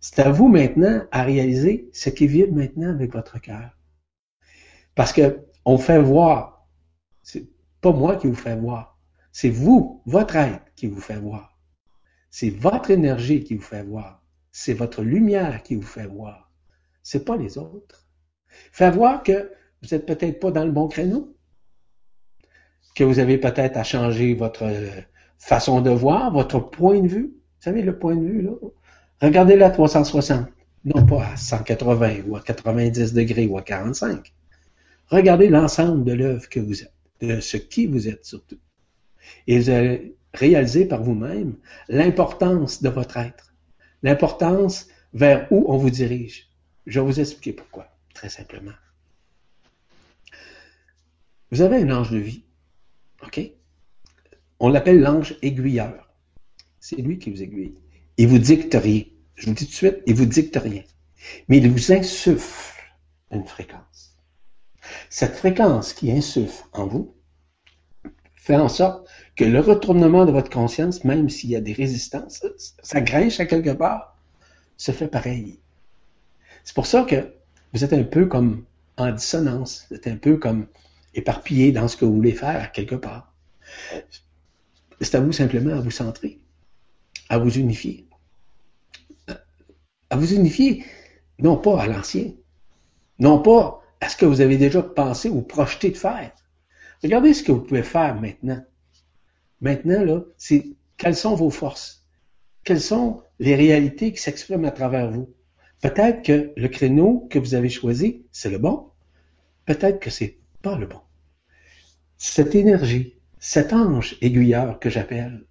C'est 0.00 0.20
à 0.20 0.30
vous 0.30 0.48
maintenant 0.48 1.04
à 1.10 1.22
réaliser 1.22 1.90
ce 1.92 2.10
qui 2.10 2.26
vibre 2.26 2.54
maintenant 2.54 2.90
avec 2.90 3.12
votre 3.12 3.40
cœur. 3.40 3.76
Parce 4.94 5.12
que 5.12 5.44
on 5.64 5.78
fait 5.78 6.00
voir. 6.00 6.66
C'est 7.22 7.48
pas 7.80 7.92
moi 7.92 8.16
qui 8.16 8.28
vous 8.28 8.34
fait 8.34 8.56
voir. 8.56 8.98
C'est 9.32 9.50
vous, 9.50 10.02
votre 10.06 10.36
être, 10.36 10.64
qui 10.76 10.86
vous 10.86 11.00
fait 11.00 11.18
voir. 11.18 11.58
C'est 12.30 12.50
votre 12.50 12.90
énergie 12.90 13.44
qui 13.44 13.56
vous 13.56 13.62
fait 13.62 13.82
voir. 13.82 14.22
C'est 14.50 14.74
votre 14.74 15.02
lumière 15.02 15.62
qui 15.62 15.74
vous 15.74 15.82
fait 15.82 16.06
voir. 16.06 16.50
C'est 17.02 17.24
pas 17.24 17.36
les 17.36 17.58
autres. 17.58 18.08
Fait 18.72 18.90
voir 18.90 19.22
que 19.22 19.52
vous 19.82 19.94
êtes 19.94 20.06
peut-être 20.06 20.40
pas 20.40 20.50
dans 20.50 20.64
le 20.64 20.72
bon 20.72 20.88
créneau. 20.88 21.36
Que 22.94 23.04
vous 23.04 23.18
avez 23.18 23.38
peut-être 23.38 23.76
à 23.76 23.84
changer 23.84 24.34
votre 24.34 24.64
façon 25.38 25.80
de 25.80 25.90
voir, 25.90 26.32
votre 26.32 26.58
point 26.58 27.00
de 27.00 27.08
vue. 27.08 27.32
Vous 27.34 27.62
savez, 27.62 27.82
le 27.82 27.98
point 27.98 28.16
de 28.16 28.24
vue, 28.24 28.42
là. 28.42 28.52
Regardez-le 29.20 29.64
à 29.64 29.70
360. 29.70 30.46
Non 30.84 31.04
pas 31.04 31.26
à 31.26 31.36
180 31.36 32.22
ou 32.26 32.36
à 32.36 32.40
90 32.40 33.12
degrés 33.12 33.46
ou 33.46 33.58
à 33.58 33.62
45. 33.62 34.32
Regardez 35.08 35.48
l'ensemble 35.48 36.04
de 36.04 36.12
l'œuvre 36.12 36.48
que 36.48 36.60
vous 36.60 36.82
êtes, 36.82 36.92
de 37.20 37.40
ce 37.40 37.56
qui 37.56 37.86
vous 37.86 38.08
êtes 38.08 38.24
surtout. 38.24 38.58
Et 39.46 39.58
vous 39.58 39.70
allez 39.70 40.14
réaliser 40.34 40.84
par 40.84 41.02
vous-même 41.02 41.56
l'importance 41.88 42.82
de 42.82 42.88
votre 42.88 43.16
être, 43.16 43.52
l'importance 44.02 44.86
vers 45.14 45.50
où 45.50 45.64
on 45.68 45.76
vous 45.78 45.90
dirige. 45.90 46.48
Je 46.86 47.00
vais 47.00 47.06
vous 47.06 47.20
expliquer 47.20 47.52
pourquoi, 47.52 47.88
très 48.14 48.28
simplement. 48.28 48.72
Vous 51.50 51.62
avez 51.62 51.76
un 51.76 51.90
ange 51.90 52.10
de 52.10 52.18
vie, 52.18 52.44
OK? 53.24 53.40
On 54.60 54.68
l'appelle 54.68 55.00
l'ange 55.00 55.36
aiguilleur. 55.42 56.08
C'est 56.80 56.96
lui 56.96 57.18
qui 57.18 57.30
vous 57.30 57.42
aiguille. 57.42 57.74
Il 58.16 58.28
vous 58.28 58.38
dicte 58.38 58.74
rien. 58.74 59.02
Je 59.36 59.46
vous 59.46 59.52
dis 59.52 59.64
tout 59.64 59.70
de 59.70 59.76
suite, 59.76 59.98
il 60.06 60.14
vous 60.14 60.26
dicte 60.26 60.56
rien. 60.56 60.82
Mais 61.48 61.58
il 61.58 61.70
vous 61.70 61.92
insuffle 61.92 62.82
une 63.30 63.44
fréquence. 63.44 64.16
Cette 65.10 65.36
fréquence 65.36 65.92
qui 65.92 66.10
insuffle 66.10 66.64
en 66.72 66.86
vous 66.86 67.14
fait 68.34 68.56
en 68.56 68.68
sorte 68.68 69.08
que 69.36 69.44
le 69.44 69.60
retournement 69.60 70.24
de 70.24 70.32
votre 70.32 70.50
conscience, 70.50 71.04
même 71.04 71.28
s'il 71.28 71.50
y 71.50 71.56
a 71.56 71.60
des 71.60 71.74
résistances, 71.74 72.44
ça 72.82 73.00
grinche 73.00 73.40
à 73.40 73.46
quelque 73.46 73.70
part, 73.70 74.16
se 74.76 74.90
fait 74.90 75.08
pareil. 75.08 75.58
C'est 76.64 76.74
pour 76.74 76.86
ça 76.86 77.02
que 77.02 77.32
vous 77.72 77.84
êtes 77.84 77.92
un 77.92 78.04
peu 78.04 78.26
comme 78.26 78.64
en 78.96 79.12
dissonance, 79.12 79.86
vous 79.90 79.96
êtes 79.96 80.06
un 80.06 80.16
peu 80.16 80.38
comme 80.38 80.66
éparpillé 81.14 81.72
dans 81.72 81.88
ce 81.88 81.96
que 81.96 82.04
vous 82.04 82.14
voulez 82.14 82.32
faire 82.32 82.62
à 82.62 82.66
quelque 82.66 82.94
part. 82.94 83.32
C'est 85.00 85.14
à 85.14 85.20
vous 85.20 85.32
simplement 85.32 85.76
à 85.76 85.80
vous 85.80 85.90
centrer, 85.90 86.40
à 87.28 87.38
vous 87.38 87.56
unifier. 87.58 88.08
À 90.10 90.16
vous 90.16 90.32
unifier, 90.32 90.84
non 91.38 91.56
pas 91.56 91.82
à 91.82 91.86
l'ancien, 91.86 92.32
non 93.18 93.40
pas 93.40 93.82
à 94.00 94.08
ce 94.08 94.16
que 94.16 94.26
vous 94.26 94.40
avez 94.40 94.56
déjà 94.56 94.82
pensé 94.82 95.28
ou 95.28 95.42
projeté 95.42 95.90
de 95.90 95.96
faire. 95.96 96.32
Regardez 97.02 97.34
ce 97.34 97.42
que 97.42 97.52
vous 97.52 97.60
pouvez 97.60 97.82
faire 97.82 98.20
maintenant. 98.20 98.64
Maintenant, 99.60 100.04
là, 100.04 100.22
c'est 100.36 100.64
quelles 100.96 101.16
sont 101.16 101.34
vos 101.34 101.50
forces? 101.50 102.06
Quelles 102.64 102.80
sont 102.80 103.22
les 103.38 103.54
réalités 103.54 104.12
qui 104.12 104.20
s'expriment 104.20 104.64
à 104.64 104.70
travers 104.70 105.10
vous? 105.10 105.32
Peut-être 105.80 106.22
que 106.22 106.52
le 106.56 106.68
créneau 106.68 107.28
que 107.30 107.38
vous 107.38 107.54
avez 107.54 107.68
choisi, 107.68 108.26
c'est 108.32 108.50
le 108.50 108.58
bon. 108.58 108.90
Peut-être 109.64 110.00
que 110.00 110.10
c'est 110.10 110.38
pas 110.62 110.76
le 110.76 110.86
bon. 110.86 111.00
Cette 112.16 112.54
énergie, 112.54 113.17
cet 113.40 113.72
ange 113.72 114.16
aiguilleur 114.20 114.78
que 114.78 114.90
j'appelle 114.90 115.44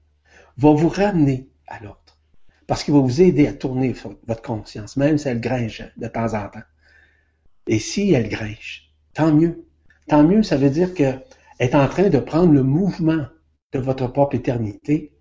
va 0.57 0.73
vous 0.73 0.89
ramener 0.89 1.49
à 1.68 1.80
l'autre. 1.80 2.18
Parce 2.65 2.84
qu'il 2.84 2.93
va 2.93 2.99
vous 2.99 3.22
aider 3.22 3.47
à 3.47 3.53
tourner 3.53 3.95
votre 4.27 4.41
conscience, 4.41 4.97
même 4.97 5.18
si 5.18 5.30
elle 5.30 5.39
grinche 5.39 5.84
de 5.95 6.07
temps 6.07 6.34
en 6.34 6.49
temps. 6.49 6.64
Et 7.68 7.80
si 7.80 8.11
elle 8.11 8.30
grinche, 8.30 8.93
tant 9.14 9.34
mieux. 9.34 9.65
Tant 10.07 10.23
mieux, 10.23 10.43
ça 10.43 10.57
veut 10.57 10.69
dire 10.69 10.93
qu'elle 10.93 11.23
est 11.59 11.76
en 11.76 11.88
train 11.88 12.09
de 12.09 12.19
prendre 12.19 12.53
le 12.53 12.64
mouvement 12.64 13.26
de 13.73 13.80
votre 13.80 14.07
propre 14.07 14.35
éternité 14.35 15.14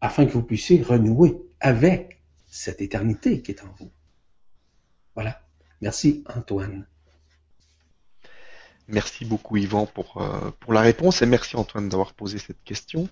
afin 0.00 0.26
que 0.26 0.32
vous 0.32 0.42
puissiez 0.42 0.82
renouer 0.82 1.36
avec 1.60 2.20
cette 2.46 2.82
éternité 2.82 3.42
qui 3.42 3.52
est 3.52 3.62
en 3.62 3.74
vous. 3.78 3.90
Voilà. 5.14 5.40
Merci 5.80 6.24
Antoine. 6.34 6.86
Merci 8.88 9.24
beaucoup 9.24 9.56
Yvan 9.56 9.86
pour, 9.86 10.20
euh, 10.20 10.50
pour 10.60 10.72
la 10.72 10.82
réponse 10.82 11.22
et 11.22 11.26
merci 11.26 11.56
Antoine 11.56 11.88
d'avoir 11.88 12.12
posé 12.12 12.38
cette 12.38 12.62
question. 12.64 13.08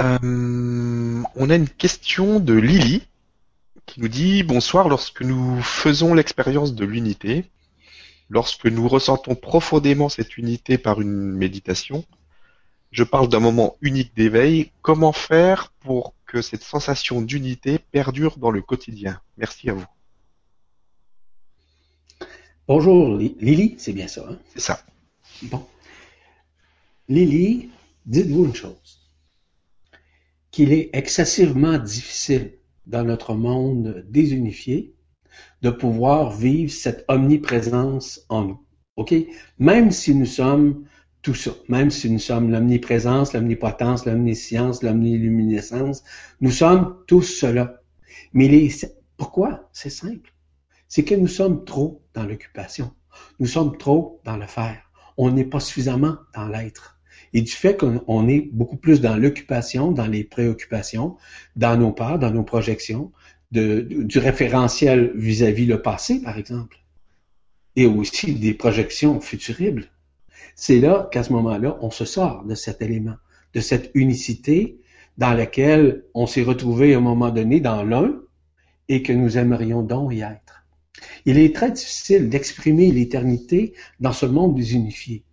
Euh, 0.00 1.22
on 1.36 1.50
a 1.50 1.54
une 1.54 1.68
question 1.68 2.40
de 2.40 2.54
Lily 2.54 3.06
qui 3.86 4.00
nous 4.00 4.08
dit 4.08 4.42
bonsoir 4.42 4.88
lorsque 4.88 5.22
nous 5.22 5.60
faisons 5.62 6.14
l'expérience 6.14 6.74
de 6.74 6.84
l'unité, 6.84 7.44
lorsque 8.28 8.66
nous 8.66 8.88
ressentons 8.88 9.34
profondément 9.34 10.08
cette 10.08 10.36
unité 10.36 10.78
par 10.78 11.00
une 11.00 11.32
méditation, 11.32 12.04
je 12.90 13.04
parle 13.04 13.28
d'un 13.28 13.40
moment 13.40 13.76
unique 13.80 14.14
d'éveil, 14.16 14.70
comment 14.82 15.12
faire 15.12 15.72
pour 15.80 16.14
que 16.26 16.42
cette 16.42 16.62
sensation 16.62 17.22
d'unité 17.22 17.78
perdure 17.78 18.38
dans 18.38 18.50
le 18.50 18.62
quotidien? 18.62 19.20
Merci 19.36 19.70
à 19.70 19.74
vous. 19.74 19.86
Bonjour 22.68 23.16
Lily, 23.16 23.74
c'est 23.78 23.92
bien 23.92 24.06
ça. 24.06 24.24
Hein? 24.30 24.38
C'est 24.52 24.60
ça. 24.60 24.80
Bon. 25.42 25.66
Lily, 27.08 27.70
dites-vous 28.06 28.44
une 28.44 28.54
chose. 28.54 29.10
Qu'il 30.52 30.72
est 30.72 30.90
excessivement 30.92 31.76
difficile 31.78 32.52
dans 32.86 33.02
notre 33.02 33.34
monde 33.34 34.04
désunifié 34.08 34.94
de 35.62 35.70
pouvoir 35.70 36.30
vivre 36.30 36.70
cette 36.70 37.04
omniprésence 37.08 38.24
en 38.28 38.44
nous. 38.44 38.64
OK? 38.94 39.12
Même 39.58 39.90
si 39.90 40.14
nous 40.14 40.26
sommes 40.26 40.86
tout 41.20 41.34
ça. 41.34 41.50
Même 41.68 41.90
si 41.90 42.10
nous 42.10 42.20
sommes 42.20 42.52
l'omniprésence, 42.52 43.32
l'omnipotence, 43.32 44.06
l'omniscience, 44.06 44.84
l'omniluminescence, 44.84 46.04
nous 46.40 46.52
sommes 46.52 47.02
tous 47.08 47.22
cela. 47.22 47.82
Mais 48.32 48.46
les, 48.46 48.70
pourquoi? 49.16 49.68
C'est 49.72 49.90
simple. 49.90 50.31
C'est 50.94 51.04
que 51.04 51.14
nous 51.14 51.26
sommes 51.26 51.64
trop 51.64 52.02
dans 52.12 52.26
l'occupation. 52.26 52.92
Nous 53.40 53.46
sommes 53.46 53.78
trop 53.78 54.20
dans 54.26 54.36
le 54.36 54.46
faire. 54.46 54.90
On 55.16 55.30
n'est 55.30 55.46
pas 55.46 55.58
suffisamment 55.58 56.18
dans 56.34 56.46
l'être. 56.46 56.98
Et 57.32 57.40
du 57.40 57.50
fait 57.50 57.78
qu'on 57.78 58.28
est 58.28 58.50
beaucoup 58.52 58.76
plus 58.76 59.00
dans 59.00 59.16
l'occupation, 59.16 59.90
dans 59.90 60.06
les 60.06 60.22
préoccupations, 60.22 61.16
dans 61.56 61.78
nos 61.78 61.92
parts, 61.92 62.18
dans 62.18 62.30
nos 62.30 62.42
projections, 62.42 63.10
du 63.52 64.18
référentiel 64.18 65.12
vis-à-vis 65.14 65.64
le 65.64 65.80
passé, 65.80 66.20
par 66.20 66.36
exemple, 66.36 66.76
et 67.74 67.86
aussi 67.86 68.34
des 68.34 68.52
projections 68.52 69.18
futuribles, 69.22 69.86
c'est 70.56 70.78
là 70.78 71.08
qu'à 71.10 71.22
ce 71.22 71.32
moment-là, 71.32 71.78
on 71.80 71.90
se 71.90 72.04
sort 72.04 72.44
de 72.44 72.54
cet 72.54 72.82
élément, 72.82 73.16
de 73.54 73.60
cette 73.60 73.90
unicité 73.94 74.78
dans 75.16 75.32
laquelle 75.32 76.04
on 76.12 76.26
s'est 76.26 76.42
retrouvé 76.42 76.92
à 76.92 76.98
un 76.98 77.00
moment 77.00 77.30
donné 77.30 77.60
dans 77.60 77.82
l'un 77.82 78.12
et 78.90 79.02
que 79.02 79.14
nous 79.14 79.38
aimerions 79.38 79.80
donc 79.80 80.12
y 80.12 80.20
être. 80.20 80.61
Il 81.24 81.38
est 81.38 81.54
très 81.54 81.70
difficile 81.70 82.28
d'exprimer 82.28 82.90
l'éternité 82.90 83.74
dans 84.00 84.12
ce 84.12 84.26
monde 84.26 84.54
désunifié. 84.54 85.24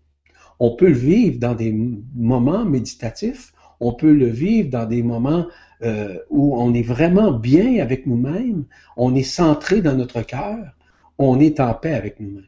On 0.60 0.76
peut 0.76 0.88
le 0.88 0.94
vivre 0.94 1.40
dans 1.40 1.56
des 1.56 1.72
moments 1.72 2.66
méditatifs, 2.66 3.54
on 3.80 3.94
peut 3.94 4.14
le 4.14 4.28
vivre 4.28 4.70
dans 4.70 4.86
des 4.86 5.04
moments 5.04 5.48
euh, 5.84 6.20
où 6.30 6.60
on 6.60 6.74
est 6.74 6.84
vraiment 6.84 7.32
bien 7.32 7.82
avec 7.82 8.06
nous-mêmes, 8.06 8.66
on 8.98 9.16
est 9.16 9.24
centré 9.24 9.82
dans 9.82 9.96
notre 9.96 10.22
cœur, 10.22 10.76
on 11.18 11.40
est 11.40 11.60
en 11.60 11.74
paix 11.74 11.94
avec 11.94 12.20
nous-mêmes. 12.20 12.48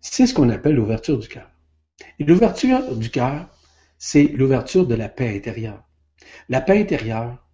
C'est 0.00 0.26
ce 0.26 0.34
qu'on 0.34 0.50
appelle 0.50 0.76
l'ouverture 0.76 1.18
du 1.18 1.28
cœur. 1.28 1.50
Et 2.18 2.24
l'ouverture 2.24 2.96
du 2.96 3.10
cœur, 3.10 3.48
c'est 3.98 4.24
l'ouverture 4.24 4.86
de 4.86 4.94
la 4.94 5.08
paix 5.08 5.36
intérieure. 5.36 5.82
La 6.48 6.60
paix 6.60 6.80
intérieure 6.80 7.44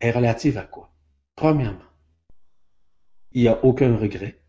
est 0.00 0.10
relative 0.10 0.58
à 0.58 0.62
quoi? 0.62 0.92
Premièrement, 1.36 1.89
il 3.32 3.42
n'y 3.42 3.48
a 3.48 3.64
aucun 3.64 3.96
regret, 3.96 4.40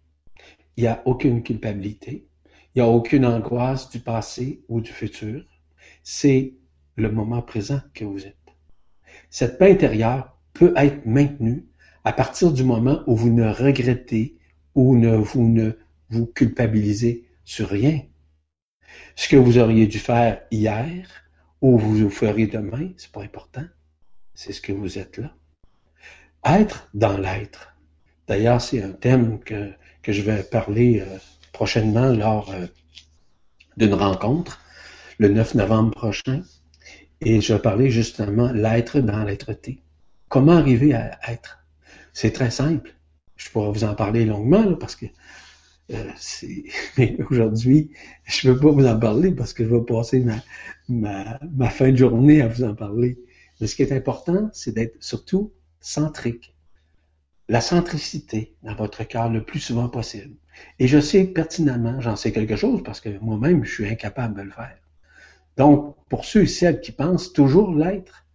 il 0.77 0.83
n'y 0.83 0.87
a 0.87 1.01
aucune 1.05 1.43
culpabilité, 1.43 2.27
il 2.73 2.81
n'y 2.81 2.87
a 2.87 2.89
aucune 2.89 3.25
angoisse 3.25 3.89
du 3.89 3.99
passé 3.99 4.63
ou 4.69 4.81
du 4.81 4.91
futur. 4.91 5.43
C'est 6.03 6.53
le 6.95 7.11
moment 7.11 7.41
présent 7.41 7.81
que 7.93 8.05
vous 8.05 8.25
êtes. 8.25 8.35
Cette 9.29 9.57
paix 9.57 9.71
intérieure 9.71 10.37
peut 10.53 10.73
être 10.75 11.05
maintenue 11.05 11.67
à 12.03 12.13
partir 12.13 12.51
du 12.51 12.63
moment 12.63 13.03
où 13.07 13.15
vous 13.15 13.31
ne 13.31 13.47
regrettez 13.47 14.37
ou 14.73 14.95
ne, 14.97 15.15
vous 15.15 15.47
ne 15.47 15.71
vous 16.09 16.25
culpabilisez 16.25 17.27
sur 17.45 17.69
rien. 17.69 18.01
Ce 19.15 19.29
que 19.29 19.37
vous 19.37 19.57
auriez 19.57 19.87
dû 19.87 19.99
faire 19.99 20.41
hier 20.51 21.07
ou 21.61 21.77
vous 21.77 22.09
ferez 22.09 22.47
demain, 22.47 22.91
c'est 22.97 23.11
pas 23.11 23.23
important. 23.23 23.65
C'est 24.33 24.53
ce 24.53 24.61
que 24.61 24.71
vous 24.71 24.97
êtes 24.97 25.17
là. 25.17 25.33
Être 26.45 26.89
dans 26.93 27.17
l'être. 27.17 27.70
D'ailleurs, 28.27 28.61
c'est 28.61 28.81
un 28.81 28.91
thème 28.91 29.39
que, 29.39 29.71
que 30.01 30.11
je 30.11 30.21
vais 30.21 30.43
parler 30.43 31.01
euh, 31.01 31.17
prochainement 31.51 32.09
lors 32.09 32.51
euh, 32.51 32.65
d'une 33.77 33.93
rencontre, 33.93 34.61
le 35.17 35.29
9 35.29 35.55
novembre 35.55 35.91
prochain. 35.91 36.43
Et 37.21 37.41
je 37.41 37.53
vais 37.53 37.59
parler 37.59 37.91
justement 37.91 38.51
l'être 38.51 38.99
dans 38.99 39.23
l'être-té. 39.23 39.81
Comment 40.27 40.53
arriver 40.53 40.93
à 40.93 41.19
être? 41.27 41.59
C'est 42.13 42.31
très 42.31 42.51
simple. 42.51 42.95
Je 43.35 43.49
pourrais 43.49 43.71
vous 43.71 43.83
en 43.83 43.95
parler 43.95 44.25
longuement 44.25 44.73
parce 44.75 44.95
que 44.95 45.05
euh, 45.91 46.11
aujourd'hui, 47.29 47.91
je 48.25 48.47
ne 48.47 48.53
veux 48.53 48.59
pas 48.59 48.71
vous 48.71 48.85
en 48.85 48.99
parler 48.99 49.31
parce 49.31 49.53
que 49.53 49.63
je 49.63 49.69
vais 49.69 49.81
passer 49.81 50.23
ma, 50.87 51.39
ma, 51.57 51.69
fin 51.69 51.91
de 51.91 51.97
journée 51.97 52.41
à 52.41 52.47
vous 52.47 52.63
en 52.63 52.75
parler. 52.75 53.19
Mais 53.59 53.67
ce 53.67 53.75
qui 53.75 53.83
est 53.83 53.91
important, 53.91 54.49
c'est 54.53 54.73
d'être 54.73 54.95
surtout 55.03 55.51
centrique. 55.79 56.55
La 57.51 57.59
centricité 57.59 58.55
dans 58.63 58.75
votre 58.75 59.03
cœur 59.03 59.27
le 59.27 59.43
plus 59.43 59.59
souvent 59.59 59.89
possible. 59.89 60.37
Et 60.79 60.87
je 60.87 61.01
sais 61.01 61.25
pertinemment, 61.25 61.99
j'en 61.99 62.15
sais 62.15 62.31
quelque 62.31 62.55
chose 62.55 62.81
parce 62.81 63.01
que 63.01 63.09
moi-même, 63.19 63.65
je 63.65 63.73
suis 63.73 63.87
incapable 63.89 64.37
de 64.37 64.43
le 64.43 64.51
faire. 64.51 64.77
Donc, 65.57 65.97
pour 66.07 66.23
ceux 66.23 66.43
et 66.43 66.47
celles 66.47 66.79
qui 66.79 66.93
pensent 66.93 67.33
toujours 67.33 67.75
l'être, 67.75 68.25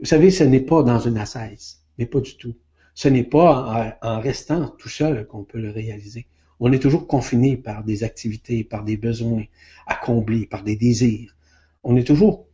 vous 0.00 0.06
savez, 0.06 0.32
ce 0.32 0.42
n'est 0.42 0.58
pas 0.58 0.82
dans 0.82 0.98
une 0.98 1.16
assaise, 1.16 1.84
mais 1.96 2.06
pas 2.06 2.18
du 2.18 2.36
tout. 2.38 2.56
Ce 2.92 3.06
n'est 3.06 3.22
pas 3.22 3.96
en, 4.02 4.18
restant 4.18 4.66
tout 4.80 4.88
seul 4.88 5.28
qu'on 5.28 5.44
peut 5.44 5.60
le 5.60 5.70
réaliser. 5.70 6.26
On 6.58 6.72
est 6.72 6.80
toujours 6.80 7.06
confiné 7.06 7.56
par 7.56 7.84
des 7.84 8.02
activités, 8.02 8.64
par 8.64 8.82
des 8.82 8.96
besoins 8.96 9.44
à 9.86 9.94
combler, 9.94 10.46
par 10.46 10.64
des 10.64 10.74
désirs. 10.74 11.36
On 11.84 11.94
est 11.94 12.02
toujours, 12.04 12.48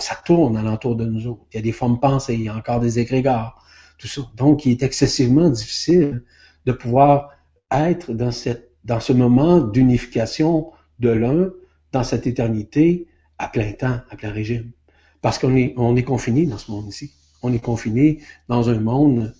ça 0.00 0.16
tourne 0.24 0.56
alentour 0.56 0.96
de 0.96 1.04
nous 1.04 1.28
autres. 1.28 1.46
Il 1.52 1.58
y 1.58 1.60
a 1.60 1.62
des 1.62 1.70
formes 1.70 2.00
pensées, 2.00 2.34
il 2.34 2.42
y 2.42 2.48
a 2.48 2.56
encore 2.56 2.80
des 2.80 2.98
égrégores, 2.98 3.62
Donc, 4.36 4.66
il 4.66 4.72
est 4.72 4.82
excessivement 4.82 5.50
difficile 5.50 6.22
de 6.66 6.72
pouvoir 6.72 7.30
être 7.70 8.12
dans 8.12 8.32
cette, 8.32 8.70
dans 8.84 9.00
ce 9.00 9.12
moment 9.12 9.60
d'unification 9.60 10.70
de 10.98 11.10
l'un, 11.10 11.50
dans 11.92 12.04
cette 12.04 12.26
éternité, 12.26 13.06
à 13.38 13.48
plein 13.48 13.72
temps, 13.72 14.00
à 14.10 14.16
plein 14.16 14.30
régime. 14.30 14.70
Parce 15.20 15.38
qu'on 15.38 15.56
est, 15.56 15.74
on 15.76 15.96
est 15.96 16.02
confiné 16.02 16.46
dans 16.46 16.58
ce 16.58 16.70
monde 16.70 16.88
ici. 16.88 17.12
On 17.42 17.52
est 17.52 17.62
confiné 17.62 18.20
dans 18.48 18.70
un 18.70 18.78
monde 18.78 19.34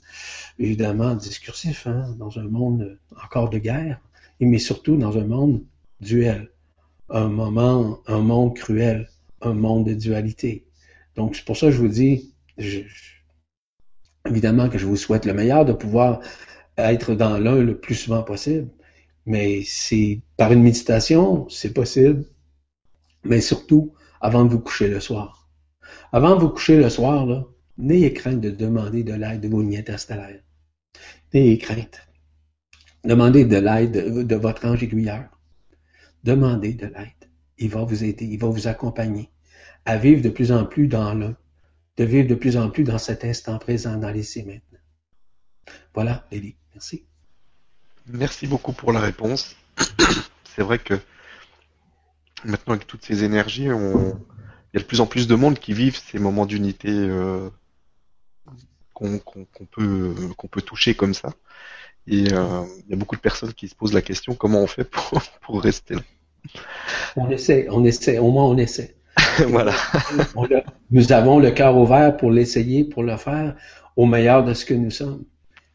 évidemment 0.58 1.14
discursif, 1.14 1.86
hein, 1.86 2.14
dans 2.18 2.38
un 2.38 2.44
monde 2.44 2.98
encore 3.24 3.50
de 3.50 3.58
guerre, 3.58 4.00
mais 4.40 4.58
surtout 4.58 4.96
dans 4.96 5.18
un 5.18 5.24
monde 5.24 5.62
duel, 6.00 6.50
un 7.08 7.28
moment, 7.28 8.00
un 8.06 8.20
monde 8.20 8.56
cruel, 8.56 9.08
un 9.40 9.54
monde 9.54 9.86
de 9.86 9.94
dualité. 9.94 10.66
Donc 11.16 11.36
c'est 11.36 11.44
pour 11.44 11.56
ça 11.56 11.66
que 11.66 11.72
je 11.72 11.78
vous 11.78 11.88
dis, 11.88 12.32
évidemment 14.26 14.68
que 14.68 14.78
je 14.78 14.86
vous 14.86 14.96
souhaite 14.96 15.26
le 15.26 15.34
meilleur 15.34 15.64
de 15.64 15.72
pouvoir 15.72 16.20
être 16.76 17.14
dans 17.14 17.38
l'un 17.38 17.56
le 17.56 17.78
plus 17.78 17.94
souvent 17.94 18.22
possible, 18.22 18.68
mais 19.26 19.62
c'est 19.64 20.20
par 20.36 20.52
une 20.52 20.62
méditation, 20.62 21.48
c'est 21.48 21.72
possible, 21.72 22.24
mais 23.24 23.40
surtout 23.40 23.94
avant 24.20 24.44
de 24.44 24.50
vous 24.50 24.60
coucher 24.60 24.88
le 24.88 25.00
soir. 25.00 25.48
Avant 26.12 26.36
de 26.36 26.40
vous 26.40 26.48
coucher 26.48 26.76
le 26.76 26.88
soir, 26.88 27.26
là, 27.26 27.44
n'ayez 27.78 28.12
crainte 28.12 28.40
de 28.40 28.50
demander 28.50 29.02
de 29.02 29.14
l'aide 29.14 29.40
de 29.40 29.48
vos 29.48 29.62
niètes 29.62 29.90
interstellaires. 29.90 30.42
N'ayez 31.32 31.58
crainte. 31.58 32.06
Demandez 33.04 33.44
de 33.44 33.56
l'aide 33.56 34.26
de, 34.26 34.34
votre 34.36 34.66
ange 34.66 34.82
aiguilleur. 34.82 35.24
Demandez 36.22 36.74
de 36.74 36.86
l'aide. 36.86 37.30
Il 37.58 37.70
va 37.70 37.82
vous 37.84 38.04
aider, 38.04 38.26
il 38.26 38.38
va 38.38 38.48
vous 38.48 38.68
accompagner 38.68 39.30
à 39.84 39.96
vivre 39.96 40.22
de 40.22 40.28
plus 40.28 40.52
en 40.52 40.64
plus 40.64 40.86
dans 40.86 41.12
l'un, 41.14 41.36
de 41.96 42.04
vivre 42.04 42.28
de 42.28 42.34
plus 42.34 42.56
en 42.56 42.70
plus 42.70 42.84
dans 42.84 42.98
cet 42.98 43.24
instant 43.24 43.58
présent, 43.58 43.96
dans 43.96 44.10
l'essai 44.10 44.42
maintenant. 44.42 44.78
Voilà, 45.94 46.26
Lily. 46.30 46.56
Merci. 46.74 47.04
Merci 48.06 48.46
beaucoup 48.46 48.72
pour 48.72 48.92
la 48.92 49.00
réponse. 49.00 49.56
C'est 50.56 50.62
vrai 50.62 50.78
que 50.78 50.94
maintenant, 52.44 52.74
avec 52.74 52.86
toutes 52.86 53.04
ces 53.04 53.24
énergies, 53.24 53.70
on... 53.70 54.18
il 54.72 54.74
y 54.74 54.76
a 54.78 54.80
de 54.80 54.86
plus 54.86 55.00
en 55.00 55.06
plus 55.06 55.26
de 55.26 55.34
monde 55.34 55.58
qui 55.58 55.72
vivent 55.72 55.98
ces 55.98 56.18
moments 56.18 56.46
d'unité 56.46 56.90
euh, 56.90 57.50
qu'on 58.94 59.18
peut 59.70 60.14
qu'on 60.36 60.48
peut 60.48 60.62
toucher 60.62 60.94
comme 60.94 61.14
ça. 61.14 61.34
Et 62.06 62.32
euh, 62.32 62.64
il 62.84 62.90
y 62.90 62.92
a 62.94 62.96
beaucoup 62.96 63.16
de 63.16 63.20
personnes 63.20 63.52
qui 63.52 63.68
se 63.68 63.74
posent 63.74 63.92
la 63.92 64.02
question 64.02 64.34
comment 64.34 64.60
on 64.60 64.66
fait 64.66 64.84
pour, 64.84 65.22
pour 65.42 65.62
rester 65.62 65.94
là? 65.94 66.02
On 67.14 67.30
essaie, 67.30 67.68
on 67.70 67.84
essaie, 67.84 68.18
au 68.18 68.30
moins 68.32 68.44
on 68.44 68.56
essaie. 68.56 68.96
voilà. 69.48 69.72
nous 70.90 71.12
avons 71.12 71.38
le 71.38 71.50
cœur 71.50 71.76
ouvert 71.76 72.16
pour 72.16 72.30
l'essayer, 72.30 72.84
pour 72.84 73.02
le 73.02 73.16
faire 73.16 73.56
au 73.96 74.06
meilleur 74.06 74.44
de 74.44 74.54
ce 74.54 74.64
que 74.64 74.74
nous 74.74 74.90
sommes. 74.90 75.24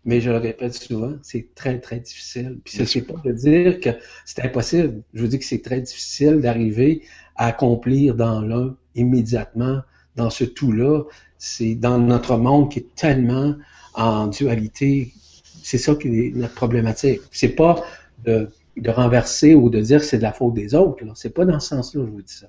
Mais 0.06 0.22
je 0.22 0.30
le 0.30 0.38
répète 0.38 0.74
souvent, 0.74 1.14
c'est 1.22 1.54
très, 1.54 1.80
très 1.80 2.00
difficile. 2.00 2.60
Puis 2.64 2.86
ce 2.86 2.98
n'est 2.98 3.04
pas 3.04 3.22
de 3.26 3.32
dire 3.34 3.80
que 3.82 3.90
c'est 4.24 4.44
impossible. 4.44 5.04
Je 5.14 5.22
vous 5.22 5.28
dis 5.28 5.38
que 5.38 5.46
c'est 5.46 5.62
très 5.62 5.82
difficile 5.82 6.40
d'arriver 6.40 7.02
à 7.36 7.48
accomplir 7.48 8.16
dans 8.16 8.42
l'un 8.42 8.76
immédiatement, 8.96 9.82
dans 10.16 10.30
ce 10.30 10.46
tout-là, 10.46 11.04
c'est 11.38 11.76
dans 11.76 12.00
notre 12.00 12.38
monde 12.38 12.72
qui 12.72 12.80
est 12.80 12.96
tellement 12.96 13.56
en 13.94 14.28
dualité. 14.28 15.14
C'est 15.62 15.78
ça 15.78 15.96
qui 15.96 16.08
est 16.08 16.32
notre 16.36 16.56
problématique. 16.56 17.22
C'est 17.32 17.50
pas 17.50 17.84
de, 18.24 18.50
renverser 18.88 19.56
ou 19.56 19.70
de 19.70 19.82
dire 19.82 20.00
que 20.00 20.06
c'est 20.06 20.18
de 20.18 20.24
la 20.24 20.34
faute 20.34 20.54
des 20.54 20.74
autres. 20.74 21.04
C'est 21.16 21.34
pas 21.34 21.46
dans 21.46 21.60
ce 21.60 21.70
sens-là 21.70 22.02
que 22.02 22.08
je 22.08 22.12
vous 22.12 22.22
dis 22.22 22.34
ça. 22.34 22.48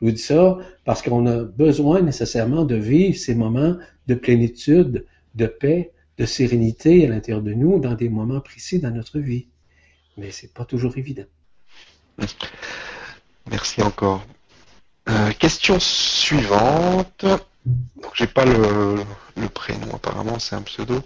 Je 0.00 0.06
vous 0.06 0.12
dis 0.12 0.22
ça 0.22 0.58
parce 0.84 1.02
qu'on 1.02 1.26
a 1.26 1.44
besoin 1.44 2.00
nécessairement 2.00 2.64
de 2.64 2.76
vivre 2.76 3.16
ces 3.16 3.34
moments 3.34 3.76
de 4.06 4.14
plénitude, 4.14 5.06
de 5.34 5.46
paix, 5.46 5.92
de 6.18 6.26
sérénité 6.26 7.04
à 7.06 7.08
l'intérieur 7.08 7.42
de 7.42 7.52
nous 7.52 7.78
dans 7.78 7.94
des 7.94 8.08
moments 8.08 8.40
précis 8.40 8.78
dans 8.78 8.90
notre 8.90 9.18
vie. 9.18 9.46
Mais 10.16 10.30
c'est 10.30 10.52
pas 10.52 10.64
toujours 10.64 10.96
évident. 10.98 11.24
Merci 13.50 13.82
encore. 13.82 14.24
Euh, 15.08 15.30
question 15.32 15.78
suivante. 15.80 17.24
Donc 17.64 18.12
j'ai 18.14 18.26
pas 18.26 18.44
le, 18.44 19.04
prénom 19.54 19.94
apparemment, 19.94 20.38
c'est 20.38 20.56
un 20.56 20.62
pseudo. 20.62 21.00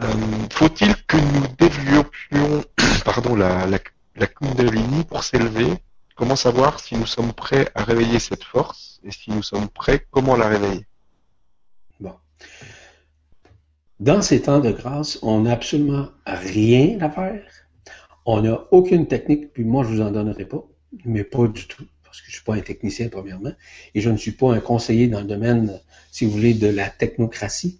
Euh, 0.00 0.06
faut-il 0.52 0.94
que 1.06 1.16
nous 1.16 1.46
développions 1.58 2.64
pardon, 3.04 3.34
la, 3.34 3.66
la, 3.66 4.26
Kundalini 4.26 5.04
pour 5.04 5.24
s'élever? 5.24 5.72
Comment 6.18 6.36
savoir 6.36 6.80
si 6.80 6.96
nous 6.96 7.06
sommes 7.06 7.32
prêts 7.32 7.68
à 7.76 7.84
réveiller 7.84 8.18
cette 8.18 8.42
force 8.42 9.00
et 9.04 9.12
si 9.12 9.30
nous 9.30 9.44
sommes 9.44 9.68
prêts, 9.68 10.04
comment 10.10 10.36
la 10.36 10.48
réveiller? 10.48 10.84
Bon. 12.00 12.12
Dans 14.00 14.20
ces 14.20 14.42
temps 14.42 14.58
de 14.58 14.72
grâce, 14.72 15.20
on 15.22 15.42
n'a 15.42 15.52
absolument 15.52 16.08
rien 16.26 17.00
à 17.00 17.08
faire. 17.08 17.44
On 18.26 18.42
n'a 18.42 18.66
aucune 18.72 19.06
technique, 19.06 19.52
puis 19.52 19.62
moi 19.62 19.84
je 19.84 19.90
vous 19.90 20.00
en 20.00 20.10
donnerai 20.10 20.44
pas, 20.44 20.64
mais 21.04 21.22
pas 21.22 21.46
du 21.46 21.68
tout, 21.68 21.84
parce 22.02 22.20
que 22.20 22.26
je 22.26 22.32
suis 22.32 22.44
pas 22.44 22.56
un 22.56 22.60
technicien 22.60 23.08
premièrement, 23.08 23.52
et 23.94 24.00
je 24.00 24.10
ne 24.10 24.16
suis 24.16 24.32
pas 24.32 24.52
un 24.52 24.60
conseiller 24.60 25.06
dans 25.06 25.20
le 25.20 25.26
domaine, 25.26 25.80
si 26.10 26.24
vous 26.24 26.32
voulez, 26.32 26.52
de 26.52 26.66
la 26.66 26.90
technocratie. 26.90 27.78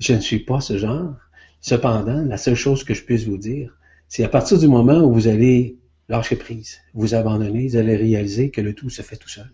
Je 0.00 0.12
ne 0.12 0.20
suis 0.20 0.40
pas 0.40 0.60
ce 0.60 0.76
genre. 0.76 1.14
Cependant, 1.60 2.24
la 2.24 2.36
seule 2.36 2.56
chose 2.56 2.82
que 2.82 2.94
je 2.94 3.04
puisse 3.04 3.26
vous 3.26 3.38
dire, 3.38 3.78
c'est 4.08 4.24
à 4.24 4.28
partir 4.28 4.58
du 4.58 4.66
moment 4.66 4.98
où 4.98 5.14
vous 5.14 5.28
allez 5.28 5.78
lâcher 6.08 6.36
prise, 6.36 6.80
vous 6.92 7.14
abandonner, 7.14 7.68
vous 7.68 7.76
allez 7.76 7.96
réaliser 7.96 8.50
que 8.50 8.60
le 8.60 8.74
tout 8.74 8.90
se 8.90 9.02
fait 9.02 9.16
tout 9.16 9.28
seul. 9.28 9.50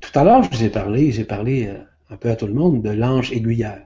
Tout 0.00 0.18
à 0.18 0.24
l'heure, 0.24 0.42
je 0.42 0.50
vous 0.50 0.64
ai 0.64 0.70
parlé, 0.70 1.12
j'ai 1.12 1.24
parlé 1.24 1.66
euh, 1.66 1.78
un 2.08 2.16
peu 2.16 2.30
à 2.30 2.36
tout 2.36 2.46
le 2.46 2.54
monde 2.54 2.82
de 2.82 2.90
l'ange 2.90 3.32
aiguilleur. 3.32 3.80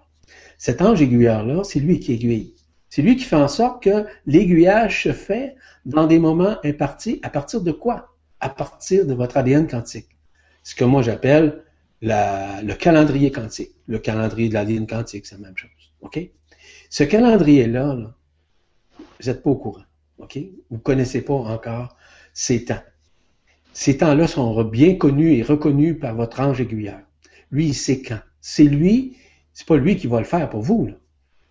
Cet 0.59 0.81
ange 0.81 1.03
aiguilleur-là, 1.03 1.65
c'est 1.65 1.81
lui 1.81 2.01
qui 2.01 2.13
aiguille. 2.13 2.55
C'est 2.89 3.03
lui 3.03 3.17
qui 3.17 3.25
fait 3.25 3.37
en 3.37 3.49
sorte 3.49 3.83
que 3.83 4.07
l'aiguillage 4.27 5.03
se 5.03 5.13
fait 5.13 5.57
dans 5.85 6.07
des 6.07 6.19
moments 6.19 6.57
impartis. 6.65 7.19
À 7.23 7.31
partir 7.31 7.61
de 7.61 7.73
quoi? 7.73 8.17
À 8.41 8.49
partir 8.49 9.07
de 9.07 9.15
votre 9.15 9.37
ADN 9.37 9.67
quantique. 9.67 10.09
Ce 10.63 10.75
que 10.75 10.85
moi 10.85 11.03
j'appelle 11.03 11.65
le 12.01 12.73
calendrier 12.75 13.33
quantique. 13.33 13.75
Le 13.87 13.99
calendrier 13.99 14.49
de 14.49 14.55
l'ADN 14.55 14.87
quantique, 14.87 15.27
c'est 15.27 15.35
la 15.35 15.43
même 15.43 15.57
chose. 15.57 15.71
OK? 16.03 16.21
Ce 16.89 17.03
calendrier-là, 17.03 17.95
là, 17.95 18.15
vous 18.99 19.27
n'êtes 19.27 19.43
pas 19.43 19.51
au 19.51 19.57
courant. 19.57 19.83
Vous 20.19 20.27
ne 20.71 20.79
connaissez 20.79 21.23
pas 21.23 21.35
encore 21.35 21.97
ces 22.33 22.65
temps. 22.65 22.83
Ces 23.73 23.99
temps-là 23.99 24.27
sont 24.27 24.63
bien 24.65 24.97
connus 24.97 25.35
et 25.35 25.43
reconnus 25.43 25.99
par 26.01 26.15
votre 26.15 26.41
ange 26.41 26.61
aiguilleur. 26.61 27.01
Lui, 27.51 27.67
il 27.67 27.75
sait 27.75 28.03
quand. 28.03 28.21
C'est 28.41 28.65
lui, 28.65 29.17
c'est 29.53 29.67
pas 29.67 29.77
lui 29.77 29.97
qui 29.97 30.07
va 30.07 30.19
le 30.19 30.25
faire 30.25 30.49
pour 30.49 30.63
vous. 30.63 30.91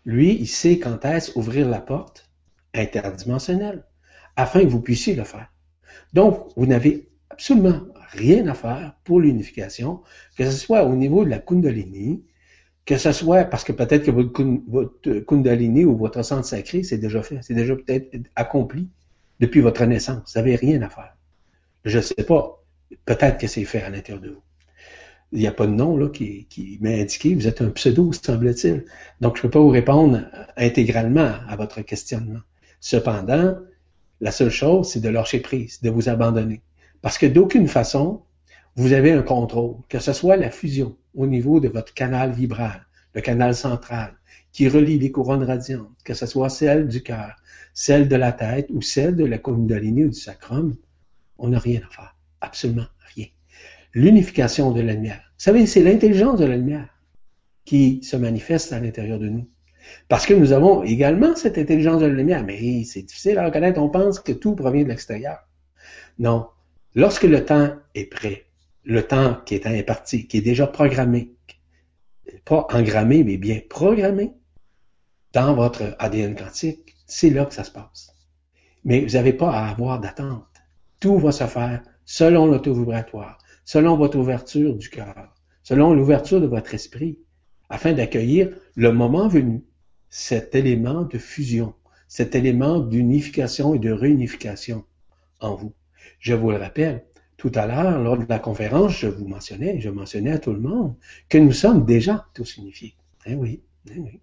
Lui, 0.06 0.36
il 0.40 0.48
sait 0.48 0.80
quand 0.80 1.04
est-ce 1.06 1.38
ouvrir 1.38 1.68
la 1.68 1.80
porte 1.80 2.30
interdimensionnelle 2.74 3.84
afin 4.36 4.62
que 4.62 4.68
vous 4.68 4.82
puissiez 4.82 5.16
le 5.16 5.24
faire. 5.24 5.52
Donc, 6.14 6.50
vous 6.56 6.66
n'avez 6.66 7.10
absolument 7.30 7.82
rien 8.12 8.48
à 8.48 8.54
faire 8.54 8.96
pour 9.04 9.20
l'unification, 9.20 10.02
que 10.38 10.46
ce 10.46 10.52
soit 10.52 10.84
au 10.84 10.96
niveau 10.96 11.26
de 11.26 11.30
la 11.30 11.40
Kundalini, 11.40 12.24
que 12.86 12.98
ce 12.98 13.12
soit 13.12 13.46
parce 13.46 13.64
que 13.64 13.72
peut-être 13.72 14.04
que 14.06 14.12
votre, 14.12 15.20
Kundalini 15.26 15.86
ou 15.86 15.96
votre 15.96 16.24
centre 16.24 16.46
sacré, 16.46 16.84
c'est 16.84 16.98
déjà 16.98 17.22
fait, 17.24 17.40
c'est 17.42 17.54
déjà 17.54 17.76
peut-être 17.76 18.18
accompli 18.36 18.90
depuis 19.40 19.62
votre 19.62 19.86
naissance. 19.86 20.34
Vous 20.34 20.40
n'avez 20.40 20.56
rien 20.56 20.82
à 20.82 20.90
faire. 20.90 21.16
Je 21.86 21.98
ne 21.98 22.04
sais 22.04 22.24
pas. 22.24 22.62
Peut-être 23.06 23.40
que 23.40 23.48
c'est 23.48 23.66
fait 23.66 23.82
à 23.82 23.90
l'intérieur 23.90 24.22
de 24.22 24.30
vous. 24.30 24.42
Il 25.32 25.40
n'y 25.40 25.48
a 25.48 25.52
pas 25.52 25.66
de 25.66 25.72
nom 25.72 25.98
là, 25.98 26.10
qui, 26.10 26.46
qui 26.46 26.80
indiqué. 26.84 27.34
Vous 27.34 27.48
êtes 27.48 27.62
un 27.62 27.70
pseudo, 27.70 28.12
semble-t-il. 28.14 28.86
Donc, 29.20 29.38
je 29.38 29.40
ne 29.40 29.44
peux 29.44 29.50
pas 29.50 29.60
vous 29.60 29.70
répondre 29.70 30.22
intégralement 30.56 31.34
à 31.48 31.56
votre 31.56 31.82
questionnement. 31.82 32.42
Cependant, 32.80 33.58
la 34.22 34.32
seule 34.32 34.52
chose, 34.52 34.90
c'est 34.92 35.00
de 35.00 35.10
lâcher 35.10 35.40
prise, 35.40 35.82
de 35.82 35.90
vous 35.90 36.08
abandonner. 36.08 36.62
Parce 37.02 37.18
que 37.18 37.26
d'aucune 37.26 37.68
façon, 37.68 38.22
vous 38.76 38.94
avez 38.94 39.12
un 39.12 39.22
contrôle, 39.22 39.76
que 39.88 40.00
ce 40.00 40.14
soit 40.14 40.36
la 40.36 40.50
fusion 40.50 40.96
au 41.16 41.28
niveau 41.28 41.60
de 41.60 41.68
votre 41.68 41.94
canal 41.94 42.32
vibral, 42.32 42.86
le 43.14 43.22
canal 43.22 43.56
central, 43.56 44.16
qui 44.52 44.68
relie 44.68 44.98
les 45.00 45.12
couronnes 45.12 45.44
radiantes, 45.44 45.90
que 46.04 46.14
ce 46.14 46.26
soit 46.26 46.50
celle 46.50 46.88
du 46.88 47.04
cœur, 47.04 47.36
celle 47.74 48.08
de 48.08 48.16
la 48.16 48.32
tête 48.32 48.68
ou 48.72 48.82
celle 48.82 49.16
de 49.16 49.26
la 49.26 49.38
kundalini 49.38 50.06
ou 50.06 50.10
du 50.10 50.20
sacrum, 50.20 50.76
on 51.38 51.50
n'a 51.50 51.60
rien 51.60 51.82
à 51.88 51.94
faire. 51.94 52.16
Absolument 52.42 52.88
rien. 53.16 53.28
L'unification 53.94 54.72
de 54.72 54.82
la 54.82 54.94
lumière. 54.94 55.22
Vous 55.38 55.44
savez, 55.44 55.66
c'est 55.66 55.84
l'intelligence 55.84 56.40
de 56.40 56.46
la 56.46 56.58
lumière 56.58 56.90
qui 57.66 58.04
se 58.04 58.16
manifeste 58.16 58.74
à 58.74 58.80
l'intérieur 58.80 59.20
de 59.20 59.30
nous. 59.30 59.48
Parce 60.08 60.26
que 60.26 60.34
nous 60.34 60.52
avons 60.52 60.84
également 60.84 61.36
cette 61.36 61.58
intelligence 61.58 62.02
de 62.02 62.06
la 62.06 62.14
lumière, 62.14 62.44
mais 62.44 62.84
c'est 62.86 63.04
difficile 63.04 63.38
à 63.38 63.46
reconnaître. 63.46 63.82
On 63.82 63.90
pense 63.90 64.20
que 64.20 64.32
tout 64.32 64.56
provient 64.56 64.84
de 64.84 64.90
l'extérieur. 64.90 65.40
Non. 66.20 66.48
Lorsque 66.96 67.24
le 67.24 67.44
temps 67.44 67.76
est 67.96 68.06
prêt, 68.06 68.46
le 68.84 69.04
temps 69.04 69.38
qui 69.46 69.56
est 69.56 69.68
imparti, 69.68 70.28
qui 70.28 70.38
est 70.38 70.42
déjà 70.42 70.68
programmé, 70.68 71.34
pas 72.46 72.68
engrammé, 72.72 73.24
mais 73.24 73.38
bien 73.38 73.62
programmé 73.70 74.34
dans 75.34 75.56
votre 75.56 75.96
ADN 76.00 76.36
quantique, 76.36 76.96
c'est 77.08 77.30
là 77.30 77.46
que 77.46 77.54
ça 77.54 77.64
se 77.64 77.72
passe. 77.72 78.16
Mais 78.84 79.02
vous 79.02 79.14
n'avez 79.14 79.34
pas 79.34 79.52
à 79.52 79.70
avoir 79.70 80.00
d'attente. 80.00 80.46
Tout 81.00 81.18
va 81.18 81.32
se 81.32 81.46
faire 81.46 81.82
selon 82.06 82.46
l'auto-vibratoire, 82.46 83.38
selon 83.66 83.96
votre 83.98 84.18
ouverture 84.18 84.76
du 84.76 84.90
cœur, 84.90 85.34
selon 85.64 85.94
l'ouverture 85.94 86.42
de 86.42 86.48
votre 86.48 86.74
esprit, 86.74 87.20
afin 87.70 87.94
d'accueillir 87.94 88.50
le 88.76 88.92
moment 88.92 89.28
venu, 89.28 89.64
cet 90.10 90.54
élément 90.54 91.04
de 91.04 91.18
fusion, 91.18 91.74
cet 92.08 92.36
élément 92.36 92.80
d'unification 92.80 93.74
et 93.74 93.80
de 93.80 93.92
réunification 93.92 94.86
en 95.40 95.56
vous. 95.56 95.74
Je 96.20 96.34
vous 96.36 96.52
le 96.52 96.58
rappelle, 96.58 97.06
tout 97.44 97.52
à 97.56 97.68
l'heure, 97.68 98.00
lors 98.00 98.18
de 98.18 98.26
la 98.30 98.40
conférence, 98.40 98.94
je 98.94 99.08
vous 99.08 99.28
mentionnais, 99.28 99.82
je 99.82 99.90
mentionnais 99.90 100.32
à 100.32 100.40
tout 100.40 100.54
le 100.54 100.62
monde 100.62 100.96
que 101.28 101.38
nous 101.38 101.52
sommes 101.52 101.84
déjà 101.84 102.26
tous 102.34 102.56
unifiés. 102.56 102.96
Eh 103.26 103.36
oui, 103.36 103.62
eh 103.94 104.00
oui. 104.00 104.22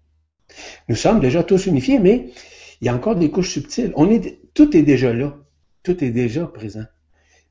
Nous 0.89 0.95
sommes 0.95 1.19
déjà 1.19 1.43
tous 1.43 1.67
unifiés, 1.67 1.99
mais 1.99 2.31
il 2.81 2.85
y 2.85 2.89
a 2.89 2.95
encore 2.95 3.15
des 3.15 3.29
couches 3.29 3.51
subtiles. 3.51 3.93
On 3.95 4.09
est, 4.09 4.39
tout 4.55 4.75
est 4.75 4.81
déjà 4.81 5.13
là. 5.13 5.37
Tout 5.83 6.03
est 6.03 6.09
déjà 6.09 6.47
présent. 6.47 6.85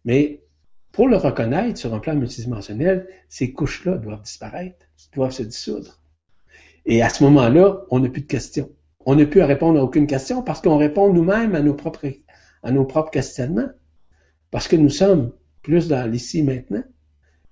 Mais 0.04 0.42
pour 0.90 1.06
le 1.06 1.16
reconnaître 1.16 1.78
sur 1.78 1.94
un 1.94 2.00
plan 2.00 2.16
multidimensionnel, 2.16 3.06
ces 3.28 3.52
couches-là 3.52 3.96
doivent 3.96 4.22
disparaître, 4.22 4.86
doivent 5.14 5.30
se 5.30 5.44
dissoudre. 5.44 6.00
Et 6.84 7.00
à 7.00 7.10
ce 7.10 7.22
moment-là, 7.22 7.84
on 7.90 8.00
n'a 8.00 8.08
plus 8.08 8.22
de 8.22 8.26
questions. 8.26 8.70
On 9.06 9.14
n'a 9.14 9.24
plus 9.24 9.40
à 9.40 9.46
répondre 9.46 9.78
à 9.78 9.84
aucune 9.84 10.08
question 10.08 10.42
parce 10.42 10.60
qu'on 10.60 10.78
répond 10.78 11.12
nous-mêmes 11.12 11.54
à 11.54 11.60
nos 11.60 11.74
propres, 11.74 12.08
à 12.64 12.72
nos 12.72 12.84
propres 12.84 13.12
questionnements. 13.12 13.70
Parce 14.50 14.66
que 14.66 14.74
nous 14.74 14.90
sommes 14.90 15.30
plus 15.62 15.88
dans 15.88 16.10
l'ici 16.10 16.42
maintenant, 16.42 16.82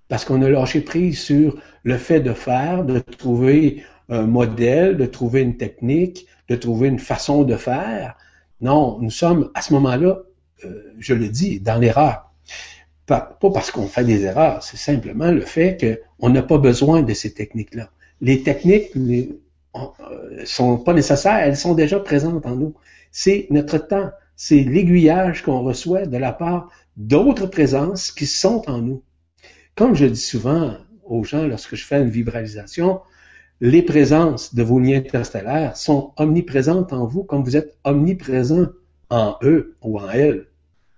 parce 0.09 0.24
qu'on 0.24 0.43
a 0.43 0.48
lâché 0.48 0.80
prise 0.80 1.18
sur 1.18 1.60
le 1.82 1.98
fait 1.98 2.20
de 2.20 2.32
faire, 2.32 2.85
de 2.85 2.98
trouver 2.98 3.82
un 4.09 4.26
modèle, 4.26 4.97
de 4.97 5.06
trouver 5.06 5.43
une 5.43 5.56
technique, 5.56 6.26
de 6.48 6.56
trouver 6.56 6.89
une 6.89 6.98
façon 6.98 7.44
de 7.44 7.56
faire. 7.56 8.16
Non, 8.60 8.98
nous 9.01 9.10
sommes 9.10 9.51
à 9.55 9.62
ce 9.62 9.72
moment-là, 9.74 10.22
euh, 10.64 10.94
je 10.98 11.14
le 11.14 11.28
dis, 11.28 11.60
dans 11.60 11.78
l'erreur. 11.78 12.32
Pas, 13.06 13.39
parce 13.40 13.70
qu'on 13.70 13.86
fait 13.86 14.05
des 14.05 14.24
erreurs, 14.24 14.62
c'est 14.62 14.76
simplement 14.76 15.30
le 15.30 15.40
fait 15.40 16.02
qu'on 16.20 16.28
n'a 16.30 16.43
pas 16.43 16.59
besoin 16.59 17.02
de 17.02 17.14
ces 17.14 17.32
techniques-là. 17.32 17.90
Les 18.20 18.43
techniques 18.43 18.94
ne 18.97 19.22
euh, 19.76 20.44
sont 20.44 20.78
pas 20.78 20.93
nécessaires, 20.93 21.39
elles 21.39 21.56
sont 21.56 21.74
déjà 21.74 22.01
présentes 22.01 22.44
en 22.47 22.56
nous. 22.56 22.74
C'est 23.12 23.47
notre 23.51 23.78
temps, 23.78 24.10
c'est 24.36 24.62
l'aiguillage 24.62 25.43
qu'on 25.43 25.62
reçoit 25.62 26.06
de 26.06 26.16
la 26.16 26.32
part 26.32 26.70
d'autres 26.98 27.46
présences 27.46 28.10
qui 28.10 28.26
sont 28.26 28.68
en 28.68 28.78
nous. 28.78 29.02
Comme 29.76 29.94
je 29.94 30.04
dis 30.04 30.20
souvent 30.20 30.76
aux 31.04 31.22
gens 31.22 31.46
lorsque 31.46 31.76
je 31.76 31.84
fais 31.84 32.02
une 32.02 32.10
vibralisation, 32.10 33.00
les 33.60 33.82
présences 33.82 34.54
de 34.54 34.62
vos 34.64 34.80
liens 34.80 34.98
interstellaires 34.98 35.76
sont 35.76 36.12
omniprésentes 36.16 36.92
en 36.92 37.06
vous 37.06 37.22
comme 37.22 37.44
vous 37.44 37.56
êtes 37.56 37.78
omniprésent 37.84 38.66
en 39.10 39.36
eux 39.42 39.76
ou 39.80 39.98
en 39.98 40.10
elles. 40.10 40.48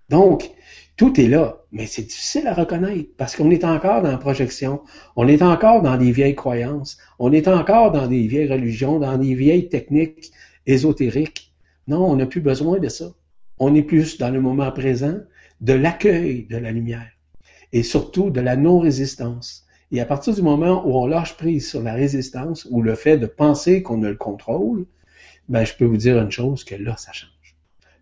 Donc, 0.09 0.51
tout 0.97 1.21
est 1.21 1.29
là, 1.29 1.61
mais 1.71 1.87
c'est 1.87 2.03
difficile 2.03 2.47
à 2.47 2.55
reconnaître 2.55 3.11
parce 3.17 3.37
qu'on 3.37 3.51
est 3.51 3.65
encore 3.65 4.03
dans 4.03 4.11
la 4.11 4.19
projection, 4.19 4.81
on 5.17 5.29
est 5.29 5.43
encore 5.43 5.83
dans 5.83 5.97
des 5.97 6.13
vieilles 6.13 6.35
croyances, 6.35 6.99
on 7.19 7.33
est 7.33 7.47
encore 7.47 7.93
dans 7.93 8.07
des 8.07 8.27
vieilles 8.27 8.51
religions, 8.51 8.99
dans 8.99 9.17
des 9.17 9.35
vieilles 9.35 9.69
techniques 9.69 10.33
ésotériques. 10.67 11.55
Non, 11.87 12.05
on 12.11 12.17
n'a 12.17 12.27
plus 12.27 12.41
besoin 12.41 12.79
de 12.79 12.89
ça. 12.89 13.13
On 13.59 13.75
est 13.75 13.83
plus 13.83 14.19
dans 14.19 14.31
le 14.31 14.41
moment 14.41 14.71
présent, 14.73 15.19
de 15.61 15.73
l'accueil 15.73 16.47
de 16.47 16.57
la 16.57 16.73
lumière 16.73 17.11
et 17.73 17.83
surtout 17.83 18.31
de 18.31 18.41
la 18.41 18.57
non-résistance. 18.57 19.67
Et 19.93 20.01
à 20.01 20.07
partir 20.07 20.35
du 20.35 20.43
moment 20.43 20.87
où 20.87 20.97
on 20.97 21.07
lâche 21.07 21.37
prise 21.37 21.69
sur 21.69 21.83
la 21.83 21.95
résistance 21.95 22.67
ou 22.71 22.83
le 22.83 22.95
fait 22.95 23.19
de 23.19 23.27
penser 23.27 23.83
qu'on 23.83 24.03
a 24.03 24.09
le 24.09 24.17
contrôle, 24.17 24.87
ben, 25.49 25.65
je 25.65 25.75
peux 25.75 25.85
vous 25.85 25.97
dire 25.97 26.19
une 26.19 26.31
chose, 26.31 26.65
que 26.65 26.77
là, 26.77 26.97
ça 26.97 27.13
change. 27.13 27.57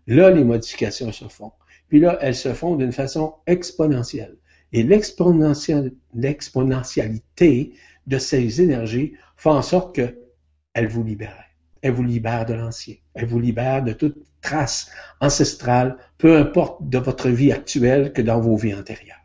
Là, 0.07 0.29
les 0.29 0.43
modifications 0.43 1.11
se 1.11 1.27
font. 1.27 1.51
Puis 1.87 1.99
là, 1.99 2.17
elles 2.21 2.35
se 2.35 2.53
font 2.53 2.75
d'une 2.75 2.91
façon 2.91 3.33
exponentielle. 3.47 4.37
Et 4.71 4.83
l'exponentialité 4.83 7.73
de 8.05 8.19
ces 8.19 8.61
énergies 8.61 9.13
fait 9.35 9.49
en 9.49 9.63
sorte 9.63 9.95
qu'elles 9.95 10.87
vous 10.87 11.03
libèrent. 11.03 11.45
Elle 11.81 11.93
vous 11.93 12.03
libère 12.03 12.45
de 12.45 12.53
l'ancien. 12.53 12.93
Elle 13.15 13.25
vous 13.25 13.39
libère 13.39 13.83
de 13.83 13.93
toute 13.93 14.17
trace 14.41 14.91
ancestrale, 15.21 15.97
peu 16.19 16.37
importe 16.37 16.87
de 16.87 16.99
votre 16.99 17.29
vie 17.29 17.51
actuelle 17.51 18.13
que 18.13 18.21
dans 18.21 18.39
vos 18.39 18.55
vies 18.55 18.75
antérieures. 18.75 19.23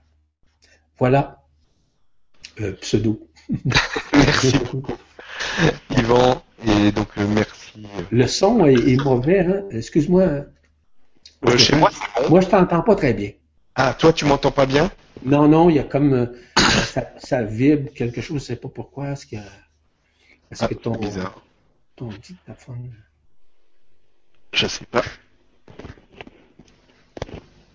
Voilà. 0.99 1.43
Euh, 2.61 2.73
pseudo. 2.81 3.29
merci 4.15 4.57
beaucoup. 4.59 4.85
Yvan, 5.91 6.43
et 6.65 6.93
donc 6.93 7.09
euh, 7.19 7.27
merci. 7.27 7.73
Le 8.11 8.27
son 8.29 8.65
est, 8.65 8.97
mauvais, 9.03 9.41
hein? 9.41 9.65
Excuse-moi. 9.73 10.23
Euh, 10.23 11.59
chez 11.59 11.75
moi, 11.77 11.91
c'est 11.93 12.23
bon. 12.23 12.31
Moi, 12.31 12.41
je 12.41 12.47
t'entends 12.47 12.83
pas 12.83 12.95
très 12.95 13.13
bien. 13.13 13.33
Ah, 13.75 13.93
toi, 13.93 14.13
tu 14.13 14.25
m'entends 14.25 14.53
pas 14.53 14.67
bien? 14.67 14.91
Non, 15.25 15.49
non, 15.49 15.69
il 15.69 15.77
y 15.77 15.79
a 15.81 15.85
comme 15.85 16.13
euh, 16.15 16.27
ça, 16.57 17.13
ça 17.19 17.43
vibre 17.43 17.93
quelque 17.93 18.21
chose, 18.21 18.41
je 18.41 18.47
sais 18.47 18.57
pas 18.57 18.69
pourquoi. 18.69 19.11
Est-ce 19.11 19.27
que, 19.27 19.37
est-ce 19.37 20.65
Ah, 20.65 20.69
que 20.69 20.75
ton, 20.75 20.93
bizarre. 20.93 21.43
ton 21.97 22.09
dictaphone. 22.09 22.95
Je 24.53 24.69
sais 24.69 24.87
pas. 24.87 25.03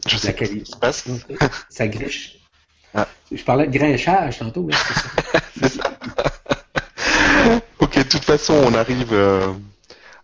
Je 0.07 0.17
sais 0.17 0.33
pas 0.33 0.45
ce 0.45 0.51
qui 0.51 0.65
se 0.65 0.77
passe. 0.77 1.05
Ça 1.69 1.87
griche. 1.87 2.39
Ah. 2.93 3.07
Je 3.31 3.43
parlais 3.43 3.67
de 3.67 3.77
grinchage 3.77 4.39
tantôt. 4.39 4.67
là, 4.67 4.77
c'est 5.59 5.69
ça. 5.69 5.83
Ok, 7.79 7.97
de 7.97 8.03
toute 8.03 8.25
façon, 8.25 8.53
on 8.53 8.73
arrive 8.73 9.13
euh, 9.13 9.53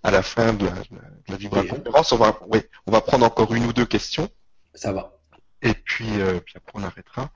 à 0.03 0.11
la 0.11 0.21
fin 0.21 0.53
de 0.53 0.65
la, 0.65 0.71
de 0.71 1.29
la 1.29 1.37
vibra-conférence. 1.37 2.11
On 2.11 2.17
va, 2.17 2.37
oui, 2.47 2.59
on 2.85 2.91
va 2.91 3.01
prendre 3.01 3.25
encore 3.25 3.53
une 3.55 3.65
ou 3.65 3.73
deux 3.73 3.85
questions. 3.85 4.29
Ça 4.73 4.91
va. 4.91 5.13
Et 5.61 5.73
puis, 5.73 6.19
euh, 6.19 6.39
puis 6.41 6.55
après, 6.57 6.73
on 6.75 6.83
arrêtera. 6.83 7.29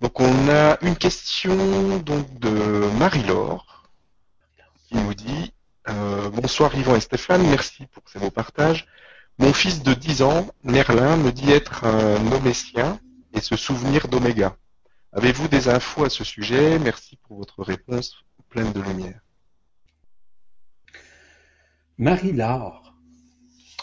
Donc, 0.00 0.20
on 0.20 0.48
a 0.48 0.78
une 0.82 0.96
question 0.96 1.98
donc 1.98 2.38
de 2.38 2.88
Marie-Laure 2.98 3.90
qui 4.88 4.96
nous 4.96 5.14
dit 5.14 5.52
euh, 5.88 6.30
Bonsoir 6.30 6.74
Yvan 6.74 6.96
et 6.96 7.00
Stéphane, 7.00 7.46
merci 7.46 7.86
pour 7.86 8.02
ces 8.06 8.18
beaux 8.18 8.30
partages. 8.30 8.86
Mon 9.38 9.52
fils 9.52 9.82
de 9.82 9.92
10 9.92 10.22
ans, 10.22 10.48
Merlin, 10.64 11.16
me 11.18 11.30
dit 11.30 11.50
être 11.50 11.84
un 11.84 12.18
nométien 12.30 12.98
et 13.34 13.40
se 13.40 13.54
souvenir 13.56 14.08
d'Oméga. 14.08 14.56
Avez-vous 15.12 15.48
des 15.48 15.68
infos 15.68 16.04
à 16.04 16.10
ce 16.10 16.24
sujet? 16.24 16.78
Merci 16.78 17.16
pour 17.16 17.36
votre 17.36 17.62
réponse 17.62 18.16
pleine 18.48 18.72
de 18.72 18.80
lumière. 18.80 19.20
Marie-Laure. 21.98 22.94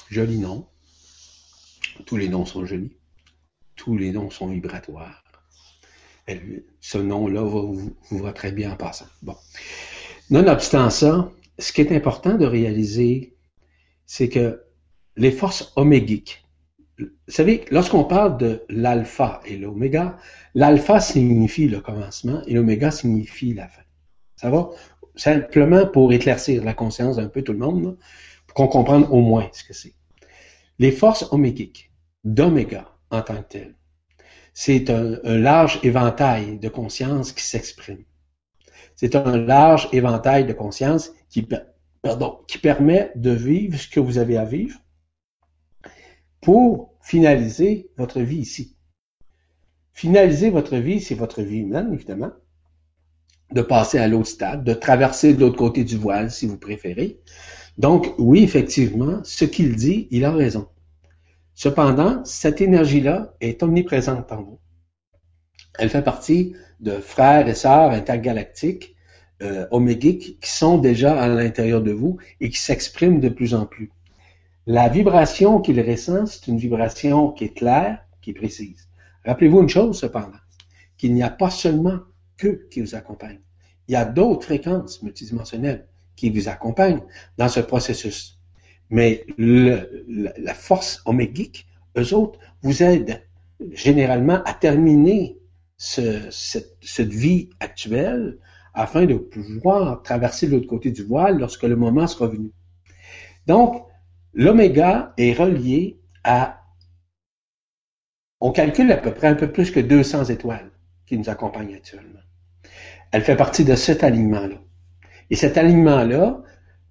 Joli 0.09 0.39
nom. 0.39 0.67
Tous 2.05 2.17
les 2.17 2.29
noms 2.29 2.45
sont 2.45 2.65
jolis. 2.65 2.97
Tous 3.75 3.97
les 3.97 4.11
noms 4.11 4.31
sont 4.31 4.47
vibratoires. 4.47 5.23
Elle- 6.25 6.63
ce 6.79 6.97
nom-là 6.97 7.41
vous, 7.41 7.95
vous 8.09 8.17
va 8.17 8.33
très 8.33 8.51
bien 8.51 8.71
en. 8.75 9.05
Bon. 9.21 9.35
Nonobstant 10.29 10.89
ça, 10.89 11.31
ce 11.59 11.71
qui 11.73 11.81
est 11.81 11.91
important 11.91 12.35
de 12.35 12.45
réaliser, 12.45 13.35
c'est 14.05 14.29
que 14.29 14.63
les 15.15 15.31
forces 15.31 15.73
omégiques, 15.75 16.43
vous 16.99 17.07
savez, 17.27 17.65
lorsqu'on 17.71 18.03
parle 18.03 18.37
de 18.37 18.63
l'alpha 18.69 19.41
et 19.45 19.57
l'oméga, 19.57 20.17
l'alpha 20.53 20.99
signifie 20.99 21.67
le 21.67 21.79
commencement 21.79 22.41
et 22.45 22.53
l'oméga 22.53 22.91
signifie 22.91 23.53
la 23.53 23.67
fin. 23.67 23.81
Ça 24.35 24.49
va? 24.49 24.69
Simplement 25.15 25.87
pour 25.87 26.13
éclaircir 26.13 26.63
la 26.63 26.73
conscience 26.73 27.17
d'un 27.17 27.27
peu 27.27 27.41
tout 27.41 27.53
le 27.53 27.59
monde, 27.59 27.97
pour 28.45 28.55
qu'on 28.55 28.67
comprenne 28.67 29.05
au 29.09 29.21
moins 29.21 29.49
ce 29.53 29.63
que 29.63 29.73
c'est. 29.73 29.93
Les 30.79 30.91
forces 30.91 31.27
omégiques, 31.31 31.91
d'oméga 32.23 32.89
en 33.09 33.21
tant 33.21 33.37
que 33.37 33.47
telles, 33.47 33.75
c'est 34.53 34.89
un, 34.89 35.19
large 35.23 35.79
éventail 35.83 36.59
de 36.59 36.69
conscience 36.69 37.31
qui 37.31 37.43
s'exprime. 37.43 38.03
C'est 38.95 39.15
un 39.15 39.37
large 39.37 39.89
éventail 39.91 40.45
de 40.45 40.53
conscience 40.53 41.11
qui, 41.29 41.47
pardon, 42.01 42.39
qui 42.47 42.59
permet 42.59 43.11
de 43.15 43.31
vivre 43.31 43.79
ce 43.79 43.87
que 43.87 43.99
vous 43.99 44.19
avez 44.19 44.37
à 44.37 44.45
vivre 44.45 44.77
pour 46.43 46.93
finaliser 47.01 47.89
votre 47.97 48.21
vie 48.21 48.39
ici. 48.39 48.75
Finaliser 49.93 50.49
votre 50.49 50.77
vie, 50.77 50.99
c'est 50.99 51.15
votre 51.15 51.41
vie 51.41 51.59
humaine, 51.59 51.91
évidemment, 51.93 52.31
de 53.51 53.61
passer 53.61 53.97
à 53.97 54.07
l'autre 54.07 54.27
stade, 54.27 54.63
de 54.63 54.73
traverser 54.73 55.33
de 55.33 55.39
l'autre 55.39 55.57
côté 55.57 55.83
du 55.83 55.97
voile, 55.97 56.31
si 56.31 56.45
vous 56.45 56.57
préférez. 56.57 57.19
Donc, 57.77 58.13
oui, 58.17 58.43
effectivement, 58.43 59.21
ce 59.23 59.45
qu'il 59.45 59.75
dit, 59.75 60.07
il 60.11 60.25
a 60.25 60.31
raison. 60.31 60.67
Cependant, 61.55 62.23
cette 62.25 62.61
énergie-là 62.61 63.35
est 63.39 63.61
omniprésente 63.63 64.31
en 64.31 64.43
vous. 64.43 64.59
Elle 65.79 65.89
fait 65.89 66.03
partie 66.03 66.55
de 66.79 66.93
frères 66.93 67.47
et 67.47 67.55
sœurs 67.55 67.91
intergalactiques, 67.91 68.95
euh, 69.41 69.67
omégiques, 69.71 70.39
qui 70.39 70.51
sont 70.51 70.77
déjà 70.77 71.19
à 71.19 71.27
l'intérieur 71.27 71.81
de 71.81 71.91
vous 71.91 72.17
et 72.41 72.49
qui 72.49 72.59
s'expriment 72.59 73.19
de 73.19 73.29
plus 73.29 73.53
en 73.53 73.65
plus. 73.65 73.91
La 74.65 74.87
vibration 74.89 75.59
qu'il 75.59 75.79
ressent, 75.81 76.25
c'est 76.25 76.47
une 76.47 76.57
vibration 76.57 77.31
qui 77.31 77.45
est 77.45 77.53
claire, 77.53 78.05
qui 78.21 78.29
est 78.31 78.33
précise. 78.33 78.87
Rappelez-vous 79.25 79.61
une 79.61 79.69
chose, 79.69 79.99
cependant, 79.99 80.37
qu'il 80.97 81.13
n'y 81.13 81.23
a 81.23 81.29
pas 81.29 81.49
seulement 81.49 81.99
qu'eux 82.37 82.67
qui 82.71 82.81
vous 82.81 82.95
accompagnent. 82.95 83.41
Il 83.87 83.93
y 83.93 83.95
a 83.95 84.05
d'autres 84.05 84.45
fréquences 84.45 85.01
multidimensionnelles 85.03 85.87
qui 86.15 86.29
vous 86.29 86.47
accompagnent 86.47 87.01
dans 87.37 87.49
ce 87.49 87.59
processus. 87.59 88.39
Mais 88.89 89.25
la, 89.37 90.53
force 90.53 91.01
omégique, 91.05 91.67
eux 91.97 92.13
autres, 92.13 92.39
vous 92.61 92.83
aident 92.83 93.21
généralement 93.71 94.41
à 94.43 94.53
terminer 94.53 95.37
ce- 95.77 96.29
cette, 96.31 96.77
cette 96.81 97.11
vie 97.11 97.49
actuelle 97.59 98.37
afin 98.73 99.05
de 99.05 99.15
pouvoir 99.15 100.01
traverser 100.03 100.47
l'autre 100.47 100.67
côté 100.67 100.91
du 100.91 101.03
voile 101.03 101.37
lorsque 101.39 101.63
le 101.63 101.75
moment 101.75 102.07
sera 102.07 102.27
venu. 102.27 102.51
Donc, 103.47 103.83
l'oméga 104.33 105.13
est 105.17 105.33
relié 105.33 105.99
à, 106.23 106.61
on 108.41 108.51
calcule 108.51 108.91
à 108.91 108.97
peu 108.97 109.13
près 109.13 109.27
un 109.27 109.35
peu 109.35 109.51
plus 109.51 109.71
que 109.71 109.79
200 109.79 110.25
étoiles 110.25 110.71
qui 111.05 111.17
nous 111.17 111.29
accompagnent 111.29 111.75
actuellement. 111.75 112.19
Elle 113.11 113.21
fait 113.21 113.35
partie 113.35 113.63
de 113.63 113.75
cet 113.75 114.03
alignement-là. 114.03 114.57
Et 115.29 115.35
cet 115.35 115.57
alignement-là, 115.57 116.41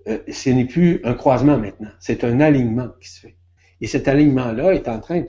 euh, 0.09 0.19
ce 0.31 0.51
n'est 0.51 0.65
plus 0.65 1.01
un 1.05 1.15
croisement 1.15 1.59
maintenant, 1.59 1.91
c'est 2.01 2.25
un 2.25 2.41
alignement 2.41 2.89
qui 3.01 3.09
se 3.09 3.21
fait. 3.21 3.37
Et 3.81 3.87
cet 3.87 4.09
alignement-là 4.09 4.75
est 4.75 4.89
en 4.89 5.01
train 5.01 5.21
de 5.21 5.29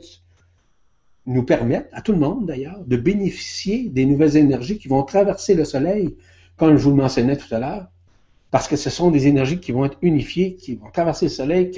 nous 1.25 1.43
permettre, 1.43 1.87
à 1.93 2.01
tout 2.01 2.11
le 2.11 2.19
monde 2.19 2.45
d'ailleurs, 2.45 2.83
de 2.85 2.97
bénéficier 2.97 3.89
des 3.89 4.05
nouvelles 4.05 4.37
énergies 4.37 4.77
qui 4.77 4.87
vont 4.87 5.03
traverser 5.03 5.55
le 5.55 5.65
Soleil, 5.65 6.15
comme 6.57 6.77
je 6.77 6.83
vous 6.83 6.91
le 6.91 6.97
mentionnais 6.97 7.37
tout 7.37 7.53
à 7.53 7.59
l'heure, 7.59 7.87
parce 8.51 8.67
que 8.67 8.75
ce 8.75 8.89
sont 8.89 9.09
des 9.09 9.27
énergies 9.27 9.59
qui 9.59 9.71
vont 9.71 9.85
être 9.85 9.97
unifiées, 10.01 10.55
qui 10.55 10.75
vont 10.75 10.91
traverser 10.91 11.25
le 11.25 11.31
Soleil, 11.31 11.71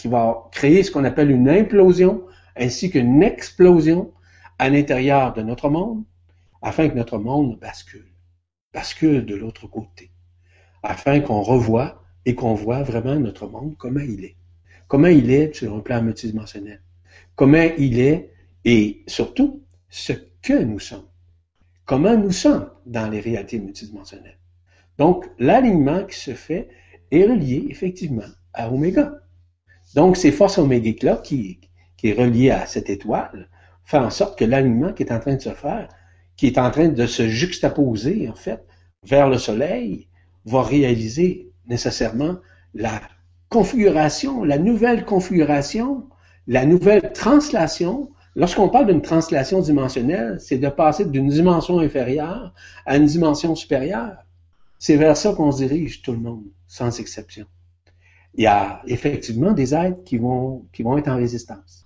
qui, 0.00 0.08
va 0.08 0.48
créer 0.52 0.82
ce 0.82 0.90
qu'on 0.90 1.04
appelle 1.04 1.30
une 1.30 1.48
implosion, 1.48 2.24
ainsi 2.56 2.90
qu'une 2.90 3.22
explosion 3.22 4.12
à 4.58 4.68
l'intérieur 4.68 5.32
de 5.32 5.42
notre 5.42 5.68
monde, 5.68 6.04
afin 6.62 6.88
que 6.88 6.94
notre 6.94 7.18
monde 7.18 7.58
bascule, 7.58 8.12
bascule 8.72 9.24
de 9.24 9.34
l'autre 9.34 9.66
côté, 9.66 10.10
afin 10.82 11.20
qu'on 11.20 11.42
revoie 11.42 12.02
et 12.26 12.34
qu'on 12.34 12.54
voit 12.54 12.82
vraiment 12.82 13.16
notre 13.16 13.46
monde, 13.46 13.74
comment 13.78 14.00
il 14.00 14.24
est. 14.24 14.36
Comment 14.88 15.08
il 15.08 15.30
est 15.30 15.54
sur 15.54 15.74
un 15.74 15.80
plan 15.80 16.02
multidimensionnel. 16.02 16.82
Comment 17.36 17.68
il 17.78 18.00
est 18.00 18.32
et 18.64 19.02
surtout 19.06 19.62
ce 19.88 20.12
que 20.42 20.62
nous 20.62 20.80
sommes. 20.80 21.06
Comment 21.84 22.16
nous 22.16 22.32
sommes 22.32 22.70
dans 22.86 23.08
les 23.08 23.20
réalités 23.20 23.58
multidimensionnelles. 23.58 24.38
Donc, 24.98 25.26
l'alignement 25.38 26.04
qui 26.04 26.18
se 26.18 26.34
fait 26.34 26.68
est 27.10 27.24
relié 27.24 27.66
effectivement 27.70 28.28
à 28.52 28.70
Oméga. 28.70 29.14
Donc, 29.94 30.16
ces 30.16 30.32
forces 30.32 30.58
omégiques-là 30.58 31.16
qui, 31.16 31.60
qui 31.96 32.08
est 32.08 32.12
relié 32.12 32.50
à 32.50 32.66
cette 32.66 32.90
étoile 32.90 33.48
fait 33.84 33.98
en 33.98 34.10
sorte 34.10 34.38
que 34.38 34.44
l'alignement 34.44 34.92
qui 34.92 35.02
est 35.02 35.12
en 35.12 35.20
train 35.20 35.34
de 35.34 35.40
se 35.40 35.50
faire, 35.50 35.88
qui 36.36 36.46
est 36.46 36.58
en 36.58 36.70
train 36.70 36.88
de 36.88 37.06
se 37.06 37.28
juxtaposer, 37.28 38.28
en 38.28 38.34
fait, 38.34 38.64
vers 39.04 39.28
le 39.28 39.38
Soleil, 39.38 40.08
va 40.44 40.62
réaliser 40.62 41.50
nécessairement 41.66 42.36
la 42.74 43.00
configuration, 43.48 44.44
la 44.44 44.58
nouvelle 44.58 45.04
configuration, 45.04 46.08
la 46.46 46.64
nouvelle 46.64 47.12
translation. 47.12 48.10
Lorsqu'on 48.36 48.68
parle 48.68 48.86
d'une 48.86 49.02
translation 49.02 49.60
dimensionnelle, 49.60 50.38
c'est 50.40 50.58
de 50.58 50.68
passer 50.68 51.04
d'une 51.04 51.28
dimension 51.28 51.80
inférieure 51.80 52.54
à 52.86 52.96
une 52.96 53.06
dimension 53.06 53.54
supérieure. 53.54 54.24
C'est 54.78 54.96
vers 54.96 55.16
ça 55.16 55.34
qu'on 55.34 55.52
se 55.52 55.58
dirige 55.58 56.00
tout 56.00 56.12
le 56.12 56.18
monde, 56.18 56.44
sans 56.68 57.00
exception. 57.00 57.46
Il 58.34 58.44
y 58.44 58.46
a 58.46 58.82
effectivement 58.86 59.52
des 59.52 59.74
êtres 59.74 60.02
qui 60.04 60.18
vont, 60.18 60.66
qui 60.72 60.82
vont 60.82 60.96
être 60.98 61.08
en 61.08 61.16
résistance. 61.16 61.84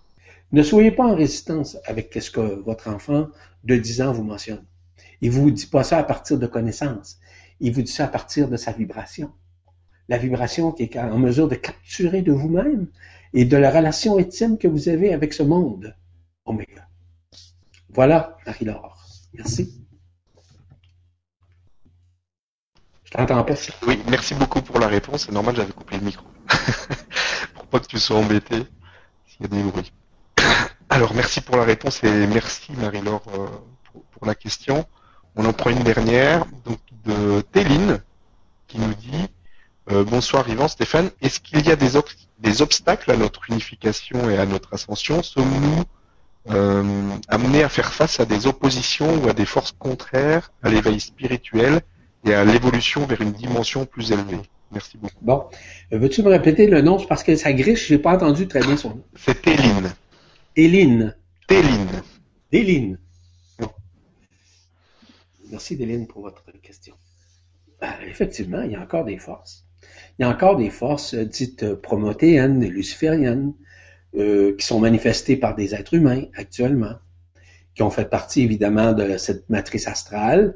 Ne 0.53 0.63
soyez 0.63 0.91
pas 0.91 1.05
en 1.05 1.17
résistance 1.17 1.77
avec 1.85 2.17
ce 2.21 2.31
que 2.31 2.41
votre 2.41 2.89
enfant 2.89 3.29
de 3.65 3.77
10 3.77 4.03
ans 4.03 4.13
vous 4.13 4.25
mentionne. 4.25 4.65
Il 5.21 5.31
vous 5.31 5.51
dit 5.51 5.67
pas 5.67 5.85
ça 5.85 5.99
à 5.99 6.05
partir 6.05 6.39
de 6.39 6.47
connaissances. 6.47 7.19
Il 7.61 7.73
vous 7.73 7.83
dit 7.83 7.91
ça 7.91 8.05
à 8.05 8.09
partir 8.09 8.49
de 8.49 8.57
sa 8.57 8.73
vibration. 8.73 9.33
La 10.09 10.19
vibration 10.19 10.71
qui 10.71 10.83
est 10.83 10.99
en 10.99 11.19
mesure 11.19 11.49
de 11.49 11.55
capturer 11.55 12.23
de 12.23 12.33
vous-même 12.33 12.89
et 13.33 13.45
de 13.47 13.57
la 13.57 13.71
relation 13.71 14.19
intime 14.19 14.59
que 14.59 14.69
vous 14.69 14.89
avez 14.89 15.15
avec 15.15 15.33
ce 15.33 15.43
monde. 15.43 15.97
Oméga. 16.45 16.87
Voilà, 17.89 18.37
Marie-Laure. 18.47 19.07
Merci. 19.33 19.83
Je 23.05 23.11
t'entends 23.11 23.45
pas. 23.45 23.55
Oui, 23.87 23.99
merci 24.11 24.35
beaucoup 24.35 24.61
pour 24.61 24.79
la 24.79 24.89
réponse. 24.89 25.27
C'est 25.27 25.33
normal, 25.33 25.57
j'avais 25.57 25.73
coupé 25.73 25.97
le 25.97 26.05
micro. 26.05 26.25
pour 27.55 27.67
pas 27.67 27.81
que 27.81 27.87
tu 27.87 27.99
sois 27.99 28.17
embêté 28.17 28.65
s'il 29.27 29.43
y 29.43 29.45
a 29.45 29.49
des 29.49 29.63
bruits. 29.63 29.93
Alors, 30.89 31.15
merci 31.15 31.41
pour 31.41 31.57
la 31.57 31.65
réponse 31.65 32.03
et 32.05 32.27
merci 32.27 32.73
Marie-Laure 32.73 33.25
euh, 33.35 33.47
pour, 34.13 34.27
la 34.27 34.35
question. 34.35 34.87
On 35.37 35.45
en 35.45 35.53
prend 35.53 35.71
une 35.71 35.83
dernière, 35.83 36.45
donc 36.65 36.79
de 37.05 37.41
Téline, 37.53 38.01
qui 38.69 38.79
nous 38.79 38.95
dit 38.95 39.29
euh, 39.91 40.05
Bonsoir 40.05 40.49
Yvan, 40.49 40.69
Stéphane, 40.69 41.11
est-ce 41.21 41.41
qu'il 41.41 41.67
y 41.67 41.71
a 41.71 41.77
des 41.77 42.63
obstacles 42.63 43.11
à 43.11 43.17
notre 43.17 43.51
unification 43.51 44.31
et 44.31 44.39
à 44.39 44.47
notre 44.47 44.73
ascension? 44.75 45.23
Sommes-nous 45.23 45.85
euh, 46.51 47.11
amenés 47.29 47.65
à 47.65 47.69
faire 47.69 47.93
face 47.93 48.21
à 48.21 48.27
des 48.27 48.47
oppositions 48.47 49.23
ou 49.23 49.29
à 49.29 49.33
des 49.33 49.47
forces 49.47 49.73
contraires 49.73 50.53
à 50.63 50.69
l'éveil 50.69 51.01
spirituel 51.01 51.81
et 52.25 52.35
à 52.35 52.45
l'évolution 52.45 53.07
vers 53.07 53.21
une 53.21 53.33
dimension 53.33 53.87
plus 53.87 54.13
élevée? 54.13 54.41
Merci 54.75 54.99
beaucoup. 54.99 55.15
Bon. 55.23 55.45
Veux-tu 55.91 56.23
me 56.23 56.29
répéter 56.29 56.67
le 56.67 56.81
nom? 56.81 56.99
Parce 57.07 57.23
que 57.23 57.37
ça 57.37 57.53
griche, 57.53 57.89
j'ai 57.89 57.99
pas 57.99 58.15
entendu 58.15 58.49
très 58.49 58.61
bien 58.61 58.77
son 58.77 58.91
nom. 58.91 59.05
C'est 59.17 59.41
Téline. 59.41 59.95
Éline. 60.57 61.17
Téline. 61.47 62.03
Déline. 62.51 62.99
Bon. 63.59 63.71
Merci 65.51 65.77
Déline 65.77 66.07
pour 66.07 66.23
votre 66.23 66.45
question. 66.61 66.95
Ben, 67.81 67.93
effectivement, 68.07 68.63
il 68.63 68.73
y 68.73 68.77
a 68.77 68.81
encore 68.81 69.05
des 69.05 69.19
forces. 69.19 69.65
Il 70.19 70.23
y 70.23 70.25
a 70.25 70.29
encore 70.29 70.57
des 70.57 70.71
forces 70.71 71.15
euh, 71.15 71.25
dites 71.25 71.63
euh, 71.63 71.77
promotéennes, 71.77 72.65
lucifériennes, 72.65 73.53
euh, 74.17 74.57
qui 74.57 74.67
sont 74.67 74.81
manifestées 74.81 75.37
par 75.37 75.55
des 75.55 75.75
êtres 75.75 75.95
humains 75.95 76.25
actuellement, 76.35 76.95
qui 77.75 77.83
ont 77.83 77.91
fait 77.91 78.09
partie 78.09 78.43
évidemment 78.43 78.93
de 78.93 79.17
cette 79.17 79.49
matrice 79.51 79.89
astrale 79.89 80.55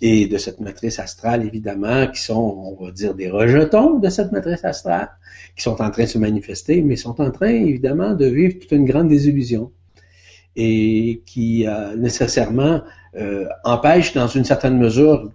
et 0.00 0.26
de 0.26 0.38
cette 0.38 0.60
matrice 0.60 0.98
astrale 0.98 1.44
évidemment 1.44 2.06
qui 2.08 2.20
sont, 2.20 2.76
on 2.78 2.84
va 2.84 2.90
dire, 2.92 3.14
des 3.14 3.30
rejetons 3.30 3.98
de 3.98 4.08
cette 4.10 4.32
matrice 4.32 4.64
astrale, 4.64 5.10
qui 5.56 5.62
sont 5.62 5.80
en 5.82 5.90
train 5.90 6.04
de 6.04 6.06
se 6.06 6.18
manifester, 6.18 6.82
mais 6.82 6.96
sont 6.96 7.20
en 7.20 7.30
train 7.30 7.48
évidemment 7.48 8.14
de 8.14 8.26
vivre 8.26 8.58
toute 8.60 8.72
une 8.72 8.84
grande 8.84 9.08
désillusion 9.08 9.72
et 10.56 11.22
qui 11.24 11.66
euh, 11.66 11.96
nécessairement 11.96 12.82
euh, 13.16 13.46
dans 13.64 14.28
une 14.28 14.44
certaine 14.44 14.76
mesure, 14.76 15.30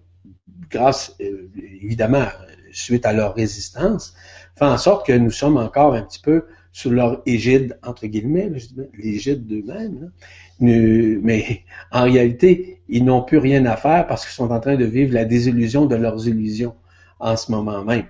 grâce 0.70 1.16
euh, 1.22 1.50
évidemment 1.82 2.26
suite 2.72 3.06
à 3.06 3.14
leur 3.14 3.36
résistance, 3.36 4.14
fait 4.56 4.66
en 4.66 4.78
sorte 4.78 5.06
que 5.06 5.14
nous 5.14 5.32
sommes 5.32 5.58
encore 5.58 5.94
un 5.94 6.02
petit 6.02 6.20
peu 6.20 6.46
sous 6.74 6.90
leur 6.90 7.22
égide, 7.26 7.78
entre 7.84 8.08
guillemets, 8.08 8.52
l'égide 8.98 9.46
d'eux-mêmes. 9.46 10.12
Mais 10.60 11.62
en 11.92 12.04
réalité, 12.04 12.82
ils 12.90 13.06
n'ont 13.06 13.22
plus 13.22 13.38
rien 13.38 13.66
à 13.66 13.78
faire 13.78 14.08
parce 14.08 14.26
qu'ils 14.26 14.34
sont 14.34 14.52
en 14.52 14.60
train 14.60 14.76
de 14.76 14.86
vivre 14.86 15.14
la 15.14 15.24
désillusion 15.24 15.86
de 15.86 15.96
leurs 15.96 16.28
illusions 16.28 16.76
en 17.20 17.38
ce 17.38 17.52
moment 17.52 17.84
même. 17.86 18.06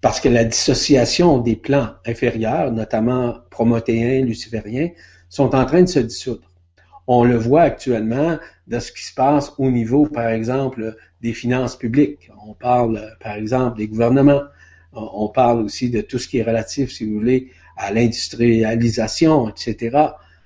Parce 0.00 0.18
que 0.18 0.30
la 0.30 0.44
dissociation 0.44 1.38
des 1.38 1.56
plans 1.56 1.90
inférieurs, 2.06 2.72
notamment 2.72 3.34
promotéens, 3.50 4.24
lucifériens, 4.24 4.88
sont 5.28 5.54
en 5.54 5.66
train 5.66 5.82
de 5.82 5.88
se 5.88 6.00
dissoudre. 6.00 6.50
On 7.06 7.24
le 7.24 7.36
voit 7.36 7.62
actuellement 7.62 8.38
de 8.66 8.78
ce 8.78 8.92
qui 8.92 9.02
se 9.02 9.12
passe 9.14 9.52
au 9.58 9.70
niveau, 9.70 10.06
par 10.06 10.28
exemple, 10.28 10.96
des 11.20 11.34
finances 11.34 11.76
publiques. 11.76 12.30
On 12.46 12.54
parle, 12.54 13.14
par 13.20 13.34
exemple, 13.34 13.76
des 13.76 13.88
gouvernements. 13.88 14.42
On 14.92 15.28
parle 15.28 15.60
aussi 15.60 15.90
de 15.90 16.00
tout 16.00 16.18
ce 16.18 16.28
qui 16.28 16.38
est 16.38 16.42
relatif, 16.42 16.90
si 16.90 17.04
vous 17.04 17.14
voulez, 17.14 17.50
à 17.80 17.92
l'industrialisation, 17.92 19.48
etc. 19.48 19.98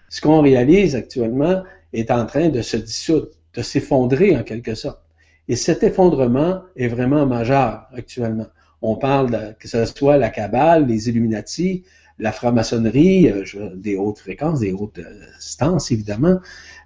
Ce 0.09 0.21
qu'on 0.21 0.41
réalise 0.41 0.95
actuellement 0.95 1.65
est 1.93 2.11
en 2.11 2.25
train 2.27 2.49
de 2.49 2.63
se 2.63 2.77
dissoudre, 2.77 3.29
de 3.55 3.63
s'effondrer 3.63 4.37
en 4.37 4.43
quelque 4.43 4.75
sorte. 4.75 5.01
Et 5.49 5.57
cet 5.57 5.83
effondrement 5.83 6.63
est 6.77 6.89
vraiment 6.89 7.27
majeur 7.27 7.87
actuellement. 7.93 8.47
On 8.81 8.97
parle 8.97 9.31
de, 9.31 9.55
que 9.59 9.69
ce 9.69 9.85
soit 9.85 10.17
la 10.17 10.31
cabale, 10.31 10.87
les 10.87 11.09
Illuminati, 11.09 11.85
la 12.19 12.33
franc-maçonnerie, 12.33 13.29
euh, 13.29 13.71
des 13.75 13.97
hautes 13.97 14.19
fréquences, 14.19 14.61
des 14.61 14.73
hautes 14.73 14.99
euh, 14.99 15.27
stances 15.39 15.91
évidemment, 15.91 16.39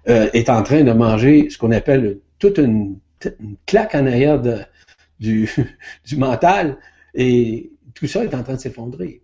euh, 0.07 0.29
est 0.33 0.49
en 0.49 0.63
train 0.63 0.83
de 0.83 0.91
manger 0.91 1.49
ce 1.49 1.57
qu'on 1.57 1.71
appelle 1.71 2.19
toute 2.39 2.57
une, 2.57 2.97
claque 3.65 3.95
en 3.95 4.05
arrière 4.05 4.41
de, 4.41 4.59
du, 5.19 5.49
du 6.07 6.17
mental 6.17 6.77
et 7.13 7.71
tout 7.93 8.07
ça 8.07 8.23
est 8.23 8.33
en 8.33 8.43
train 8.43 8.55
de 8.55 8.59
s'effondrer. 8.59 9.21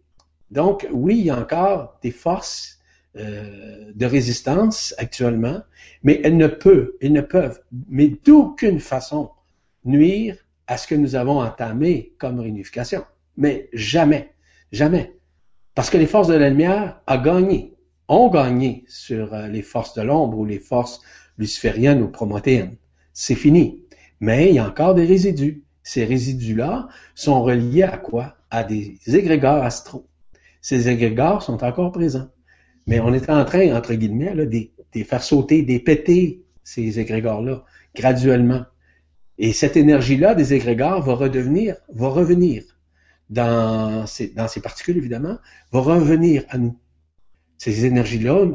Donc 0.52 0.88
oui, 0.92 1.18
il 1.20 1.26
y 1.26 1.30
a 1.30 1.40
encore 1.40 1.98
des 2.02 2.12
forces 2.12 2.80
euh, 3.18 3.92
de 3.96 4.06
résistance 4.06 4.94
actuellement, 4.98 5.62
mais 6.04 6.20
elles 6.24 6.38
ne 6.38 6.48
peuvent, 6.48 6.92
elles 7.02 7.14
ne 7.14 7.22
peuvent, 7.22 7.62
mais 7.90 8.10
d'aucune 8.10 8.80
façon 8.80 9.32
nuire 9.86 10.36
à 10.68 10.78
ce 10.78 10.88
que 10.88 10.96
nous 10.96 11.16
avons 11.16 11.40
entamé 11.42 12.14
comme 12.18 12.40
réunification. 12.40 13.06
Mais 13.38 13.70
jamais, 13.74 14.34
jamais. 14.72 15.14
Parce 15.76 15.90
que 15.90 15.98
les 15.98 16.08
forces 16.08 16.28
de 16.28 16.36
la 16.36 16.50
lumière 16.50 17.02
ont 17.08 17.22
gagné, 17.22 17.74
ont 18.08 18.30
gagné 18.30 18.86
sur 18.88 19.34
euh, 19.34 19.48
les 19.48 19.62
forces 19.62 19.94
de 19.94 20.02
l'ombre 20.02 20.38
ou 20.38 20.46
les 20.46 20.60
forces 20.60 21.02
lucifériennes 21.38 22.02
ou 22.02 22.10
promotéennes. 22.10 22.78
C'est 23.14 23.36
fini. 23.36 23.82
Mais 24.20 24.50
il 24.50 24.56
y 24.56 24.60
a 24.60 24.68
encore 24.68 24.96
des 24.96 25.06
résidus. 25.06 25.64
Ces 25.84 26.06
résidus-là 26.06 26.88
sont 27.14 27.44
reliés 27.44 27.84
à 27.84 27.98
quoi? 27.98 28.36
À 28.50 28.64
des 28.64 28.98
égrégores 29.08 29.64
astraux. 29.64 30.08
Ces 30.66 30.90
égrégores 30.90 31.44
sont 31.44 31.64
encore 31.64 31.92
présents. 31.92 32.28
Mais 32.88 33.00
on 33.00 33.14
est 33.14 33.30
en 33.30 33.46
train, 33.46 33.76
entre 33.76 33.94
guillemets, 33.94 34.34
de, 34.34 34.48
de 34.48 35.04
faire 35.04 35.22
sauter, 35.22 35.62
de 35.62 35.78
péter 35.78 36.44
ces 36.64 37.00
égrégores-là, 37.00 37.64
graduellement. 37.94 38.64
Et 39.38 39.54
cette 39.54 39.78
énergie-là 39.78 40.34
des 40.34 40.56
égrégores 40.56 41.04
va 41.04 41.14
redevenir, 41.14 41.76
va 41.94 42.08
revenir 42.08 42.64
dans 43.30 44.08
ces, 44.08 44.30
dans 44.30 44.48
ces 44.48 44.60
particules, 44.60 44.98
évidemment, 44.98 45.38
va 45.72 45.82
revenir 45.82 46.46
à 46.50 46.58
nous. 46.58 46.76
Ces 47.60 47.86
énergies-là, 47.86 48.48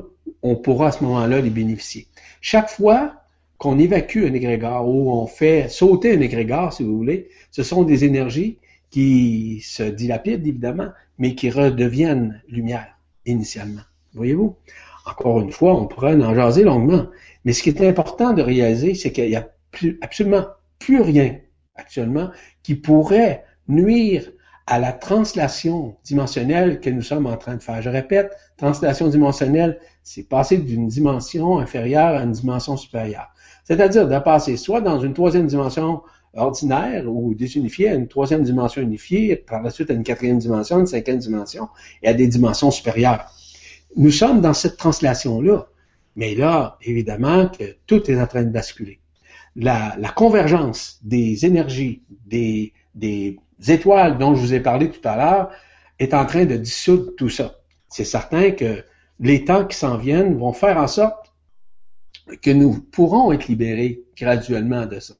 on 0.43 0.57
pourra 0.57 0.89
à 0.89 0.91
ce 0.91 1.05
moment-là 1.05 1.41
les 1.41 1.51
bénéficier. 1.51 2.09
Chaque 2.41 2.71
fois 2.71 3.23
qu'on 3.57 3.79
évacue 3.79 4.25
un 4.25 4.35
égrégore 4.35 4.89
ou 4.89 5.13
on 5.13 5.29
fait 5.29 5.69
sauter 5.69 6.17
un 6.17 6.21
égrégore, 6.21 6.73
si 6.73 6.83
vous 6.83 6.97
voulez, 6.97 7.29
ce 7.53 7.63
sont 7.63 7.85
des 7.85 8.03
énergies 8.03 8.59
qui 8.91 9.61
se 9.61 9.85
dilapident, 9.85 10.45
évidemment, 10.45 10.89
mais 11.21 11.37
qui 11.37 11.51
redeviennent 11.51 12.43
lumière 12.49 12.99
initialement. 13.27 13.83
Voyez-vous? 14.15 14.57
Encore 15.07 15.41
une 15.41 15.53
fois, 15.53 15.75
on 15.75 15.87
pourrait 15.87 16.21
en 16.21 16.35
jaser 16.35 16.65
longuement. 16.65 17.07
Mais 17.45 17.53
ce 17.53 17.63
qui 17.63 17.69
est 17.69 17.87
important 17.87 18.33
de 18.33 18.43
réaliser, 18.43 18.95
c'est 18.95 19.13
qu'il 19.13 19.29
n'y 19.29 19.37
a 19.37 19.49
absolument 20.01 20.47
plus 20.79 21.01
rien 21.01 21.39
actuellement 21.77 22.31
qui 22.63 22.75
pourrait 22.75 23.45
nuire 23.69 24.33
à 24.67 24.79
la 24.79 24.93
translation 24.93 25.97
dimensionnelle 26.05 26.81
que 26.81 26.91
nous 26.91 27.03
sommes 27.03 27.27
en 27.27 27.37
train 27.37 27.57
de 27.57 27.63
faire. 27.63 27.83
Je 27.83 27.91
répète, 27.91 28.33
translation 28.57 29.09
dimensionnelle, 29.09 29.79
c'est 30.03 30.23
passer 30.23 30.59
d'une 30.59 30.89
dimension 30.89 31.59
inférieure 31.59 32.17
à 32.17 32.23
une 32.23 32.33
dimension 32.33 32.77
supérieure. 32.77 33.29
C'est-à-dire 33.65 34.09
de 34.09 34.19
passer 34.19 34.57
soit 34.57 34.81
dans 34.81 35.01
une 35.01 35.13
troisième 35.13 35.47
dimension 35.47 36.03
ordinaire 36.35 37.11
ou 37.11 37.35
désunifiée 37.35 37.89
à 37.89 37.95
une 37.95 38.09
troisième 38.09 38.43
dimension 38.43 38.83
unifiée, 38.83 39.37
par 39.37 39.63
la 39.63 39.71
suite 39.71 39.91
à 39.91 39.95
une 39.95 40.05
quatrième 40.05 40.39
dimension, 40.39 40.79
une 40.79 40.87
cinquième 40.87 41.19
dimension 41.19 41.69
et 42.03 42.09
à 42.09 42.15
des 42.15 42.27
dimensions 42.27 42.71
supérieures. 42.71 43.27
Nous 43.97 44.11
sommes 44.11 44.41
dans 44.41 44.55
cette 44.55 44.77
translation-là. 44.77 45.67
Mais 46.17 46.35
là, 46.35 46.77
évidemment, 46.83 47.49
que 47.49 47.77
tout 47.87 48.11
est 48.11 48.21
en 48.21 48.27
train 48.27 48.43
de 48.43 48.51
basculer. 48.51 49.01
La, 49.57 49.97
la 49.99 50.11
convergence 50.11 50.99
des 51.03 51.47
énergies, 51.47 52.03
des, 52.27 52.73
des 52.95 53.39
étoiles 53.69 54.19
dont 54.19 54.35
je 54.35 54.41
vous 54.41 54.55
ai 54.55 54.61
parlé 54.61 54.91
tout 54.91 55.07
à 55.09 55.17
l'heure 55.17 55.51
est 55.99 56.15
en 56.15 56.27
train 56.27 56.45
de 56.47 56.57
dissoudre 56.57 57.13
tout 57.17 57.29
ça. 57.29 57.61
C'est 57.89 58.05
certain 58.05 58.53
que 58.53 58.85
les 59.19 59.45
temps 59.45 59.67
qui 59.67 59.77
s'en 59.77 59.97
viennent 59.97 60.37
vont 60.37 60.53
faire 60.53 60.79
en 60.79 60.87
sorte 60.87 61.33
que 62.43 62.51
nous 62.51 62.81
pourrons 62.81 63.33
être 63.33 63.49
libérés 63.49 64.03
graduellement 64.17 64.87
de 64.87 65.01
ça. 65.01 65.15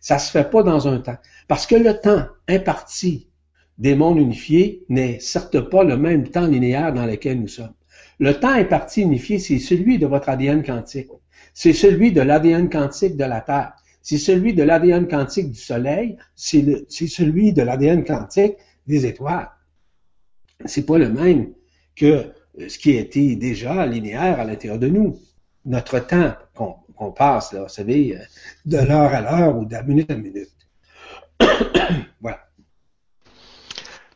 Ça 0.00 0.18
se 0.18 0.30
fait 0.30 0.50
pas 0.50 0.62
dans 0.62 0.88
un 0.88 0.98
temps. 1.00 1.18
Parce 1.46 1.66
que 1.66 1.74
le 1.74 2.00
temps 2.00 2.26
imparti 2.48 3.28
des 3.78 3.94
mondes 3.94 4.18
unifiés 4.18 4.84
n'est 4.88 5.20
certes 5.20 5.60
pas 5.60 5.84
le 5.84 5.96
même 5.96 6.28
temps 6.28 6.46
linéaire 6.46 6.92
dans 6.92 7.06
lequel 7.06 7.40
nous 7.40 7.48
sommes. 7.48 7.74
Le 8.18 8.34
temps 8.34 8.52
imparti 8.52 9.02
unifié, 9.02 9.38
c'est 9.38 9.58
celui 9.58 9.98
de 9.98 10.06
votre 10.06 10.28
ADN 10.28 10.64
quantique. 10.64 11.08
C'est 11.54 11.72
celui 11.72 12.12
de 12.12 12.20
l'ADN 12.20 12.68
quantique 12.68 13.16
de 13.16 13.24
la 13.24 13.40
Terre 13.40 13.74
c'est 14.08 14.16
celui 14.16 14.54
de 14.54 14.62
l'ADN 14.62 15.06
quantique 15.06 15.50
du 15.50 15.60
Soleil, 15.60 16.16
c'est 16.34 16.86
celui 16.88 17.52
de 17.52 17.60
l'ADN 17.60 18.04
quantique 18.04 18.54
des 18.86 19.04
étoiles. 19.04 19.50
C'est 20.64 20.86
pas 20.86 20.96
le 20.96 21.10
même 21.10 21.52
que 21.94 22.32
ce 22.68 22.78
qui 22.78 22.92
été 22.92 23.36
déjà 23.36 23.84
linéaire 23.84 24.40
à 24.40 24.44
l'intérieur 24.44 24.78
de 24.78 24.88
nous. 24.88 25.18
Notre 25.66 25.98
temps 25.98 26.32
qu'on 26.98 27.12
passe, 27.12 27.52
là, 27.52 27.62
vous 27.62 27.68
savez, 27.68 28.18
de 28.66 28.78
l'heure 28.78 29.12
à 29.12 29.20
l'heure 29.20 29.56
ou 29.56 29.64
de 29.64 29.76
minute 29.86 30.10
à 30.10 30.16
minute. 30.16 30.50
voilà. 32.20 32.40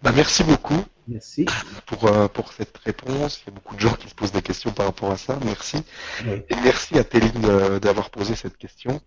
Ben, 0.02 0.12
merci 0.12 0.42
beaucoup. 0.42 0.84
Merci. 1.08 1.46
Pour, 1.86 2.06
euh, 2.06 2.28
pour 2.28 2.52
cette 2.52 2.76
réponse. 2.78 3.42
Il 3.42 3.50
y 3.50 3.52
a 3.52 3.54
beaucoup 3.54 3.74
de 3.76 3.80
gens 3.80 3.94
qui 3.94 4.08
se 4.08 4.14
posent 4.14 4.32
des 4.32 4.42
questions 4.42 4.72
par 4.72 4.86
rapport 4.86 5.10
à 5.10 5.16
ça. 5.16 5.38
Merci. 5.44 5.82
Et 6.24 6.54
merci 6.62 6.98
à 6.98 7.04
Téline 7.04 7.44
euh, 7.44 7.78
d'avoir 7.78 8.10
posé 8.10 8.34
cette 8.34 8.56
question. 8.56 9.00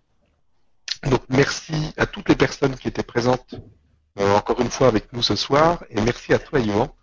Donc 1.03 1.21
merci 1.29 1.93
à 1.97 2.05
toutes 2.05 2.29
les 2.29 2.35
personnes 2.35 2.75
qui 2.75 2.87
étaient 2.87 3.03
présentes 3.03 3.55
euh, 4.19 4.35
encore 4.35 4.59
une 4.61 4.69
fois 4.69 4.87
avec 4.87 5.11
nous 5.13 5.21
ce 5.21 5.35
soir 5.35 5.83
et 5.89 6.01
merci 6.01 6.33
à 6.33 6.39
toi 6.39 6.59
Yvan 6.59 6.95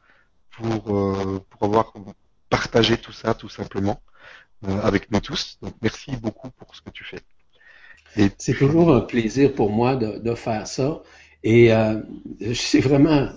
pour, 0.51 0.97
euh, 0.97 1.45
pour 1.51 1.63
avoir 1.65 1.93
partagé 2.49 2.97
tout 2.97 3.13
ça 3.13 3.35
tout 3.35 3.49
simplement 3.49 4.01
euh, 4.07 4.12
avec 4.83 5.11
nous 5.11 5.21
tous. 5.21 5.59
Donc 5.63 5.75
merci 5.83 6.13
beaucoup 6.17 6.51
pour 6.51 6.75
ce 6.75 6.83
que 6.83 6.91
tu 6.91 7.05
fais. 7.05 7.21
C'est 8.39 8.55
toujours 8.55 8.95
un 8.95 9.01
plaisir 9.01 9.55
pour 9.55 9.71
moi 9.71 9.97
de, 9.97 10.19
de 10.19 10.35
faire 10.35 10.67
ça 10.67 11.03
et 11.43 11.73
euh, 11.73 12.01
je 12.41 12.53
sais 12.53 12.81
vraiment 12.81 13.29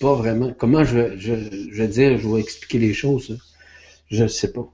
pas 0.00 0.14
vraiment 0.14 0.52
comment 0.52 0.84
je, 0.84 1.16
je, 1.16 1.34
je 1.70 1.82
vais 1.82 1.88
dire, 1.88 2.18
je 2.18 2.28
vais 2.28 2.40
expliquer 2.40 2.78
les 2.78 2.92
choses. 2.92 3.38
Je 4.10 4.24
ne 4.24 4.28
sais 4.28 4.52
pas. 4.52 4.68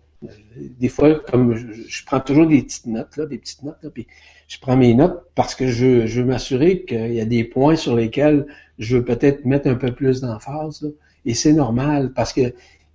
des 0.79 0.89
fois, 0.89 1.21
comme 1.21 1.55
je, 1.55 2.05
prends 2.05 2.21
toujours 2.21 2.47
des 2.47 2.63
petites 2.63 2.87
notes, 2.87 3.17
là, 3.17 3.27
des 3.27 3.39
petites 3.39 3.63
notes, 3.63 3.79
là, 3.83 3.91
puis 3.91 4.07
je 4.49 4.59
prends 4.59 4.77
mes 4.77 4.95
notes 4.95 5.23
parce 5.35 5.55
que 5.55 5.69
je, 5.69 6.07
je 6.07 6.21
veux 6.21 6.27
m'assurer 6.27 6.85
qu'il 6.85 7.15
y 7.15 7.21
a 7.21 7.25
des 7.25 7.45
points 7.45 7.77
sur 7.77 7.95
lesquels 7.95 8.47
je 8.79 8.97
veux 8.97 9.05
peut-être 9.05 9.45
mettre 9.45 9.69
un 9.69 9.77
peu 9.77 9.93
plus 9.93 10.21
d'emphase. 10.21 10.93
Et 11.25 11.35
c'est 11.35 11.53
normal 11.53 12.13
parce 12.15 12.33
que 12.33 12.41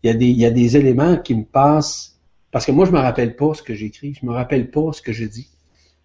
il 0.03 0.07
y, 0.07 0.09
a 0.09 0.13
des, 0.13 0.27
il 0.27 0.37
y 0.37 0.45
a 0.45 0.51
des 0.51 0.77
éléments 0.77 1.17
qui 1.17 1.33
me 1.35 1.45
passent. 1.45 2.14
Parce 2.55 2.65
que 2.65 2.71
moi, 2.71 2.85
je 2.85 2.91
me 2.91 2.99
rappelle 2.99 3.35
pas 3.35 3.53
ce 3.53 3.61
que 3.61 3.73
j'écris, 3.73 4.17
je 4.17 4.25
me 4.25 4.31
rappelle 4.31 4.71
pas 4.71 4.93
ce 4.93 5.01
que 5.01 5.11
je 5.11 5.25
dis. 5.25 5.49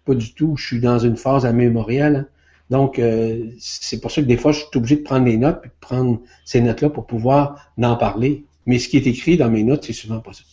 Pas 0.03 0.15
du 0.15 0.33
tout. 0.33 0.57
Je 0.57 0.65
suis 0.65 0.81
dans 0.81 0.99
une 0.99 1.15
phase 1.15 1.45
à 1.45 1.53
mémorielle. 1.53 2.15
Hein. 2.17 2.27
Donc, 2.69 2.99
euh, 2.99 3.45
c'est 3.57 4.01
pour 4.01 4.11
ça 4.11 4.21
que 4.21 4.27
des 4.27 4.35
fois, 4.35 4.51
je 4.51 4.57
suis 4.57 4.67
obligé 4.75 4.97
de 4.97 5.01
prendre 5.01 5.23
des 5.23 5.37
notes 5.37 5.61
puis 5.61 5.69
de 5.69 5.75
prendre 5.79 6.19
ces 6.43 6.59
notes-là 6.59 6.89
pour 6.89 7.07
pouvoir 7.07 7.71
en 7.81 7.95
parler. 7.95 8.43
Mais 8.65 8.79
ce 8.79 8.89
qui 8.89 8.97
est 8.97 9.07
écrit 9.07 9.37
dans 9.37 9.49
mes 9.49 9.63
notes, 9.63 9.85
c'est 9.85 9.93
souvent 9.93 10.19
pas 10.19 10.33
ça. 10.33 10.43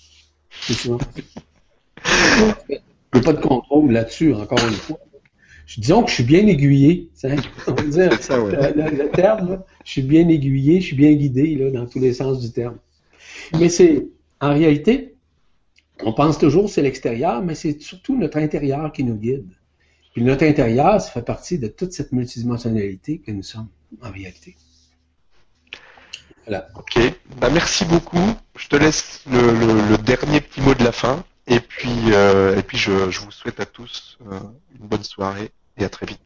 C'est 0.60 0.74
souvent 0.74 0.98
pas 0.98 1.06
ça. 2.04 2.54
A 3.14 3.20
pas 3.20 3.32
de 3.32 3.40
contrôle 3.40 3.90
là-dessus, 3.90 4.32
encore 4.34 4.60
une 4.68 4.74
fois. 4.74 5.00
Disons 5.78 6.04
que 6.04 6.10
je 6.10 6.14
suis 6.14 6.22
bien 6.22 6.46
aiguillé, 6.46 7.10
on 7.66 7.72
va 7.72 7.82
dire, 7.82 8.10
le, 8.10 9.10
terme, 9.10 9.50
là, 9.50 9.66
je 9.84 9.90
suis 9.90 10.02
bien 10.02 10.28
aiguillé, 10.28 10.80
je 10.80 10.86
suis 10.86 10.96
bien 10.96 11.12
guidé 11.14 11.56
là, 11.56 11.72
dans 11.72 11.86
tous 11.86 11.98
les 11.98 12.12
sens 12.12 12.38
du 12.40 12.52
terme. 12.52 12.76
Mais 13.58 13.68
c'est, 13.68 14.06
en 14.40 14.54
réalité, 14.54 15.16
on 16.02 16.12
pense 16.12 16.38
toujours 16.38 16.64
que 16.64 16.70
c'est 16.70 16.82
l'extérieur, 16.82 17.42
mais 17.42 17.54
c'est 17.54 17.80
surtout 17.80 18.16
notre 18.16 18.38
intérieur 18.38 18.92
qui 18.92 19.04
nous 19.04 19.16
guide. 19.16 19.48
Puis 20.14 20.22
notre 20.22 20.44
intérieur, 20.44 21.00
ça 21.00 21.10
fait 21.10 21.22
partie 21.22 21.58
de 21.58 21.68
toute 21.68 21.92
cette 21.92 22.12
multidimensionnalité 22.12 23.18
que 23.18 23.30
nous 23.30 23.42
sommes 23.42 23.68
en 24.02 24.10
réalité. 24.10 24.56
Voilà. 26.46 26.68
Ok. 26.76 26.98
Bah, 27.40 27.50
merci 27.52 27.84
beaucoup. 27.84 28.34
Je 28.56 28.68
te 28.68 28.76
laisse 28.76 29.22
le, 29.30 29.96
dernier 29.98 30.40
petit 30.40 30.60
mot 30.60 30.74
de 30.74 30.82
la 30.82 30.92
fin. 30.92 31.24
Et 31.46 31.60
puis, 31.60 32.12
euh, 32.12 32.58
et 32.58 32.62
puis 32.62 32.76
je, 32.76 32.90
vous 32.90 33.30
souhaite 33.30 33.60
à 33.60 33.66
tous 33.66 34.18
euh, 34.30 34.38
une 34.78 34.86
bonne 34.86 35.02
soirée 35.04 35.50
et 35.78 35.84
à 35.84 35.88
très 35.88 36.06
vite. 36.06 36.20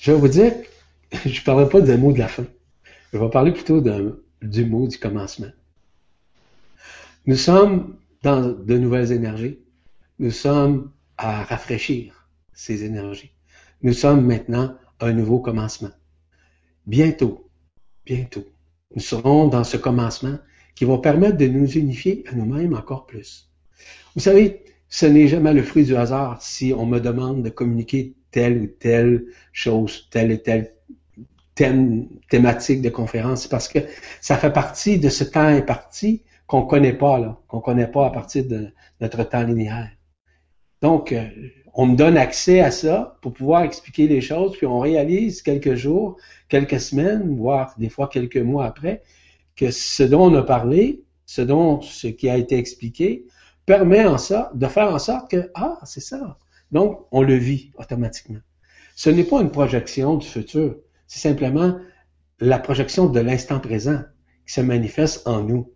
Je 0.00 0.12
vais 0.12 0.18
vous 0.18 0.28
dire, 0.28 0.52
je 1.24 1.28
ne 1.28 1.44
parlerai 1.44 1.68
pas 1.68 1.80
des 1.80 1.96
mots 1.96 2.12
de 2.12 2.18
la 2.18 2.28
fin. 2.28 2.44
Je 3.12 3.18
vais 3.18 3.30
parler 3.30 3.52
plutôt 3.52 3.82
du 4.42 4.64
mot 4.64 4.86
du 4.86 4.98
commencement. 4.98 5.50
Nous 7.30 7.36
sommes 7.36 7.96
dans 8.24 8.50
de 8.50 8.76
nouvelles 8.76 9.12
énergies. 9.12 9.60
Nous 10.18 10.32
sommes 10.32 10.90
à 11.16 11.44
rafraîchir 11.44 12.28
ces 12.52 12.82
énergies. 12.82 13.30
Nous 13.82 13.92
sommes 13.92 14.26
maintenant 14.26 14.74
à 14.98 15.06
un 15.06 15.12
nouveau 15.12 15.38
commencement. 15.38 15.92
Bientôt, 16.88 17.48
bientôt, 18.04 18.44
nous 18.96 19.00
serons 19.00 19.46
dans 19.46 19.62
ce 19.62 19.76
commencement 19.76 20.40
qui 20.74 20.84
va 20.84 20.98
permettre 20.98 21.36
de 21.36 21.46
nous 21.46 21.70
unifier 21.70 22.24
à 22.32 22.34
nous-mêmes 22.34 22.74
encore 22.74 23.06
plus. 23.06 23.48
Vous 24.16 24.22
savez, 24.22 24.64
ce 24.88 25.06
n'est 25.06 25.28
jamais 25.28 25.54
le 25.54 25.62
fruit 25.62 25.84
du 25.84 25.94
hasard 25.94 26.42
si 26.42 26.74
on 26.76 26.84
me 26.84 26.98
demande 26.98 27.44
de 27.44 27.50
communiquer 27.50 28.16
telle 28.32 28.58
ou 28.60 28.66
telle 28.66 29.26
chose, 29.52 30.08
telle 30.10 30.32
et 30.32 30.42
telle 30.42 30.74
thème, 31.54 32.08
thématique 32.28 32.82
de 32.82 32.90
conférence, 32.90 33.46
parce 33.46 33.68
que 33.68 33.78
ça 34.20 34.36
fait 34.36 34.52
partie 34.52 34.98
de 34.98 35.08
ce 35.08 35.22
temps 35.22 35.46
imparti 35.46 36.24
qu'on 36.50 36.62
connaît 36.62 36.94
pas, 36.94 37.20
là, 37.20 37.38
qu'on 37.46 37.60
connaît 37.60 37.86
pas 37.86 38.06
à 38.06 38.10
partir 38.10 38.44
de 38.44 38.72
notre 39.00 39.22
temps 39.22 39.44
linéaire. 39.44 39.92
Donc, 40.82 41.12
euh, 41.12 41.24
on 41.74 41.86
me 41.86 41.94
donne 41.94 42.16
accès 42.16 42.58
à 42.58 42.72
ça 42.72 43.16
pour 43.22 43.32
pouvoir 43.34 43.62
expliquer 43.62 44.08
les 44.08 44.20
choses, 44.20 44.56
puis 44.56 44.66
on 44.66 44.80
réalise 44.80 45.42
quelques 45.42 45.76
jours, 45.76 46.16
quelques 46.48 46.80
semaines, 46.80 47.36
voire 47.36 47.72
des 47.78 47.88
fois 47.88 48.08
quelques 48.08 48.36
mois 48.36 48.66
après, 48.66 49.04
que 49.54 49.70
ce 49.70 50.02
dont 50.02 50.24
on 50.24 50.34
a 50.34 50.42
parlé, 50.42 51.04
ce 51.24 51.40
dont 51.40 51.80
ce 51.82 52.08
qui 52.08 52.28
a 52.28 52.36
été 52.36 52.58
expliqué, 52.58 53.26
permet 53.64 54.04
en 54.04 54.18
ça 54.18 54.50
de 54.52 54.66
faire 54.66 54.92
en 54.92 54.98
sorte 54.98 55.30
que, 55.30 55.52
ah, 55.54 55.78
c'est 55.84 56.00
ça. 56.00 56.36
Donc, 56.72 57.06
on 57.12 57.22
le 57.22 57.34
vit 57.34 57.70
automatiquement. 57.78 58.40
Ce 58.96 59.08
n'est 59.08 59.22
pas 59.22 59.40
une 59.40 59.52
projection 59.52 60.16
du 60.16 60.26
futur, 60.26 60.78
c'est 61.06 61.20
simplement 61.20 61.78
la 62.40 62.58
projection 62.58 63.06
de 63.06 63.20
l'instant 63.20 63.60
présent 63.60 64.02
qui 64.44 64.54
se 64.54 64.60
manifeste 64.60 65.28
en 65.28 65.44
nous. 65.44 65.72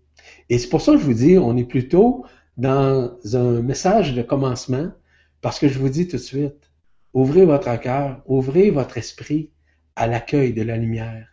Et 0.51 0.59
c'est 0.59 0.69
pour 0.69 0.81
ça 0.81 0.93
que 0.93 0.99
je 0.99 1.05
vous 1.05 1.15
dis, 1.15 1.39
on 1.39 1.57
est 1.57 1.65
plutôt 1.65 2.25
dans 2.57 3.16
un 3.35 3.62
message 3.62 4.15
de 4.15 4.23
commencement, 4.23 4.91
parce 5.41 5.59
que 5.59 5.69
je 5.69 5.79
vous 5.79 5.89
dis 5.89 6.07
tout 6.07 6.16
de 6.16 6.23
suite, 6.23 6.71
ouvrez 7.12 7.45
votre 7.45 7.79
cœur, 7.81 8.23
ouvrez 8.27 8.71
votre 8.71 8.99
esprit 8.99 9.51
à 9.97 10.07
l'accueil 10.07 10.53
de 10.53 10.62
la 10.62 10.77
lumière 10.77 11.29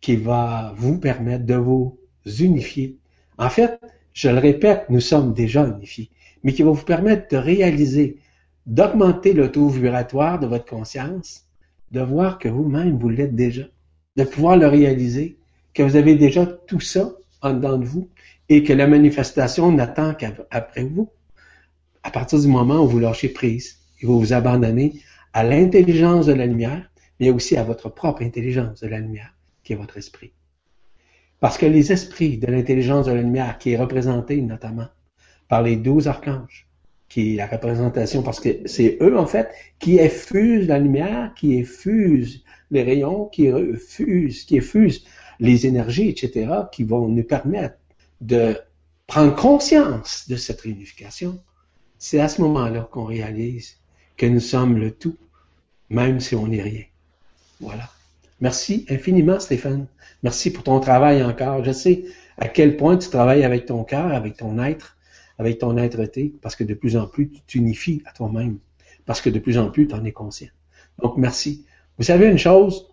qui 0.00 0.16
va 0.16 0.74
vous 0.76 0.98
permettre 0.98 1.46
de 1.46 1.54
vous 1.54 1.98
unifier. 2.40 2.98
En 3.38 3.48
fait, 3.48 3.80
je 4.12 4.28
le 4.28 4.38
répète, 4.38 4.84
nous 4.90 5.00
sommes 5.00 5.32
déjà 5.32 5.66
unifiés, 5.66 6.10
mais 6.42 6.52
qui 6.52 6.62
va 6.62 6.70
vous 6.70 6.84
permettre 6.84 7.28
de 7.30 7.36
réaliser, 7.36 8.18
d'augmenter 8.66 9.32
le 9.32 9.50
taux 9.50 9.68
vibratoire 9.68 10.38
de 10.38 10.46
votre 10.46 10.66
conscience, 10.66 11.46
de 11.90 12.00
voir 12.00 12.38
que 12.38 12.48
vous-même, 12.48 12.98
vous 12.98 13.08
l'êtes 13.08 13.34
déjà, 13.34 13.64
de 14.16 14.24
pouvoir 14.24 14.56
le 14.56 14.66
réaliser, 14.66 15.38
que 15.72 15.82
vous 15.82 15.96
avez 15.96 16.14
déjà 16.16 16.46
tout 16.46 16.80
ça 16.80 17.12
en 17.40 17.54
dedans 17.54 17.78
de 17.78 17.84
vous 17.84 18.08
et 18.48 18.62
que 18.62 18.72
la 18.72 18.86
manifestation 18.86 19.72
n'attend 19.72 20.14
qu'après 20.14 20.84
vous. 20.84 21.10
À 22.02 22.10
partir 22.10 22.38
du 22.38 22.48
moment 22.48 22.84
où 22.84 22.88
vous 22.88 22.98
lâchez 22.98 23.28
prise 23.28 23.78
et 24.00 24.06
vous 24.06 24.20
vous 24.20 24.32
abandonnez 24.32 25.00
à 25.32 25.44
l'intelligence 25.44 26.26
de 26.26 26.34
la 26.34 26.46
lumière, 26.46 26.90
mais 27.20 27.30
aussi 27.30 27.56
à 27.56 27.64
votre 27.64 27.88
propre 27.88 28.22
intelligence 28.22 28.80
de 28.80 28.88
la 28.88 28.98
lumière, 28.98 29.34
qui 29.62 29.72
est 29.72 29.76
votre 29.76 29.96
esprit. 29.96 30.32
Parce 31.40 31.58
que 31.58 31.66
les 31.66 31.92
esprits 31.92 32.38
de 32.38 32.46
l'intelligence 32.46 33.06
de 33.06 33.12
la 33.12 33.22
lumière, 33.22 33.58
qui 33.58 33.72
est 33.72 33.76
représentée 33.76 34.40
notamment 34.40 34.88
par 35.48 35.62
les 35.62 35.76
douze 35.76 36.08
archanges, 36.08 36.68
qui 37.08 37.34
est 37.34 37.36
la 37.36 37.46
représentation, 37.46 38.22
parce 38.22 38.40
que 38.40 38.66
c'est 38.66 38.98
eux, 39.00 39.18
en 39.18 39.26
fait, 39.26 39.50
qui 39.78 39.98
effusent 39.98 40.68
la 40.68 40.78
lumière, 40.78 41.32
qui 41.34 41.54
effusent 41.54 42.44
les 42.70 42.82
rayons, 42.82 43.26
qui 43.26 43.46
effusent, 43.46 44.44
qui 44.44 44.56
effusent 44.56 45.04
les 45.40 45.66
énergies, 45.66 46.08
etc., 46.08 46.48
qui 46.72 46.84
vont 46.84 47.08
nous 47.08 47.22
permettre 47.22 47.76
de 48.20 48.56
prendre 49.06 49.34
conscience 49.34 50.28
de 50.28 50.36
cette 50.36 50.60
réunification. 50.62 51.42
C'est 51.98 52.20
à 52.20 52.28
ce 52.28 52.40
moment-là 52.42 52.88
qu'on 52.90 53.04
réalise 53.04 53.76
que 54.16 54.26
nous 54.26 54.40
sommes 54.40 54.78
le 54.78 54.90
tout, 54.90 55.16
même 55.90 56.20
si 56.20 56.34
on 56.34 56.46
n'est 56.46 56.62
rien. 56.62 56.84
Voilà. 57.60 57.88
Merci 58.40 58.84
infiniment, 58.90 59.40
Stéphane. 59.40 59.86
Merci 60.22 60.52
pour 60.52 60.64
ton 60.64 60.80
travail 60.80 61.22
encore. 61.22 61.64
Je 61.64 61.72
sais 61.72 62.04
à 62.36 62.48
quel 62.48 62.76
point 62.76 62.96
tu 62.96 63.08
travailles 63.08 63.44
avec 63.44 63.66
ton 63.66 63.84
cœur, 63.84 64.12
avec 64.12 64.36
ton 64.36 64.62
être, 64.62 64.96
avec 65.38 65.58
ton 65.58 65.76
être-té, 65.76 66.34
parce 66.42 66.56
que 66.56 66.64
de 66.64 66.74
plus 66.74 66.96
en 66.96 67.06
plus, 67.06 67.30
tu 67.30 67.40
t'unifies 67.42 68.02
à 68.06 68.12
toi-même, 68.12 68.58
parce 69.06 69.20
que 69.20 69.30
de 69.30 69.38
plus 69.38 69.58
en 69.58 69.70
plus, 69.70 69.88
tu 69.88 69.94
en 69.94 70.04
es 70.04 70.12
conscient. 70.12 70.48
Donc, 71.02 71.16
merci. 71.16 71.64
Vous 71.98 72.04
savez 72.04 72.26
une 72.28 72.38
chose, 72.38 72.88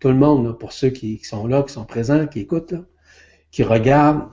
tout 0.00 0.08
le 0.08 0.14
monde, 0.14 0.58
pour 0.58 0.72
ceux 0.72 0.90
qui, 0.90 1.18
sont 1.22 1.46
là, 1.46 1.62
qui 1.62 1.72
sont 1.72 1.84
présents, 1.84 2.26
qui 2.26 2.40
écoutent, 2.40 2.74
qui 3.50 3.62
regardent, 3.62 4.28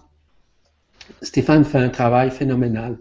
Stéphane 1.21 1.65
fait 1.65 1.77
un 1.77 1.89
travail 1.89 2.31
phénoménal. 2.31 2.97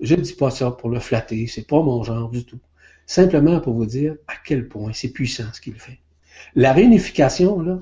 Je 0.00 0.14
ne 0.14 0.20
dis 0.20 0.32
pas 0.32 0.50
ça 0.50 0.70
pour 0.70 0.90
le 0.90 1.00
flatter, 1.00 1.46
c'est 1.46 1.66
pas 1.66 1.82
mon 1.82 2.02
genre 2.02 2.30
du 2.30 2.44
tout. 2.44 2.60
Simplement 3.06 3.60
pour 3.60 3.74
vous 3.74 3.86
dire 3.86 4.16
à 4.28 4.34
quel 4.44 4.68
point 4.68 4.92
c'est 4.92 5.08
puissant 5.08 5.52
ce 5.52 5.60
qu'il 5.60 5.74
fait. 5.74 5.98
La 6.54 6.72
réunification, 6.72 7.60
là, 7.60 7.78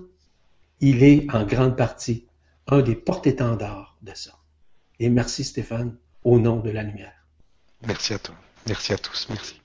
il 0.81 1.03
est 1.03 1.27
en 1.35 1.45
grande 1.45 1.77
partie 1.77 2.27
un 2.67 2.83
des 2.83 2.95
porte-étendards 2.95 3.97
de 4.03 4.13
ça. 4.15 4.39
Et 4.99 5.09
merci 5.09 5.45
Stéphane, 5.45 5.97
au 6.25 6.39
nom 6.39 6.61
de 6.61 6.71
la 6.71 6.83
lumière. 6.83 7.25
Merci 7.87 8.15
à 8.15 8.19
toi. 8.19 8.35
Merci 8.67 8.93
à 8.93 8.99
tous. 8.99 9.29
Merci. 9.31 9.61